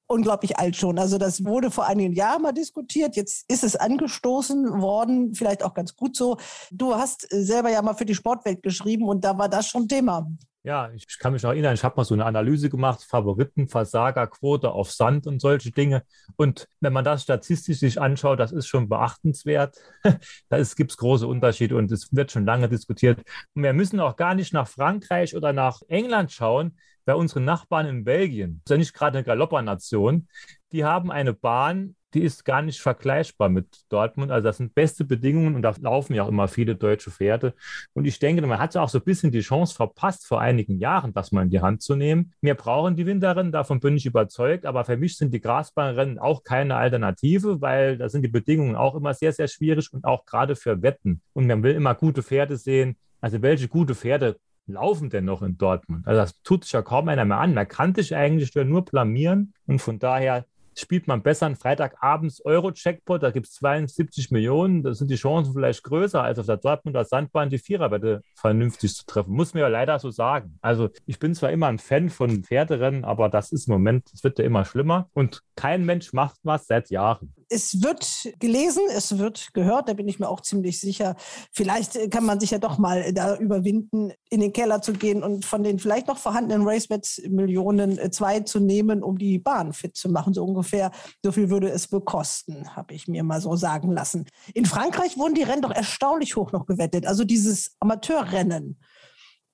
unglaublich 0.08 0.58
alt 0.58 0.76
schon. 0.76 1.00
Also 1.00 1.18
das 1.18 1.46
wurde 1.46 1.72
vor 1.72 1.86
einigen 1.86 2.14
Jahren 2.14 2.42
mal 2.42 2.52
diskutiert. 2.52 3.16
Jetzt 3.16 3.50
ist 3.50 3.64
es 3.64 3.78
angestoßen 3.78 4.82
worden, 4.82 5.34
vielleicht 5.34 5.64
auch 5.64 5.74
ganz 5.74 5.96
gut 5.96 6.18
so. 6.18 6.38
Du 6.70 6.96
hast 6.96 7.26
selber 7.30 7.70
ja 7.70 7.82
mal 7.82 7.94
für 7.94 8.06
die 8.06 8.16
Sportwelt 8.16 8.64
geschrieben 8.64 9.08
und 9.08 9.24
da 9.24 9.38
war 9.38 9.48
das 9.48 9.68
schon 9.68 9.88
Thema. 9.88 10.28
Ja, 10.66 10.90
ich 10.94 11.20
kann 11.20 11.34
mich 11.34 11.44
noch 11.44 11.50
erinnern, 11.50 11.74
ich 11.74 11.84
habe 11.84 11.98
mal 11.98 12.06
so 12.06 12.14
eine 12.14 12.24
Analyse 12.24 12.70
gemacht, 12.70 13.04
Favoriten, 13.04 13.68
Versagerquote 13.68 14.72
auf 14.72 14.94
Sand 14.94 15.28
und 15.28 15.42
solche 15.42 15.72
Dinge. 15.72 16.04
Und 16.38 16.70
wenn 16.80 16.94
man 16.94 17.04
das 17.04 17.24
statistisch 17.24 17.80
sich 17.80 18.00
anschaut, 18.00 18.40
das 18.40 18.54
ist 18.54 18.68
schon 18.68 18.88
beachtenswert. 18.88 19.76
da 20.50 20.64
gibt 20.64 20.92
es 20.92 20.98
große 20.98 21.28
Unterschiede 21.28 21.76
und 21.76 21.92
es 21.92 22.16
wird 22.16 22.32
schon 22.32 22.46
lange 22.46 22.70
diskutiert. 22.70 23.22
Und 23.54 23.64
wir 23.64 23.74
müssen 23.74 24.00
auch 24.00 24.16
gar 24.16 24.36
nicht 24.36 24.54
nach 24.54 24.70
Frankreich 24.70 25.36
oder 25.36 25.52
nach 25.52 25.82
England 25.90 26.32
schauen, 26.32 26.78
weil 27.04 27.16
unsere 27.16 27.42
Nachbarn 27.42 27.86
in 27.88 28.06
Belgien, 28.06 28.62
das 28.64 28.72
ist 28.72 28.72
ja 28.72 28.78
nicht 28.78 28.94
gerade 28.94 29.18
eine 29.18 29.26
Galoppernation, 29.26 30.30
die 30.72 30.86
haben 30.86 31.12
eine 31.12 31.34
Bahn, 31.34 31.98
die 32.14 32.22
ist 32.22 32.46
gar 32.46 32.62
nicht 32.62 32.82
vergleichbar 32.82 33.50
mit 33.50 33.68
Dortmund. 33.90 34.32
Also 34.32 34.46
das 34.46 34.58
sind 34.58 34.76
beste 34.76 35.04
Bedingungen 35.04 35.56
und 35.56 35.62
da 35.62 35.74
laufen 35.82 36.14
ja 36.14 36.24
auch 36.24 36.28
immer 36.28 36.48
viele 36.48 36.76
deutsche 36.76 37.12
Pferde. 37.12 37.54
Und 37.94 38.06
ich 38.06 38.20
denke, 38.20 38.46
man 38.46 38.60
hat 38.60 38.76
ja 38.76 38.82
auch 38.82 38.90
so 38.90 39.00
ein 39.00 39.04
bisschen 39.04 39.32
die 39.32 39.42
Chance 39.42 39.76
verpasst, 39.76 40.26
vor 40.26 40.42
einigen 40.42 40.78
Jahren 40.78 41.14
das 41.14 41.32
mal 41.32 41.44
in 41.44 41.50
die 41.50 41.62
Hand 41.62 41.82
zu 41.82 41.96
nehmen. 41.96 42.34
Wir 42.42 42.56
brauchen 42.56 42.96
die 42.96 43.06
Winterrennen, 43.06 43.52
davon 43.52 43.80
bin 43.80 43.98
ich 43.98 44.06
überzeugt, 44.06 44.66
aber 44.66 44.86
für 44.86 44.98
mich 44.98 45.18
sind 45.18 45.34
die 45.34 45.42
Grasbahnrennen 45.42 46.20
auch 46.20 46.44
keine 46.44 46.76
Alternative, 46.76 47.62
weil 47.62 47.98
da 47.98 48.10
sind 48.10 48.22
die 48.22 48.30
Bedingungen 48.30 48.76
auch 48.76 48.96
immer 48.96 49.14
sehr, 49.14 49.34
sehr 49.34 49.48
schwierig 49.48 49.92
und 49.92 50.06
auch 50.06 50.26
gerade 50.26 50.56
für 50.56 50.82
Wetten. 50.82 51.22
Und 51.34 51.48
man 51.48 51.64
will 51.64 51.74
immer 51.74 51.96
gute 51.96 52.24
Pferde 52.24 52.58
sehen. 52.58 52.98
Also 53.22 53.42
welche 53.42 53.68
gute 53.68 53.96
Pferde 53.96 54.38
laufen 54.68 55.10
denn 55.10 55.26
noch 55.26 55.42
in 55.42 55.58
Dortmund? 55.58 56.06
Also 56.08 56.22
das 56.22 56.42
tut 56.44 56.64
sich 56.64 56.74
ja 56.74 56.82
kaum 56.82 57.08
einer 57.08 57.26
mehr 57.26 57.40
an. 57.40 57.54
Man 57.54 57.68
kann 57.68 57.96
sich 57.96 58.16
eigentlich 58.16 58.54
nur 58.56 58.86
blamieren 58.86 59.54
und 59.66 59.80
von 59.80 60.00
daher 60.00 60.46
spielt 60.80 61.08
man 61.08 61.24
besser 61.24 61.46
einen 61.46 61.56
Freitagabends 61.56 62.44
Euro-Checkpot, 62.46 63.22
da 63.22 63.32
gibt 63.32 63.48
es 63.48 63.54
72 63.54 64.32
Millionen, 64.32 64.84
da 64.84 64.94
sind 64.94 65.10
die 65.10 65.16
Chancen 65.16 65.54
vielleicht 65.54 65.84
größer, 65.84 66.22
als 66.24 66.40
auf 66.40 66.46
der 66.46 66.58
Dortmunder 66.58 67.06
Sandbahn 67.06 67.50
die 67.50 67.58
Viererwette 67.58 68.22
vernünftig 68.36 68.96
zu 68.96 69.06
treffen. 69.06 69.34
Muss 69.34 69.54
man 69.54 69.62
ja 69.62 69.68
leider 69.68 70.00
so 70.00 70.12
sagen. 70.12 70.58
Also 70.62 70.90
ich 71.06 71.20
bin 71.20 71.36
zwar 71.36 71.52
immer 71.52 71.68
ein 71.68 71.80
Fan 71.80 72.10
von 72.10 72.44
Pferderennen, 72.44 73.06
aber 73.06 73.30
das 73.30 73.52
ist 73.52 73.68
im 73.68 73.74
Moment, 73.74 74.10
es 74.14 74.24
wird 74.24 74.40
ja 74.40 74.46
immer 74.46 74.66
schlimmer 74.66 75.10
und 75.14 75.42
kein 75.56 75.86
Mensch 75.86 76.14
macht 76.14 76.38
was 76.44 76.68
seit 76.68 76.90
Jahren. 76.90 77.34
Es 77.50 77.84
wird 77.84 78.08
gelesen, 78.40 78.82
es 78.96 79.20
wird 79.20 79.54
gehört, 79.54 79.88
da 79.88 79.94
bin 79.94 80.08
ich 80.08 80.20
mir 80.20 80.28
auch 80.28 80.42
ziemlich 80.42 80.80
sicher. 80.80 81.16
Vielleicht 81.52 82.10
kann 82.10 82.26
man 82.26 82.40
sich 82.40 82.52
ja 82.52 82.58
doch 82.58 82.80
mal 82.80 83.14
da 83.14 83.38
überwinden, 83.38 84.12
in 84.30 84.42
den 84.42 84.54
Keller 84.54 84.82
zu 84.82 84.94
gehen 84.94 85.22
und 85.22 85.46
von 85.46 85.64
den 85.64 85.78
vielleicht 85.78 86.08
noch 86.08 86.18
vorhandenen 86.18 86.68
Racebets-Millionen 86.68 88.00
äh, 88.00 88.10
zwei 88.10 88.40
zu 88.40 88.60
nehmen, 88.60 89.04
um 89.04 89.18
die 89.18 89.38
Bahn 89.38 89.74
fit 89.74 89.96
zu 89.96 90.10
machen, 90.10 90.34
so 90.34 90.44
ungefähr 90.44 90.63
ungefähr 90.64 90.92
so 91.24 91.32
viel 91.32 91.50
würde 91.50 91.70
es 91.70 91.88
bekosten, 91.88 92.76
habe 92.76 92.94
ich 92.94 93.08
mir 93.08 93.24
mal 93.24 93.42
so 93.42 93.56
sagen 93.56 93.92
lassen. 93.92 94.26
In 94.54 94.66
Frankreich 94.66 95.18
wurden 95.18 95.36
die 95.36 95.44
Rennen 95.44 95.62
doch 95.62 95.72
erstaunlich 95.72 96.36
hoch 96.38 96.52
noch 96.54 96.66
gewettet. 96.66 97.06
Also 97.06 97.26
dieses 97.26 97.76
Amateurrennen 97.80 98.80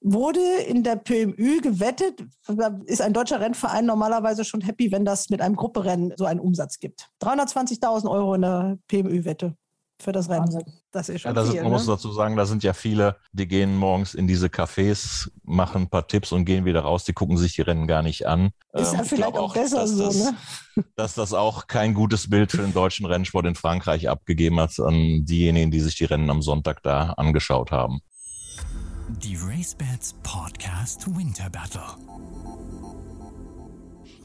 wurde 0.01 0.39
in 0.67 0.83
der 0.83 0.95
PMÜ 0.95 1.59
gewettet. 1.61 2.23
Da 2.47 2.79
ist 2.85 3.01
ein 3.01 3.13
deutscher 3.13 3.41
Rennverein 3.41 3.85
normalerweise 3.85 4.45
schon 4.45 4.61
happy, 4.61 4.91
wenn 4.91 5.03
das 5.03 5.29
mit 5.29 5.41
einem 5.41 5.55
Grupperennen 5.55 6.13
so 6.15 6.25
einen 6.25 6.39
Umsatz 6.39 6.79
gibt. 6.79 7.09
320.000 7.21 8.09
Euro 8.09 8.35
in 8.35 8.41
der 8.41 8.77
PMÜ-Wette 8.87 9.55
für 10.01 10.11
das 10.11 10.29
Rennen. 10.29 10.63
Das 10.91 11.09
ist 11.09 11.21
schon 11.21 11.29
ja, 11.29 11.33
das 11.33 11.49
viel, 11.49 11.57
ist, 11.57 11.63
Man 11.63 11.71
ne? 11.71 11.77
muss 11.77 11.85
dazu 11.85 12.11
sagen, 12.11 12.35
da 12.35 12.45
sind 12.45 12.63
ja 12.63 12.73
viele, 12.73 13.17
die 13.31 13.47
gehen 13.47 13.75
morgens 13.75 14.13
in 14.13 14.27
diese 14.27 14.47
Cafés, 14.47 15.29
machen 15.43 15.83
ein 15.83 15.89
paar 15.89 16.07
Tipps 16.07 16.31
und 16.31 16.45
gehen 16.45 16.65
wieder 16.65 16.81
raus. 16.81 17.03
Die 17.03 17.13
gucken 17.13 17.37
sich 17.37 17.53
die 17.55 17.61
Rennen 17.61 17.87
gar 17.87 18.01
nicht 18.01 18.25
an. 18.25 18.51
Ist 18.73 18.93
ja 18.93 18.99
ähm, 18.99 19.05
vielleicht 19.05 19.35
auch, 19.35 19.49
auch 19.49 19.53
besser 19.53 19.87
so, 19.87 20.05
das, 20.05 20.15
ne? 20.15 20.35
Dass 20.95 21.13
das 21.15 21.33
auch 21.33 21.67
kein 21.67 21.93
gutes 21.93 22.29
Bild 22.29 22.51
für 22.51 22.61
den 22.61 22.73
deutschen 22.73 23.05
Rennsport 23.05 23.45
in 23.45 23.55
Frankreich 23.55 24.09
abgegeben 24.09 24.59
hat 24.59 24.79
an 24.79 25.25
diejenigen, 25.25 25.71
die 25.71 25.81
sich 25.81 25.95
die 25.95 26.05
Rennen 26.05 26.29
am 26.29 26.41
Sonntag 26.41 26.81
da 26.83 27.13
angeschaut 27.17 27.71
haben. 27.71 27.99
Die 29.23 29.35
RaceBets 29.35 30.15
Podcast 30.23 31.07
Winter 31.17 31.49
Battle. 31.49 32.98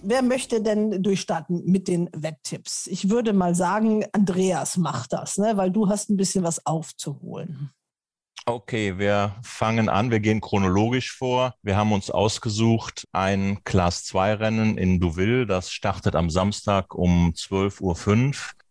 Wer 0.06 0.20
möchte 0.20 0.60
denn 0.60 1.02
durchstarten 1.02 1.62
mit 1.64 1.88
den 1.88 2.10
Wetttipps? 2.14 2.86
Ich 2.88 3.08
würde 3.08 3.32
mal 3.32 3.54
sagen, 3.54 4.04
Andreas 4.12 4.76
macht 4.76 5.14
das, 5.14 5.38
ne? 5.38 5.56
weil 5.56 5.70
du 5.70 5.88
hast 5.88 6.10
ein 6.10 6.18
bisschen 6.18 6.44
was 6.44 6.66
aufzuholen. 6.66 7.70
Okay, 8.44 8.98
wir 8.98 9.34
fangen 9.42 9.88
an. 9.88 10.10
Wir 10.10 10.20
gehen 10.20 10.42
chronologisch 10.42 11.12
vor. 11.16 11.54
Wir 11.62 11.78
haben 11.78 11.92
uns 11.92 12.10
ausgesucht 12.10 13.06
ein 13.12 13.64
Class 13.64 14.04
2 14.04 14.34
Rennen 14.34 14.76
in 14.76 15.00
Deauville. 15.00 15.46
Das 15.46 15.70
startet 15.70 16.14
am 16.14 16.28
Samstag 16.28 16.94
um 16.94 17.32
12.05 17.34 17.80
Uhr. 17.80 17.94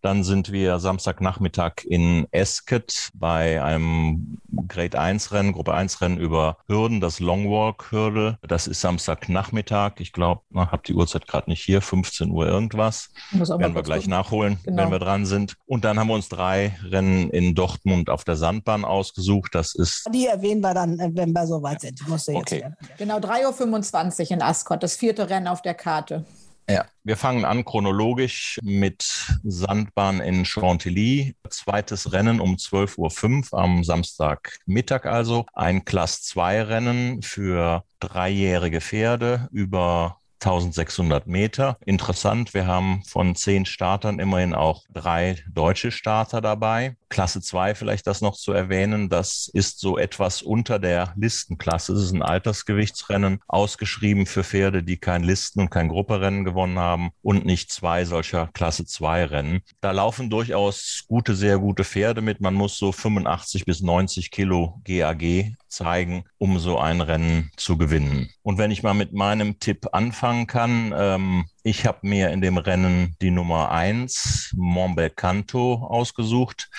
Dann 0.04 0.26
sind 0.26 0.52
wir 0.52 0.80
Samstagnachmittag 0.80 1.86
in 1.86 2.28
Esket 2.32 3.10
bei 3.14 3.64
einem 3.64 4.38
Grade 4.68 5.00
1 5.00 5.32
Rennen, 5.32 5.54
Gruppe 5.54 5.74
1 5.74 6.02
Rennen 6.02 6.18
über 6.18 6.58
Hürden, 6.68 7.00
das 7.00 7.22
Longwalk 7.22 7.90
Hürde. 7.90 8.38
Das 8.46 8.68
ist 8.68 8.82
Samstagnachmittag. 8.82 9.94
Ich 10.00 10.12
glaube, 10.12 10.42
habe 10.54 10.82
die 10.86 10.94
Uhrzeit 10.94 11.26
gerade 11.26 11.50
nicht 11.50 11.64
hier, 11.64 11.82
15 11.82 12.32
Uhr 12.32 12.46
irgendwas. 12.46 13.12
Werden 13.32 13.76
wir 13.76 13.82
gleich 13.82 14.04
gucken. 14.04 14.10
nachholen, 14.10 14.60
genau. 14.66 14.84
wenn 14.84 14.92
wir 14.92 15.00
dran 15.00 15.26
sind. 15.26 15.56
Und 15.66 15.86
dann 15.86 15.98
haben 15.98 16.08
wir 16.08 16.16
uns 16.16 16.28
drei 16.28 16.78
Rennen 16.84 17.30
in 17.30 17.56
Dortmund 17.56 18.10
auf 18.10 18.26
der 18.26 18.36
Sandbahn 18.36 18.84
ausgesucht. 18.84 19.56
Das 19.56 19.74
ist. 19.74 20.06
Die 20.14 20.28
erwähnen 20.28 20.60
wir 20.60 20.74
dann, 20.74 20.98
wenn 21.16 21.32
wir 21.32 21.48
soweit 21.48 21.80
sind. 21.80 22.06
Musst 22.10 22.28
du 22.28 22.34
jetzt 22.34 22.52
okay. 22.52 22.74
Genau, 22.98 23.20
3.25 23.20 24.26
Uhr 24.26 24.32
in 24.32 24.42
Ascot, 24.42 24.84
das 24.84 24.98
vierte 24.98 25.30
Rennen 25.30 25.48
auf 25.48 25.62
der 25.62 25.76
Karte. 25.76 26.26
Ja, 26.70 26.86
wir 27.04 27.18
fangen 27.18 27.44
an 27.44 27.66
chronologisch 27.66 28.58
mit 28.64 29.28
Sandbahn 29.44 30.22
in 30.22 30.46
Chantilly. 30.46 31.36
Zweites 31.50 32.14
Rennen 32.14 32.40
um 32.40 32.56
12.05 32.56 33.52
Uhr 33.52 33.60
am 33.60 33.84
Samstagmittag 33.84 35.06
also. 35.06 35.46
Ein 35.54 35.84
Class 35.84 36.22
2 36.24 36.64
Rennen 36.64 37.22
für 37.22 37.84
dreijährige 38.00 38.80
Pferde 38.80 39.50
über 39.52 40.22
1600 40.46 41.26
Meter. 41.28 41.78
Interessant, 41.86 42.54
wir 42.54 42.68
haben 42.68 43.02
von 43.08 43.36
zehn 43.36 43.66
Startern 43.66 44.20
immerhin 44.20 44.54
auch 44.54 44.84
drei 44.94 45.38
deutsche 45.52 45.92
Starter 45.92 46.42
dabei. 46.42 46.96
Klasse 47.10 47.42
2 47.42 47.76
vielleicht 47.76 48.08
das 48.08 48.22
noch 48.22 48.36
zu 48.36 48.54
erwähnen, 48.54 49.08
das 49.08 49.50
ist 49.54 49.80
so 49.80 49.98
etwas 49.98 50.42
unter 50.42 50.80
der 50.80 51.14
Listenklasse. 51.16 51.94
Es 51.94 52.04
ist 52.06 52.12
ein 52.12 52.24
Altersgewichtsrennen, 52.24 53.40
ausgeschrieben 53.48 54.26
für 54.26 54.44
Pferde, 54.44 54.84
die 54.84 54.98
kein 54.98 55.24
Listen- 55.24 55.62
und 55.62 55.70
kein 55.70 55.90
Grupperennen 55.90 56.44
gewonnen 56.44 56.80
haben 56.80 57.12
und 57.22 57.46
nicht 57.46 57.72
zwei 57.72 58.04
solcher 58.06 58.50
Klasse 58.54 58.86
2 58.86 59.26
Rennen. 59.26 59.62
Da 59.80 59.92
laufen 59.92 60.30
durchaus 60.30 61.04
gute, 61.08 61.36
sehr 61.36 61.60
gute 61.60 61.84
Pferde 61.84 62.22
mit. 62.22 62.42
Man 62.42 62.56
muss 62.56 62.78
so 62.78 62.92
85 62.92 63.66
bis 63.66 63.82
90 63.82 64.32
Kilo 64.32 64.82
GAG 64.84 65.56
zeigen, 65.74 66.24
um 66.38 66.60
so 66.60 66.78
ein 66.78 67.02
Rennen 67.02 67.52
zu 67.58 67.78
gewinnen. 67.78 68.30
Und 68.42 68.58
wenn 68.58 68.72
ich 68.72 68.84
mal 68.84 68.94
mit 68.94 69.14
meinem 69.14 69.60
Tipp 69.60 69.88
anfangen 69.92 70.48
kann, 70.48 70.94
ähm, 70.96 71.46
ich 71.64 71.86
habe 71.86 72.00
mir 72.02 72.30
in 72.30 72.42
dem 72.42 72.58
Rennen 72.58 73.16
die 73.22 73.32
Nummer 73.32 73.72
eins 73.72 74.54
Montbelcanto, 74.56 75.76
ausgesucht. 75.76 76.70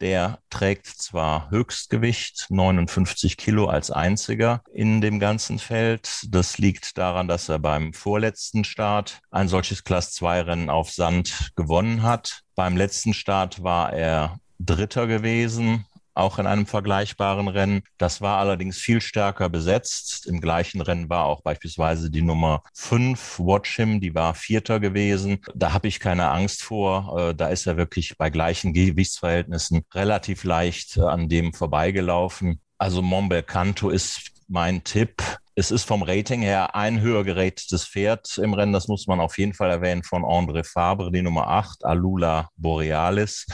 Der 0.00 0.40
trägt 0.50 0.86
zwar 0.86 1.50
Höchstgewicht, 1.50 2.46
59 2.50 3.36
Kilo 3.36 3.66
als 3.66 3.90
einziger 3.90 4.62
in 4.72 5.00
dem 5.00 5.20
ganzen 5.20 5.58
Feld. 5.58 6.26
Das 6.28 6.58
liegt 6.58 6.98
daran, 6.98 7.28
dass 7.28 7.48
er 7.48 7.60
beim 7.60 7.92
vorletzten 7.92 8.64
Start 8.64 9.20
ein 9.30 9.48
solches 9.48 9.84
Class 9.84 10.12
2 10.12 10.42
Rennen 10.42 10.70
auf 10.70 10.90
Sand 10.90 11.52
gewonnen 11.54 12.02
hat. 12.02 12.42
Beim 12.56 12.76
letzten 12.76 13.14
Start 13.14 13.62
war 13.62 13.92
er 13.92 14.38
Dritter 14.58 15.06
gewesen 15.06 15.86
auch 16.14 16.38
in 16.38 16.46
einem 16.46 16.66
vergleichbaren 16.66 17.48
Rennen. 17.48 17.82
Das 17.98 18.20
war 18.20 18.38
allerdings 18.38 18.78
viel 18.78 19.00
stärker 19.00 19.48
besetzt. 19.48 20.26
Im 20.26 20.40
gleichen 20.40 20.80
Rennen 20.80 21.08
war 21.08 21.24
auch 21.24 21.42
beispielsweise 21.42 22.10
die 22.10 22.22
Nummer 22.22 22.62
5, 22.74 23.38
Watch 23.40 23.76
Him, 23.76 24.00
die 24.00 24.14
war 24.14 24.34
Vierter 24.34 24.80
gewesen. 24.80 25.38
Da 25.54 25.72
habe 25.72 25.88
ich 25.88 26.00
keine 26.00 26.30
Angst 26.30 26.62
vor. 26.62 27.18
Äh, 27.18 27.34
da 27.34 27.48
ist 27.48 27.66
er 27.66 27.76
wirklich 27.76 28.16
bei 28.18 28.30
gleichen 28.30 28.72
Gewichtsverhältnissen 28.72 29.82
relativ 29.94 30.44
leicht 30.44 30.96
äh, 30.96 31.02
an 31.02 31.28
dem 31.28 31.52
vorbeigelaufen. 31.52 32.60
Also 32.78 33.02
Montbelcanto 33.02 33.90
ist 33.90 34.32
mein 34.48 34.84
Tipp. 34.84 35.22
Es 35.54 35.70
ist 35.70 35.84
vom 35.84 36.02
Rating 36.02 36.40
her 36.40 36.74
ein 36.74 37.00
höher 37.00 37.24
gerätetes 37.24 37.86
Pferd 37.86 38.38
im 38.38 38.54
Rennen. 38.54 38.72
Das 38.72 38.88
muss 38.88 39.06
man 39.06 39.20
auf 39.20 39.38
jeden 39.38 39.54
Fall 39.54 39.70
erwähnen 39.70 40.02
von 40.02 40.24
André 40.24 40.64
Fabre, 40.64 41.12
die 41.12 41.22
Nummer 41.22 41.48
8, 41.48 41.84
Alula 41.84 42.48
Borealis 42.56 43.46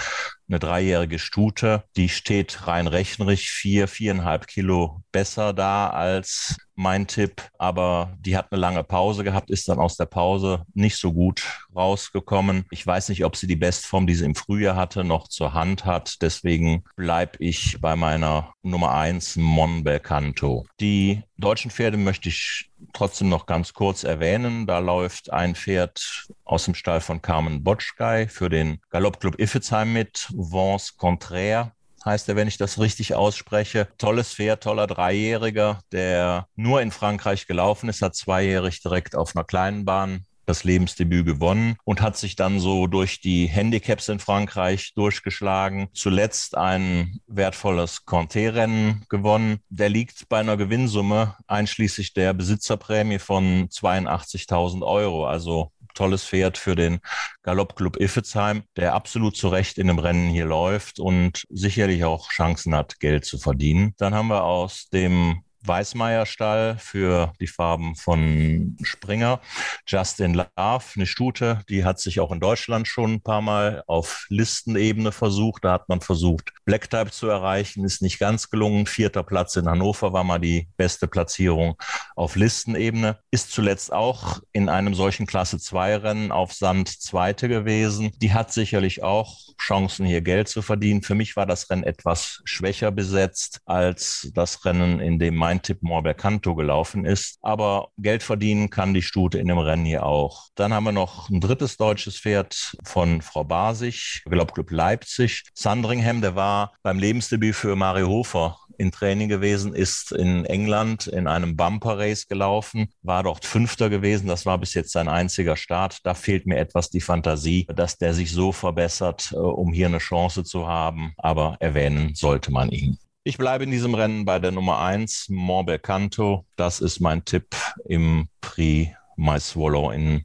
eine 0.48 0.58
dreijährige 0.58 1.18
Stute, 1.18 1.84
die 1.96 2.08
steht 2.08 2.66
rein 2.66 2.86
rechnerisch 2.86 3.50
vier, 3.50 3.88
viereinhalb 3.88 4.46
Kilo 4.46 5.02
besser 5.12 5.52
da 5.52 5.90
als 5.90 6.56
mein 6.74 7.06
Tipp. 7.06 7.42
Aber 7.58 8.16
die 8.20 8.36
hat 8.36 8.50
eine 8.50 8.60
lange 8.60 8.84
Pause 8.84 9.24
gehabt, 9.24 9.50
ist 9.50 9.68
dann 9.68 9.78
aus 9.78 9.96
der 9.96 10.06
Pause 10.06 10.64
nicht 10.74 10.96
so 10.96 11.12
gut 11.12 11.42
rausgekommen. 11.74 12.64
Ich 12.70 12.86
weiß 12.86 13.10
nicht, 13.10 13.24
ob 13.24 13.36
sie 13.36 13.46
die 13.46 13.56
Bestform, 13.56 14.06
die 14.06 14.14
sie 14.14 14.24
im 14.24 14.34
Frühjahr 14.34 14.76
hatte, 14.76 15.04
noch 15.04 15.28
zur 15.28 15.52
Hand 15.52 15.84
hat. 15.84 16.22
Deswegen 16.22 16.84
bleibe 16.96 17.36
ich 17.40 17.78
bei 17.80 17.96
meiner 17.96 18.52
Nummer 18.62 18.94
eins 18.94 19.36
Mon 19.36 19.84
Belcanto. 19.84 20.66
Die 20.80 21.22
deutschen 21.36 21.70
Pferde 21.70 21.96
möchte 21.96 22.28
ich 22.28 22.70
trotzdem 22.92 23.28
noch 23.28 23.46
ganz 23.46 23.74
kurz 23.74 24.04
erwähnen. 24.04 24.66
Da 24.66 24.78
läuft 24.78 25.32
ein 25.32 25.54
Pferd 25.54 26.28
aus 26.44 26.64
dem 26.64 26.74
Stall 26.74 27.00
von 27.00 27.22
Carmen 27.22 27.64
Botschkei 27.64 28.28
für 28.28 28.48
den 28.48 28.80
Galoppclub 28.90 29.38
Iffezheim 29.38 29.92
mit, 29.92 30.28
Vance 30.32 30.94
Contraire 30.96 31.72
heißt 32.04 32.28
er, 32.28 32.36
wenn 32.36 32.48
ich 32.48 32.56
das 32.56 32.78
richtig 32.78 33.14
ausspreche. 33.14 33.88
Tolles 33.98 34.34
Pferd, 34.34 34.62
toller 34.62 34.86
Dreijähriger, 34.86 35.80
der 35.92 36.48
nur 36.56 36.80
in 36.80 36.90
Frankreich 36.90 37.46
gelaufen 37.46 37.88
ist, 37.88 38.02
hat 38.02 38.14
zweijährig 38.14 38.82
direkt 38.82 39.14
auf 39.14 39.36
einer 39.36 39.44
kleinen 39.44 39.84
Bahn 39.84 40.24
das 40.48 40.64
Lebensdebüt 40.64 41.26
gewonnen 41.26 41.76
und 41.84 42.00
hat 42.00 42.16
sich 42.16 42.34
dann 42.34 42.58
so 42.58 42.86
durch 42.86 43.20
die 43.20 43.46
Handicaps 43.46 44.08
in 44.08 44.18
Frankreich 44.18 44.94
durchgeschlagen. 44.94 45.88
Zuletzt 45.92 46.56
ein 46.56 47.20
wertvolles 47.26 48.06
Conté-Rennen 48.06 49.04
gewonnen. 49.08 49.58
Der 49.68 49.90
liegt 49.90 50.28
bei 50.28 50.40
einer 50.40 50.56
Gewinnsumme 50.56 51.36
einschließlich 51.46 52.14
der 52.14 52.32
Besitzerprämie 52.32 53.18
von 53.18 53.68
82.000 53.68 54.86
Euro. 54.86 55.26
Also 55.26 55.70
tolles 55.94 56.24
Pferd 56.24 56.56
für 56.56 56.76
den 56.76 57.00
Galoppclub 57.42 57.96
Iffezheim, 57.96 58.62
der 58.76 58.94
absolut 58.94 59.36
zu 59.36 59.48
Recht 59.48 59.78
in 59.78 59.88
dem 59.88 59.98
Rennen 59.98 60.28
hier 60.28 60.46
läuft 60.46 61.00
und 61.00 61.42
sicherlich 61.50 62.04
auch 62.04 62.30
Chancen 62.30 62.74
hat, 62.74 63.00
Geld 63.00 63.24
zu 63.24 63.36
verdienen. 63.38 63.94
Dann 63.98 64.14
haben 64.14 64.28
wir 64.28 64.44
aus 64.44 64.88
dem 64.90 65.42
Weißmeier-Stall 65.62 66.76
für 66.78 67.32
die 67.40 67.46
Farben 67.46 67.94
von 67.96 68.76
Springer. 68.82 69.40
Justin 69.86 70.34
Love, 70.34 70.84
eine 70.94 71.06
Stute, 71.06 71.60
die 71.68 71.84
hat 71.84 72.00
sich 72.00 72.20
auch 72.20 72.32
in 72.32 72.40
Deutschland 72.40 72.88
schon 72.88 73.14
ein 73.14 73.22
paar 73.22 73.42
Mal 73.42 73.82
auf 73.86 74.26
Listenebene 74.28 75.12
versucht. 75.12 75.64
Da 75.64 75.72
hat 75.72 75.88
man 75.88 76.00
versucht, 76.00 76.52
Black 76.68 76.90
Type 76.90 77.10
zu 77.10 77.28
erreichen, 77.28 77.82
ist 77.82 78.02
nicht 78.02 78.18
ganz 78.18 78.50
gelungen. 78.50 78.84
Vierter 78.84 79.22
Platz 79.22 79.56
in 79.56 79.66
Hannover 79.66 80.12
war 80.12 80.22
mal 80.22 80.38
die 80.38 80.68
beste 80.76 81.08
Platzierung 81.08 81.76
auf 82.14 82.36
Listenebene. 82.36 83.16
Ist 83.30 83.52
zuletzt 83.52 83.90
auch 83.90 84.40
in 84.52 84.68
einem 84.68 84.92
solchen 84.92 85.24
Klasse 85.24 85.58
2 85.58 85.96
Rennen 85.96 86.30
auf 86.30 86.52
Sand 86.52 86.90
Zweite 86.90 87.48
gewesen. 87.48 88.10
Die 88.20 88.34
hat 88.34 88.52
sicherlich 88.52 89.02
auch 89.02 89.38
Chancen, 89.58 90.04
hier 90.04 90.20
Geld 90.20 90.48
zu 90.48 90.60
verdienen. 90.60 91.02
Für 91.02 91.14
mich 91.14 91.36
war 91.36 91.46
das 91.46 91.70
Rennen 91.70 91.84
etwas 91.84 92.42
schwächer 92.44 92.90
besetzt 92.90 93.62
als 93.64 94.30
das 94.34 94.62
Rennen, 94.66 95.00
in 95.00 95.18
dem 95.18 95.36
mein 95.36 95.62
Tipp 95.62 95.82
Morbercanto 95.82 96.54
gelaufen 96.54 97.06
ist. 97.06 97.38
Aber 97.40 97.88
Geld 97.96 98.22
verdienen 98.22 98.68
kann 98.68 98.92
die 98.92 99.00
Stute 99.00 99.38
in 99.38 99.48
dem 99.48 99.56
Rennen 99.56 99.86
hier 99.86 100.04
auch. 100.04 100.48
Dann 100.54 100.74
haben 100.74 100.84
wir 100.84 100.92
noch 100.92 101.30
ein 101.30 101.40
drittes 101.40 101.78
deutsches 101.78 102.18
Pferd 102.18 102.76
von 102.84 103.22
Frau 103.22 103.42
Basig, 103.42 104.22
Glaubclub 104.26 104.70
Leipzig. 104.70 105.44
Sandringham, 105.54 106.20
der 106.20 106.36
war 106.36 106.57
beim 106.82 106.98
Lebensdebüt 106.98 107.54
für 107.54 107.76
Mario 107.76 108.08
Hofer 108.08 108.58
in 108.78 108.92
Training 108.92 109.28
gewesen, 109.28 109.74
ist 109.74 110.12
in 110.12 110.44
England 110.44 111.08
in 111.08 111.26
einem 111.26 111.56
Bumper 111.56 111.98
Race 111.98 112.28
gelaufen, 112.28 112.88
war 113.02 113.24
dort 113.24 113.44
Fünfter 113.44 113.90
gewesen. 113.90 114.28
Das 114.28 114.46
war 114.46 114.56
bis 114.58 114.74
jetzt 114.74 114.92
sein 114.92 115.08
einziger 115.08 115.56
Start. 115.56 115.98
Da 116.04 116.14
fehlt 116.14 116.46
mir 116.46 116.58
etwas 116.58 116.88
die 116.88 117.00
Fantasie, 117.00 117.66
dass 117.74 117.98
der 117.98 118.14
sich 118.14 118.32
so 118.32 118.52
verbessert, 118.52 119.32
äh, 119.32 119.36
um 119.36 119.72
hier 119.72 119.86
eine 119.86 119.98
Chance 119.98 120.44
zu 120.44 120.66
haben. 120.68 121.12
Aber 121.16 121.56
erwähnen 121.60 122.14
sollte 122.14 122.52
man 122.52 122.70
ihn. 122.70 122.98
Ich 123.24 123.36
bleibe 123.36 123.64
in 123.64 123.70
diesem 123.70 123.94
Rennen 123.94 124.24
bei 124.24 124.38
der 124.38 124.52
Nummer 124.52 124.78
1, 124.78 125.26
Montbelcanto. 125.28 126.46
Das 126.56 126.80
ist 126.80 127.00
mein 127.00 127.24
Tipp 127.24 127.54
im 127.84 128.28
Prix 128.40 128.90
My 129.16 129.38
Swallow 129.40 129.90
in 129.90 130.24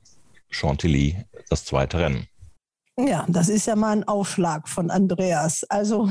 Chantilly, 0.50 1.18
das 1.50 1.66
zweite 1.66 2.00
Rennen. 2.00 2.28
Ja, 2.98 3.26
das 3.28 3.50
ist 3.50 3.66
ja 3.66 3.76
mal 3.76 3.92
ein 3.92 4.04
Aufschlag 4.04 4.70
von 4.70 4.92
Andreas. 4.92 5.64
Also 5.64 6.10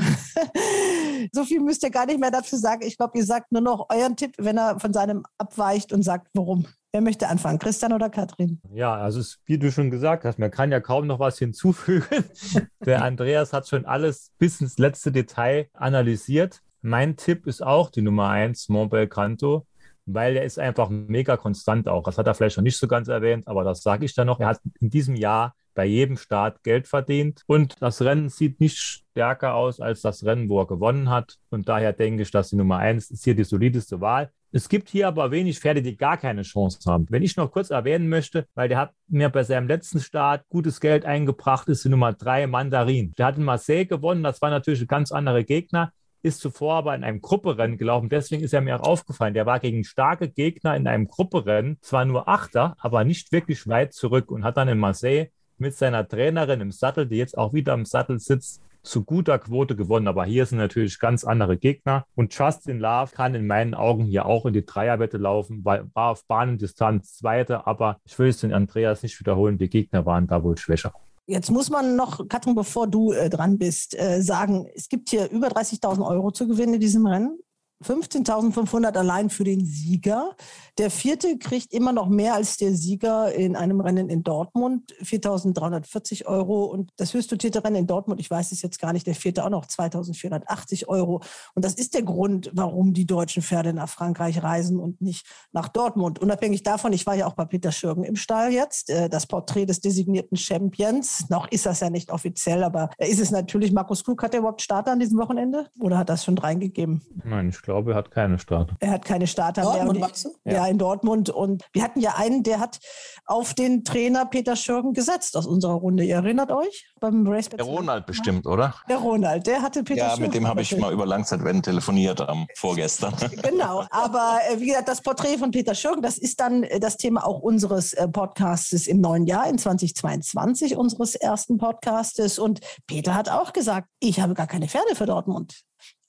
so 1.31 1.45
viel 1.45 1.61
müsst 1.61 1.83
ihr 1.83 1.91
gar 1.91 2.05
nicht 2.05 2.19
mehr 2.19 2.31
dazu 2.31 2.57
sagen. 2.57 2.81
Ich 2.83 2.97
glaube, 2.97 3.17
ihr 3.17 3.25
sagt 3.25 3.51
nur 3.51 3.61
noch 3.61 3.87
euren 3.89 4.17
Tipp, 4.17 4.33
wenn 4.37 4.57
er 4.57 4.79
von 4.79 4.91
seinem 4.91 5.23
abweicht 5.37 5.93
und 5.93 6.03
sagt, 6.03 6.27
warum. 6.33 6.65
Wer 6.91 7.01
möchte 7.01 7.27
anfangen? 7.27 7.57
Christian 7.57 7.91
oder 7.93 8.09
Katrin? 8.09 8.61
Ja, 8.71 8.93
also 8.93 9.19
es, 9.19 9.39
wie 9.45 9.57
du 9.57 9.71
schon 9.71 9.89
gesagt 9.89 10.25
hast, 10.25 10.37
man 10.37 10.51
kann 10.51 10.71
ja 10.71 10.79
kaum 10.79 11.07
noch 11.07 11.19
was 11.19 11.39
hinzufügen. 11.39 12.25
Der 12.85 13.03
Andreas 13.03 13.51
hat 13.51 13.67
schon 13.67 13.85
alles 13.85 14.31
bis 14.37 14.61
ins 14.61 14.77
letzte 14.77 15.11
Detail 15.11 15.69
analysiert. 15.73 16.61
Mein 16.81 17.15
Tipp 17.15 17.47
ist 17.47 17.63
auch 17.63 17.89
die 17.89 18.03
Nummer 18.03 18.29
1, 18.29 18.69
Montbel 18.69 19.07
Canto, 19.07 19.65
weil 20.05 20.35
er 20.35 20.43
ist 20.43 20.59
einfach 20.59 20.89
mega 20.89 21.35
konstant 21.35 21.87
auch. 21.87 22.03
Das 22.03 22.19
hat 22.19 22.27
er 22.27 22.35
vielleicht 22.35 22.57
noch 22.57 22.63
nicht 22.63 22.77
so 22.77 22.87
ganz 22.87 23.07
erwähnt, 23.07 23.47
aber 23.47 23.63
das 23.63 23.81
sage 23.81 24.05
ich 24.05 24.13
dann 24.13 24.27
noch. 24.27 24.39
Er 24.39 24.49
hat 24.49 24.59
in 24.79 24.91
diesem 24.91 25.15
Jahr 25.15 25.55
bei 25.73 25.85
jedem 25.85 26.17
Start 26.17 26.63
Geld 26.63 26.87
verdient 26.87 27.41
und 27.47 27.75
das 27.81 28.01
Rennen 28.01 28.29
sieht 28.29 28.59
nicht 28.59 28.77
stärker 28.77 29.55
aus 29.55 29.79
als 29.79 30.01
das 30.01 30.25
Rennen, 30.25 30.49
wo 30.49 30.59
er 30.59 30.67
gewonnen 30.67 31.09
hat. 31.09 31.37
Und 31.49 31.69
daher 31.69 31.93
denke 31.93 32.23
ich, 32.23 32.31
dass 32.31 32.49
die 32.49 32.55
Nummer 32.55 32.77
1 32.77 33.11
ist 33.11 33.23
hier 33.23 33.35
die 33.35 33.43
solideste 33.43 34.01
Wahl. 34.01 34.31
Es 34.51 34.69
gibt 34.69 34.89
hier 34.89 35.07
aber 35.07 35.31
wenig 35.31 35.59
Pferde, 35.59 35.81
die 35.81 35.97
gar 35.97 36.17
keine 36.17 36.43
Chance 36.43 36.79
haben. 36.85 37.07
Wenn 37.09 37.23
ich 37.23 37.35
noch 37.37 37.51
kurz 37.51 37.71
erwähnen 37.71 38.07
möchte, 38.07 38.45
weil 38.53 38.69
der 38.69 38.77
hat 38.77 38.93
mir 39.07 39.29
bei 39.29 39.43
seinem 39.43 39.67
letzten 39.67 39.99
Start 39.99 40.45
gutes 40.49 40.79
Geld 40.79 41.05
eingebracht, 41.05 41.67
ist 41.69 41.85
die 41.85 41.89
Nummer 41.89 42.13
drei 42.13 42.45
Mandarin. 42.45 43.13
Der 43.17 43.27
hat 43.27 43.37
in 43.37 43.43
Marseille 43.43 43.85
gewonnen, 43.85 44.23
das 44.23 44.41
war 44.41 44.51
natürlich 44.51 44.81
ein 44.81 44.87
ganz 44.87 45.11
anderer 45.11 45.43
Gegner 45.43 45.91
ist 46.23 46.39
zuvor 46.39 46.75
aber 46.75 46.95
in 46.95 47.03
einem 47.03 47.21
Grupperennen 47.21 47.77
gelaufen. 47.77 48.09
Deswegen 48.09 48.43
ist 48.43 48.53
er 48.53 48.61
mir 48.61 48.79
auch 48.79 48.87
aufgefallen. 48.87 49.33
Der 49.33 49.45
war 49.45 49.59
gegen 49.59 49.83
starke 49.83 50.29
Gegner 50.29 50.75
in 50.75 50.87
einem 50.87 51.07
Grupperennen, 51.07 51.77
zwar 51.81 52.05
nur 52.05 52.27
Achter, 52.27 52.75
aber 52.79 53.03
nicht 53.03 53.31
wirklich 53.31 53.67
weit 53.67 53.93
zurück 53.93 54.31
und 54.31 54.43
hat 54.43 54.57
dann 54.57 54.69
in 54.69 54.79
Marseille 54.79 55.27
mit 55.57 55.75
seiner 55.75 56.07
Trainerin 56.07 56.61
im 56.61 56.71
Sattel, 56.71 57.07
die 57.07 57.17
jetzt 57.17 57.37
auch 57.37 57.53
wieder 57.53 57.73
im 57.73 57.85
Sattel 57.85 58.19
sitzt, 58.19 58.61
zu 58.83 59.03
guter 59.03 59.39
Quote 59.39 59.75
gewonnen. 59.75 60.07
Aber 60.07 60.25
hier 60.25 60.45
sind 60.45 60.57
natürlich 60.57 60.99
ganz 60.99 61.23
andere 61.23 61.57
Gegner. 61.57 62.05
Und 62.15 62.37
Justin 62.37 62.79
Love 62.79 63.11
kann 63.13 63.33
in 63.33 63.47
meinen 63.47 63.73
Augen 63.73 64.03
hier 64.03 64.25
auch 64.25 64.45
in 64.45 64.53
die 64.53 64.65
Dreierwette 64.65 65.17
laufen, 65.17 65.63
weil 65.63 65.89
war 65.93 66.11
auf 66.11 66.25
Bahnendistanz 66.25 67.17
Zweiter. 67.17 67.65
Aber 67.67 67.97
ich 68.05 68.17
will 68.19 68.29
es 68.29 68.39
den 68.39 68.53
Andreas 68.53 69.03
nicht 69.03 69.19
wiederholen. 69.19 69.57
Die 69.57 69.69
Gegner 69.69 70.05
waren 70.05 70.27
da 70.27 70.43
wohl 70.43 70.57
schwächer. 70.57 70.93
Jetzt 71.25 71.49
muss 71.49 71.69
man 71.69 71.95
noch, 71.95 72.27
Katrin, 72.27 72.53
bevor 72.53 72.87
du 72.87 73.13
äh, 73.13 73.29
dran 73.29 73.57
bist, 73.57 73.97
äh, 73.97 74.21
sagen, 74.21 74.67
es 74.75 74.89
gibt 74.89 75.09
hier 75.09 75.31
über 75.31 75.47
30.000 75.47 76.05
Euro 76.05 76.31
zu 76.31 76.47
gewinnen 76.47 76.73
in 76.75 76.79
diesem 76.81 77.07
Rennen. 77.07 77.39
15.500 77.83 78.97
allein 78.97 79.29
für 79.29 79.43
den 79.43 79.65
Sieger. 79.65 80.35
Der 80.77 80.89
vierte 80.89 81.37
kriegt 81.37 81.71
immer 81.73 81.93
noch 81.93 82.09
mehr 82.09 82.33
als 82.33 82.57
der 82.57 82.73
Sieger 82.73 83.33
in 83.33 83.55
einem 83.55 83.79
Rennen 83.79 84.09
in 84.09 84.23
Dortmund, 84.23 84.93
4.340 85.03 86.25
Euro. 86.25 86.65
Und 86.65 86.91
das 86.97 87.13
höchst 87.13 87.31
dotierte 87.31 87.63
Rennen 87.63 87.75
in 87.75 87.87
Dortmund, 87.87 88.19
ich 88.19 88.29
weiß 88.29 88.51
es 88.51 88.61
jetzt 88.61 88.79
gar 88.79 88.93
nicht, 88.93 89.05
der 89.05 89.15
vierte 89.15 89.45
auch 89.45 89.49
noch 89.49 89.65
2.480 89.65 90.87
Euro. 90.87 91.21
Und 91.53 91.63
das 91.63 91.75
ist 91.75 91.93
der 91.93 92.03
Grund, 92.03 92.49
warum 92.53 92.93
die 92.93 93.05
deutschen 93.05 93.43
Pferde 93.43 93.73
nach 93.73 93.89
Frankreich 93.89 94.41
reisen 94.41 94.79
und 94.79 95.01
nicht 95.01 95.27
nach 95.51 95.67
Dortmund. 95.67 96.19
Unabhängig 96.19 96.63
davon, 96.63 96.93
ich 96.93 97.05
war 97.05 97.15
ja 97.15 97.27
auch 97.27 97.33
bei 97.33 97.45
Peter 97.45 97.71
Schürgen 97.71 98.03
im 98.03 98.15
Stall 98.15 98.51
jetzt, 98.51 98.89
äh, 98.89 99.09
das 99.09 99.27
Porträt 99.27 99.65
des 99.65 99.81
designierten 99.81 100.37
Champions. 100.37 101.29
Noch 101.29 101.51
ist 101.51 101.65
das 101.65 101.81
ja 101.81 101.89
nicht 101.89 102.11
offiziell, 102.11 102.63
aber 102.63 102.89
ist 102.97 103.19
es 103.19 103.31
natürlich. 103.31 103.71
Markus 103.71 104.03
Klug, 104.03 104.23
hat 104.23 104.33
er 104.33 104.39
überhaupt 104.39 104.61
Starter 104.61 104.91
an 104.91 104.99
diesem 104.99 105.19
Wochenende? 105.19 105.67
Oder 105.79 105.97
hat 105.97 106.09
das 106.09 106.23
schon 106.23 106.37
reingegeben? 106.37 107.01
Nein, 107.23 107.49
ich 107.49 107.61
glaube, 107.61 107.72
er 107.91 107.95
hat 107.95 108.11
keine 108.11 108.39
Starter. 108.39 108.75
Er 108.79 108.91
hat 108.91 109.05
keine 109.05 109.27
Starter 109.27 109.61
Dortmund, 109.63 109.93
mehr. 109.99 110.07
meinst 110.07 110.25
du? 110.25 110.29
Ja. 110.45 110.53
ja, 110.53 110.67
in 110.67 110.77
Dortmund. 110.77 111.29
Und 111.29 111.63
wir 111.73 111.83
hatten 111.83 111.99
ja 111.99 112.15
einen, 112.17 112.43
der 112.43 112.59
hat 112.59 112.79
auf 113.25 113.53
den 113.53 113.83
Trainer 113.83 114.25
Peter 114.25 114.55
Schürgen 114.55 114.93
gesetzt 114.93 115.37
aus 115.37 115.45
unserer 115.45 115.73
Runde. 115.73 116.03
Ihr 116.03 116.15
erinnert 116.15 116.51
euch? 116.51 116.89
Beim 116.99 117.27
Race 117.27 117.49
Der 117.49 117.63
Ronald 117.65 118.05
bestimmt, 118.05 118.45
oder? 118.45 118.75
Der 118.89 118.97
Ronald, 118.97 119.45
der 119.47 119.61
hatte 119.61 119.83
Peter 119.83 119.99
Ja, 120.01 120.09
Schürgen. 120.09 120.23
mit 120.25 120.33
dem 120.35 120.47
habe 120.47 120.61
ich 120.61 120.77
mal 120.77 120.91
über 120.93 121.05
Langzeitwetten 121.05 121.61
telefoniert 121.61 122.21
am 122.21 122.47
vorgestern. 122.55 123.13
Genau, 123.43 123.83
aber 123.91 124.39
äh, 124.51 124.59
wie 124.59 124.67
gesagt, 124.67 124.87
das 124.87 125.01
Porträt 125.01 125.37
von 125.37 125.51
Peter 125.51 125.75
Schürgen, 125.75 126.01
das 126.01 126.17
ist 126.17 126.39
dann 126.39 126.63
äh, 126.63 126.79
das 126.79 126.97
Thema 126.97 127.25
auch 127.25 127.39
unseres 127.39 127.93
äh, 127.93 128.07
Podcastes 128.07 128.87
im 128.87 129.01
neuen 129.01 129.25
Jahr, 129.25 129.47
in 129.47 129.57
2022, 129.57 130.75
unseres 130.77 131.15
ersten 131.15 131.57
Podcastes. 131.57 132.39
Und 132.39 132.61
Peter 132.87 133.13
hat 133.15 133.29
auch 133.29 133.53
gesagt, 133.53 133.87
ich 133.99 134.19
habe 134.19 134.33
gar 134.33 134.47
keine 134.47 134.67
Pferde 134.67 134.95
für 134.95 135.05
Dortmund. 135.05 135.63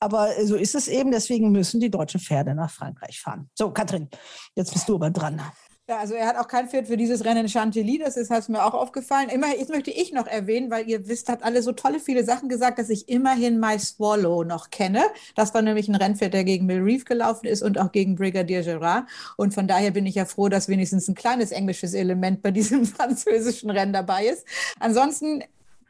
Aber 0.05 0.37
äh, 0.37 0.45
so 0.45 0.55
ist 0.55 0.75
es 0.75 0.87
eben, 0.87 1.11
deswegen 1.11 1.51
müssen 1.51 1.81
die 1.81 1.91
deutschen 1.91 2.21
Pferde 2.21 2.55
nach 2.55 2.71
Frankreich 2.71 3.23
fahren. 3.23 3.49
So, 3.55 3.71
Katrin, 3.71 4.09
jetzt 4.55 4.75
bist 4.75 4.87
du 4.87 4.97
aber 4.97 5.09
dran. 5.09 5.41
Ja, 5.89 5.99
also 5.99 6.13
er 6.13 6.27
hat 6.27 6.37
auch 6.37 6.47
kein 6.47 6.69
Pferd 6.69 6.89
für 6.89 6.99
dieses 6.99 7.25
Rennen 7.25 7.43
in 7.43 7.49
Chantilly, 7.49 7.99
das 7.99 8.19
ist 8.19 8.31
halt 8.31 8.47
mir 8.51 8.65
auch 8.65 8.75
aufgefallen. 8.75 9.31
Immer, 9.31 9.57
jetzt 9.57 9.71
möchte 9.71 9.91
ich 9.91 10.13
noch 10.13 10.27
erwähnen, 10.27 10.71
weil 10.71 10.89
ihr 10.89 11.09
wisst, 11.09 11.31
habt 11.31 11.43
alle 11.43 11.63
so 11.63 11.73
tolle 11.73 12.01
viele 12.01 12.23
Sachen 12.23 12.51
gesagt, 12.51 12.79
dass 12.79 12.91
ich 12.91 13.09
immerhin 13.09 13.59
My 13.59 13.79
Swallow 13.79 14.45
noch 14.45 14.69
kenne. 14.69 15.03
Das 15.37 15.55
war 15.55 15.63
nämlich 15.63 15.89
ein 15.89 15.95
Rennpferd, 15.95 16.35
der 16.35 16.45
gegen 16.45 16.67
Mill 16.67 16.83
Reef 16.83 17.07
gelaufen 17.07 17.47
ist 17.47 17.63
und 17.63 17.79
auch 17.79 17.91
gegen 17.91 18.15
Brigadier 18.15 18.63
Gerard. 18.63 19.07
Und 19.39 19.55
von 19.55 19.67
daher 19.67 19.91
bin 19.91 20.05
ich 20.05 20.17
ja 20.17 20.27
froh, 20.27 20.51
dass 20.51 20.69
wenigstens 20.69 21.09
ein 21.09 21.15
kleines 21.15 21.51
englisches 21.51 21.95
Element 21.95 22.43
bei 22.43 22.51
diesem 22.51 22.85
französischen 22.87 23.71
Rennen 23.71 23.95
dabei 23.95 24.27
ist. 24.27 24.47
Ansonsten 24.81 25.45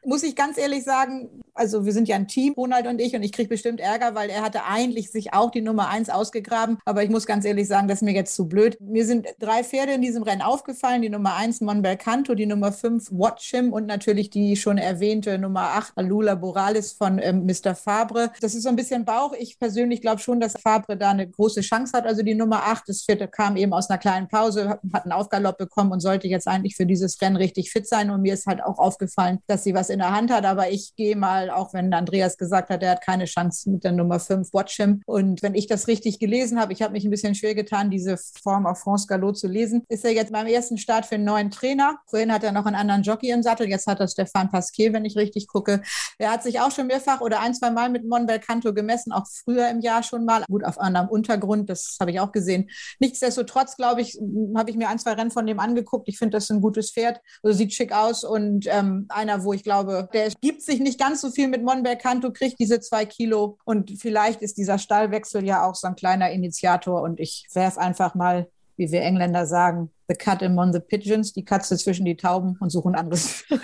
muss 0.05 0.23
ich 0.23 0.36
ganz 0.36 0.59
ehrlich 0.59 0.85
sagen, 0.85 1.43
also 1.55 1.85
wir 1.85 1.93
sind 1.93 2.09
ja 2.09 2.16
ein 2.16 2.28
Team, 2.28 2.55
Ronald 2.55 2.86
und 2.86 3.01
ich, 3.01 3.14
und 3.14 3.22
ich 3.22 3.32
kriege 3.32 3.48
bestimmt 3.48 3.81
Ärger, 3.81 4.14
weil 4.14 4.28
er 4.31 4.43
hatte 4.43 4.64
eigentlich 4.64 5.10
sich 5.10 5.32
auch 5.32 5.51
die 5.51 5.60
Nummer 5.60 5.89
eins 5.89 6.10
ausgegraben. 6.10 6.78
Aber 6.85 7.02
ich 7.02 7.10
muss 7.10 7.26
ganz 7.26 7.44
ehrlich 7.44 7.68
sagen, 7.68 7.89
das 7.89 7.98
ist 7.98 8.02
mir 8.02 8.12
jetzt 8.12 8.35
zu 8.35 8.48
blöd. 8.48 8.76
Mir 8.81 9.06
sind 9.06 9.26
drei 9.39 9.62
Pferde 9.62 9.93
in 9.93 10.02
diesem 10.02 10.22
Rennen 10.22 10.43
aufgefallen. 10.43 11.02
Die 11.02 11.09
Nummer 11.09 11.35
eins 11.36 11.60
Monbelcanto, 11.60 12.35
die 12.35 12.47
Nummer 12.47 12.72
fünf 12.72 13.10
Watch 13.10 13.51
Him 13.51 13.72
und 13.72 13.86
natürlich 13.86 14.31
die 14.31 14.56
schon 14.56 14.78
erwähnte 14.78 15.39
Nummer 15.39 15.60
acht 15.74 15.93
Alula 15.97 16.35
Boralis 16.35 16.93
von 16.93 17.18
ähm, 17.18 17.47
Mr. 17.47 17.74
Fabre. 17.74 18.32
Das 18.40 18.55
ist 18.55 18.64
so 18.64 18.68
ein 18.68 18.76
bisschen 18.76 19.05
Bauch. 19.05 19.32
Ich 19.39 19.59
persönlich 19.59 20.01
glaube 20.01 20.20
schon, 20.20 20.40
dass 20.40 20.55
Fabre 20.60 20.97
da 20.97 21.10
eine 21.10 21.28
große 21.28 21.60
Chance 21.60 21.97
hat. 21.97 22.06
Also 22.06 22.22
die 22.22 22.35
Nummer 22.35 22.64
acht, 22.64 22.89
das 22.89 23.02
vierte 23.02 23.28
kam 23.28 23.56
eben 23.56 23.72
aus 23.72 23.89
einer 23.89 23.98
kleinen 23.98 24.28
Pause, 24.28 24.81
hat 24.93 25.05
einen 25.05 25.12
Aufgalopp 25.12 25.59
bekommen 25.59 25.93
und 25.93 26.01
sollte 26.01 26.26
jetzt 26.26 26.48
eigentlich 26.48 26.76
für 26.76 26.86
dieses 26.86 27.20
Rennen 27.20 27.36
richtig 27.36 27.70
fit 27.70 27.86
sein. 27.86 28.10
Und 28.10 28.22
mir 28.22 28.35
ist 28.35 28.47
halt 28.47 28.62
auch 28.62 28.78
aufgefallen, 28.78 29.39
dass 29.47 29.64
sie 29.64 29.74
was 29.74 29.90
in 29.90 30.01
der 30.01 30.12
Hand 30.12 30.32
hat. 30.32 30.44
Aber 30.44 30.70
ich 30.70 30.97
gehe 30.97 31.16
mal, 31.16 31.44
auch 31.51 31.73
wenn 31.75 31.93
Andreas 31.93 32.37
gesagt 32.37 32.71
hat, 32.71 32.83
er 32.83 32.93
hat 32.93 33.03
keine 33.03 33.25
Chance 33.27 33.71
mit 33.71 33.85
der 33.85 33.93
Nummer 33.93 34.21
5, 34.21 34.53
Watch 34.53 34.77
Him. 34.77 35.03
Und 35.07 35.43
wenn 35.43 35.55
ich 35.55 35.66
das 35.66 35.89
richtig 35.89 36.19
gelesen 36.19 36.61
habe, 36.61 36.73
ich 36.73 36.83
habe 36.83 36.93
mich 36.93 37.05
ein 37.05 37.11
bisschen 37.11 37.35
schwer 37.35 37.55
getan, 37.55 37.91
diese 37.91 38.16
Form 38.43 38.66
auf 38.66 38.81
France 38.81 39.07
Gallo 39.07 39.33
zu 39.33 39.49
lesen, 39.49 39.85
ist 39.89 40.05
er 40.05 40.12
jetzt 40.12 40.33
beim 40.33 40.47
ersten 40.47 40.79
Start 40.79 41.07
für 41.07 41.16
einen 41.16 41.25
neuen 41.25 41.51
Trainer. 41.51 41.99
Vorhin 42.07 42.33
hat 42.33 42.45
er 42.45 42.53
noch 42.53 42.66
einen 42.66 42.77
anderen 42.77 43.03
Jockey 43.03 43.31
im 43.31 43.43
Sattel. 43.43 43.69
Jetzt 43.69 43.87
hat 43.87 44.01
er 44.01 44.09
Stefan 44.09 44.51
Pasquier, 44.51 44.93
wenn 44.93 45.05
ich 45.05 45.16
richtig 45.16 45.49
gucke. 45.49 45.83
Er 46.19 46.31
hat 46.31 46.43
sich 46.43 46.61
auch 46.61 46.71
schon 46.71 46.87
mehrfach 46.87 47.21
oder 47.21 47.41
ein, 47.41 47.55
zwei 47.55 47.71
Mal 47.71 47.91
mit 47.91 48.07
Mon 48.07 48.27
Belcanto 48.27 48.73
gemessen, 48.75 49.12
auch 49.12 49.27
früher 49.27 49.69
im 49.69 49.81
Jahr 49.81 50.03
schon 50.03 50.25
mal. 50.25 50.45
Gut, 50.49 50.65
auf 50.65 50.79
anderem 50.79 51.09
Untergrund, 51.09 51.71
das 51.71 51.97
habe 52.01 52.11
ich 52.11 52.21
auch 52.21 52.33
gesehen. 52.33 52.71
Nichtsdestotrotz, 53.01 53.77
glaube 53.77 54.01
ich, 54.01 54.19
habe 54.57 54.71
ich 54.71 54.77
mir 54.77 54.89
ein, 54.89 54.99
zwei 54.99 55.12
Rennen 55.12 55.31
von 55.31 55.47
dem 55.47 55.59
angeguckt. 55.61 56.09
Ich 56.09 56.19
finde, 56.19 56.37
das 56.37 56.45
ist 56.45 56.51
ein 56.51 56.61
gutes 56.61 56.93
Pferd. 56.93 57.21
Also 57.43 57.57
sieht 57.57 57.75
schick 57.75 57.93
aus 57.93 58.25
und 58.25 58.66
ähm, 58.69 59.07
einer, 59.09 59.45
wo 59.45 59.53
ich 59.53 59.62
glaube, 59.62 60.09
der 60.12 60.31
gibt 60.41 60.62
sich 60.62 60.81
nicht 60.81 60.99
ganz 60.99 61.21
so 61.21 61.31
viel 61.35 61.48
mit 61.48 61.62
Monberg 61.62 62.01
Canto, 62.01 62.32
kriegt 62.32 62.59
diese 62.59 62.81
zwei 62.81 63.05
Kilo 63.05 63.59
und 63.65 63.90
vielleicht 64.01 64.43
ist 64.43 64.56
dieser 64.56 64.78
Stallwechsel 64.78 65.44
ja 65.44 65.66
auch 65.66 65.74
so 65.74 65.86
ein 65.86 65.97
kleiner 65.97 66.31
Initiator 66.31 67.02
und 67.02 67.20
ich 67.20 67.47
werfe 67.52 67.81
einfach 67.81 68.15
mal, 68.15 68.48
wie 68.77 68.90
wir 68.90 69.02
Engländer 69.02 69.47
sagen, 69.47 69.90
the 70.09 70.15
cat 70.15 70.43
among 70.43 70.73
the 70.73 70.81
pigeons, 70.81 71.32
die 71.32 71.44
Katze 71.44 71.77
zwischen 71.77 72.05
die 72.05 72.16
Tauben 72.16 72.56
und 72.61 72.70
suche 72.70 72.90
ein 72.90 72.94
anderes. 72.94 73.44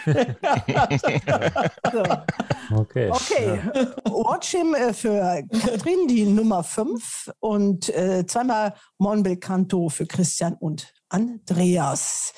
So. 1.92 2.02
Okay. 2.72 3.10
Okay, 3.10 3.58
Watch 4.04 4.50
him 4.50 4.74
äh, 4.74 4.92
für 4.92 5.42
Katrin, 5.50 6.06
die 6.06 6.24
Nummer 6.24 6.62
5 6.62 7.32
und 7.40 7.88
äh, 7.88 8.24
zweimal 8.26 8.74
Monbelcanto 8.98 9.88
für 9.88 10.06
Christian 10.06 10.54
und 10.54 10.92
Andreas. 11.08 12.32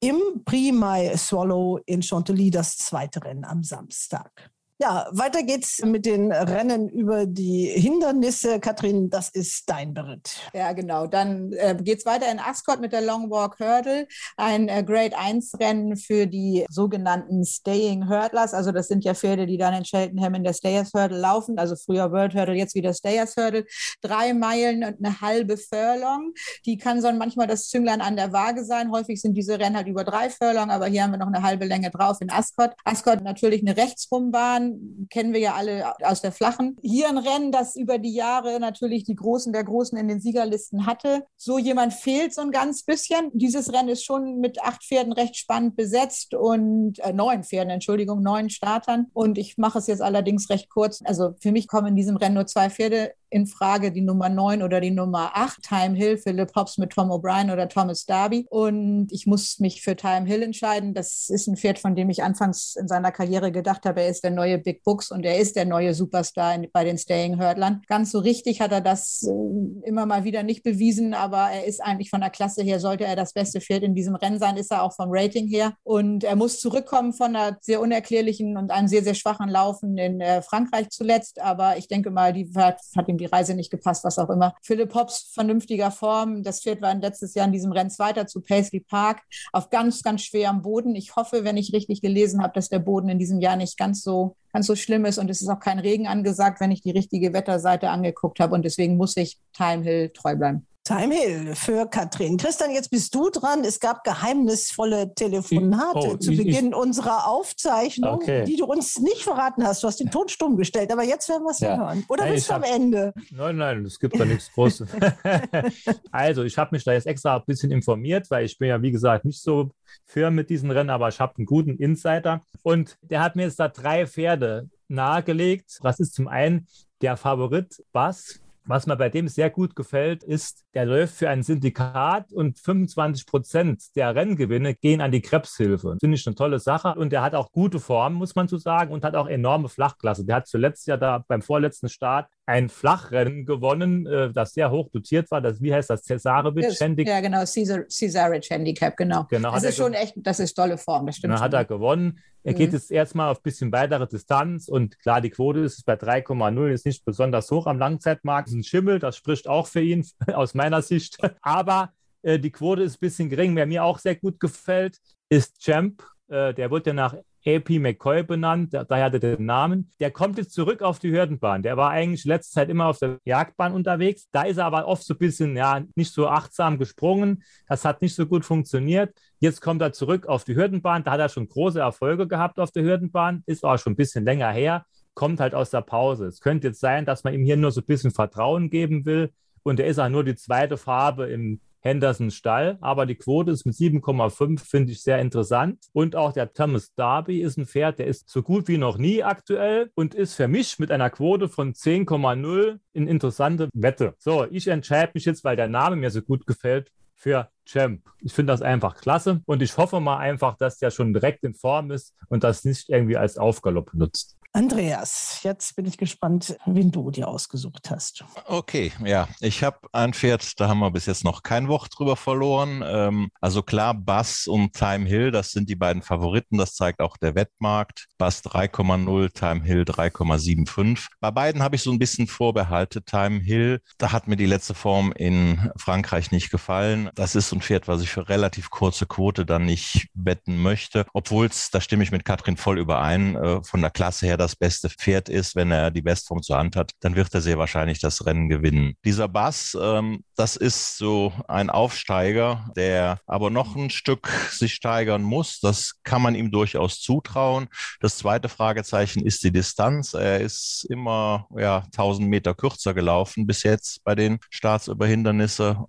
Im 0.00 0.44
Prix 0.44 0.72
My 0.72 1.16
Swallow 1.16 1.80
in 1.86 2.02
Chantilly 2.02 2.50
das 2.50 2.76
zweite 2.76 3.24
Rennen 3.24 3.44
am 3.44 3.64
Samstag. 3.64 4.50
Ja, 4.78 5.08
weiter 5.10 5.42
geht's 5.42 5.82
mit 5.82 6.04
den 6.04 6.30
Rennen 6.30 6.90
über 6.90 7.24
die 7.24 7.64
Hindernisse. 7.64 8.60
Katrin, 8.60 9.08
das 9.08 9.30
ist 9.30 9.70
dein 9.70 9.94
Beritt. 9.94 10.38
Ja, 10.52 10.72
genau. 10.74 11.06
Dann 11.06 11.50
äh, 11.54 11.74
geht 11.80 12.00
es 12.00 12.04
weiter 12.04 12.30
in 12.30 12.38
Ascot 12.38 12.78
mit 12.82 12.92
der 12.92 13.00
Long 13.00 13.30
Walk 13.30 13.58
Hurdle. 13.58 14.06
Ein 14.36 14.68
äh, 14.68 14.84
Grade 14.84 15.16
1 15.16 15.58
Rennen 15.58 15.96
für 15.96 16.26
die 16.26 16.66
sogenannten 16.68 17.46
Staying 17.46 18.10
Hurdlers. 18.10 18.52
Also 18.52 18.70
das 18.70 18.88
sind 18.88 19.02
ja 19.02 19.14
Pferde, 19.14 19.46
die 19.46 19.56
dann 19.56 19.72
in 19.72 19.84
Cheltenham 19.84 20.34
in 20.34 20.44
der 20.44 20.52
Stayers 20.52 20.92
Hurdle 20.92 21.20
laufen. 21.20 21.58
Also 21.58 21.74
früher 21.74 22.12
World 22.12 22.34
Hurdle, 22.34 22.54
jetzt 22.54 22.74
wieder 22.74 22.92
Stayers 22.92 23.34
Hurdle. 23.34 23.64
Drei 24.02 24.34
Meilen 24.34 24.84
und 24.84 25.02
eine 25.02 25.22
halbe 25.22 25.56
Furlong. 25.56 26.34
Die 26.66 26.76
kann 26.76 27.00
so 27.00 27.10
manchmal 27.12 27.46
das 27.46 27.68
Zünglein 27.68 28.02
an 28.02 28.16
der 28.16 28.34
Waage 28.34 28.62
sein. 28.62 28.90
Häufig 28.90 29.22
sind 29.22 29.38
diese 29.38 29.58
Rennen 29.58 29.76
halt 29.76 29.86
über 29.86 30.04
drei 30.04 30.28
Furlong, 30.28 30.68
aber 30.68 30.84
hier 30.84 31.02
haben 31.02 31.12
wir 31.12 31.18
noch 31.18 31.28
eine 31.28 31.42
halbe 31.42 31.64
Länge 31.64 31.90
drauf 31.90 32.18
in 32.20 32.30
Ascot. 32.30 32.72
Ascot 32.84 33.22
natürlich 33.22 33.62
eine 33.62 33.74
Rechtsrumbahn 33.74 34.65
kennen 35.10 35.32
wir 35.32 35.40
ja 35.40 35.54
alle 35.54 35.92
aus 36.02 36.22
der 36.22 36.32
flachen. 36.32 36.76
Hier 36.82 37.08
ein 37.08 37.18
Rennen, 37.18 37.52
das 37.52 37.76
über 37.76 37.98
die 37.98 38.14
Jahre 38.14 38.58
natürlich 38.60 39.04
die 39.04 39.14
Großen 39.14 39.52
der 39.52 39.64
Großen 39.64 39.96
in 39.98 40.08
den 40.08 40.20
Siegerlisten 40.20 40.86
hatte. 40.86 41.24
So 41.36 41.58
jemand 41.58 41.94
fehlt 41.94 42.34
so 42.34 42.42
ein 42.42 42.50
ganz 42.50 42.82
bisschen. 42.82 43.30
Dieses 43.32 43.72
Rennen 43.72 43.88
ist 43.88 44.04
schon 44.04 44.40
mit 44.40 44.62
acht 44.62 44.84
Pferden 44.84 45.12
recht 45.12 45.36
spannend 45.36 45.76
besetzt 45.76 46.34
und 46.34 46.98
äh, 47.00 47.12
neun 47.12 47.44
Pferden, 47.44 47.70
Entschuldigung, 47.70 48.22
neun 48.22 48.50
Startern. 48.50 49.06
Und 49.12 49.38
ich 49.38 49.58
mache 49.58 49.78
es 49.78 49.86
jetzt 49.86 50.02
allerdings 50.02 50.50
recht 50.50 50.68
kurz. 50.68 51.00
Also 51.04 51.34
für 51.40 51.52
mich 51.52 51.68
kommen 51.68 51.88
in 51.88 51.96
diesem 51.96 52.16
Rennen 52.16 52.34
nur 52.34 52.46
zwei 52.46 52.70
Pferde 52.70 53.12
in 53.36 53.46
Frage, 53.46 53.92
die 53.92 54.00
Nummer 54.00 54.30
9 54.30 54.62
oder 54.62 54.80
die 54.80 54.90
Nummer 54.90 55.32
8, 55.34 55.62
Time 55.62 55.94
Hill, 55.94 56.16
Philip 56.16 56.50
Hobbs 56.56 56.78
mit 56.78 56.90
Tom 56.90 57.10
O'Brien 57.10 57.52
oder 57.52 57.68
Thomas 57.68 58.06
Darby. 58.06 58.46
Und 58.48 59.08
ich 59.12 59.26
muss 59.26 59.60
mich 59.60 59.82
für 59.82 59.94
Time 59.94 60.26
Hill 60.26 60.42
entscheiden. 60.42 60.94
Das 60.94 61.28
ist 61.28 61.46
ein 61.46 61.56
Pferd, 61.56 61.78
von 61.78 61.94
dem 61.94 62.08
ich 62.08 62.22
anfangs 62.22 62.76
in 62.76 62.88
seiner 62.88 63.12
Karriere 63.12 63.52
gedacht 63.52 63.84
habe, 63.84 64.00
er 64.00 64.08
ist 64.08 64.24
der 64.24 64.30
neue 64.30 64.58
Big 64.58 64.82
Books 64.82 65.10
und 65.10 65.24
er 65.26 65.38
ist 65.38 65.54
der 65.54 65.66
neue 65.66 65.92
Superstar 65.92 66.58
bei 66.72 66.84
den 66.84 66.96
Staying 66.96 67.38
Hurdlern. 67.38 67.82
Ganz 67.88 68.10
so 68.10 68.20
richtig 68.20 68.60
hat 68.62 68.72
er 68.72 68.80
das 68.80 69.22
äh, 69.22 69.86
immer 69.86 70.06
mal 70.06 70.24
wieder 70.24 70.42
nicht 70.42 70.62
bewiesen, 70.62 71.12
aber 71.12 71.50
er 71.50 71.66
ist 71.66 71.82
eigentlich 71.82 72.08
von 72.08 72.22
der 72.22 72.30
Klasse 72.30 72.62
her, 72.62 72.80
sollte 72.80 73.04
er 73.04 73.16
das 73.16 73.34
beste 73.34 73.60
Pferd 73.60 73.82
in 73.82 73.94
diesem 73.94 74.14
Rennen 74.14 74.38
sein, 74.38 74.56
ist 74.56 74.70
er 74.70 74.82
auch 74.82 74.94
vom 74.94 75.08
Rating 75.10 75.46
her. 75.46 75.74
Und 75.84 76.24
er 76.24 76.36
muss 76.36 76.58
zurückkommen 76.58 77.12
von 77.12 77.36
einer 77.36 77.58
sehr 77.60 77.82
unerklärlichen 77.82 78.56
und 78.56 78.70
einem 78.70 78.88
sehr, 78.88 79.02
sehr 79.02 79.14
schwachen 79.14 79.50
Laufen 79.50 79.98
in 79.98 80.22
äh, 80.22 80.40
Frankreich 80.40 80.88
zuletzt. 80.88 81.38
Aber 81.38 81.76
ich 81.76 81.86
denke 81.86 82.10
mal, 82.10 82.32
die 82.32 82.50
hat, 82.54 82.80
hat 82.96 83.08
ihm 83.08 83.18
die 83.18 83.25
die 83.26 83.34
Reise 83.34 83.54
nicht 83.54 83.70
gepasst, 83.70 84.04
was 84.04 84.18
auch 84.18 84.30
immer. 84.30 84.54
Philipp 84.62 84.94
Hobbs, 84.94 85.30
vernünftiger 85.32 85.90
Form. 85.90 86.42
Das 86.42 86.62
Pferd 86.62 86.82
war 86.82 86.94
letztes 86.94 87.34
Jahr 87.34 87.46
in 87.46 87.52
diesem 87.52 87.72
Rennen 87.72 87.86
weiter 87.98 88.26
zu 88.26 88.40
Paisley 88.40 88.80
Park 88.80 89.22
auf 89.52 89.70
ganz, 89.70 90.02
ganz 90.02 90.22
schwerem 90.22 90.62
Boden. 90.62 90.94
Ich 90.94 91.16
hoffe, 91.16 91.44
wenn 91.44 91.56
ich 91.56 91.72
richtig 91.72 92.00
gelesen 92.00 92.42
habe, 92.42 92.52
dass 92.54 92.68
der 92.68 92.78
Boden 92.78 93.08
in 93.08 93.18
diesem 93.18 93.40
Jahr 93.40 93.56
nicht 93.56 93.76
ganz 93.78 94.02
so, 94.02 94.36
ganz 94.52 94.66
so 94.66 94.76
schlimm 94.76 95.04
ist 95.04 95.18
und 95.18 95.30
es 95.30 95.40
ist 95.40 95.48
auch 95.48 95.60
kein 95.60 95.78
Regen 95.78 96.06
angesagt, 96.06 96.60
wenn 96.60 96.70
ich 96.70 96.80
die 96.80 96.90
richtige 96.90 97.32
Wetterseite 97.32 97.90
angeguckt 97.90 98.40
habe 98.40 98.54
und 98.54 98.64
deswegen 98.64 98.96
muss 98.96 99.16
ich 99.16 99.38
Time 99.52 99.82
Hill 99.82 100.10
treu 100.10 100.36
bleiben. 100.36 100.66
Time 100.86 101.12
Hill 101.12 101.56
für 101.56 101.86
Katrin. 101.86 102.36
Christian, 102.36 102.70
jetzt 102.70 102.90
bist 102.90 103.12
du 103.12 103.28
dran. 103.28 103.64
Es 103.64 103.80
gab 103.80 104.04
geheimnisvolle 104.04 105.12
Telefonate 105.16 105.98
Oh, 105.98 106.16
zu 106.16 106.30
ich- 106.30 106.38
Beginn 106.38 106.72
unserer 106.74 107.26
Aufzeichnung, 107.26 108.14
Okay. 108.14 108.44
die 108.44 108.56
du 108.56 108.66
uns 108.66 109.00
nicht 109.00 109.22
verraten 109.22 109.66
hast. 109.66 109.82
Du 109.82 109.88
hast 109.88 109.98
den 109.98 110.12
Ton 110.12 110.28
stumm 110.28 110.56
gestellt, 110.56 110.92
aber 110.92 111.02
jetzt 111.02 111.28
werden 111.28 111.42
wir 111.42 111.50
es 111.50 111.58
ja. 111.58 111.76
Hören. 111.76 112.04
Oder 112.08 112.22
Nein, 112.26 112.34
bist 112.34 112.44
ich 112.44 112.48
du 112.48 112.54
am 112.54 112.62
Ende? 112.62 113.12
Nein, 113.32 113.56
nein, 113.56 113.84
es 113.84 113.98
gibt 113.98 114.18
da 114.18 114.24
nichts 114.24 114.52
Großes. 114.52 114.88
also, 116.12 116.44
ich 116.44 116.56
habe 116.56 116.68
mich 116.76 116.84
da 116.84 116.92
jetzt 116.92 117.08
extra 117.08 117.34
ein 117.36 117.42
bisschen 117.46 117.72
informiert, 117.72 118.30
weil 118.30 118.44
ich 118.44 118.56
bin 118.56 118.68
ja, 118.68 118.80
wie 118.80 118.92
gesagt, 118.92 119.24
nicht 119.24 119.42
so 119.42 119.70
firm 120.04 120.36
mit 120.36 120.50
diesen 120.50 120.70
Rennen, 120.70 120.90
aber 120.90 121.08
ich 121.08 121.18
habe 121.18 121.34
einen 121.36 121.46
guten 121.46 121.78
Insider. 121.78 122.42
Und 122.62 122.96
der 123.02 123.22
hat 123.22 123.34
mir 123.34 123.42
jetzt 123.42 123.58
da 123.58 123.66
drei 123.66 124.06
Pferde 124.06 124.70
nahegelegt. 124.86 125.80
Das 125.82 125.98
ist 125.98 126.14
zum 126.14 126.28
einen 126.28 126.68
der 127.02 127.16
Favorit 127.16 127.82
Bass. 127.90 128.40
Was 128.68 128.86
mir 128.86 128.96
bei 128.96 129.08
dem 129.08 129.28
sehr 129.28 129.48
gut 129.48 129.76
gefällt, 129.76 130.24
ist, 130.24 130.64
der 130.74 130.86
läuft 130.86 131.14
für 131.14 131.28
ein 131.28 131.44
Syndikat 131.44 132.32
und 132.32 132.58
25 132.58 133.24
Prozent 133.24 133.94
der 133.94 134.12
Rennengewinne 134.16 134.74
gehen 134.74 135.00
an 135.00 135.12
die 135.12 135.20
Krebshilfe. 135.22 135.96
Finde 136.00 136.16
ich 136.16 136.26
eine 136.26 136.34
tolle 136.34 136.58
Sache. 136.58 136.96
Und 136.96 137.10
der 137.12 137.22
hat 137.22 137.36
auch 137.36 137.52
gute 137.52 137.78
Form, 137.78 138.14
muss 138.14 138.34
man 138.34 138.48
so 138.48 138.56
sagen, 138.56 138.92
und 138.92 139.04
hat 139.04 139.14
auch 139.14 139.28
enorme 139.28 139.68
Flachklasse. 139.68 140.24
Der 140.24 140.36
hat 140.36 140.48
zuletzt 140.48 140.88
ja 140.88 140.96
da 140.96 141.24
beim 141.28 141.42
vorletzten 141.42 141.88
Start 141.88 142.28
ein 142.46 142.68
Flachrennen 142.68 143.44
gewonnen, 143.44 144.06
äh, 144.06 144.32
das 144.32 144.54
sehr 144.54 144.70
hoch 144.70 144.88
dotiert 144.90 145.30
war. 145.32 145.40
Das, 145.40 145.60
wie 145.60 145.74
heißt 145.74 145.90
das? 145.90 146.04
Cesarewitsch 146.04 146.80
Handicap. 146.80 147.12
Ja, 147.14 147.20
genau, 147.20 147.40
Caesar, 147.44 147.82
Caesarich 147.82 148.48
Handicap, 148.48 148.96
genau. 148.96 149.26
Genau, 149.28 149.52
das 149.52 149.64
ist 149.64 149.76
schon 149.76 149.94
echt, 149.94 150.14
das 150.16 150.38
ist 150.38 150.54
tolle 150.54 150.78
Form, 150.78 151.06
das 151.06 151.16
stimmt. 151.16 151.34
Dann 151.34 151.40
hat 151.40 151.52
er 151.54 151.64
gewonnen. 151.64 152.20
Er 152.44 152.52
Mhm. 152.52 152.56
geht 152.58 152.72
jetzt 152.72 152.92
erstmal 152.92 153.30
auf 153.32 153.38
ein 153.38 153.42
bisschen 153.42 153.72
weitere 153.72 154.06
Distanz 154.06 154.68
und 154.68 154.98
klar, 155.00 155.20
die 155.20 155.30
Quote 155.30 155.60
ist 155.60 155.84
bei 155.84 155.94
3,0, 155.96 156.70
ist 156.72 156.86
nicht 156.86 157.04
besonders 157.04 157.50
hoch 157.50 157.66
am 157.66 157.78
Langzeitmarkt. 157.80 158.46
Das 158.48 158.52
ist 158.54 158.60
ein 158.60 158.64
Schimmel, 158.64 159.00
das 159.00 159.16
spricht 159.16 159.48
auch 159.48 159.66
für 159.66 159.80
ihn 159.80 160.06
aus 160.32 160.54
meiner 160.54 160.82
Sicht. 160.82 161.18
Aber 161.42 161.90
äh, 162.22 162.38
die 162.38 162.52
Quote 162.52 162.84
ist 162.84 162.96
ein 162.96 163.00
bisschen 163.00 163.28
gering. 163.28 163.56
Wer 163.56 163.66
mir 163.66 163.82
auch 163.82 163.98
sehr 163.98 164.14
gut 164.14 164.38
gefällt, 164.38 164.98
ist 165.28 165.60
Champ. 165.60 166.04
Äh, 166.28 166.54
der 166.54 166.70
wird 166.70 166.86
ja 166.86 166.92
nach 166.92 167.16
AP 167.46 167.78
McCoy 167.78 168.24
benannt, 168.24 168.74
da- 168.74 168.84
daher 168.84 169.04
hat 169.04 169.14
er 169.14 169.20
den 169.20 169.46
Namen. 169.46 169.92
Der 170.00 170.10
kommt 170.10 170.36
jetzt 170.36 170.52
zurück 170.52 170.82
auf 170.82 170.98
die 170.98 171.12
Hürdenbahn. 171.12 171.62
Der 171.62 171.76
war 171.76 171.90
eigentlich 171.90 172.24
letzte 172.24 172.54
Zeit 172.54 172.68
immer 172.68 172.86
auf 172.86 172.98
der 172.98 173.18
Jagdbahn 173.24 173.72
unterwegs. 173.72 174.28
Da 174.32 174.42
ist 174.42 174.56
er 174.56 174.64
aber 174.66 174.86
oft 174.88 175.04
so 175.04 175.14
ein 175.14 175.18
bisschen, 175.18 175.56
ja, 175.56 175.82
nicht 175.94 176.12
so 176.12 176.26
achtsam 176.28 176.78
gesprungen. 176.78 177.42
Das 177.68 177.84
hat 177.84 178.02
nicht 178.02 178.14
so 178.14 178.26
gut 178.26 178.44
funktioniert. 178.44 179.16
Jetzt 179.38 179.60
kommt 179.60 179.80
er 179.80 179.92
zurück 179.92 180.26
auf 180.26 180.44
die 180.44 180.56
Hürdenbahn. 180.56 181.04
Da 181.04 181.12
hat 181.12 181.20
er 181.20 181.28
schon 181.28 181.48
große 181.48 181.78
Erfolge 181.78 182.26
gehabt 182.26 182.58
auf 182.58 182.72
der 182.72 182.82
Hürdenbahn. 182.82 183.42
Ist 183.46 183.64
auch 183.64 183.78
schon 183.78 183.92
ein 183.92 183.96
bisschen 183.96 184.24
länger 184.24 184.50
her. 184.50 184.84
Kommt 185.14 185.40
halt 185.40 185.54
aus 185.54 185.70
der 185.70 185.82
Pause. 185.82 186.26
Es 186.26 186.40
könnte 186.40 186.68
jetzt 186.68 186.80
sein, 186.80 187.06
dass 187.06 187.22
man 187.24 187.32
ihm 187.32 187.44
hier 187.44 187.56
nur 187.56 187.70
so 187.70 187.80
ein 187.80 187.86
bisschen 187.86 188.10
Vertrauen 188.10 188.70
geben 188.70 189.04
will. 189.06 189.30
Und 189.62 189.80
er 189.80 189.86
ist 189.86 189.98
auch 189.98 190.08
nur 190.08 190.24
die 190.24 190.36
zweite 190.36 190.76
Farbe 190.76 191.26
im 191.26 191.60
Henderson 191.86 192.30
Stall, 192.30 192.78
aber 192.80 193.06
die 193.06 193.14
Quote 193.14 193.50
ist 193.50 193.64
mit 193.64 193.74
7,5, 193.74 194.60
finde 194.60 194.92
ich 194.92 195.02
sehr 195.02 195.18
interessant. 195.18 195.78
Und 195.92 196.16
auch 196.16 196.32
der 196.32 196.52
Thomas 196.52 196.92
Darby 196.94 197.40
ist 197.40 197.56
ein 197.56 197.66
Pferd, 197.66 197.98
der 197.98 198.06
ist 198.06 198.28
so 198.28 198.42
gut 198.42 198.68
wie 198.68 198.78
noch 198.78 198.98
nie 198.98 199.22
aktuell 199.22 199.90
und 199.94 200.14
ist 200.14 200.34
für 200.34 200.48
mich 200.48 200.78
mit 200.78 200.90
einer 200.90 201.10
Quote 201.10 201.48
von 201.48 201.72
10,0 201.72 202.78
eine 202.94 203.10
interessante 203.10 203.68
Wette. 203.72 204.14
So, 204.18 204.46
ich 204.50 204.68
entscheide 204.68 205.12
mich 205.14 205.24
jetzt, 205.24 205.44
weil 205.44 205.56
der 205.56 205.68
Name 205.68 205.96
mir 205.96 206.10
so 206.10 206.22
gut 206.22 206.46
gefällt, 206.46 206.90
für 207.16 207.48
Champ. 207.64 208.02
Ich 208.20 208.32
finde 208.32 208.52
das 208.52 208.62
einfach 208.62 208.96
klasse 208.96 209.40
und 209.46 209.62
ich 209.62 209.76
hoffe 209.76 210.00
mal 210.00 210.18
einfach, 210.18 210.56
dass 210.56 210.78
der 210.78 210.90
schon 210.90 211.12
direkt 211.12 211.42
in 211.44 211.54
Form 211.54 211.90
ist 211.90 212.14
und 212.28 212.44
das 212.44 212.64
nicht 212.64 212.88
irgendwie 212.90 213.16
als 213.16 213.38
Aufgalopp 213.38 213.92
nutzt. 213.94 214.35
Andreas, 214.56 215.40
jetzt 215.42 215.76
bin 215.76 215.84
ich 215.84 215.98
gespannt, 215.98 216.56
wen 216.64 216.90
du 216.90 217.10
dir 217.10 217.28
ausgesucht 217.28 217.90
hast. 217.90 218.24
Okay, 218.46 218.90
ja, 219.04 219.28
ich 219.40 219.62
habe 219.62 219.80
ein 219.92 220.14
Pferd, 220.14 220.58
da 220.58 220.66
haben 220.66 220.78
wir 220.78 220.90
bis 220.90 221.04
jetzt 221.04 221.24
noch 221.24 221.42
kein 221.42 221.68
Wort 221.68 221.90
drüber 221.94 222.16
verloren. 222.16 222.82
Ähm, 222.82 223.28
also 223.42 223.62
klar, 223.62 223.92
Bass 223.92 224.46
und 224.46 224.72
Time 224.72 225.04
Hill, 225.06 225.30
das 225.30 225.50
sind 225.50 225.68
die 225.68 225.76
beiden 225.76 226.00
Favoriten, 226.00 226.56
das 226.56 226.74
zeigt 226.74 227.00
auch 227.00 227.18
der 227.18 227.34
Wettmarkt. 227.34 228.06
Bass 228.16 228.42
3,0, 228.44 229.34
Time 229.34 229.62
Hill 229.62 229.82
3,75. 229.82 231.06
Bei 231.20 231.30
beiden 231.30 231.62
habe 231.62 231.76
ich 231.76 231.82
so 231.82 231.90
ein 231.90 231.98
bisschen 231.98 232.26
Vorbehalte. 232.26 233.02
Time 233.02 233.40
Hill, 233.40 233.82
da 233.98 234.12
hat 234.12 234.26
mir 234.26 234.36
die 234.36 234.46
letzte 234.46 234.72
Form 234.72 235.12
in 235.12 235.70
Frankreich 235.76 236.30
nicht 236.30 236.50
gefallen. 236.50 237.10
Das 237.14 237.34
ist 237.34 237.52
ein 237.52 237.60
Pferd, 237.60 237.88
was 237.88 238.00
ich 238.00 238.08
für 238.08 238.30
relativ 238.30 238.70
kurze 238.70 239.04
Quote 239.04 239.44
dann 239.44 239.66
nicht 239.66 240.08
wetten 240.14 240.56
möchte, 240.56 241.04
obwohl 241.12 241.44
es, 241.44 241.68
da 241.70 241.82
stimme 241.82 242.04
ich 242.04 242.10
mit 242.10 242.24
Katrin 242.24 242.56
voll 242.56 242.78
überein, 242.78 243.36
äh, 243.36 243.62
von 243.62 243.82
der 243.82 243.90
Klasse 243.90 244.24
her 244.24 244.45
das 244.46 244.54
beste 244.54 244.88
Pferd 244.88 245.28
ist, 245.28 245.56
wenn 245.56 245.72
er 245.72 245.90
die 245.90 246.02
Bestform 246.02 246.40
zur 246.40 246.56
Hand 246.56 246.76
hat, 246.76 246.92
dann 247.00 247.16
wird 247.16 247.34
er 247.34 247.40
sehr 247.40 247.58
wahrscheinlich 247.58 247.98
das 247.98 248.24
Rennen 248.26 248.48
gewinnen. 248.48 248.94
Dieser 249.04 249.26
Bass, 249.26 249.76
ähm, 249.80 250.22
das 250.36 250.54
ist 250.54 250.98
so 250.98 251.32
ein 251.48 251.68
Aufsteiger, 251.68 252.70
der 252.76 253.18
aber 253.26 253.50
noch 253.50 253.74
ein 253.74 253.90
Stück 253.90 254.28
sich 254.50 254.74
steigern 254.74 255.22
muss. 255.22 255.58
Das 255.60 255.94
kann 256.04 256.22
man 256.22 256.36
ihm 256.36 256.52
durchaus 256.52 257.00
zutrauen. 257.00 257.66
Das 258.00 258.18
zweite 258.18 258.48
Fragezeichen 258.48 259.26
ist 259.26 259.42
die 259.42 259.50
Distanz. 259.50 260.14
Er 260.14 260.40
ist 260.40 260.86
immer 260.88 261.48
ja 261.56 261.82
1000 261.86 262.28
Meter 262.28 262.54
kürzer 262.54 262.94
gelaufen 262.94 263.48
bis 263.48 263.64
jetzt 263.64 264.04
bei 264.04 264.14
den 264.14 264.38
Starts. 264.48 264.88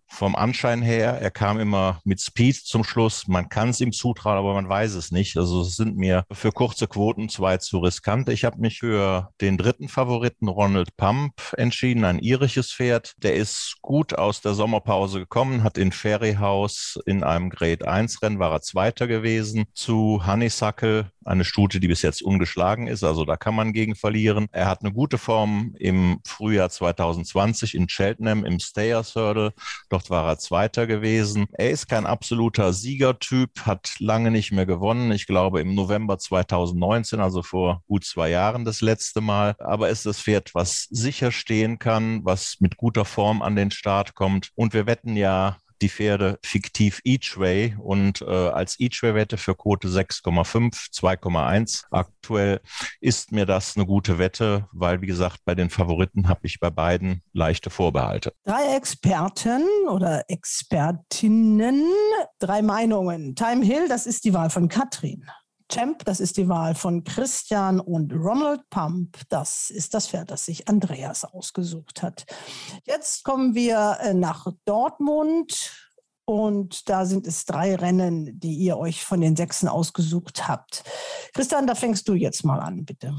Vom 0.07 0.35
Anschein 0.35 0.81
her, 0.81 1.19
er 1.21 1.31
kam 1.31 1.59
immer 1.59 2.01
mit 2.03 2.21
Speed 2.21 2.55
zum 2.55 2.84
Schluss. 2.84 3.27
Man 3.27 3.49
kann 3.49 3.69
es 3.69 3.81
ihm 3.81 3.91
zutrauen, 3.91 4.38
aber 4.38 4.55
man 4.55 4.67
weiß 4.67 4.93
es 4.93 5.11
nicht. 5.11 5.38
Also 5.38 5.61
es 5.61 5.75
sind 5.75 5.95
mir 5.95 6.23
für 6.31 6.51
kurze 6.51 6.88
Quoten 6.88 7.29
zwei 7.29 7.57
zu 7.57 7.79
riskant. 7.79 8.29
Ich 8.29 8.45
habe 8.47 8.61
mich 8.61 8.79
für 8.79 9.29
den 9.41 9.57
dritten 9.57 9.89
Favoriten 9.89 10.47
Ronald 10.47 10.95
Pump 10.95 11.33
entschieden, 11.57 12.05
ein 12.05 12.19
irisches 12.19 12.71
Pferd. 12.73 13.13
Der 13.17 13.35
ist 13.35 13.75
gut 13.81 14.17
aus 14.17 14.41
der 14.41 14.53
Sommerpause 14.53 15.19
gekommen, 15.19 15.63
hat 15.63 15.77
in 15.77 15.91
Ferryhouse 15.91 16.97
in 17.05 17.23
einem 17.23 17.49
Grade 17.49 17.87
1 17.87 18.21
Rennen 18.23 18.39
war 18.39 18.53
er 18.53 18.61
Zweiter 18.61 19.05
gewesen 19.07 19.65
zu 19.73 20.25
Honeysuckle, 20.25 21.11
eine 21.27 21.45
Stute, 21.45 21.79
die 21.79 21.87
bis 21.87 22.01
jetzt 22.01 22.21
ungeschlagen 22.21 22.87
ist. 22.87 23.03
Also 23.03 23.25
da 23.25 23.37
kann 23.37 23.55
man 23.55 23.73
gegen 23.73 23.95
verlieren. 23.95 24.47
Er 24.51 24.67
hat 24.67 24.81
eine 24.81 24.93
gute 24.93 25.17
Form 25.17 25.75
im 25.77 26.19
Frühjahr 26.25 26.69
2020 26.69 27.75
in 27.75 27.87
Cheltenham 27.87 28.45
im 28.45 28.59
Stayers 28.59 29.15
Hurdle. 29.15 29.53
Dort 29.89 30.09
war 30.09 30.27
er 30.27 30.39
Zweiter 30.39 30.87
gewesen. 30.87 31.47
Er 31.53 31.71
ist 31.71 31.87
kein 31.87 32.05
absoluter 32.05 32.73
Siegertyp, 32.73 33.65
hat 33.65 33.95
lange 33.99 34.31
nicht 34.31 34.51
mehr 34.51 34.65
gewonnen. 34.65 35.11
Ich 35.11 35.27
glaube 35.27 35.61
im 35.61 35.75
November 35.75 36.17
2019, 36.17 37.19
also 37.19 37.43
vor 37.43 37.83
gut 37.87 38.05
zwei 38.05 38.29
Jahren 38.29 38.65
das 38.65 38.81
letzte 38.81 39.21
Mal. 39.21 39.55
Aber 39.59 39.89
ist 39.89 40.05
das 40.05 40.21
Pferd, 40.21 40.55
was 40.55 40.87
sicher 40.89 41.31
stehen 41.31 41.79
kann, 41.79 42.23
was 42.23 42.57
mit 42.59 42.77
guter 42.77 43.05
Form 43.05 43.41
an 43.41 43.55
den 43.55 43.71
Start 43.71 44.15
kommt. 44.15 44.51
Und 44.55 44.73
wir 44.73 44.85
wetten 44.85 45.15
ja 45.15 45.57
die 45.81 45.89
Pferde 45.89 46.39
fiktiv 46.43 47.01
Each 47.03 47.37
Way 47.37 47.77
und 47.79 48.21
äh, 48.21 48.25
als 48.25 48.79
Each 48.79 49.01
Way 49.03 49.15
Wette 49.15 49.37
für 49.37 49.55
Quote 49.55 49.87
6,5, 49.87 50.91
2,1 50.91 51.83
aktuell 51.91 52.61
ist 52.99 53.31
mir 53.31 53.45
das 53.45 53.75
eine 53.75 53.85
gute 53.85 54.17
Wette, 54.19 54.67
weil 54.71 55.01
wie 55.01 55.07
gesagt, 55.07 55.39
bei 55.45 55.55
den 55.55 55.69
Favoriten 55.69 56.27
habe 56.27 56.41
ich 56.43 56.59
bei 56.59 56.69
beiden 56.69 57.21
leichte 57.33 57.69
Vorbehalte. 57.69 58.33
Drei 58.45 58.75
Experten 58.75 59.63
oder 59.89 60.25
Expertinnen, 60.29 61.85
drei 62.39 62.61
Meinungen. 62.61 63.35
Time 63.35 63.65
Hill, 63.65 63.87
das 63.87 64.05
ist 64.05 64.25
die 64.25 64.33
Wahl 64.33 64.49
von 64.49 64.67
Katrin. 64.67 65.25
Champ, 65.69 66.06
das 66.06 66.19
ist 66.19 66.38
die 66.38 66.48
Wahl 66.48 66.76
von 66.76 67.03
Christian 67.03 67.80
und 67.80 68.14
Ronald 68.14 68.61
Pump, 68.69 69.19
das 69.30 69.69
ist 69.69 69.94
das 69.94 70.07
Pferd, 70.07 70.31
das 70.31 70.45
sich 70.45 70.68
Andreas 70.68 71.26
ausgesucht 71.26 72.02
hat. 72.02 72.26
Jetzt 72.85 73.23
kommen 73.23 73.53
wir 73.53 73.98
äh, 74.02 74.14
nach 74.14 74.48
Dortmund 74.65 75.73
und 76.26 76.89
da 76.89 77.06
sind 77.06 77.27
es 77.27 77.45
drei 77.45 77.76
Rennen, 77.76 78.39
die 78.39 78.56
ihr 78.56 78.77
euch 78.77 79.03
von 79.03 79.22
den 79.22 79.35
Sechsen 79.35 79.68
ausgesucht 79.68 80.48
habt. 80.48 80.84
Christian, 81.34 81.68
da 81.68 81.76
fängst 81.76 82.07
du 82.07 82.14
jetzt 82.14 82.44
mal 82.44 82.60
an, 82.60 82.85
bitte. 82.85 83.14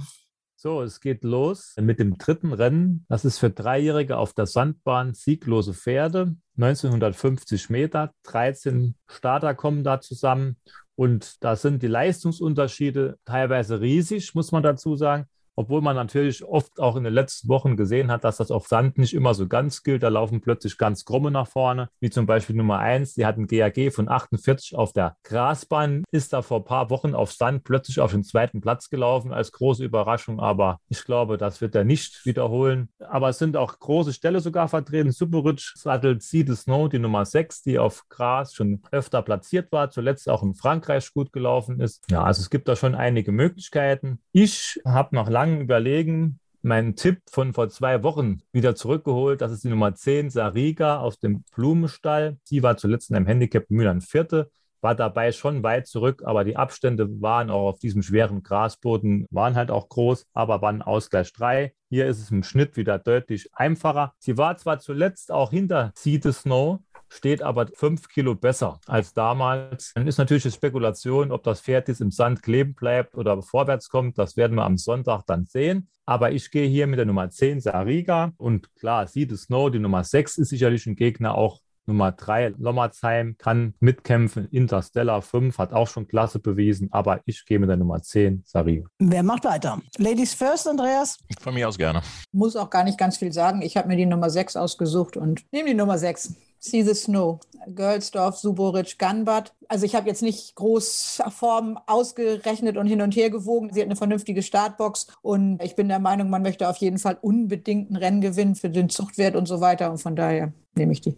So, 0.60 0.82
es 0.82 1.00
geht 1.00 1.22
los 1.22 1.74
mit 1.80 2.00
dem 2.00 2.18
dritten 2.18 2.52
Rennen. 2.52 3.06
Das 3.08 3.24
ist 3.24 3.38
für 3.38 3.48
Dreijährige 3.48 4.18
auf 4.18 4.32
der 4.32 4.46
Sandbahn 4.46 5.14
sieglose 5.14 5.72
Pferde. 5.72 6.34
1950 6.56 7.70
Meter, 7.70 8.12
13 8.24 8.96
Starter 9.06 9.54
kommen 9.54 9.84
da 9.84 10.00
zusammen. 10.00 10.56
Und 10.98 11.44
da 11.44 11.54
sind 11.54 11.84
die 11.84 11.86
Leistungsunterschiede 11.86 13.20
teilweise 13.24 13.80
riesig, 13.80 14.34
muss 14.34 14.50
man 14.50 14.64
dazu 14.64 14.96
sagen. 14.96 15.28
Obwohl 15.58 15.80
man 15.80 15.96
natürlich 15.96 16.44
oft 16.44 16.78
auch 16.78 16.94
in 16.94 17.02
den 17.02 17.12
letzten 17.12 17.48
Wochen 17.48 17.76
gesehen 17.76 18.12
hat, 18.12 18.22
dass 18.22 18.36
das 18.36 18.52
auf 18.52 18.68
Sand 18.68 18.96
nicht 18.96 19.12
immer 19.12 19.34
so 19.34 19.48
ganz 19.48 19.82
gilt. 19.82 20.04
Da 20.04 20.08
laufen 20.08 20.40
plötzlich 20.40 20.78
ganz 20.78 21.04
krumme 21.04 21.32
nach 21.32 21.48
vorne, 21.48 21.88
wie 21.98 22.10
zum 22.10 22.26
Beispiel 22.26 22.54
Nummer 22.54 22.78
1. 22.78 23.14
Die 23.14 23.26
hat 23.26 23.38
ein 23.38 23.48
GAG 23.48 23.92
von 23.92 24.08
48 24.08 24.76
auf 24.76 24.92
der 24.92 25.16
Grasbahn, 25.24 26.04
ist 26.12 26.32
da 26.32 26.42
vor 26.42 26.58
ein 26.58 26.64
paar 26.64 26.90
Wochen 26.90 27.12
auf 27.12 27.32
Sand 27.32 27.64
plötzlich 27.64 27.98
auf 27.98 28.12
den 28.12 28.22
zweiten 28.22 28.60
Platz 28.60 28.88
gelaufen 28.88 29.32
als 29.32 29.50
große 29.50 29.84
Überraschung. 29.84 30.38
Aber 30.38 30.78
ich 30.88 31.04
glaube, 31.04 31.38
das 31.38 31.60
wird 31.60 31.74
er 31.74 31.82
nicht 31.82 32.24
wiederholen. 32.24 32.90
Aber 33.00 33.30
es 33.30 33.38
sind 33.38 33.56
auch 33.56 33.80
große 33.80 34.12
Ställe 34.12 34.38
sogar 34.38 34.68
vertreten. 34.68 35.10
Superrich 35.10 35.72
sattelt 35.74 36.22
See 36.22 36.44
the 36.46 36.54
Snow, 36.54 36.88
die 36.88 37.00
Nummer 37.00 37.24
6, 37.24 37.62
die 37.62 37.80
auf 37.80 38.08
Gras 38.08 38.54
schon 38.54 38.80
öfter 38.92 39.22
platziert 39.22 39.72
war, 39.72 39.90
zuletzt 39.90 40.28
auch 40.28 40.44
in 40.44 40.54
Frankreich 40.54 41.12
gut 41.12 41.32
gelaufen 41.32 41.80
ist. 41.80 42.04
Ja, 42.12 42.22
also 42.22 42.42
es 42.42 42.48
gibt 42.48 42.68
da 42.68 42.76
schon 42.76 42.94
einige 42.94 43.32
Möglichkeiten. 43.32 44.20
Ich 44.30 44.80
habe 44.84 45.16
nach 45.16 45.28
langem 45.48 45.60
Überlegen 45.62 46.40
meinen 46.60 46.96
Tipp 46.96 47.20
von 47.30 47.54
vor 47.54 47.68
zwei 47.68 48.02
Wochen 48.02 48.42
wieder 48.52 48.74
zurückgeholt. 48.74 49.40
Das 49.40 49.52
ist 49.52 49.64
die 49.64 49.68
Nummer 49.68 49.94
10, 49.94 50.28
Sariga 50.28 50.98
aus 50.98 51.18
dem 51.18 51.44
Blumenstall. 51.54 52.36
Die 52.50 52.62
war 52.62 52.76
zuletzt 52.76 53.10
in 53.10 53.16
einem 53.16 53.26
Handicap 53.26 53.70
Mühlern 53.70 54.00
Vierte, 54.00 54.50
war 54.80 54.94
dabei 54.94 55.32
schon 55.32 55.62
weit 55.62 55.86
zurück, 55.86 56.22
aber 56.24 56.44
die 56.44 56.56
Abstände 56.56 57.08
waren 57.22 57.50
auch 57.50 57.68
auf 57.68 57.78
diesem 57.78 58.02
schweren 58.02 58.42
Grasboden, 58.42 59.26
waren 59.30 59.54
halt 59.54 59.70
auch 59.70 59.88
groß, 59.88 60.26
aber 60.34 60.60
waren 60.60 60.82
Ausgleich 60.82 61.32
3. 61.32 61.72
Hier 61.88 62.06
ist 62.06 62.20
es 62.20 62.30
im 62.30 62.42
Schnitt 62.42 62.76
wieder 62.76 62.98
deutlich 62.98 63.48
einfacher. 63.54 64.12
Sie 64.18 64.36
war 64.36 64.56
zwar 64.58 64.78
zuletzt 64.78 65.32
auch 65.32 65.50
hinter 65.50 65.92
See 65.94 66.20
the 66.22 66.32
Snow, 66.32 66.80
steht 67.08 67.42
aber 67.42 67.66
fünf 67.74 68.08
Kilo 68.08 68.34
besser 68.34 68.80
als 68.86 69.14
damals. 69.14 69.92
Dann 69.94 70.06
ist 70.06 70.18
natürlich 70.18 70.42
die 70.44 70.50
Spekulation, 70.50 71.32
ob 71.32 71.42
das 71.42 71.60
Pferd 71.60 71.88
jetzt 71.88 72.00
im 72.00 72.10
Sand 72.10 72.42
kleben 72.42 72.74
bleibt 72.74 73.14
oder 73.14 73.40
vorwärts 73.42 73.88
kommt. 73.88 74.18
Das 74.18 74.36
werden 74.36 74.56
wir 74.56 74.64
am 74.64 74.78
Sonntag 74.78 75.22
dann 75.26 75.46
sehen. 75.46 75.88
Aber 76.06 76.32
ich 76.32 76.50
gehe 76.50 76.66
hier 76.66 76.86
mit 76.86 76.98
der 76.98 77.06
Nummer 77.06 77.28
10 77.28 77.60
Sariga 77.60 78.32
und 78.38 78.74
klar, 78.76 79.06
See 79.06 79.26
the 79.28 79.36
Snow, 79.36 79.70
die 79.70 79.78
Nummer 79.78 80.04
6 80.04 80.38
ist 80.38 80.48
sicherlich 80.48 80.86
ein 80.86 80.96
Gegner 80.96 81.34
auch 81.34 81.60
Nummer 81.88 82.12
3, 82.12 82.54
Lommerzheim, 82.58 83.36
kann 83.38 83.74
mitkämpfen. 83.80 84.46
Interstellar 84.50 85.22
5 85.22 85.56
hat 85.58 85.72
auch 85.72 85.88
schon 85.88 86.06
Klasse 86.06 86.38
bewiesen, 86.38 86.88
aber 86.92 87.20
ich 87.24 87.44
gehe 87.46 87.58
mit 87.58 87.70
der 87.70 87.78
Nummer 87.78 88.02
10, 88.02 88.42
Sari. 88.46 88.84
Wer 88.98 89.22
macht 89.22 89.44
weiter? 89.44 89.80
Ladies 89.96 90.34
first, 90.34 90.68
Andreas? 90.68 91.18
Von 91.40 91.54
mir 91.54 91.66
aus 91.66 91.78
gerne. 91.78 92.02
Muss 92.30 92.56
auch 92.56 92.70
gar 92.70 92.84
nicht 92.84 92.98
ganz 92.98 93.16
viel 93.16 93.32
sagen. 93.32 93.62
Ich 93.62 93.76
habe 93.76 93.88
mir 93.88 93.96
die 93.96 94.06
Nummer 94.06 94.28
6 94.28 94.56
ausgesucht 94.56 95.16
und 95.16 95.44
nehme 95.50 95.70
die 95.70 95.74
Nummer 95.74 95.98
6. 95.98 96.34
See 96.60 96.82
the 96.82 96.94
Snow, 96.94 97.40
Girlsdorf, 97.74 98.36
Suboric, 98.36 98.98
Gunbad. 98.98 99.54
Also 99.68 99.86
ich 99.86 99.94
habe 99.94 100.08
jetzt 100.08 100.22
nicht 100.22 100.54
groß 100.56 101.22
Form 101.30 101.78
ausgerechnet 101.86 102.76
und 102.76 102.86
hin 102.86 103.02
und 103.02 103.14
her 103.14 103.30
gewogen. 103.30 103.72
Sie 103.72 103.80
hat 103.80 103.86
eine 103.86 103.96
vernünftige 103.96 104.42
Startbox 104.42 105.06
und 105.22 105.62
ich 105.62 105.76
bin 105.76 105.88
der 105.88 106.00
Meinung, 106.00 106.30
man 106.30 106.42
möchte 106.42 106.68
auf 106.68 106.78
jeden 106.78 106.98
Fall 106.98 107.18
unbedingt 107.20 107.90
ein 107.90 107.96
Rennen 107.96 108.20
gewinnen 108.20 108.54
für 108.54 108.70
den 108.70 108.88
Zuchtwert 108.88 109.36
und 109.36 109.46
so 109.46 109.60
weiter 109.60 109.90
und 109.90 109.98
von 109.98 110.16
daher 110.16 110.52
nehme 110.74 110.92
ich 110.92 111.00
die. 111.00 111.16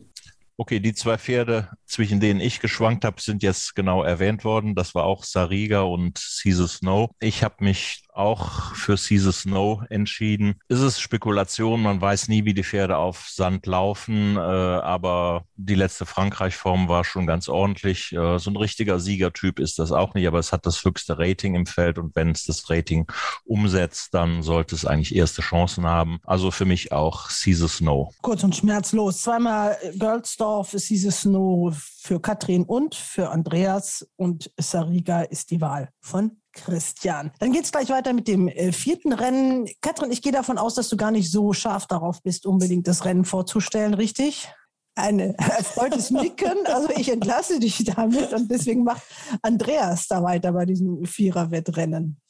Okay, 0.60 0.78
die 0.78 0.92
zwei 0.92 1.16
Pferde, 1.16 1.70
zwischen 1.86 2.20
denen 2.20 2.38
ich 2.38 2.60
geschwankt 2.60 3.06
habe, 3.06 3.18
sind 3.18 3.42
jetzt 3.42 3.74
genau 3.74 4.02
erwähnt 4.02 4.44
worden. 4.44 4.74
Das 4.74 4.94
war 4.94 5.04
auch 5.04 5.24
Sariga 5.24 5.80
und 5.80 6.22
Caesar 6.42 6.68
Snow. 6.68 7.08
Ich 7.18 7.42
habe 7.42 7.64
mich 7.64 8.02
auch 8.20 8.74
für 8.74 8.96
Caesar 8.96 9.32
Snow 9.32 9.82
entschieden. 9.88 10.56
Ist 10.68 10.80
es 10.80 11.00
Spekulation, 11.00 11.82
man 11.82 12.00
weiß 12.00 12.28
nie, 12.28 12.44
wie 12.44 12.54
die 12.54 12.62
Pferde 12.62 12.98
auf 12.98 13.28
Sand 13.28 13.66
laufen, 13.66 14.36
äh, 14.36 14.40
aber 14.40 15.44
die 15.56 15.74
letzte 15.74 16.06
Frankreich-Form 16.06 16.88
war 16.88 17.04
schon 17.04 17.26
ganz 17.26 17.48
ordentlich. 17.48 18.12
Äh, 18.12 18.38
so 18.38 18.50
ein 18.50 18.56
richtiger 18.56 19.00
Siegertyp 19.00 19.58
ist 19.58 19.78
das 19.78 19.90
auch 19.90 20.14
nicht, 20.14 20.26
aber 20.26 20.38
es 20.38 20.52
hat 20.52 20.66
das 20.66 20.84
höchste 20.84 21.18
Rating 21.18 21.54
im 21.54 21.66
Feld 21.66 21.98
und 21.98 22.14
wenn 22.14 22.30
es 22.30 22.44
das 22.44 22.68
Rating 22.68 23.06
umsetzt, 23.44 24.12
dann 24.12 24.42
sollte 24.42 24.74
es 24.74 24.84
eigentlich 24.84 25.14
erste 25.14 25.42
Chancen 25.42 25.86
haben. 25.86 26.18
Also 26.24 26.50
für 26.50 26.66
mich 26.66 26.92
auch 26.92 27.28
Caesar 27.28 27.68
Snow. 27.68 28.14
Kurz 28.20 28.44
und 28.44 28.54
schmerzlos. 28.54 29.22
Zweimal 29.22 29.76
Girlsdorf, 29.98 30.72
Caesar 30.72 31.12
Snow 31.12 31.74
für 31.74 32.20
Katrin 32.20 32.64
und 32.64 32.94
für 32.94 33.30
Andreas 33.30 34.06
und 34.16 34.50
Sariga 34.58 35.22
ist 35.22 35.50
die 35.50 35.60
Wahl 35.60 35.90
von 36.00 36.39
Christian. 36.52 37.30
Dann 37.38 37.52
geht 37.52 37.64
es 37.64 37.72
gleich 37.72 37.88
weiter 37.88 38.12
mit 38.12 38.28
dem 38.28 38.48
äh, 38.48 38.72
vierten 38.72 39.12
Rennen. 39.12 39.68
Katrin, 39.80 40.10
ich 40.10 40.22
gehe 40.22 40.32
davon 40.32 40.58
aus, 40.58 40.74
dass 40.74 40.88
du 40.88 40.96
gar 40.96 41.10
nicht 41.10 41.30
so 41.30 41.52
scharf 41.52 41.86
darauf 41.86 42.22
bist, 42.22 42.46
unbedingt 42.46 42.86
das 42.88 43.04
Rennen 43.04 43.24
vorzustellen, 43.24 43.94
richtig? 43.94 44.48
Ein 44.96 45.20
erfreutes 45.20 46.10
Nicken. 46.10 46.58
Also 46.66 46.90
ich 46.90 47.10
entlasse 47.10 47.58
dich 47.58 47.84
damit 47.84 48.32
und 48.32 48.50
deswegen 48.50 48.84
macht 48.84 49.02
Andreas 49.42 50.08
da 50.08 50.22
weiter 50.22 50.52
bei 50.52 50.66
diesem 50.66 51.04
Vierer-Wettrennen. 51.04 52.20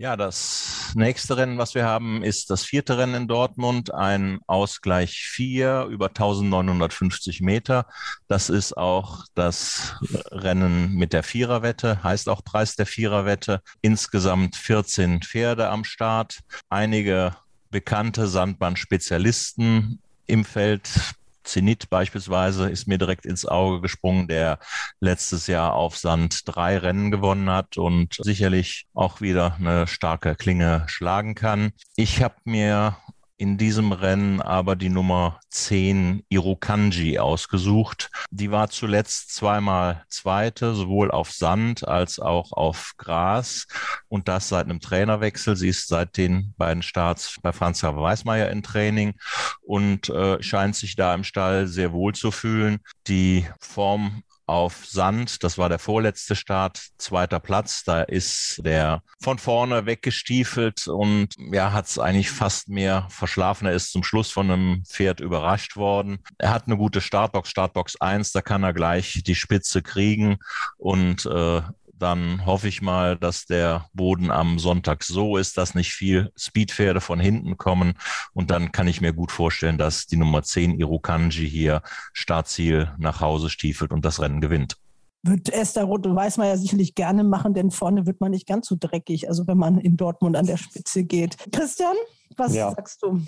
Ja, 0.00 0.16
das 0.16 0.92
nächste 0.94 1.36
Rennen, 1.36 1.58
was 1.58 1.74
wir 1.74 1.84
haben, 1.84 2.22
ist 2.22 2.50
das 2.50 2.62
vierte 2.62 2.98
Rennen 2.98 3.22
in 3.22 3.26
Dortmund, 3.26 3.92
ein 3.92 4.38
Ausgleich 4.46 5.24
4 5.24 5.88
über 5.90 6.06
1950 6.06 7.40
Meter. 7.40 7.84
Das 8.28 8.48
ist 8.48 8.76
auch 8.76 9.24
das 9.34 9.96
Rennen 10.30 10.94
mit 10.94 11.12
der 11.12 11.24
Viererwette, 11.24 12.04
heißt 12.04 12.28
auch 12.28 12.44
Preis 12.44 12.76
der 12.76 12.86
Viererwette. 12.86 13.60
Insgesamt 13.80 14.54
14 14.54 15.20
Pferde 15.22 15.68
am 15.68 15.82
Start, 15.82 16.42
einige 16.68 17.34
bekannte 17.70 18.28
Sandbahn-Spezialisten 18.28 20.00
im 20.28 20.44
Feld. 20.44 20.88
Zenit 21.48 21.90
beispielsweise 21.90 22.68
ist 22.68 22.86
mir 22.86 22.98
direkt 22.98 23.26
ins 23.26 23.46
Auge 23.46 23.80
gesprungen, 23.80 24.28
der 24.28 24.58
letztes 25.00 25.46
Jahr 25.46 25.74
auf 25.74 25.96
Sand 25.96 26.42
drei 26.44 26.78
Rennen 26.78 27.10
gewonnen 27.10 27.50
hat 27.50 27.78
und 27.78 28.16
sicherlich 28.20 28.86
auch 28.94 29.20
wieder 29.20 29.56
eine 29.58 29.86
starke 29.86 30.36
Klinge 30.36 30.84
schlagen 30.86 31.34
kann. 31.34 31.72
Ich 31.96 32.22
habe 32.22 32.36
mir 32.44 32.96
in 33.38 33.56
diesem 33.56 33.92
Rennen 33.92 34.42
aber 34.42 34.74
die 34.74 34.88
Nummer 34.88 35.40
10 35.50 36.24
Irukanji 36.28 37.18
ausgesucht. 37.20 38.10
Die 38.30 38.50
war 38.50 38.68
zuletzt 38.68 39.34
zweimal 39.34 40.04
Zweite, 40.08 40.74
sowohl 40.74 41.12
auf 41.12 41.30
Sand 41.30 41.86
als 41.86 42.18
auch 42.18 42.52
auf 42.52 42.94
Gras 42.98 43.68
und 44.08 44.26
das 44.26 44.48
seit 44.48 44.64
einem 44.64 44.80
Trainerwechsel. 44.80 45.54
Sie 45.54 45.68
ist 45.68 45.86
seit 45.86 46.16
den 46.16 46.52
beiden 46.58 46.82
Starts 46.82 47.36
bei 47.40 47.52
Franz 47.52 47.78
Xaver 47.78 48.02
Weismeier 48.02 48.50
in 48.50 48.64
Training 48.64 49.14
und 49.62 50.08
äh, 50.08 50.42
scheint 50.42 50.74
sich 50.74 50.96
da 50.96 51.14
im 51.14 51.22
Stall 51.22 51.68
sehr 51.68 51.92
wohl 51.92 52.14
zu 52.14 52.32
fühlen. 52.32 52.80
Die 53.06 53.46
Form 53.60 54.24
auf 54.48 54.86
Sand. 54.86 55.44
Das 55.44 55.58
war 55.58 55.68
der 55.68 55.78
vorletzte 55.78 56.34
Start, 56.34 56.80
zweiter 56.98 57.40
Platz. 57.40 57.84
Da 57.84 58.02
ist 58.02 58.60
der 58.64 59.02
von 59.20 59.38
vorne 59.38 59.86
weggestiefelt 59.86 60.88
und 60.88 61.34
ja, 61.38 61.72
hat 61.72 61.86
es 61.86 61.98
eigentlich 61.98 62.30
fast 62.30 62.68
mehr 62.68 63.06
verschlafen. 63.10 63.66
Er 63.66 63.74
ist 63.74 63.92
zum 63.92 64.02
Schluss 64.02 64.30
von 64.30 64.50
einem 64.50 64.84
Pferd 64.84 65.20
überrascht 65.20 65.76
worden. 65.76 66.18
Er 66.38 66.50
hat 66.50 66.66
eine 66.66 66.76
gute 66.76 67.00
Startbox, 67.00 67.50
Startbox 67.50 68.00
1, 68.00 68.32
da 68.32 68.40
kann 68.40 68.62
er 68.62 68.72
gleich 68.72 69.22
die 69.24 69.34
Spitze 69.34 69.82
kriegen 69.82 70.38
und 70.78 71.26
äh, 71.26 71.62
dann 71.98 72.46
hoffe 72.46 72.68
ich 72.68 72.82
mal, 72.82 73.16
dass 73.16 73.46
der 73.46 73.86
Boden 73.92 74.30
am 74.30 74.58
Sonntag 74.58 75.04
so 75.04 75.36
ist, 75.36 75.58
dass 75.58 75.74
nicht 75.74 75.92
viel 75.92 76.30
Speedpferde 76.36 77.00
von 77.00 77.20
hinten 77.20 77.56
kommen. 77.56 77.94
Und 78.32 78.50
dann 78.50 78.72
kann 78.72 78.88
ich 78.88 79.00
mir 79.00 79.12
gut 79.12 79.32
vorstellen, 79.32 79.78
dass 79.78 80.06
die 80.06 80.16
Nummer 80.16 80.42
10 80.42 80.78
Irukanji 80.78 81.48
hier 81.48 81.82
Startziel 82.12 82.92
nach 82.98 83.20
Hause 83.20 83.50
stiefelt 83.50 83.92
und 83.92 84.04
das 84.04 84.20
Rennen 84.20 84.40
gewinnt. 84.40 84.76
Wird 85.24 85.52
Esther 85.52 85.84
Roth 85.84 86.06
und 86.06 86.14
Weißmeier 86.14 86.56
sicherlich 86.56 86.94
gerne 86.94 87.24
machen, 87.24 87.52
denn 87.52 87.72
vorne 87.72 88.06
wird 88.06 88.20
man 88.20 88.30
nicht 88.30 88.46
ganz 88.46 88.68
so 88.68 88.76
dreckig, 88.78 89.28
also 89.28 89.46
wenn 89.48 89.58
man 89.58 89.78
in 89.78 89.96
Dortmund 89.96 90.36
an 90.36 90.46
der 90.46 90.56
Spitze 90.56 91.04
geht. 91.04 91.36
Christian, 91.50 91.96
was 92.36 92.54
ja. 92.54 92.70
sagst 92.70 93.02
du? 93.02 93.20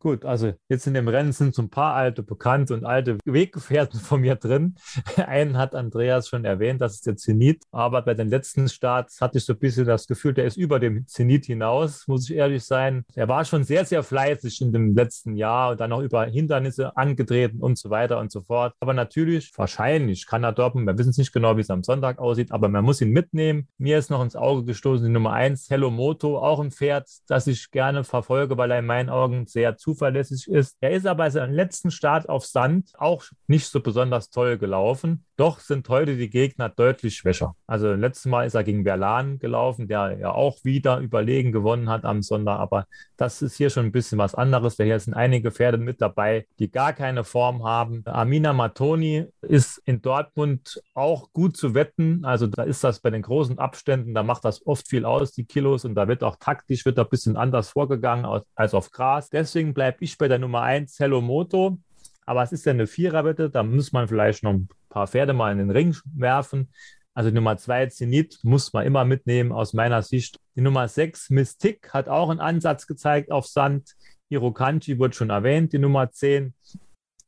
Gut, 0.00 0.24
also 0.24 0.52
jetzt 0.68 0.86
in 0.86 0.94
dem 0.94 1.08
Rennen 1.08 1.32
sind 1.32 1.54
so 1.54 1.62
ein 1.62 1.70
paar 1.70 1.94
alte 1.94 2.22
Bekannte 2.22 2.74
und 2.74 2.84
alte 2.84 3.18
Weggefährten 3.24 3.98
von 4.00 4.20
mir 4.20 4.36
drin. 4.36 4.76
Einen 5.16 5.56
hat 5.56 5.74
Andreas 5.74 6.28
schon 6.28 6.44
erwähnt, 6.44 6.80
das 6.80 6.94
ist 6.94 7.06
der 7.06 7.16
Zenit. 7.16 7.64
Aber 7.72 8.02
bei 8.02 8.14
den 8.14 8.28
letzten 8.28 8.68
Starts 8.68 9.20
hatte 9.20 9.38
ich 9.38 9.44
so 9.44 9.52
ein 9.52 9.58
bisschen 9.58 9.86
das 9.86 10.06
Gefühl, 10.06 10.34
der 10.34 10.46
ist 10.46 10.56
über 10.56 10.78
dem 10.78 11.06
Zenit 11.06 11.46
hinaus, 11.46 12.06
muss 12.06 12.30
ich 12.30 12.36
ehrlich 12.36 12.64
sein. 12.64 13.04
Er 13.14 13.28
war 13.28 13.44
schon 13.44 13.64
sehr, 13.64 13.84
sehr 13.84 14.02
fleißig 14.02 14.60
in 14.60 14.72
dem 14.72 14.94
letzten 14.94 15.34
Jahr 15.36 15.72
und 15.72 15.80
dann 15.80 15.92
auch 15.92 16.00
über 16.00 16.24
Hindernisse 16.26 16.96
angetreten 16.96 17.60
und 17.60 17.76
so 17.76 17.90
weiter 17.90 18.18
und 18.18 18.30
so 18.30 18.42
fort. 18.42 18.74
Aber 18.80 18.94
natürlich, 18.94 19.52
wahrscheinlich 19.56 20.26
kann 20.26 20.44
er 20.44 20.52
doppen. 20.52 20.86
Wir 20.86 20.96
wissen 20.96 21.10
es 21.10 21.18
nicht 21.18 21.32
genau, 21.32 21.56
wie 21.56 21.62
es 21.62 21.70
am 21.70 21.82
Sonntag 21.82 22.18
aussieht, 22.18 22.52
aber 22.52 22.68
man 22.68 22.84
muss 22.84 23.00
ihn 23.00 23.10
mitnehmen. 23.10 23.68
Mir 23.78 23.98
ist 23.98 24.10
noch 24.10 24.22
ins 24.22 24.36
Auge 24.36 24.64
gestoßen 24.64 25.06
die 25.06 25.12
Nummer 25.12 25.32
eins, 25.32 25.68
Hello 25.68 25.90
Moto, 25.90 26.38
auch 26.38 26.60
ein 26.60 26.70
Pferd, 26.70 27.08
das 27.26 27.46
ich 27.46 27.70
gerne 27.70 28.04
verfolge 28.04 28.37
Erfolge, 28.38 28.56
weil 28.56 28.70
er 28.70 28.78
in 28.78 28.86
meinen 28.86 29.10
Augen 29.10 29.46
sehr 29.46 29.76
zuverlässig 29.76 30.46
ist. 30.48 30.76
Er 30.80 30.92
ist 30.92 31.06
aber 31.06 31.30
seinem 31.30 31.52
letzten 31.52 31.90
Start 31.90 32.28
auf 32.28 32.46
Sand 32.46 32.92
auch 32.98 33.24
nicht 33.48 33.66
so 33.66 33.80
besonders 33.80 34.30
toll 34.30 34.58
gelaufen. 34.58 35.24
Doch 35.36 35.60
sind 35.60 35.88
heute 35.88 36.16
die 36.16 36.30
Gegner 36.30 36.68
deutlich 36.68 37.16
schwächer. 37.16 37.54
Also 37.66 37.92
letztes 37.92 38.26
Mal 38.26 38.44
ist 38.44 38.54
er 38.54 38.64
gegen 38.64 38.82
Verlan 38.82 39.38
gelaufen, 39.38 39.86
der 39.86 40.18
ja 40.18 40.32
auch 40.32 40.58
wieder 40.64 40.98
überlegen 40.98 41.52
gewonnen 41.52 41.88
hat 41.88 42.04
am 42.04 42.22
Sonntag. 42.22 42.58
Aber 42.58 42.86
das 43.16 43.40
ist 43.42 43.56
hier 43.56 43.70
schon 43.70 43.86
ein 43.86 43.92
bisschen 43.92 44.18
was 44.18 44.34
anderes. 44.34 44.76
Hier 44.76 44.98
sind 44.98 45.14
einige 45.14 45.52
Pferde 45.52 45.78
mit 45.78 46.00
dabei, 46.00 46.46
die 46.58 46.70
gar 46.70 46.92
keine 46.92 47.22
Form 47.22 47.64
haben. 47.64 48.02
Amina 48.04 48.52
Matoni 48.52 49.26
ist 49.42 49.80
in 49.84 50.02
Dortmund 50.02 50.82
auch 50.94 51.32
gut 51.32 51.56
zu 51.56 51.72
wetten. 51.74 52.24
Also 52.24 52.48
da 52.48 52.64
ist 52.64 52.82
das 52.82 52.98
bei 53.00 53.10
den 53.10 53.22
großen 53.22 53.58
Abständen, 53.58 54.14
da 54.14 54.24
macht 54.24 54.44
das 54.44 54.66
oft 54.66 54.88
viel 54.88 55.04
aus, 55.04 55.32
die 55.32 55.44
Kilos. 55.44 55.84
Und 55.84 55.94
da 55.94 56.08
wird 56.08 56.24
auch 56.24 56.36
taktisch 56.36 56.84
wird 56.84 56.98
da 56.98 57.02
ein 57.02 57.08
bisschen 57.08 57.36
anders 57.36 57.70
vorgegangen 57.70 58.24
als 58.54 58.74
auf 58.74 58.90
Gras. 58.90 59.30
Deswegen 59.30 59.74
bleibe 59.74 59.98
ich 60.00 60.18
bei 60.18 60.28
der 60.28 60.38
Nummer 60.38 60.62
1 60.62 60.98
Hello 60.98 61.20
Moto. 61.20 61.78
Aber 62.26 62.42
es 62.42 62.52
ist 62.52 62.66
ja 62.66 62.72
eine 62.72 62.86
Viererwette, 62.86 63.48
da 63.48 63.62
muss 63.62 63.92
man 63.92 64.06
vielleicht 64.06 64.42
noch 64.42 64.52
ein 64.52 64.68
paar 64.90 65.06
Pferde 65.06 65.32
mal 65.32 65.50
in 65.50 65.58
den 65.58 65.70
Ring 65.70 65.96
werfen. 66.14 66.70
Also 67.14 67.30
Nummer 67.30 67.56
zwei 67.56 67.86
Zenit 67.86 68.38
muss 68.42 68.72
man 68.72 68.86
immer 68.86 69.04
mitnehmen 69.04 69.50
aus 69.50 69.72
meiner 69.72 70.02
Sicht. 70.02 70.38
Die 70.54 70.60
Nummer 70.60 70.86
sechs 70.88 71.30
Mystik 71.30 71.92
hat 71.92 72.08
auch 72.08 72.30
einen 72.30 72.38
Ansatz 72.38 72.86
gezeigt 72.86 73.32
auf 73.32 73.46
Sand. 73.46 73.96
Hirokanchi 74.28 74.98
wurde 74.98 75.14
schon 75.14 75.30
erwähnt. 75.30 75.72
Die 75.72 75.78
Nummer 75.78 76.12
zehn 76.12 76.54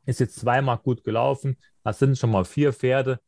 ist 0.06 0.20
jetzt 0.20 0.38
zweimal 0.38 0.78
gut 0.78 1.02
gelaufen. 1.02 1.56
Das 1.82 1.98
sind 1.98 2.18
schon 2.18 2.30
mal 2.30 2.44
vier 2.44 2.72
Pferde. 2.72 3.18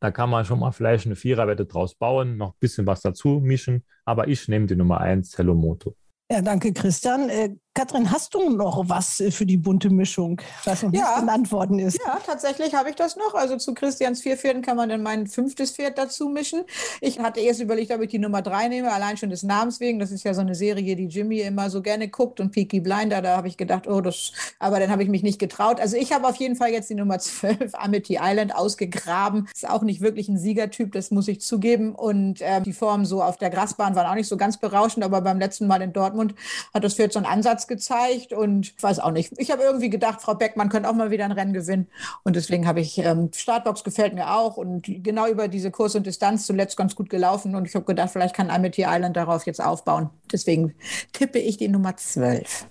Da 0.00 0.10
kann 0.10 0.30
man 0.30 0.44
schon 0.44 0.60
mal 0.60 0.72
vielleicht 0.72 1.06
eine 1.06 1.14
Viererwette 1.16 1.66
draus 1.66 1.94
bauen, 1.94 2.36
noch 2.36 2.50
ein 2.50 2.58
bisschen 2.58 2.86
was 2.86 3.00
dazu 3.00 3.40
mischen. 3.40 3.84
Aber 4.04 4.28
ich 4.28 4.48
nehme 4.48 4.66
die 4.66 4.76
Nummer 4.76 5.00
eins, 5.00 5.36
Hello 5.36 5.54
Moto. 5.54 5.94
Ja, 6.30 6.42
danke, 6.42 6.72
Christian. 6.74 7.30
Katrin, 7.78 8.10
hast 8.10 8.34
du 8.34 8.50
noch 8.50 8.88
was 8.88 9.20
äh, 9.20 9.30
für 9.30 9.46
die 9.46 9.56
bunte 9.56 9.88
Mischung, 9.88 10.42
was 10.64 10.82
noch 10.82 10.92
ja. 10.92 11.00
nicht 11.00 11.20
genannt 11.20 11.52
worden 11.52 11.78
ist? 11.78 11.96
Ja, 12.04 12.18
tatsächlich 12.26 12.74
habe 12.74 12.90
ich 12.90 12.96
das 12.96 13.14
noch. 13.14 13.34
Also 13.34 13.56
zu 13.56 13.72
Christians 13.72 14.20
vier 14.20 14.36
Pferden 14.36 14.62
kann 14.62 14.76
man 14.76 14.88
dann 14.88 15.00
mein 15.00 15.28
fünftes 15.28 15.70
Pferd 15.70 15.96
dazu 15.96 16.28
mischen. 16.28 16.64
Ich 17.00 17.20
hatte 17.20 17.38
erst 17.38 17.60
überlegt, 17.60 17.92
ob 17.92 18.00
ich 18.00 18.08
die 18.08 18.18
Nummer 18.18 18.42
drei 18.42 18.66
nehme, 18.66 18.90
allein 18.90 19.16
schon 19.16 19.30
des 19.30 19.44
Namens 19.44 19.78
wegen. 19.78 20.00
Das 20.00 20.10
ist 20.10 20.24
ja 20.24 20.34
so 20.34 20.40
eine 20.40 20.56
Serie, 20.56 20.96
die 20.96 21.04
Jimmy 21.04 21.38
immer 21.38 21.70
so 21.70 21.80
gerne 21.80 22.08
guckt 22.08 22.40
und 22.40 22.50
Peaky 22.50 22.80
Blinder. 22.80 23.22
Da 23.22 23.36
habe 23.36 23.46
ich 23.46 23.56
gedacht, 23.56 23.86
oh, 23.86 24.00
das, 24.00 24.32
aber 24.58 24.80
dann 24.80 24.90
habe 24.90 25.04
ich 25.04 25.08
mich 25.08 25.22
nicht 25.22 25.38
getraut. 25.38 25.78
Also 25.78 25.96
ich 25.96 26.12
habe 26.12 26.26
auf 26.26 26.34
jeden 26.34 26.56
Fall 26.56 26.70
jetzt 26.70 26.90
die 26.90 26.96
Nummer 26.96 27.20
zwölf, 27.20 27.74
Amity 27.74 28.18
Island, 28.20 28.56
ausgegraben. 28.56 29.46
Ist 29.54 29.70
auch 29.70 29.82
nicht 29.82 30.00
wirklich 30.00 30.28
ein 30.28 30.36
Siegertyp, 30.36 30.90
das 30.90 31.12
muss 31.12 31.28
ich 31.28 31.42
zugeben. 31.42 31.94
Und 31.94 32.40
äh, 32.40 32.60
die 32.60 32.72
Formen 32.72 33.04
so 33.04 33.22
auf 33.22 33.36
der 33.36 33.50
Grasbahn 33.50 33.94
waren 33.94 34.08
auch 34.08 34.16
nicht 34.16 34.26
so 34.26 34.36
ganz 34.36 34.56
berauschend, 34.56 35.04
aber 35.04 35.20
beim 35.20 35.38
letzten 35.38 35.68
Mal 35.68 35.80
in 35.80 35.92
Dortmund 35.92 36.34
hat 36.74 36.82
das 36.82 36.94
Pferd 36.94 37.12
so 37.12 37.20
einen 37.20 37.26
Ansatz 37.26 37.67
gezeigt 37.68 38.32
und 38.32 38.66
ich 38.66 38.82
weiß 38.82 38.98
auch 39.00 39.10
nicht. 39.10 39.32
Ich 39.38 39.50
habe 39.50 39.62
irgendwie 39.62 39.90
gedacht, 39.90 40.20
Frau 40.20 40.34
Beckmann 40.34 40.68
könnte 40.68 40.88
auch 40.88 40.94
mal 40.94 41.10
wieder 41.10 41.24
ein 41.24 41.32
Rennen 41.32 41.52
gewinnen 41.52 41.88
und 42.24 42.36
deswegen 42.36 42.66
habe 42.66 42.80
ich, 42.80 42.98
ähm, 42.98 43.30
Startbox 43.32 43.84
gefällt 43.84 44.14
mir 44.14 44.34
auch 44.34 44.56
und 44.56 44.84
genau 44.86 45.28
über 45.28 45.48
diese 45.48 45.70
Kurs 45.70 45.94
und 45.94 46.06
Distanz 46.06 46.46
zuletzt 46.46 46.76
ganz 46.76 46.96
gut 46.96 47.10
gelaufen 47.10 47.54
und 47.54 47.66
ich 47.66 47.74
habe 47.74 47.84
gedacht, 47.84 48.10
vielleicht 48.10 48.34
kann 48.34 48.50
Amity 48.50 48.84
Island 48.86 49.16
darauf 49.16 49.46
jetzt 49.46 49.62
aufbauen. 49.62 50.10
Deswegen 50.32 50.74
tippe 51.12 51.38
ich 51.38 51.56
die 51.56 51.68
Nummer 51.68 51.96
12. 51.96 52.66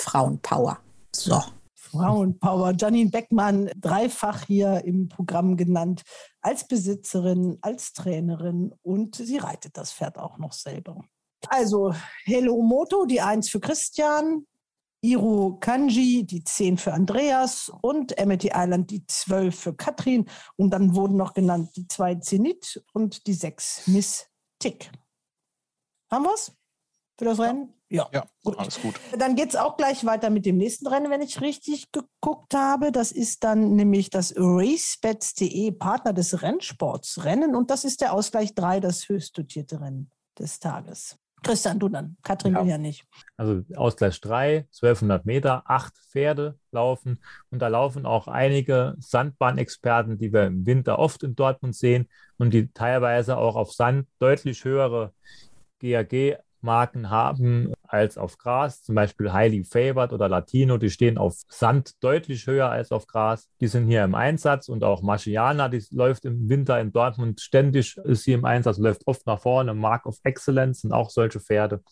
Frauenpower. 0.00 0.78
So. 1.14 1.40
Frauenpower. 1.74 2.74
Janine 2.78 3.10
Beckmann, 3.10 3.70
dreifach 3.76 4.46
hier 4.46 4.84
im 4.84 5.08
Programm 5.08 5.56
genannt, 5.56 6.02
als 6.40 6.66
Besitzerin, 6.66 7.58
als 7.62 7.92
Trainerin 7.92 8.72
und 8.82 9.16
sie 9.16 9.38
reitet 9.38 9.76
das 9.76 9.92
Pferd 9.92 10.18
auch 10.18 10.38
noch 10.38 10.52
selber. 10.52 11.04
Also 11.48 11.94
Hello 12.24 12.62
Moto, 12.62 13.06
die 13.06 13.20
1 13.20 13.48
für 13.50 13.60
Christian, 13.60 14.46
Iro 15.02 15.56
Kanji, 15.60 16.24
die 16.24 16.44
10 16.44 16.76
für 16.76 16.92
Andreas 16.92 17.72
und 17.80 18.18
Amity 18.18 18.50
Island, 18.54 18.90
die 18.90 19.06
12 19.06 19.58
für 19.58 19.74
Katrin. 19.74 20.28
Und 20.56 20.70
dann 20.70 20.94
wurden 20.94 21.16
noch 21.16 21.32
genannt 21.32 21.70
die 21.76 21.88
2 21.88 22.16
Zenit 22.16 22.82
und 22.92 23.26
die 23.26 23.34
6 23.34 23.86
Miss 23.86 24.26
Tick. 24.58 24.90
Haben 26.10 26.24
wir 26.24 26.34
es 26.34 26.52
für 27.18 27.24
das 27.24 27.38
Rennen? 27.38 27.72
Ja, 27.88 28.08
ja 28.12 28.24
gut. 28.44 28.58
alles 28.58 28.80
gut. 28.80 28.94
Dann 29.18 29.34
geht 29.34 29.48
es 29.48 29.56
auch 29.56 29.76
gleich 29.76 30.04
weiter 30.04 30.30
mit 30.30 30.46
dem 30.46 30.58
nächsten 30.58 30.86
Rennen, 30.86 31.10
wenn 31.10 31.22
ich 31.22 31.40
richtig 31.40 31.90
geguckt 31.90 32.54
habe. 32.54 32.92
Das 32.92 33.10
ist 33.10 33.42
dann 33.42 33.74
nämlich 33.74 34.10
das 34.10 34.34
RaceBets.de 34.36 35.72
Partner 35.72 36.12
des 36.12 36.42
Rennsports 36.42 37.24
Rennen 37.24 37.56
und 37.56 37.70
das 37.70 37.84
ist 37.84 38.00
der 38.00 38.12
Ausgleich 38.12 38.54
3, 38.54 38.80
das 38.80 39.08
höchst 39.08 39.36
dotierte 39.36 39.80
Rennen 39.80 40.10
des 40.38 40.60
Tages. 40.60 41.19
Christian, 41.42 41.78
du 41.78 41.88
dann. 41.88 42.16
Katrin 42.22 42.54
ja. 42.54 42.62
will 42.62 42.68
ja 42.68 42.78
nicht. 42.78 43.06
Also 43.36 43.62
Ausgleich 43.74 44.20
3, 44.20 44.66
1200 44.68 45.24
Meter, 45.24 45.62
acht 45.66 45.96
Pferde 46.10 46.58
laufen. 46.70 47.20
Und 47.50 47.60
da 47.60 47.68
laufen 47.68 48.06
auch 48.06 48.28
einige 48.28 48.94
Sandbahnexperten, 48.98 50.18
die 50.18 50.32
wir 50.32 50.44
im 50.44 50.66
Winter 50.66 50.98
oft 50.98 51.22
in 51.22 51.34
Dortmund 51.34 51.74
sehen 51.74 52.08
und 52.38 52.52
die 52.52 52.70
teilweise 52.72 53.36
auch 53.36 53.56
auf 53.56 53.72
Sand 53.72 54.06
deutlich 54.18 54.64
höhere 54.64 55.12
GAG 55.80 56.38
Marken 56.60 57.10
haben 57.10 57.72
als 57.92 58.16
auf 58.18 58.38
Gras, 58.38 58.82
zum 58.82 58.94
Beispiel 58.94 59.32
Highly 59.32 59.64
Favored 59.64 60.12
oder 60.12 60.28
Latino, 60.28 60.78
die 60.78 60.90
stehen 60.90 61.18
auf 61.18 61.34
Sand 61.48 62.02
deutlich 62.02 62.46
höher 62.46 62.70
als 62.70 62.92
auf 62.92 63.06
Gras. 63.06 63.48
Die 63.60 63.66
sind 63.66 63.88
hier 63.88 64.04
im 64.04 64.14
Einsatz 64.14 64.68
und 64.68 64.84
auch 64.84 65.02
Marciana, 65.02 65.68
die 65.68 65.82
läuft 65.90 66.24
im 66.24 66.48
Winter 66.48 66.80
in 66.80 66.92
Dortmund 66.92 67.40
ständig, 67.40 67.96
ist 67.98 68.24
sie 68.24 68.32
im 68.32 68.44
Einsatz, 68.44 68.78
läuft 68.78 69.06
oft 69.06 69.26
nach 69.26 69.40
vorne. 69.40 69.74
Mark 69.74 70.06
of 70.06 70.18
Excellence 70.22 70.82
sind 70.82 70.92
auch 70.92 71.10
solche 71.10 71.40
Pferde. 71.40 71.82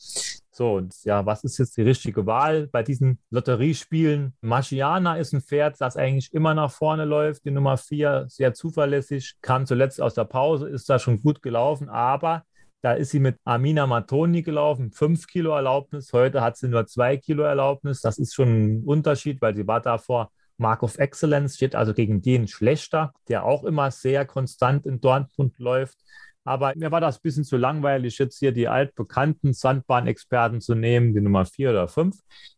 So, 0.59 0.75
und 0.75 0.93
ja, 1.05 1.25
was 1.25 1.45
ist 1.45 1.59
jetzt 1.59 1.77
die 1.77 1.83
richtige 1.83 2.27
Wahl 2.27 2.67
bei 2.67 2.83
diesen 2.83 3.21
Lotteriespielen? 3.31 4.35
Marciana 4.41 5.17
ist 5.17 5.33
ein 5.33 5.41
Pferd, 5.41 5.81
das 5.81 5.97
eigentlich 5.97 6.35
immer 6.35 6.53
nach 6.53 6.73
vorne 6.73 7.05
läuft. 7.05 7.45
Die 7.45 7.53
Nummer 7.53 7.77
vier, 7.77 8.25
sehr 8.29 8.55
zuverlässig, 8.55 9.37
kam 9.41 9.67
zuletzt 9.67 10.01
aus 10.01 10.15
der 10.15 10.25
Pause, 10.25 10.69
ist 10.69 10.91
da 10.91 10.99
schon 10.99 11.23
gut 11.23 11.43
gelaufen, 11.43 11.89
aber 11.89 12.43
da 12.81 12.93
ist 12.93 13.11
sie 13.11 13.21
mit 13.21 13.37
Amina 13.45 13.87
Matoni 13.87 14.43
gelaufen, 14.43 14.93
5 14.93 15.27
Kilo 15.27 15.55
Erlaubnis. 15.55 16.13
Heute 16.13 16.43
hat 16.43 16.57
sie 16.57 16.69
nur 16.69 16.87
2 16.87 17.17
Kilo 17.17 17.43
Erlaubnis. 17.43 18.01
Das 18.01 18.19
ist 18.19 18.35
schon 18.35 18.49
ein 18.49 18.85
Unterschied, 18.85 19.43
weil 19.43 19.57
sie 19.57 19.67
war 19.67 19.81
davor 19.81 20.31
Mark 20.59 20.83
of 20.83 20.99
Excellence, 20.99 21.57
steht 21.57 21.75
also 21.75 21.95
gegen 21.95 22.21
den 22.21 22.49
schlechter, 22.49 23.13
der 23.29 23.45
auch 23.45 23.65
immer 23.65 23.91
sehr 23.91 24.25
konstant 24.27 24.87
in 24.87 25.01
Dortmund 25.01 25.59
läuft. 25.59 25.99
Aber 26.45 26.73
mir 26.77 26.91
war 26.91 27.01
das 27.01 27.19
ein 27.19 27.23
bisschen 27.23 27.45
zu 27.45 27.57
langweilig, 27.57 28.19
jetzt 28.19 28.39
hier 28.39 28.53
die 28.53 28.69
altbekannten 28.69 29.53
Sandbahnexperten 29.53 30.61
zu 30.61 30.75
nehmen, 30.75 31.15
die 31.15 31.21
Nummer 31.21 31.45
4 31.45 31.71
oder 31.71 31.89
5. 31.89 32.17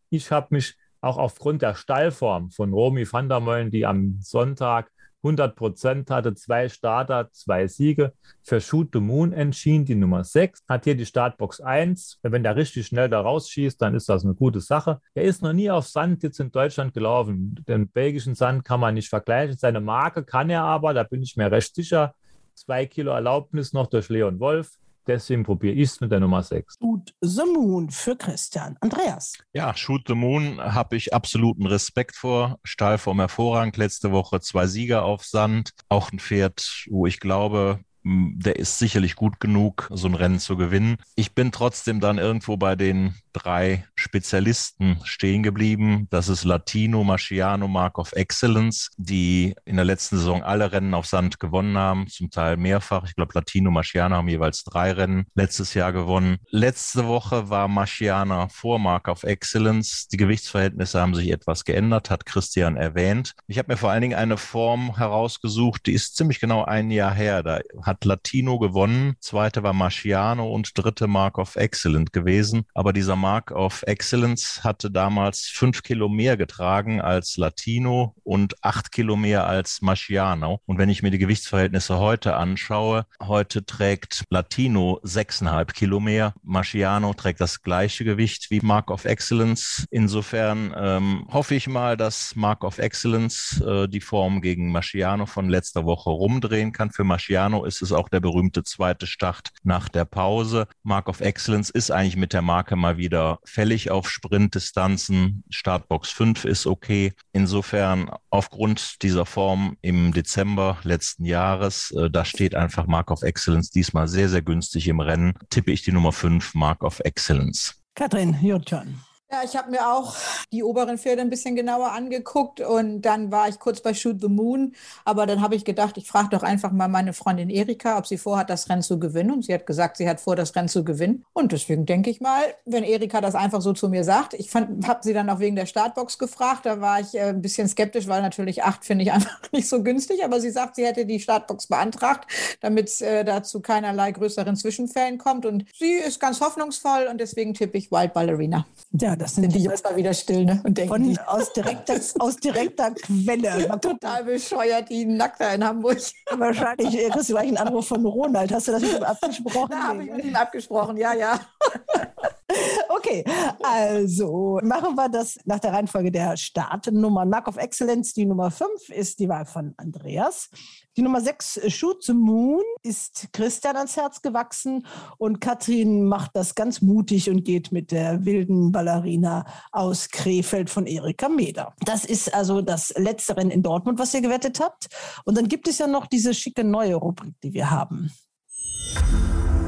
Ich 0.09 0.31
habe 0.31 0.47
mich 0.51 0.75
auch 1.01 1.17
aufgrund 1.17 1.61
der 1.61 1.75
Stallform 1.75 2.51
von 2.51 2.73
Romy 2.73 3.11
van 3.11 3.27
der 3.27 3.39
Meulen, 3.39 3.71
die 3.71 3.85
am 3.85 4.19
Sonntag 4.21 4.91
100 5.23 5.55
Prozent 5.55 6.09
hatte, 6.09 6.33
zwei 6.33 6.67
Starter, 6.69 7.29
zwei 7.31 7.67
Siege. 7.67 8.13
Für 8.43 8.59
Shoot 8.59 8.89
the 8.93 8.99
Moon 8.99 9.33
entschieden 9.33 9.85
die 9.85 9.95
Nummer 9.95 10.23
6, 10.23 10.63
hat 10.67 10.85
hier 10.85 10.95
die 10.95 11.05
Startbox 11.05 11.61
1. 11.61 12.19
Wenn 12.23 12.43
der 12.43 12.55
richtig 12.55 12.87
schnell 12.87 13.09
da 13.09 13.21
rausschießt, 13.21 13.81
dann 13.81 13.95
ist 13.95 14.09
das 14.09 14.23
eine 14.23 14.33
gute 14.33 14.61
Sache. 14.61 14.99
Er 15.13 15.23
ist 15.23 15.43
noch 15.43 15.53
nie 15.53 15.69
auf 15.69 15.87
Sand 15.87 16.23
jetzt 16.23 16.39
in 16.39 16.51
Deutschland 16.51 16.93
gelaufen. 16.93 17.63
Den 17.67 17.87
belgischen 17.87 18.35
Sand 18.35 18.65
kann 18.65 18.79
man 18.79 18.95
nicht 18.95 19.09
vergleichen. 19.09 19.57
Seine 19.57 19.81
Marke 19.81 20.23
kann 20.23 20.49
er 20.49 20.63
aber, 20.63 20.93
da 20.93 21.03
bin 21.03 21.21
ich 21.21 21.37
mir 21.37 21.51
recht 21.51 21.75
sicher. 21.75 22.15
Zwei 22.55 22.85
Kilo 22.85 23.11
Erlaubnis 23.11 23.73
noch 23.73 23.87
durch 23.87 24.09
Leon 24.09 24.39
Wolf. 24.39 24.71
Deswegen 25.07 25.43
probiere 25.43 25.73
ich 25.73 25.89
es 25.89 26.01
mit 26.01 26.11
der 26.11 26.19
Nummer 26.19 26.43
6. 26.43 26.75
Shoot 26.79 27.13
the 27.21 27.43
Moon 27.45 27.89
für 27.89 28.15
Christian. 28.15 28.77
Andreas. 28.81 29.33
Ja, 29.53 29.75
Shoot 29.75 30.03
the 30.07 30.15
Moon 30.15 30.59
habe 30.61 30.95
ich 30.95 31.13
absoluten 31.13 31.65
Respekt 31.65 32.15
vor. 32.15 32.59
Stahlform 32.63 33.19
hervorragend. 33.19 33.77
Letzte 33.77 34.11
Woche 34.11 34.41
zwei 34.41 34.67
Sieger 34.67 35.03
auf 35.03 35.23
Sand. 35.23 35.71
Auch 35.89 36.11
ein 36.11 36.19
Pferd, 36.19 36.85
wo 36.89 37.07
ich 37.07 37.19
glaube, 37.19 37.79
der 38.03 38.57
ist 38.57 38.79
sicherlich 38.79 39.15
gut 39.15 39.39
genug, 39.39 39.87
so 39.91 40.07
ein 40.07 40.15
Rennen 40.15 40.39
zu 40.39 40.57
gewinnen. 40.57 40.97
Ich 41.15 41.35
bin 41.35 41.51
trotzdem 41.51 41.99
dann 41.99 42.17
irgendwo 42.17 42.57
bei 42.57 42.75
den 42.75 43.15
drei 43.33 43.85
Spezialisten 43.95 44.99
stehen 45.03 45.43
geblieben. 45.43 46.07
Das 46.09 46.27
ist 46.27 46.43
Latino, 46.43 47.03
Marciano, 47.03 47.67
Mark 47.67 47.97
of 47.97 48.13
Excellence, 48.13 48.89
die 48.97 49.55
in 49.65 49.75
der 49.75 49.85
letzten 49.85 50.17
Saison 50.17 50.43
alle 50.43 50.71
Rennen 50.71 50.93
auf 50.93 51.05
Sand 51.05 51.39
gewonnen 51.39 51.77
haben, 51.77 52.07
zum 52.07 52.29
Teil 52.29 52.57
mehrfach. 52.57 53.05
Ich 53.05 53.15
glaube, 53.15 53.31
Latino, 53.35 53.71
Marciano 53.71 54.15
haben 54.15 54.27
jeweils 54.27 54.63
drei 54.63 54.91
Rennen 54.91 55.25
letztes 55.35 55.73
Jahr 55.73 55.93
gewonnen. 55.93 56.37
Letzte 56.49 57.07
Woche 57.07 57.49
war 57.49 57.67
Marciana 57.67 58.49
vor 58.49 58.79
Mark 58.79 59.07
of 59.07 59.23
Excellence. 59.23 60.07
Die 60.07 60.17
Gewichtsverhältnisse 60.17 60.99
haben 60.99 61.15
sich 61.15 61.31
etwas 61.31 61.65
geändert, 61.65 62.09
hat 62.09 62.25
Christian 62.25 62.75
erwähnt. 62.77 63.33
Ich 63.47 63.57
habe 63.57 63.71
mir 63.71 63.77
vor 63.77 63.91
allen 63.91 64.01
Dingen 64.01 64.17
eine 64.17 64.37
Form 64.37 64.97
herausgesucht, 64.97 65.85
die 65.85 65.93
ist 65.93 66.15
ziemlich 66.15 66.39
genau 66.39 66.63
ein 66.65 66.91
Jahr 66.91 67.13
her. 67.13 67.43
Da 67.43 67.59
hat 67.91 68.05
Latino 68.05 68.57
gewonnen, 68.57 69.15
zweite 69.19 69.63
war 69.63 69.73
Marciano 69.73 70.49
und 70.49 70.71
dritte 70.75 71.07
Mark 71.07 71.37
of 71.37 71.57
Excellence 71.57 72.13
gewesen. 72.13 72.63
Aber 72.73 72.93
dieser 72.93 73.17
Mark 73.17 73.51
of 73.51 73.83
Excellence 73.85 74.63
hatte 74.63 74.89
damals 74.89 75.47
fünf 75.53 75.83
Kilo 75.83 76.07
mehr 76.07 76.37
getragen 76.37 77.01
als 77.01 77.35
Latino 77.35 78.15
und 78.23 78.63
acht 78.63 78.93
Kilo 78.93 79.17
mehr 79.17 79.45
als 79.45 79.81
Masciano. 79.81 80.61
Und 80.65 80.77
wenn 80.77 80.87
ich 80.87 81.03
mir 81.03 81.11
die 81.11 81.17
Gewichtsverhältnisse 81.17 81.99
heute 81.99 82.37
anschaue, 82.37 83.05
heute 83.21 83.65
trägt 83.65 84.23
Latino 84.29 85.01
sechseinhalb 85.03 85.73
Kilo 85.73 85.99
mehr, 85.99 86.33
Masciano 86.43 87.13
trägt 87.13 87.41
das 87.41 87.61
gleiche 87.61 88.05
Gewicht 88.05 88.51
wie 88.51 88.61
Mark 88.61 88.89
of 88.89 89.03
Excellence. 89.03 89.85
Insofern 89.91 90.73
ähm, 90.77 91.27
hoffe 91.29 91.55
ich 91.55 91.67
mal, 91.67 91.97
dass 91.97 92.37
Mark 92.37 92.63
of 92.63 92.77
Excellence 92.77 93.61
äh, 93.67 93.89
die 93.89 93.99
Form 93.99 94.39
gegen 94.39 94.71
Masciano 94.71 95.25
von 95.25 95.49
letzter 95.49 95.83
Woche 95.83 96.09
rumdrehen 96.09 96.71
kann. 96.71 96.91
Für 96.91 97.03
Masciano 97.03 97.65
ist 97.65 97.80
es 97.81 97.91
auch 97.91 98.09
der 98.09 98.19
berühmte 98.19 98.63
zweite 98.63 99.07
Start 99.07 99.49
nach 99.63 99.89
der 99.89 100.05
Pause. 100.05 100.67
Mark 100.83 101.07
of 101.07 101.21
Excellence 101.21 101.69
ist 101.69 101.91
eigentlich 101.91 102.17
mit 102.17 102.33
der 102.33 102.41
Marke 102.41 102.75
mal 102.75 102.97
wieder 102.97 103.39
fällig 103.43 103.91
auf 103.91 104.09
Sprintdistanzen. 104.09 105.43
Startbox 105.49 106.09
5 106.11 106.45
ist 106.45 106.67
okay. 106.67 107.13
Insofern 107.33 108.09
aufgrund 108.29 109.01
dieser 109.01 109.25
Form 109.25 109.77
im 109.81 110.13
Dezember 110.13 110.77
letzten 110.83 111.25
Jahres, 111.25 111.91
äh, 111.91 112.09
da 112.09 112.25
steht 112.25 112.55
einfach 112.55 112.87
Mark 112.87 113.11
of 113.11 113.23
Excellence 113.23 113.69
diesmal 113.69 114.07
sehr, 114.07 114.29
sehr 114.29 114.41
günstig 114.41 114.87
im 114.87 114.99
Rennen. 114.99 115.33
Tippe 115.49 115.71
ich 115.71 115.83
die 115.83 115.91
Nummer 115.91 116.11
5, 116.11 116.53
Mark 116.53 116.83
of 116.83 116.99
Excellence. 117.01 117.81
Katrin, 117.95 118.37
turn. 118.65 118.99
Ja, 119.33 119.43
ich 119.45 119.55
habe 119.55 119.71
mir 119.71 119.87
auch 119.87 120.13
die 120.51 120.61
oberen 120.61 120.97
Pferde 120.97 121.21
ein 121.21 121.29
bisschen 121.29 121.55
genauer 121.55 121.93
angeguckt 121.93 122.59
und 122.59 123.03
dann 123.03 123.31
war 123.31 123.47
ich 123.47 123.59
kurz 123.59 123.79
bei 123.79 123.93
Shoot 123.93 124.19
the 124.19 124.27
Moon, 124.27 124.73
aber 125.05 125.25
dann 125.25 125.41
habe 125.41 125.55
ich 125.55 125.63
gedacht, 125.63 125.95
ich 125.95 126.05
frage 126.05 126.27
doch 126.31 126.43
einfach 126.43 126.73
mal 126.73 126.89
meine 126.89 127.13
Freundin 127.13 127.49
Erika, 127.49 127.97
ob 127.97 128.07
sie 128.07 128.17
vorhat, 128.17 128.49
das 128.49 128.69
Rennen 128.69 128.81
zu 128.81 128.99
gewinnen. 128.99 129.31
Und 129.31 129.45
sie 129.45 129.53
hat 129.53 129.65
gesagt, 129.65 129.95
sie 129.95 130.09
hat 130.09 130.19
vor, 130.19 130.35
das 130.35 130.53
Rennen 130.53 130.67
zu 130.67 130.83
gewinnen. 130.83 131.23
Und 131.31 131.53
deswegen 131.53 131.85
denke 131.85 132.09
ich 132.09 132.19
mal, 132.19 132.41
wenn 132.65 132.83
Erika 132.83 133.21
das 133.21 133.33
einfach 133.33 133.61
so 133.61 133.71
zu 133.71 133.87
mir 133.87 134.03
sagt, 134.03 134.33
ich 134.33 134.53
habe 134.53 134.99
sie 135.01 135.13
dann 135.13 135.29
auch 135.29 135.39
wegen 135.39 135.55
der 135.55 135.65
Startbox 135.65 136.17
gefragt, 136.17 136.65
da 136.65 136.81
war 136.81 136.99
ich 136.99 137.15
äh, 137.15 137.29
ein 137.29 137.41
bisschen 137.41 137.69
skeptisch, 137.69 138.09
weil 138.09 138.21
natürlich 138.21 138.63
acht 138.63 138.83
finde 138.83 139.05
ich 139.05 139.11
einfach 139.13 139.39
nicht 139.53 139.69
so 139.69 139.81
günstig, 139.81 140.25
aber 140.25 140.41
sie 140.41 140.51
sagt, 140.51 140.75
sie 140.75 140.85
hätte 140.85 141.05
die 141.05 141.21
Startbox 141.21 141.67
beantragt, 141.67 142.29
damit 142.59 142.89
es 142.89 142.99
äh, 142.99 143.23
dazu 143.23 143.61
keinerlei 143.61 144.11
größeren 144.11 144.57
Zwischenfällen 144.57 145.17
kommt. 145.17 145.45
Und 145.45 145.63
sie 145.79 145.93
ist 145.93 146.19
ganz 146.19 146.41
hoffnungsvoll 146.41 147.07
und 147.09 147.21
deswegen 147.21 147.53
tippe 147.53 147.77
ich 147.77 147.93
Wild 147.93 148.11
Ballerina. 148.13 148.65
Ja, 148.91 149.15
das 149.21 149.35
sind 149.35 149.53
die 149.53 149.63
jetzt 149.63 149.83
mal 149.83 149.95
wieder 149.95 150.13
still 150.13 150.45
ne? 150.45 150.61
und 150.63 150.77
denken, 150.77 151.15
Von, 151.15 151.17
aus, 151.27 151.53
direkter, 151.53 151.95
aus 152.19 152.37
direkter 152.37 152.91
Quelle. 152.91 153.79
Total 153.81 154.23
bescheuert, 154.23 154.89
die 154.89 155.05
Nackter 155.05 155.53
in 155.53 155.63
Hamburg. 155.63 155.99
Wahrscheinlich 156.31 156.97
äh, 156.97 157.09
kriegst 157.09 157.29
du 157.29 157.33
gleich 157.33 157.47
einen 157.47 157.57
Anruf 157.57 157.87
von 157.87 158.05
Ronald. 158.05 158.51
Hast 158.51 158.67
du 158.67 158.71
das 158.71 158.81
mit 158.81 158.97
ihm 158.97 159.03
abgesprochen? 159.03 159.69
Da 159.69 159.83
habe 159.83 160.03
ich 160.03 160.11
mit 160.11 160.25
ihm 160.25 160.35
abgesprochen, 160.35 160.97
ja, 160.97 161.13
ja. 161.13 161.39
Okay, 162.89 163.23
also 163.63 164.59
machen 164.63 164.95
wir 164.95 165.09
das 165.09 165.37
nach 165.45 165.59
der 165.59 165.73
Reihenfolge 165.73 166.11
der 166.11 166.37
Startnummern. 166.37 167.29
Mark 167.29 167.47
of 167.47 167.57
Excellence, 167.57 168.13
die 168.13 168.25
Nummer 168.25 168.51
5 168.51 168.89
ist 168.89 169.19
die 169.19 169.29
Wahl 169.29 169.45
von 169.45 169.73
Andreas. 169.77 170.49
Die 170.97 171.01
Nummer 171.01 171.21
6, 171.21 171.61
Shoot 171.67 172.03
the 172.03 172.13
Moon, 172.13 172.61
ist 172.83 173.29
Christian 173.31 173.77
ans 173.77 173.95
Herz 173.95 174.21
gewachsen 174.21 174.85
und 175.17 175.39
Katrin 175.39 176.05
macht 176.05 176.31
das 176.33 176.53
ganz 176.53 176.81
mutig 176.81 177.29
und 177.29 177.45
geht 177.45 177.71
mit 177.71 177.91
der 177.91 178.25
wilden 178.25 178.71
Ballerina 178.71 179.45
aus 179.71 180.09
Krefeld 180.09 180.69
von 180.69 180.85
Erika 180.85 181.29
Meder. 181.29 181.73
Das 181.85 182.03
ist 182.03 182.33
also 182.33 182.61
das 182.61 182.93
letzte 182.97 183.37
Rennen 183.37 183.51
in 183.51 183.63
Dortmund, 183.63 183.99
was 183.99 184.13
ihr 184.13 184.21
gewettet 184.21 184.59
habt. 184.59 184.89
Und 185.23 185.37
dann 185.37 185.47
gibt 185.47 185.67
es 185.67 185.77
ja 185.77 185.87
noch 185.87 186.07
diese 186.07 186.33
schicke 186.33 186.63
neue 186.63 186.95
Rubrik, 186.95 187.35
die 187.41 187.53
wir 187.53 187.71
haben. 187.71 188.11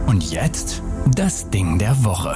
Und 0.08 0.32
jetzt 0.32 0.82
das 1.16 1.50
Ding 1.50 1.80
der 1.80 2.04
Woche. 2.04 2.34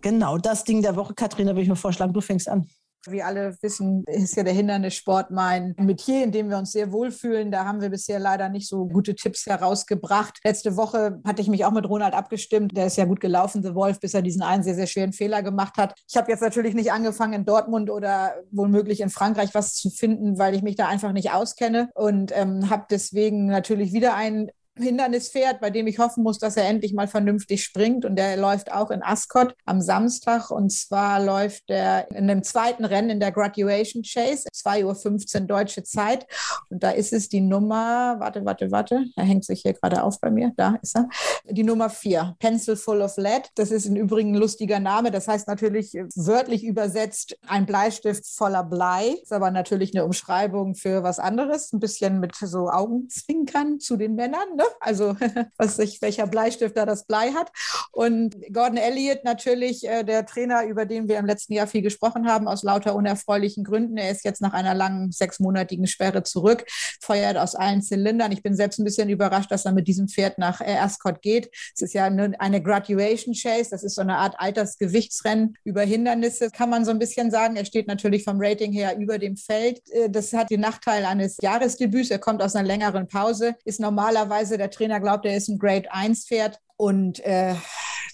Genau, 0.00 0.38
das 0.38 0.64
Ding 0.64 0.82
der 0.82 0.96
Woche. 0.96 1.14
Katrin, 1.14 1.46
da 1.46 1.52
würde 1.52 1.62
ich 1.62 1.68
mir 1.68 1.76
vorschlagen, 1.76 2.12
du 2.12 2.20
fängst 2.20 2.48
an. 2.48 2.66
Wie 3.08 3.22
alle 3.22 3.56
wissen, 3.62 4.04
ist 4.06 4.36
ja 4.36 4.44
der 4.44 4.52
Hindernissport 4.52 5.30
mein 5.30 5.74
Metier, 5.78 6.22
in 6.22 6.32
dem 6.32 6.48
wir 6.48 6.58
uns 6.58 6.72
sehr 6.72 6.92
wohlfühlen. 6.92 7.50
Da 7.50 7.64
haben 7.64 7.80
wir 7.80 7.90
bisher 7.90 8.18
leider 8.18 8.48
nicht 8.48 8.68
so 8.68 8.86
gute 8.86 9.14
Tipps 9.14 9.46
herausgebracht. 9.46 10.38
Letzte 10.44 10.76
Woche 10.76 11.20
hatte 11.24 11.42
ich 11.42 11.48
mich 11.48 11.64
auch 11.64 11.72
mit 11.72 11.88
Ronald 11.88 12.14
abgestimmt. 12.14 12.76
Der 12.76 12.86
ist 12.86 12.96
ja 12.96 13.04
gut 13.04 13.20
gelaufen, 13.20 13.62
The 13.62 13.74
Wolf, 13.74 14.00
bis 14.00 14.14
er 14.14 14.22
diesen 14.22 14.42
einen 14.42 14.62
sehr, 14.62 14.74
sehr 14.74 14.86
schweren 14.86 15.12
Fehler 15.12 15.42
gemacht 15.42 15.76
hat. 15.78 15.94
Ich 16.08 16.16
habe 16.16 16.30
jetzt 16.30 16.42
natürlich 16.42 16.74
nicht 16.74 16.92
angefangen, 16.92 17.32
in 17.32 17.44
Dortmund 17.44 17.90
oder 17.90 18.34
womöglich 18.50 19.00
in 19.00 19.10
Frankreich 19.10 19.54
was 19.54 19.74
zu 19.74 19.90
finden, 19.90 20.38
weil 20.38 20.54
ich 20.54 20.62
mich 20.62 20.76
da 20.76 20.86
einfach 20.88 21.12
nicht 21.12 21.32
auskenne 21.32 21.90
und 21.94 22.32
ähm, 22.34 22.70
habe 22.70 22.86
deswegen 22.90 23.46
natürlich 23.46 23.92
wieder 23.92 24.14
einen 24.14 24.50
Hindernispferd, 24.78 25.60
bei 25.60 25.70
dem 25.70 25.86
ich 25.86 25.98
hoffen 25.98 26.22
muss, 26.22 26.38
dass 26.38 26.56
er 26.56 26.68
endlich 26.68 26.94
mal 26.94 27.08
vernünftig 27.08 27.62
springt. 27.62 28.04
Und 28.04 28.16
der 28.16 28.36
läuft 28.36 28.72
auch 28.72 28.90
in 28.90 29.02
Ascot 29.02 29.54
am 29.66 29.80
Samstag. 29.80 30.50
Und 30.50 30.72
zwar 30.72 31.22
läuft 31.22 31.64
er 31.68 32.10
in 32.10 32.26
dem 32.26 32.42
zweiten 32.42 32.84
Rennen 32.84 33.10
in 33.10 33.20
der 33.20 33.32
Graduation 33.32 34.02
Chase, 34.02 34.48
2.15 34.54 35.40
Uhr 35.40 35.46
deutsche 35.46 35.82
Zeit. 35.82 36.26
Und 36.70 36.82
da 36.82 36.90
ist 36.90 37.12
es 37.12 37.28
die 37.28 37.40
Nummer, 37.40 38.16
warte, 38.18 38.44
warte, 38.44 38.70
warte, 38.70 39.04
er 39.16 39.24
hängt 39.24 39.44
sich 39.44 39.62
hier 39.62 39.74
gerade 39.74 40.02
auf 40.02 40.20
bei 40.20 40.30
mir, 40.30 40.52
da 40.56 40.76
ist 40.82 40.96
er. 40.96 41.08
Die 41.44 41.64
Nummer 41.64 41.90
4, 41.90 42.36
Pencil 42.38 42.76
Full 42.76 43.02
of 43.02 43.16
Lead. 43.16 43.50
Das 43.56 43.70
ist 43.70 43.86
im 43.86 43.96
Übrigen 43.96 44.32
ein 44.32 44.40
lustiger 44.40 44.80
Name. 44.80 45.10
Das 45.10 45.28
heißt 45.28 45.48
natürlich 45.48 45.92
wörtlich 46.14 46.64
übersetzt 46.64 47.36
ein 47.46 47.66
Bleistift 47.66 48.26
voller 48.26 48.64
Blei. 48.64 49.16
Ist 49.22 49.32
aber 49.32 49.50
natürlich 49.50 49.94
eine 49.94 50.04
Umschreibung 50.04 50.74
für 50.74 51.02
was 51.02 51.18
anderes. 51.18 51.72
Ein 51.72 51.80
bisschen 51.80 52.20
mit 52.20 52.34
so 52.36 52.70
Augenzwinkern 52.70 53.80
zu 53.80 53.96
den 53.96 54.14
Männern. 54.14 54.56
Ne? 54.56 54.61
Also 54.80 55.16
was 55.56 55.76
sich, 55.76 56.00
welcher 56.02 56.26
Bleistift 56.26 56.76
da 56.76 56.86
das 56.86 57.06
Blei 57.06 57.30
hat. 57.32 57.50
Und 57.92 58.36
Gordon 58.52 58.76
Elliott 58.76 59.24
natürlich 59.24 59.86
äh, 59.86 60.04
der 60.04 60.26
Trainer, 60.26 60.64
über 60.66 60.86
den 60.86 61.08
wir 61.08 61.18
im 61.18 61.26
letzten 61.26 61.52
Jahr 61.52 61.66
viel 61.66 61.82
gesprochen 61.82 62.26
haben, 62.26 62.48
aus 62.48 62.62
lauter 62.62 62.94
unerfreulichen 62.94 63.64
Gründen. 63.64 63.96
Er 63.96 64.10
ist 64.10 64.24
jetzt 64.24 64.40
nach 64.40 64.52
einer 64.52 64.74
langen 64.74 65.12
sechsmonatigen 65.12 65.86
Sperre 65.86 66.22
zurück, 66.22 66.64
feuert 67.00 67.36
aus 67.36 67.54
allen 67.54 67.82
Zylindern. 67.82 68.32
Ich 68.32 68.42
bin 68.42 68.54
selbst 68.54 68.78
ein 68.78 68.84
bisschen 68.84 69.08
überrascht, 69.08 69.50
dass 69.50 69.64
er 69.64 69.72
mit 69.72 69.88
diesem 69.88 70.08
Pferd 70.08 70.38
nach 70.38 70.60
Ascot 70.60 71.22
geht. 71.22 71.50
Es 71.74 71.82
ist 71.82 71.94
ja 71.94 72.04
eine, 72.04 72.38
eine 72.40 72.62
Graduation 72.62 73.34
Chase, 73.34 73.70
das 73.70 73.82
ist 73.82 73.94
so 73.94 74.02
eine 74.02 74.16
Art 74.16 74.34
Altersgewichtsrennen 74.38 75.56
über 75.64 75.82
Hindernisse, 75.82 76.50
kann 76.50 76.70
man 76.70 76.84
so 76.84 76.90
ein 76.90 76.98
bisschen 76.98 77.30
sagen. 77.30 77.56
Er 77.56 77.64
steht 77.64 77.86
natürlich 77.86 78.24
vom 78.24 78.38
Rating 78.40 78.72
her 78.72 78.96
über 78.98 79.18
dem 79.18 79.36
Feld. 79.36 79.80
Äh, 79.90 80.10
das 80.10 80.32
hat 80.32 80.50
den 80.50 80.60
Nachteil 80.60 81.04
eines 81.04 81.36
Jahresdebüts. 81.40 82.10
Er 82.10 82.18
kommt 82.18 82.42
aus 82.42 82.54
einer 82.54 82.66
längeren 82.66 83.08
Pause, 83.08 83.54
ist 83.64 83.80
normalerweise 83.80 84.51
Weise 84.52 84.58
der 84.58 84.70
Trainer 84.70 85.00
glaubt, 85.00 85.24
er 85.24 85.36
ist 85.36 85.48
ein 85.48 85.58
Grade 85.58 85.90
1 85.90 86.26
Pferd 86.26 86.58
und 86.76 87.20
äh, 87.20 87.54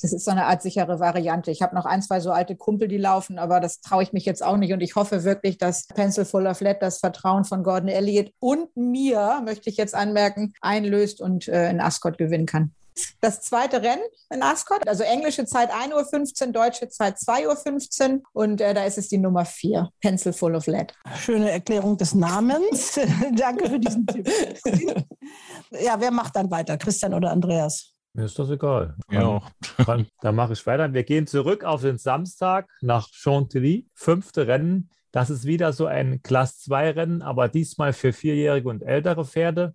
das 0.01 0.13
ist 0.13 0.25
so 0.25 0.31
eine 0.31 0.47
Art 0.47 0.63
sichere 0.63 1.01
Variante. 1.01 1.51
Ich 1.51 1.63
habe 1.63 1.75
noch 1.75 1.85
ein, 1.85 2.01
zwei 2.01 2.21
so 2.21 2.31
alte 2.31 2.55
Kumpel, 2.55 2.87
die 2.87 2.97
laufen, 2.97 3.41
aber 3.41 3.59
das 3.59 3.81
traue 3.81 4.05
ich 4.05 4.13
mich 4.13 4.25
jetzt 4.25 4.45
auch 4.45 4.57
nicht 4.57 4.73
und 4.73 4.81
ich 4.81 4.95
hoffe 4.95 5.25
wirklich, 5.25 5.59
dass 5.59 5.89
Pencil 5.89 6.25
Full 6.25 6.47
of 6.47 6.61
Lead 6.61 6.77
das 6.81 6.99
Vertrauen 6.99 7.45
von 7.45 7.65
Gordon 7.65 7.89
Elliott 7.89 8.33
und 8.39 8.69
mir, 8.77 9.43
möchte 9.45 9.69
ich 9.69 9.77
jetzt 9.77 9.97
anmerken, 9.97 10.53
einlöst 10.61 11.21
und 11.21 11.49
äh, 11.49 11.71
in 11.71 11.81
Ascot 11.81 12.19
gewinnen 12.19 12.47
kann 12.47 12.73
das 13.21 13.41
zweite 13.43 13.83
Rennen 13.83 14.03
in 14.31 14.43
Ascot. 14.43 14.87
Also 14.87 15.05
englische 15.05 15.45
Zeit 15.45 15.71
1.15 15.73 16.47
Uhr, 16.47 16.53
deutsche 16.53 16.89
Zeit 16.89 17.17
2.15 17.17 18.15
Uhr 18.15 18.23
und 18.33 18.61
äh, 18.61 18.75
da 18.75 18.85
ist 18.85 18.99
es 18.99 19.09
die 19.09 19.19
Nummer 19.19 19.45
4, 19.45 19.89
Pencil 20.01 20.33
Full 20.33 20.55
of 20.55 20.67
Lead. 20.67 20.93
Schöne 21.17 21.51
Erklärung 21.51 21.97
des 21.97 22.15
Namens. 22.15 22.99
Danke 23.37 23.69
für 23.69 23.79
diesen 23.79 24.07
Tipp. 24.07 24.29
ja, 25.71 26.01
wer 26.01 26.11
macht 26.11 26.37
dann 26.37 26.51
weiter, 26.51 26.77
Christian 26.77 27.15
oder 27.15 27.31
Andreas? 27.31 27.95
Mir 28.15 28.25
ist 28.25 28.39
das 28.39 28.51
egal. 28.51 28.97
Ja. 29.11 29.41
Kann, 29.85 30.09
dann 30.21 30.35
mache 30.35 30.55
ich 30.55 30.67
weiter. 30.67 30.93
Wir 30.93 31.05
gehen 31.05 31.27
zurück 31.27 31.63
auf 31.63 31.83
den 31.83 31.99
Samstag 31.99 32.69
nach 32.81 33.09
Chantilly. 33.13 33.87
Fünfte 33.95 34.47
Rennen. 34.47 34.91
Das 35.13 35.31
ist 35.31 35.45
wieder 35.45 35.73
so 35.73 35.87
ein 35.87 36.23
Class 36.23 36.59
2 36.61 36.91
Rennen, 36.91 37.23
aber 37.23 37.49
diesmal 37.49 37.93
für 37.93 38.13
vierjährige 38.13 38.69
und 38.69 38.83
ältere 38.83 39.25
Pferde. 39.25 39.75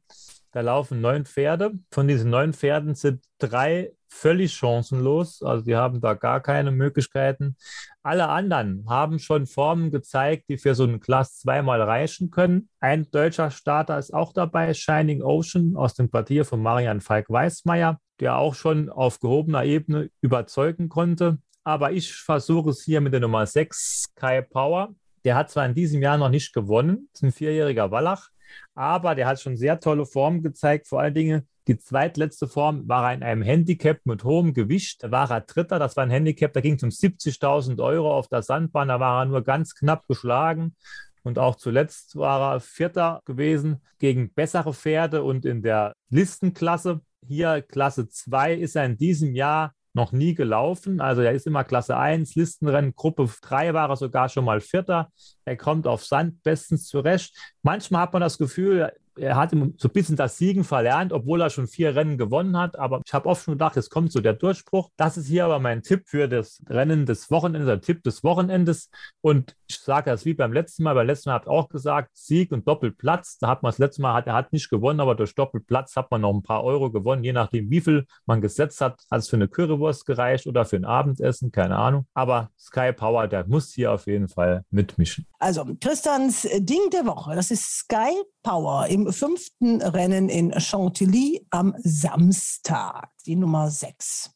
Da 0.54 0.62
laufen 0.62 1.02
neun 1.02 1.26
Pferde. 1.26 1.72
Von 1.92 2.08
diesen 2.08 2.30
neun 2.30 2.54
Pferden 2.54 2.94
sind 2.94 3.24
drei 3.40 3.92
völlig 4.08 4.54
chancenlos. 4.54 5.42
Also 5.42 5.66
die 5.66 5.76
haben 5.76 6.00
da 6.00 6.14
gar 6.14 6.42
keine 6.42 6.70
Möglichkeiten. 6.70 7.58
Alle 8.04 8.30
anderen 8.30 8.86
haben 8.88 9.18
schon 9.18 9.48
Formen 9.48 9.90
gezeigt, 9.90 10.46
die 10.50 10.60
für 10.60 10.76
so 10.76 10.84
einen 10.84 11.00
Class 11.00 11.40
zweimal 11.40 11.82
reichen 11.82 12.30
können. 12.30 12.70
Ein 12.80 13.10
deutscher 13.10 13.50
Starter 13.50 13.98
ist 13.98 14.14
auch 14.14 14.32
dabei, 14.32 14.76
Shining 14.76 15.24
Ocean 15.24 15.76
aus 15.76 15.96
dem 15.96 16.12
Quartier 16.12 16.46
von 16.46 16.62
Marian 16.62 17.02
Falk-Weißmeier, 17.02 18.00
der 18.20 18.38
auch 18.38 18.54
schon 18.54 18.90
auf 18.90 19.20
gehobener 19.20 19.64
Ebene 19.64 20.12
überzeugen 20.22 20.88
konnte. 20.88 21.40
Aber 21.64 21.94
ich 21.94 22.14
versuche 22.14 22.70
es 22.70 22.84
hier 22.84 23.02
mit 23.02 23.14
der 23.14 23.22
Nummer 23.22 23.48
6, 23.48 24.14
Kai 24.16 24.42
Power. 24.42 24.94
Der 25.26 25.36
hat 25.36 25.50
zwar 25.50 25.66
in 25.66 25.74
diesem 25.74 26.04
Jahr 26.04 26.18
noch 26.20 26.30
nicht 26.30 26.54
gewonnen, 26.54 27.10
ist 27.12 27.24
ein 27.24 27.32
vierjähriger 27.32 27.90
Wallach, 27.90 28.30
aber 28.76 29.16
der 29.16 29.28
hat 29.28 29.42
schon 29.42 29.58
sehr 29.58 29.80
tolle 29.80 30.06
Formen 30.06 30.42
gezeigt. 30.44 30.88
Vor 30.88 31.02
allen 31.02 31.14
Dingen 31.14 31.48
die 31.68 31.78
zweitletzte 31.78 32.48
Form 32.48 32.88
war 32.90 33.10
er 33.10 33.16
in 33.16 33.24
einem 33.24 33.42
Handicap 33.42 34.00
mit 34.06 34.24
hohem 34.24 34.54
Gewicht. 34.54 35.04
Da 35.04 35.12
war 35.12 35.32
er 35.32 35.42
Dritter, 35.42 35.80
das 35.80 35.96
war 35.96 36.04
ein 36.04 36.10
Handicap, 36.10 36.52
da 36.52 36.62
ging 36.62 36.76
es 36.76 36.84
um 36.84 36.90
70.000 36.90 37.82
Euro 37.82 38.14
auf 38.14 38.28
der 38.28 38.44
Sandbahn. 38.44 38.90
Da 38.90 39.00
war 39.00 39.22
er 39.22 39.26
nur 39.26 39.44
ganz 39.44 39.74
knapp 39.74 40.08
geschlagen. 40.08 40.76
Und 41.24 41.40
auch 41.40 41.56
zuletzt 41.56 42.18
war 42.18 42.56
er 42.56 42.60
Vierter 42.60 43.22
gewesen 43.26 43.82
gegen 43.98 44.34
bessere 44.34 44.74
Pferde 44.74 45.24
und 45.24 45.46
in 45.46 45.62
der 45.62 45.94
Listenklasse. 46.10 47.00
Hier 47.26 47.62
Klasse 47.62 48.10
2 48.10 48.56
ist 48.56 48.76
er 48.76 48.86
in 48.86 48.98
diesem 48.98 49.34
Jahr 49.34 49.74
noch 49.94 50.12
nie 50.12 50.34
gelaufen. 50.34 51.00
Also 51.00 51.22
er 51.22 51.32
ist 51.32 51.48
immer 51.48 51.64
Klasse 51.64 51.96
1, 51.98 52.36
Listenrennen, 52.36 52.96
Gruppe 52.96 53.30
3 53.42 53.74
war 53.74 53.90
er 53.90 53.96
sogar 53.96 54.28
schon 54.30 54.46
mal 54.46 54.60
Vierter. 54.60 55.12
Er 55.46 55.56
kommt 55.56 55.88
auf 55.88 56.04
Sand 56.04 56.42
bestens 56.44 56.88
zurecht. 56.88 57.36
Manchmal 57.62 58.02
hat 58.04 58.14
man 58.14 58.22
das 58.22 58.38
Gefühl, 58.38 58.92
er 59.16 59.36
hat 59.36 59.52
so 59.52 59.58
ein 59.58 59.92
bisschen 59.94 60.16
das 60.16 60.38
Siegen 60.38 60.64
verlernt, 60.64 61.14
obwohl 61.14 61.42
er 61.42 61.50
schon 61.50 61.68
vier 61.68 61.96
Rennen 61.96 62.18
gewonnen 62.18 62.58
hat. 62.58 62.78
Aber 62.78 63.02
ich 63.06 63.14
habe 63.14 63.30
oft 63.30 63.44
schon 63.44 63.56
gedacht, 63.56 63.78
es 63.78 63.90
kommt 63.90 64.12
so 64.12 64.22
der 64.22 64.34
Durchbruch. 64.34 64.90
Das 64.98 65.18
ist 65.18 65.28
hier 65.28 65.46
aber 65.46 65.60
mein 65.60 65.84
Tipp 65.84 66.04
für 66.08 66.28
das 66.28 66.62
Rennen 66.70 67.06
des 67.06 67.30
Wochenendes, 67.32 67.68
der 67.68 67.82
Tipp 67.82 68.04
des 68.04 68.24
Wochenendes. 68.24 68.90
Und 69.22 69.56
ich 69.68 69.80
sage 69.80 70.10
das 70.10 70.26
wie 70.26 70.34
beim 70.34 70.54
letzten 70.54 70.84
Mal. 70.84 70.96
Beim 70.96 71.08
letzten 71.08 71.30
Mal 71.30 71.36
habt 71.36 71.48
auch 71.48 71.70
gesagt, 71.70 72.10
Sieg 72.14 72.52
und 72.52 72.68
Doppelplatz. 72.68 73.38
Da 73.40 73.48
hat 73.48 73.64
man 73.64 73.72
das 73.72 73.80
letzte 73.80 74.02
Mal, 74.02 74.14
hat, 74.14 74.28
er 74.28 74.34
hat 74.34 74.54
nicht 74.54 74.70
gewonnen, 74.70 75.00
aber 75.00 75.16
durch 75.16 75.36
Doppelplatz 75.36 75.96
hat 75.96 76.12
man 76.12 76.22
noch 76.22 76.34
ein 76.34 76.44
paar 76.44 76.64
Euro 76.64 76.92
gewonnen, 76.92 77.24
je 77.24 77.34
nachdem, 77.34 77.70
wie 77.70 77.82
viel 77.82 78.06
man 78.26 78.42
gesetzt 78.42 78.82
hat. 78.82 79.02
Hat 79.12 79.20
es 79.20 79.30
für 79.30 79.36
eine 79.36 79.48
Currywurst 79.48 80.06
gereicht 80.06 80.48
oder 80.48 80.66
für 80.66 80.76
ein 80.76 80.86
Abendessen, 80.86 81.52
keine 81.52 81.78
Ahnung. 81.78 82.06
Aber 82.14 82.50
Sky 82.58 82.92
Power, 82.94 83.28
der 83.28 83.46
muss 83.48 83.72
hier 83.74 83.92
auf 83.92 84.08
jeden 84.08 84.28
Fall 84.28 84.64
mitmischen. 84.70 85.28
Also 85.40 85.66
Christians 85.80 86.48
Ding 86.60 86.90
der 86.92 87.06
Woche, 87.06 87.36
das 87.36 87.52
ist 87.52 87.80
Sky 87.80 88.14
Power 88.44 88.88
im 88.88 89.03
fünften 89.12 89.82
Rennen 89.82 90.30
in 90.30 90.58
Chantilly 90.60 91.46
am 91.50 91.76
Samstag, 91.80 93.10
die 93.26 93.36
Nummer 93.36 93.70
6. 93.70 94.32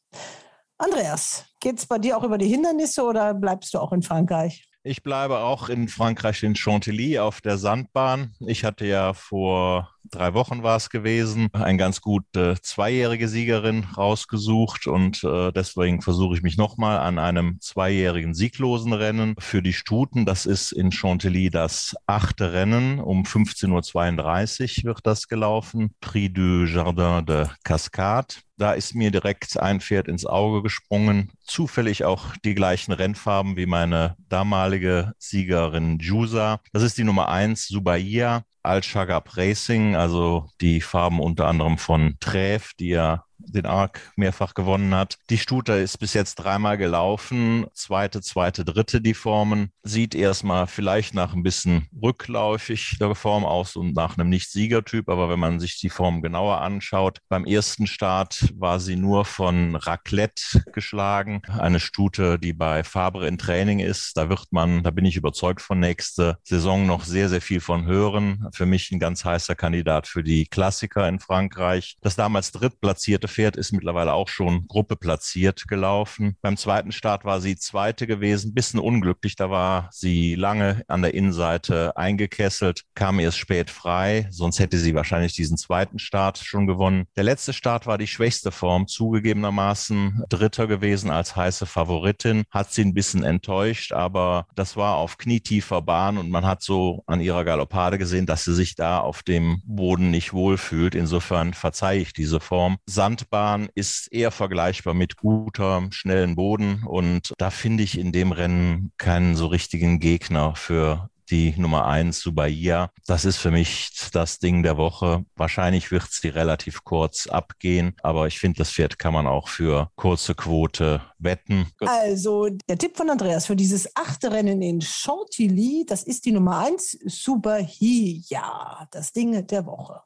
Andreas, 0.78 1.44
geht 1.60 1.78
es 1.78 1.86
bei 1.86 1.98
dir 1.98 2.16
auch 2.16 2.24
über 2.24 2.38
die 2.38 2.48
Hindernisse 2.48 3.02
oder 3.02 3.34
bleibst 3.34 3.74
du 3.74 3.78
auch 3.78 3.92
in 3.92 4.02
Frankreich? 4.02 4.68
Ich 4.84 5.02
bleibe 5.02 5.38
auch 5.40 5.68
in 5.68 5.88
Frankreich 5.88 6.42
in 6.42 6.54
Chantilly 6.54 7.18
auf 7.18 7.40
der 7.40 7.58
Sandbahn. 7.58 8.34
Ich 8.46 8.64
hatte 8.64 8.86
ja 8.86 9.12
vor 9.12 9.92
drei 10.10 10.34
Wochen 10.34 10.62
war 10.62 10.76
es 10.76 10.90
gewesen, 10.90 11.48
eine 11.52 11.78
ganz 11.78 12.00
gute 12.00 12.56
zweijährige 12.60 13.28
Siegerin 13.28 13.84
rausgesucht 13.96 14.86
und 14.86 15.22
äh, 15.24 15.52
deswegen 15.52 16.02
versuche 16.02 16.36
ich 16.36 16.42
mich 16.42 16.56
nochmal 16.56 16.98
an 16.98 17.18
einem 17.18 17.60
zweijährigen 17.60 18.34
sieglosen 18.34 18.92
Rennen 18.92 19.34
für 19.38 19.62
die 19.62 19.72
Stuten. 19.72 20.26
Das 20.26 20.46
ist 20.46 20.72
in 20.72 20.92
Chantilly 20.92 21.50
das 21.50 21.96
achte 22.06 22.52
Rennen. 22.52 23.00
Um 23.00 23.24
15.32 23.24 24.80
Uhr 24.80 24.84
wird 24.84 25.06
das 25.06 25.28
gelaufen. 25.28 25.94
Prix 26.00 26.32
du 26.34 26.64
Jardin 26.64 27.26
de 27.26 27.46
Cascade. 27.64 28.34
Da 28.58 28.72
ist 28.72 28.96
mir 28.96 29.12
direkt 29.12 29.58
ein 29.60 29.80
Pferd 29.80 30.08
ins 30.08 30.26
Auge 30.26 30.62
gesprungen. 30.62 31.30
Zufällig 31.44 32.04
auch 32.04 32.36
die 32.44 32.56
gleichen 32.56 32.90
Rennfarben 32.90 33.56
wie 33.56 33.66
meine 33.66 34.16
damalige 34.28 35.12
Siegerin 35.18 35.98
Jusa. 36.00 36.60
Das 36.72 36.82
ist 36.82 36.98
die 36.98 37.04
Nummer 37.04 37.28
eins, 37.28 37.68
Subaia. 37.68 38.42
Al-Shagab 38.62 39.36
Racing, 39.36 39.96
also 39.96 40.48
die 40.60 40.80
Farben 40.80 41.20
unter 41.20 41.46
anderem 41.46 41.78
von 41.78 42.16
Träf, 42.20 42.72
die 42.78 42.88
ja 42.88 43.24
den 43.38 43.66
Arc 43.66 44.12
mehrfach 44.16 44.54
gewonnen 44.54 44.94
hat. 44.94 45.18
Die 45.30 45.38
Stute 45.38 45.72
ist 45.74 45.98
bis 45.98 46.14
jetzt 46.14 46.36
dreimal 46.36 46.76
gelaufen. 46.76 47.66
Zweite, 47.72 48.20
zweite, 48.20 48.64
dritte 48.64 49.00
die 49.00 49.14
Formen. 49.14 49.72
Sieht 49.82 50.14
erstmal 50.14 50.66
vielleicht 50.66 51.14
nach 51.14 51.34
ein 51.34 51.42
bisschen 51.42 51.88
rückläufig 52.02 52.96
der 53.00 53.14
Form 53.14 53.44
aus 53.44 53.76
und 53.76 53.94
nach 53.94 54.18
einem 54.18 54.28
Nicht-Siegertyp. 54.28 55.08
Aber 55.08 55.28
wenn 55.28 55.38
man 55.38 55.60
sich 55.60 55.78
die 55.80 55.90
Form 55.90 56.22
genauer 56.22 56.60
anschaut, 56.60 57.18
beim 57.28 57.44
ersten 57.44 57.86
Start 57.86 58.52
war 58.54 58.80
sie 58.80 58.96
nur 58.96 59.24
von 59.24 59.76
Raclette 59.76 60.64
geschlagen. 60.72 61.42
Eine 61.46 61.80
Stute, 61.80 62.38
die 62.38 62.52
bei 62.52 62.84
Fabre 62.84 63.26
in 63.28 63.38
Training 63.38 63.78
ist. 63.78 64.16
Da 64.16 64.28
wird 64.28 64.46
man, 64.50 64.82
da 64.82 64.90
bin 64.90 65.04
ich 65.04 65.16
überzeugt 65.16 65.60
von 65.62 65.80
nächste 65.80 66.38
Saison 66.42 66.86
noch 66.86 67.04
sehr, 67.04 67.28
sehr 67.28 67.40
viel 67.40 67.60
von 67.60 67.86
hören. 67.86 68.48
Für 68.52 68.66
mich 68.66 68.90
ein 68.90 68.98
ganz 68.98 69.24
heißer 69.24 69.54
Kandidat 69.54 70.06
für 70.06 70.22
die 70.22 70.46
Klassiker 70.46 71.08
in 71.08 71.20
Frankreich. 71.20 71.96
Das 72.00 72.16
damals 72.16 72.52
drittplatzierte 72.52 73.27
Pferd 73.28 73.56
ist 73.56 73.72
mittlerweile 73.72 74.12
auch 74.12 74.28
schon 74.28 74.66
Gruppe 74.66 74.96
platziert 74.96 75.68
gelaufen. 75.68 76.36
Beim 76.42 76.56
zweiten 76.56 76.92
Start 76.92 77.24
war 77.24 77.40
sie 77.40 77.56
zweite 77.56 78.06
gewesen, 78.06 78.54
bisschen 78.54 78.80
unglücklich. 78.80 79.36
Da 79.36 79.50
war 79.50 79.88
sie 79.92 80.34
lange 80.34 80.82
an 80.88 81.02
der 81.02 81.14
Innenseite 81.14 81.96
eingekesselt, 81.96 82.84
kam 82.94 83.18
erst 83.20 83.38
spät 83.38 83.70
frei. 83.70 84.26
Sonst 84.30 84.58
hätte 84.58 84.78
sie 84.78 84.94
wahrscheinlich 84.94 85.34
diesen 85.34 85.56
zweiten 85.56 85.98
Start 85.98 86.38
schon 86.38 86.66
gewonnen. 86.66 87.06
Der 87.16 87.24
letzte 87.24 87.52
Start 87.52 87.86
war 87.86 87.98
die 87.98 88.06
schwächste 88.06 88.50
Form, 88.50 88.86
zugegebenermaßen 88.86 90.24
Dritter 90.28 90.66
gewesen 90.66 91.10
als 91.10 91.36
heiße 91.36 91.66
Favoritin. 91.66 92.44
Hat 92.50 92.72
sie 92.72 92.82
ein 92.82 92.94
bisschen 92.94 93.22
enttäuscht, 93.22 93.92
aber 93.92 94.46
das 94.54 94.76
war 94.76 94.96
auf 94.96 95.18
knietiefer 95.18 95.82
Bahn 95.82 96.18
und 96.18 96.30
man 96.30 96.46
hat 96.46 96.62
so 96.62 97.02
an 97.06 97.20
ihrer 97.20 97.44
Galoppade 97.44 97.98
gesehen, 97.98 98.26
dass 98.26 98.44
sie 98.44 98.54
sich 98.54 98.74
da 98.74 99.00
auf 99.00 99.22
dem 99.22 99.62
Boden 99.66 100.10
nicht 100.10 100.32
wohlfühlt. 100.32 100.94
Insofern 100.94 101.54
verzeihe 101.54 102.00
ich 102.00 102.12
diese 102.12 102.40
Form. 102.40 102.78
Sand 102.86 103.17
Landbahn 103.18 103.68
ist 103.74 104.12
eher 104.12 104.30
vergleichbar 104.30 104.94
mit 104.94 105.16
guter, 105.16 105.88
schnellen 105.90 106.36
Boden. 106.36 106.84
Und 106.86 107.32
da 107.36 107.50
finde 107.50 107.82
ich 107.82 107.98
in 107.98 108.12
dem 108.12 108.30
Rennen 108.30 108.92
keinen 108.96 109.34
so 109.34 109.46
richtigen 109.46 109.98
Gegner 109.98 110.54
für 110.54 111.10
die 111.30 111.52
Nummer 111.58 111.86
eins 111.86 112.20
Subaia. 112.20 112.92
Das 113.06 113.24
ist 113.24 113.38
für 113.38 113.50
mich 113.50 113.90
das 114.12 114.38
Ding 114.38 114.62
der 114.62 114.76
Woche. 114.76 115.24
Wahrscheinlich 115.34 115.90
wird 115.90 116.06
sie 116.10 116.28
relativ 116.28 116.84
kurz 116.84 117.26
abgehen, 117.26 117.94
aber 118.04 118.28
ich 118.28 118.38
finde, 118.38 118.58
das 118.58 118.70
Pferd 118.70 119.00
kann 119.00 119.14
man 119.14 119.26
auch 119.26 119.48
für 119.48 119.90
kurze 119.96 120.36
Quote 120.36 121.02
wetten. 121.18 121.66
Also 121.80 122.48
der 122.68 122.78
Tipp 122.78 122.96
von 122.96 123.10
Andreas 123.10 123.46
für 123.46 123.56
dieses 123.56 123.94
achte 123.96 124.30
Rennen 124.30 124.62
in 124.62 124.80
Chantilly, 124.80 125.84
das 125.86 126.04
ist 126.04 126.24
die 126.24 126.32
Nummer 126.32 126.60
eins 126.60 126.92
Subaia, 127.04 128.86
das 128.92 129.12
Ding 129.12 129.44
der 129.44 129.66
Woche. 129.66 130.02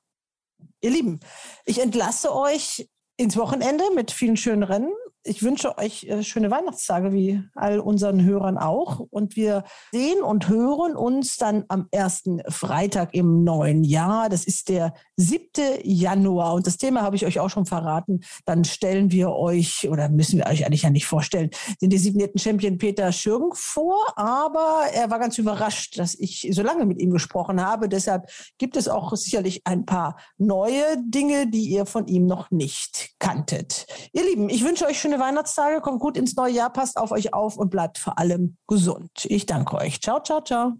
Ihr 0.80 0.90
Lieben, 0.90 1.20
ich 1.64 1.80
entlasse 1.80 2.34
euch 2.34 2.89
ins 3.23 3.36
Wochenende 3.36 3.85
mit 3.94 4.11
vielen 4.11 4.36
schönen 4.36 4.62
Rennen 4.62 4.93
ich 5.24 5.43
wünsche 5.43 5.78
euch 5.78 6.05
äh, 6.05 6.23
schöne 6.23 6.51
Weihnachtstage, 6.51 7.12
wie 7.12 7.43
all 7.55 7.78
unseren 7.78 8.24
Hörern 8.24 8.59
auch. 8.59 9.01
Und 9.11 9.36
wir 9.36 9.65
sehen 9.93 10.23
und 10.23 10.49
hören 10.49 10.97
uns 10.97 11.36
dann 11.36 11.65
am 11.69 11.86
ersten 11.90 12.40
Freitag 12.49 13.15
im 13.15 13.44
neuen 13.44 13.85
Jahr. 13.85 14.28
Das 14.28 14.44
ist 14.44 14.69
der 14.69 14.94
7. 15.16 15.81
Januar. 15.85 16.55
Und 16.55 16.66
das 16.66 16.77
Thema 16.77 17.03
habe 17.03 17.16
ich 17.16 17.27
euch 17.27 17.39
auch 17.39 17.51
schon 17.51 17.66
verraten. 17.66 18.20
Dann 18.44 18.65
stellen 18.65 19.12
wir 19.12 19.32
euch, 19.32 19.89
oder 19.89 20.09
müssen 20.09 20.39
wir 20.39 20.47
euch 20.47 20.66
eigentlich 20.66 20.82
ja 20.82 20.90
nicht 20.90 21.07
vorstellen, 21.07 21.51
den 21.81 21.90
designierten 21.90 22.40
Champion 22.40 22.78
Peter 22.78 23.12
Schürgen 23.12 23.51
vor. 23.55 24.12
Aber 24.16 24.82
er 24.93 25.11
war 25.11 25.19
ganz 25.19 25.39
überrascht, 25.39 25.99
dass 25.99 26.15
ich 26.15 26.49
so 26.53 26.62
lange 26.62 26.85
mit 26.85 27.01
ihm 27.01 27.11
gesprochen 27.11 27.65
habe. 27.65 27.89
Deshalb 27.89 28.28
gibt 28.59 28.77
es 28.77 28.89
auch 28.89 29.15
sicherlich 29.15 29.62
ein 29.65 29.86
paar 29.86 30.16
neue 30.39 30.97
Dinge, 31.07 31.47
die 31.47 31.69
ihr 31.69 31.86
von 31.86 32.07
ihm 32.09 32.27
noch 32.27 32.51
nicht 32.51 33.11
kanntet. 33.19 33.86
Ihr 34.12 34.24
Lieben, 34.24 34.49
ich 34.49 34.65
wünsche 34.65 34.86
euch 34.86 34.99
schöne 34.99 35.11
schöne 35.12 35.22
Weihnachtstage, 35.22 35.80
kommt 35.80 36.01
gut 36.01 36.16
ins 36.16 36.34
neue 36.36 36.52
Jahr, 36.52 36.70
passt 36.70 36.97
auf 36.97 37.12
euch 37.12 37.34
auf 37.34 37.56
und 37.56 37.70
bleibt 37.70 37.98
vor 37.98 38.18
allem 38.18 38.56
gesund. 38.66 39.10
Ich 39.24 39.47
danke 39.47 39.76
euch. 39.76 40.01
Ciao, 40.01 40.20
ciao, 40.22 40.40
ciao. 40.40 40.72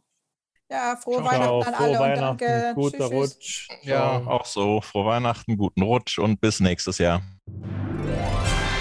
Ja, 0.71 0.97
frohe 0.97 1.17
ciao, 1.17 1.27
Weihnachten 1.27 1.63
an 1.69 1.75
alle 1.75 1.99
Weihnachten, 1.99 2.31
und 2.31 2.41
danke. 2.41 2.73
Guter 2.75 2.99
tschüss, 2.99 3.13
Rutsch. 3.13 3.69
Ja, 3.83 4.23
auch 4.27 4.47
so. 4.47 4.81
Frohe 4.81 5.07
Weihnachten, 5.07 5.57
guten 5.57 5.83
Rutsch 5.83 6.19
und 6.19 6.41
bis 6.41 6.61
nächstes 6.61 6.99
Jahr. 6.99 7.21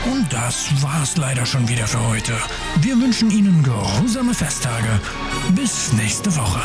Und 0.05 0.27
das 0.31 0.71
war's 0.81 1.17
leider 1.17 1.45
schon 1.45 1.67
wieder 1.67 1.85
für 1.85 2.05
heute. 2.07 2.33
Wir 2.77 2.95
wünschen 2.95 3.29
Ihnen 3.29 3.61
geruhsame 3.61 4.33
Festtage. 4.33 5.01
Bis 5.53 5.91
nächste 5.93 6.33
Woche. 6.35 6.61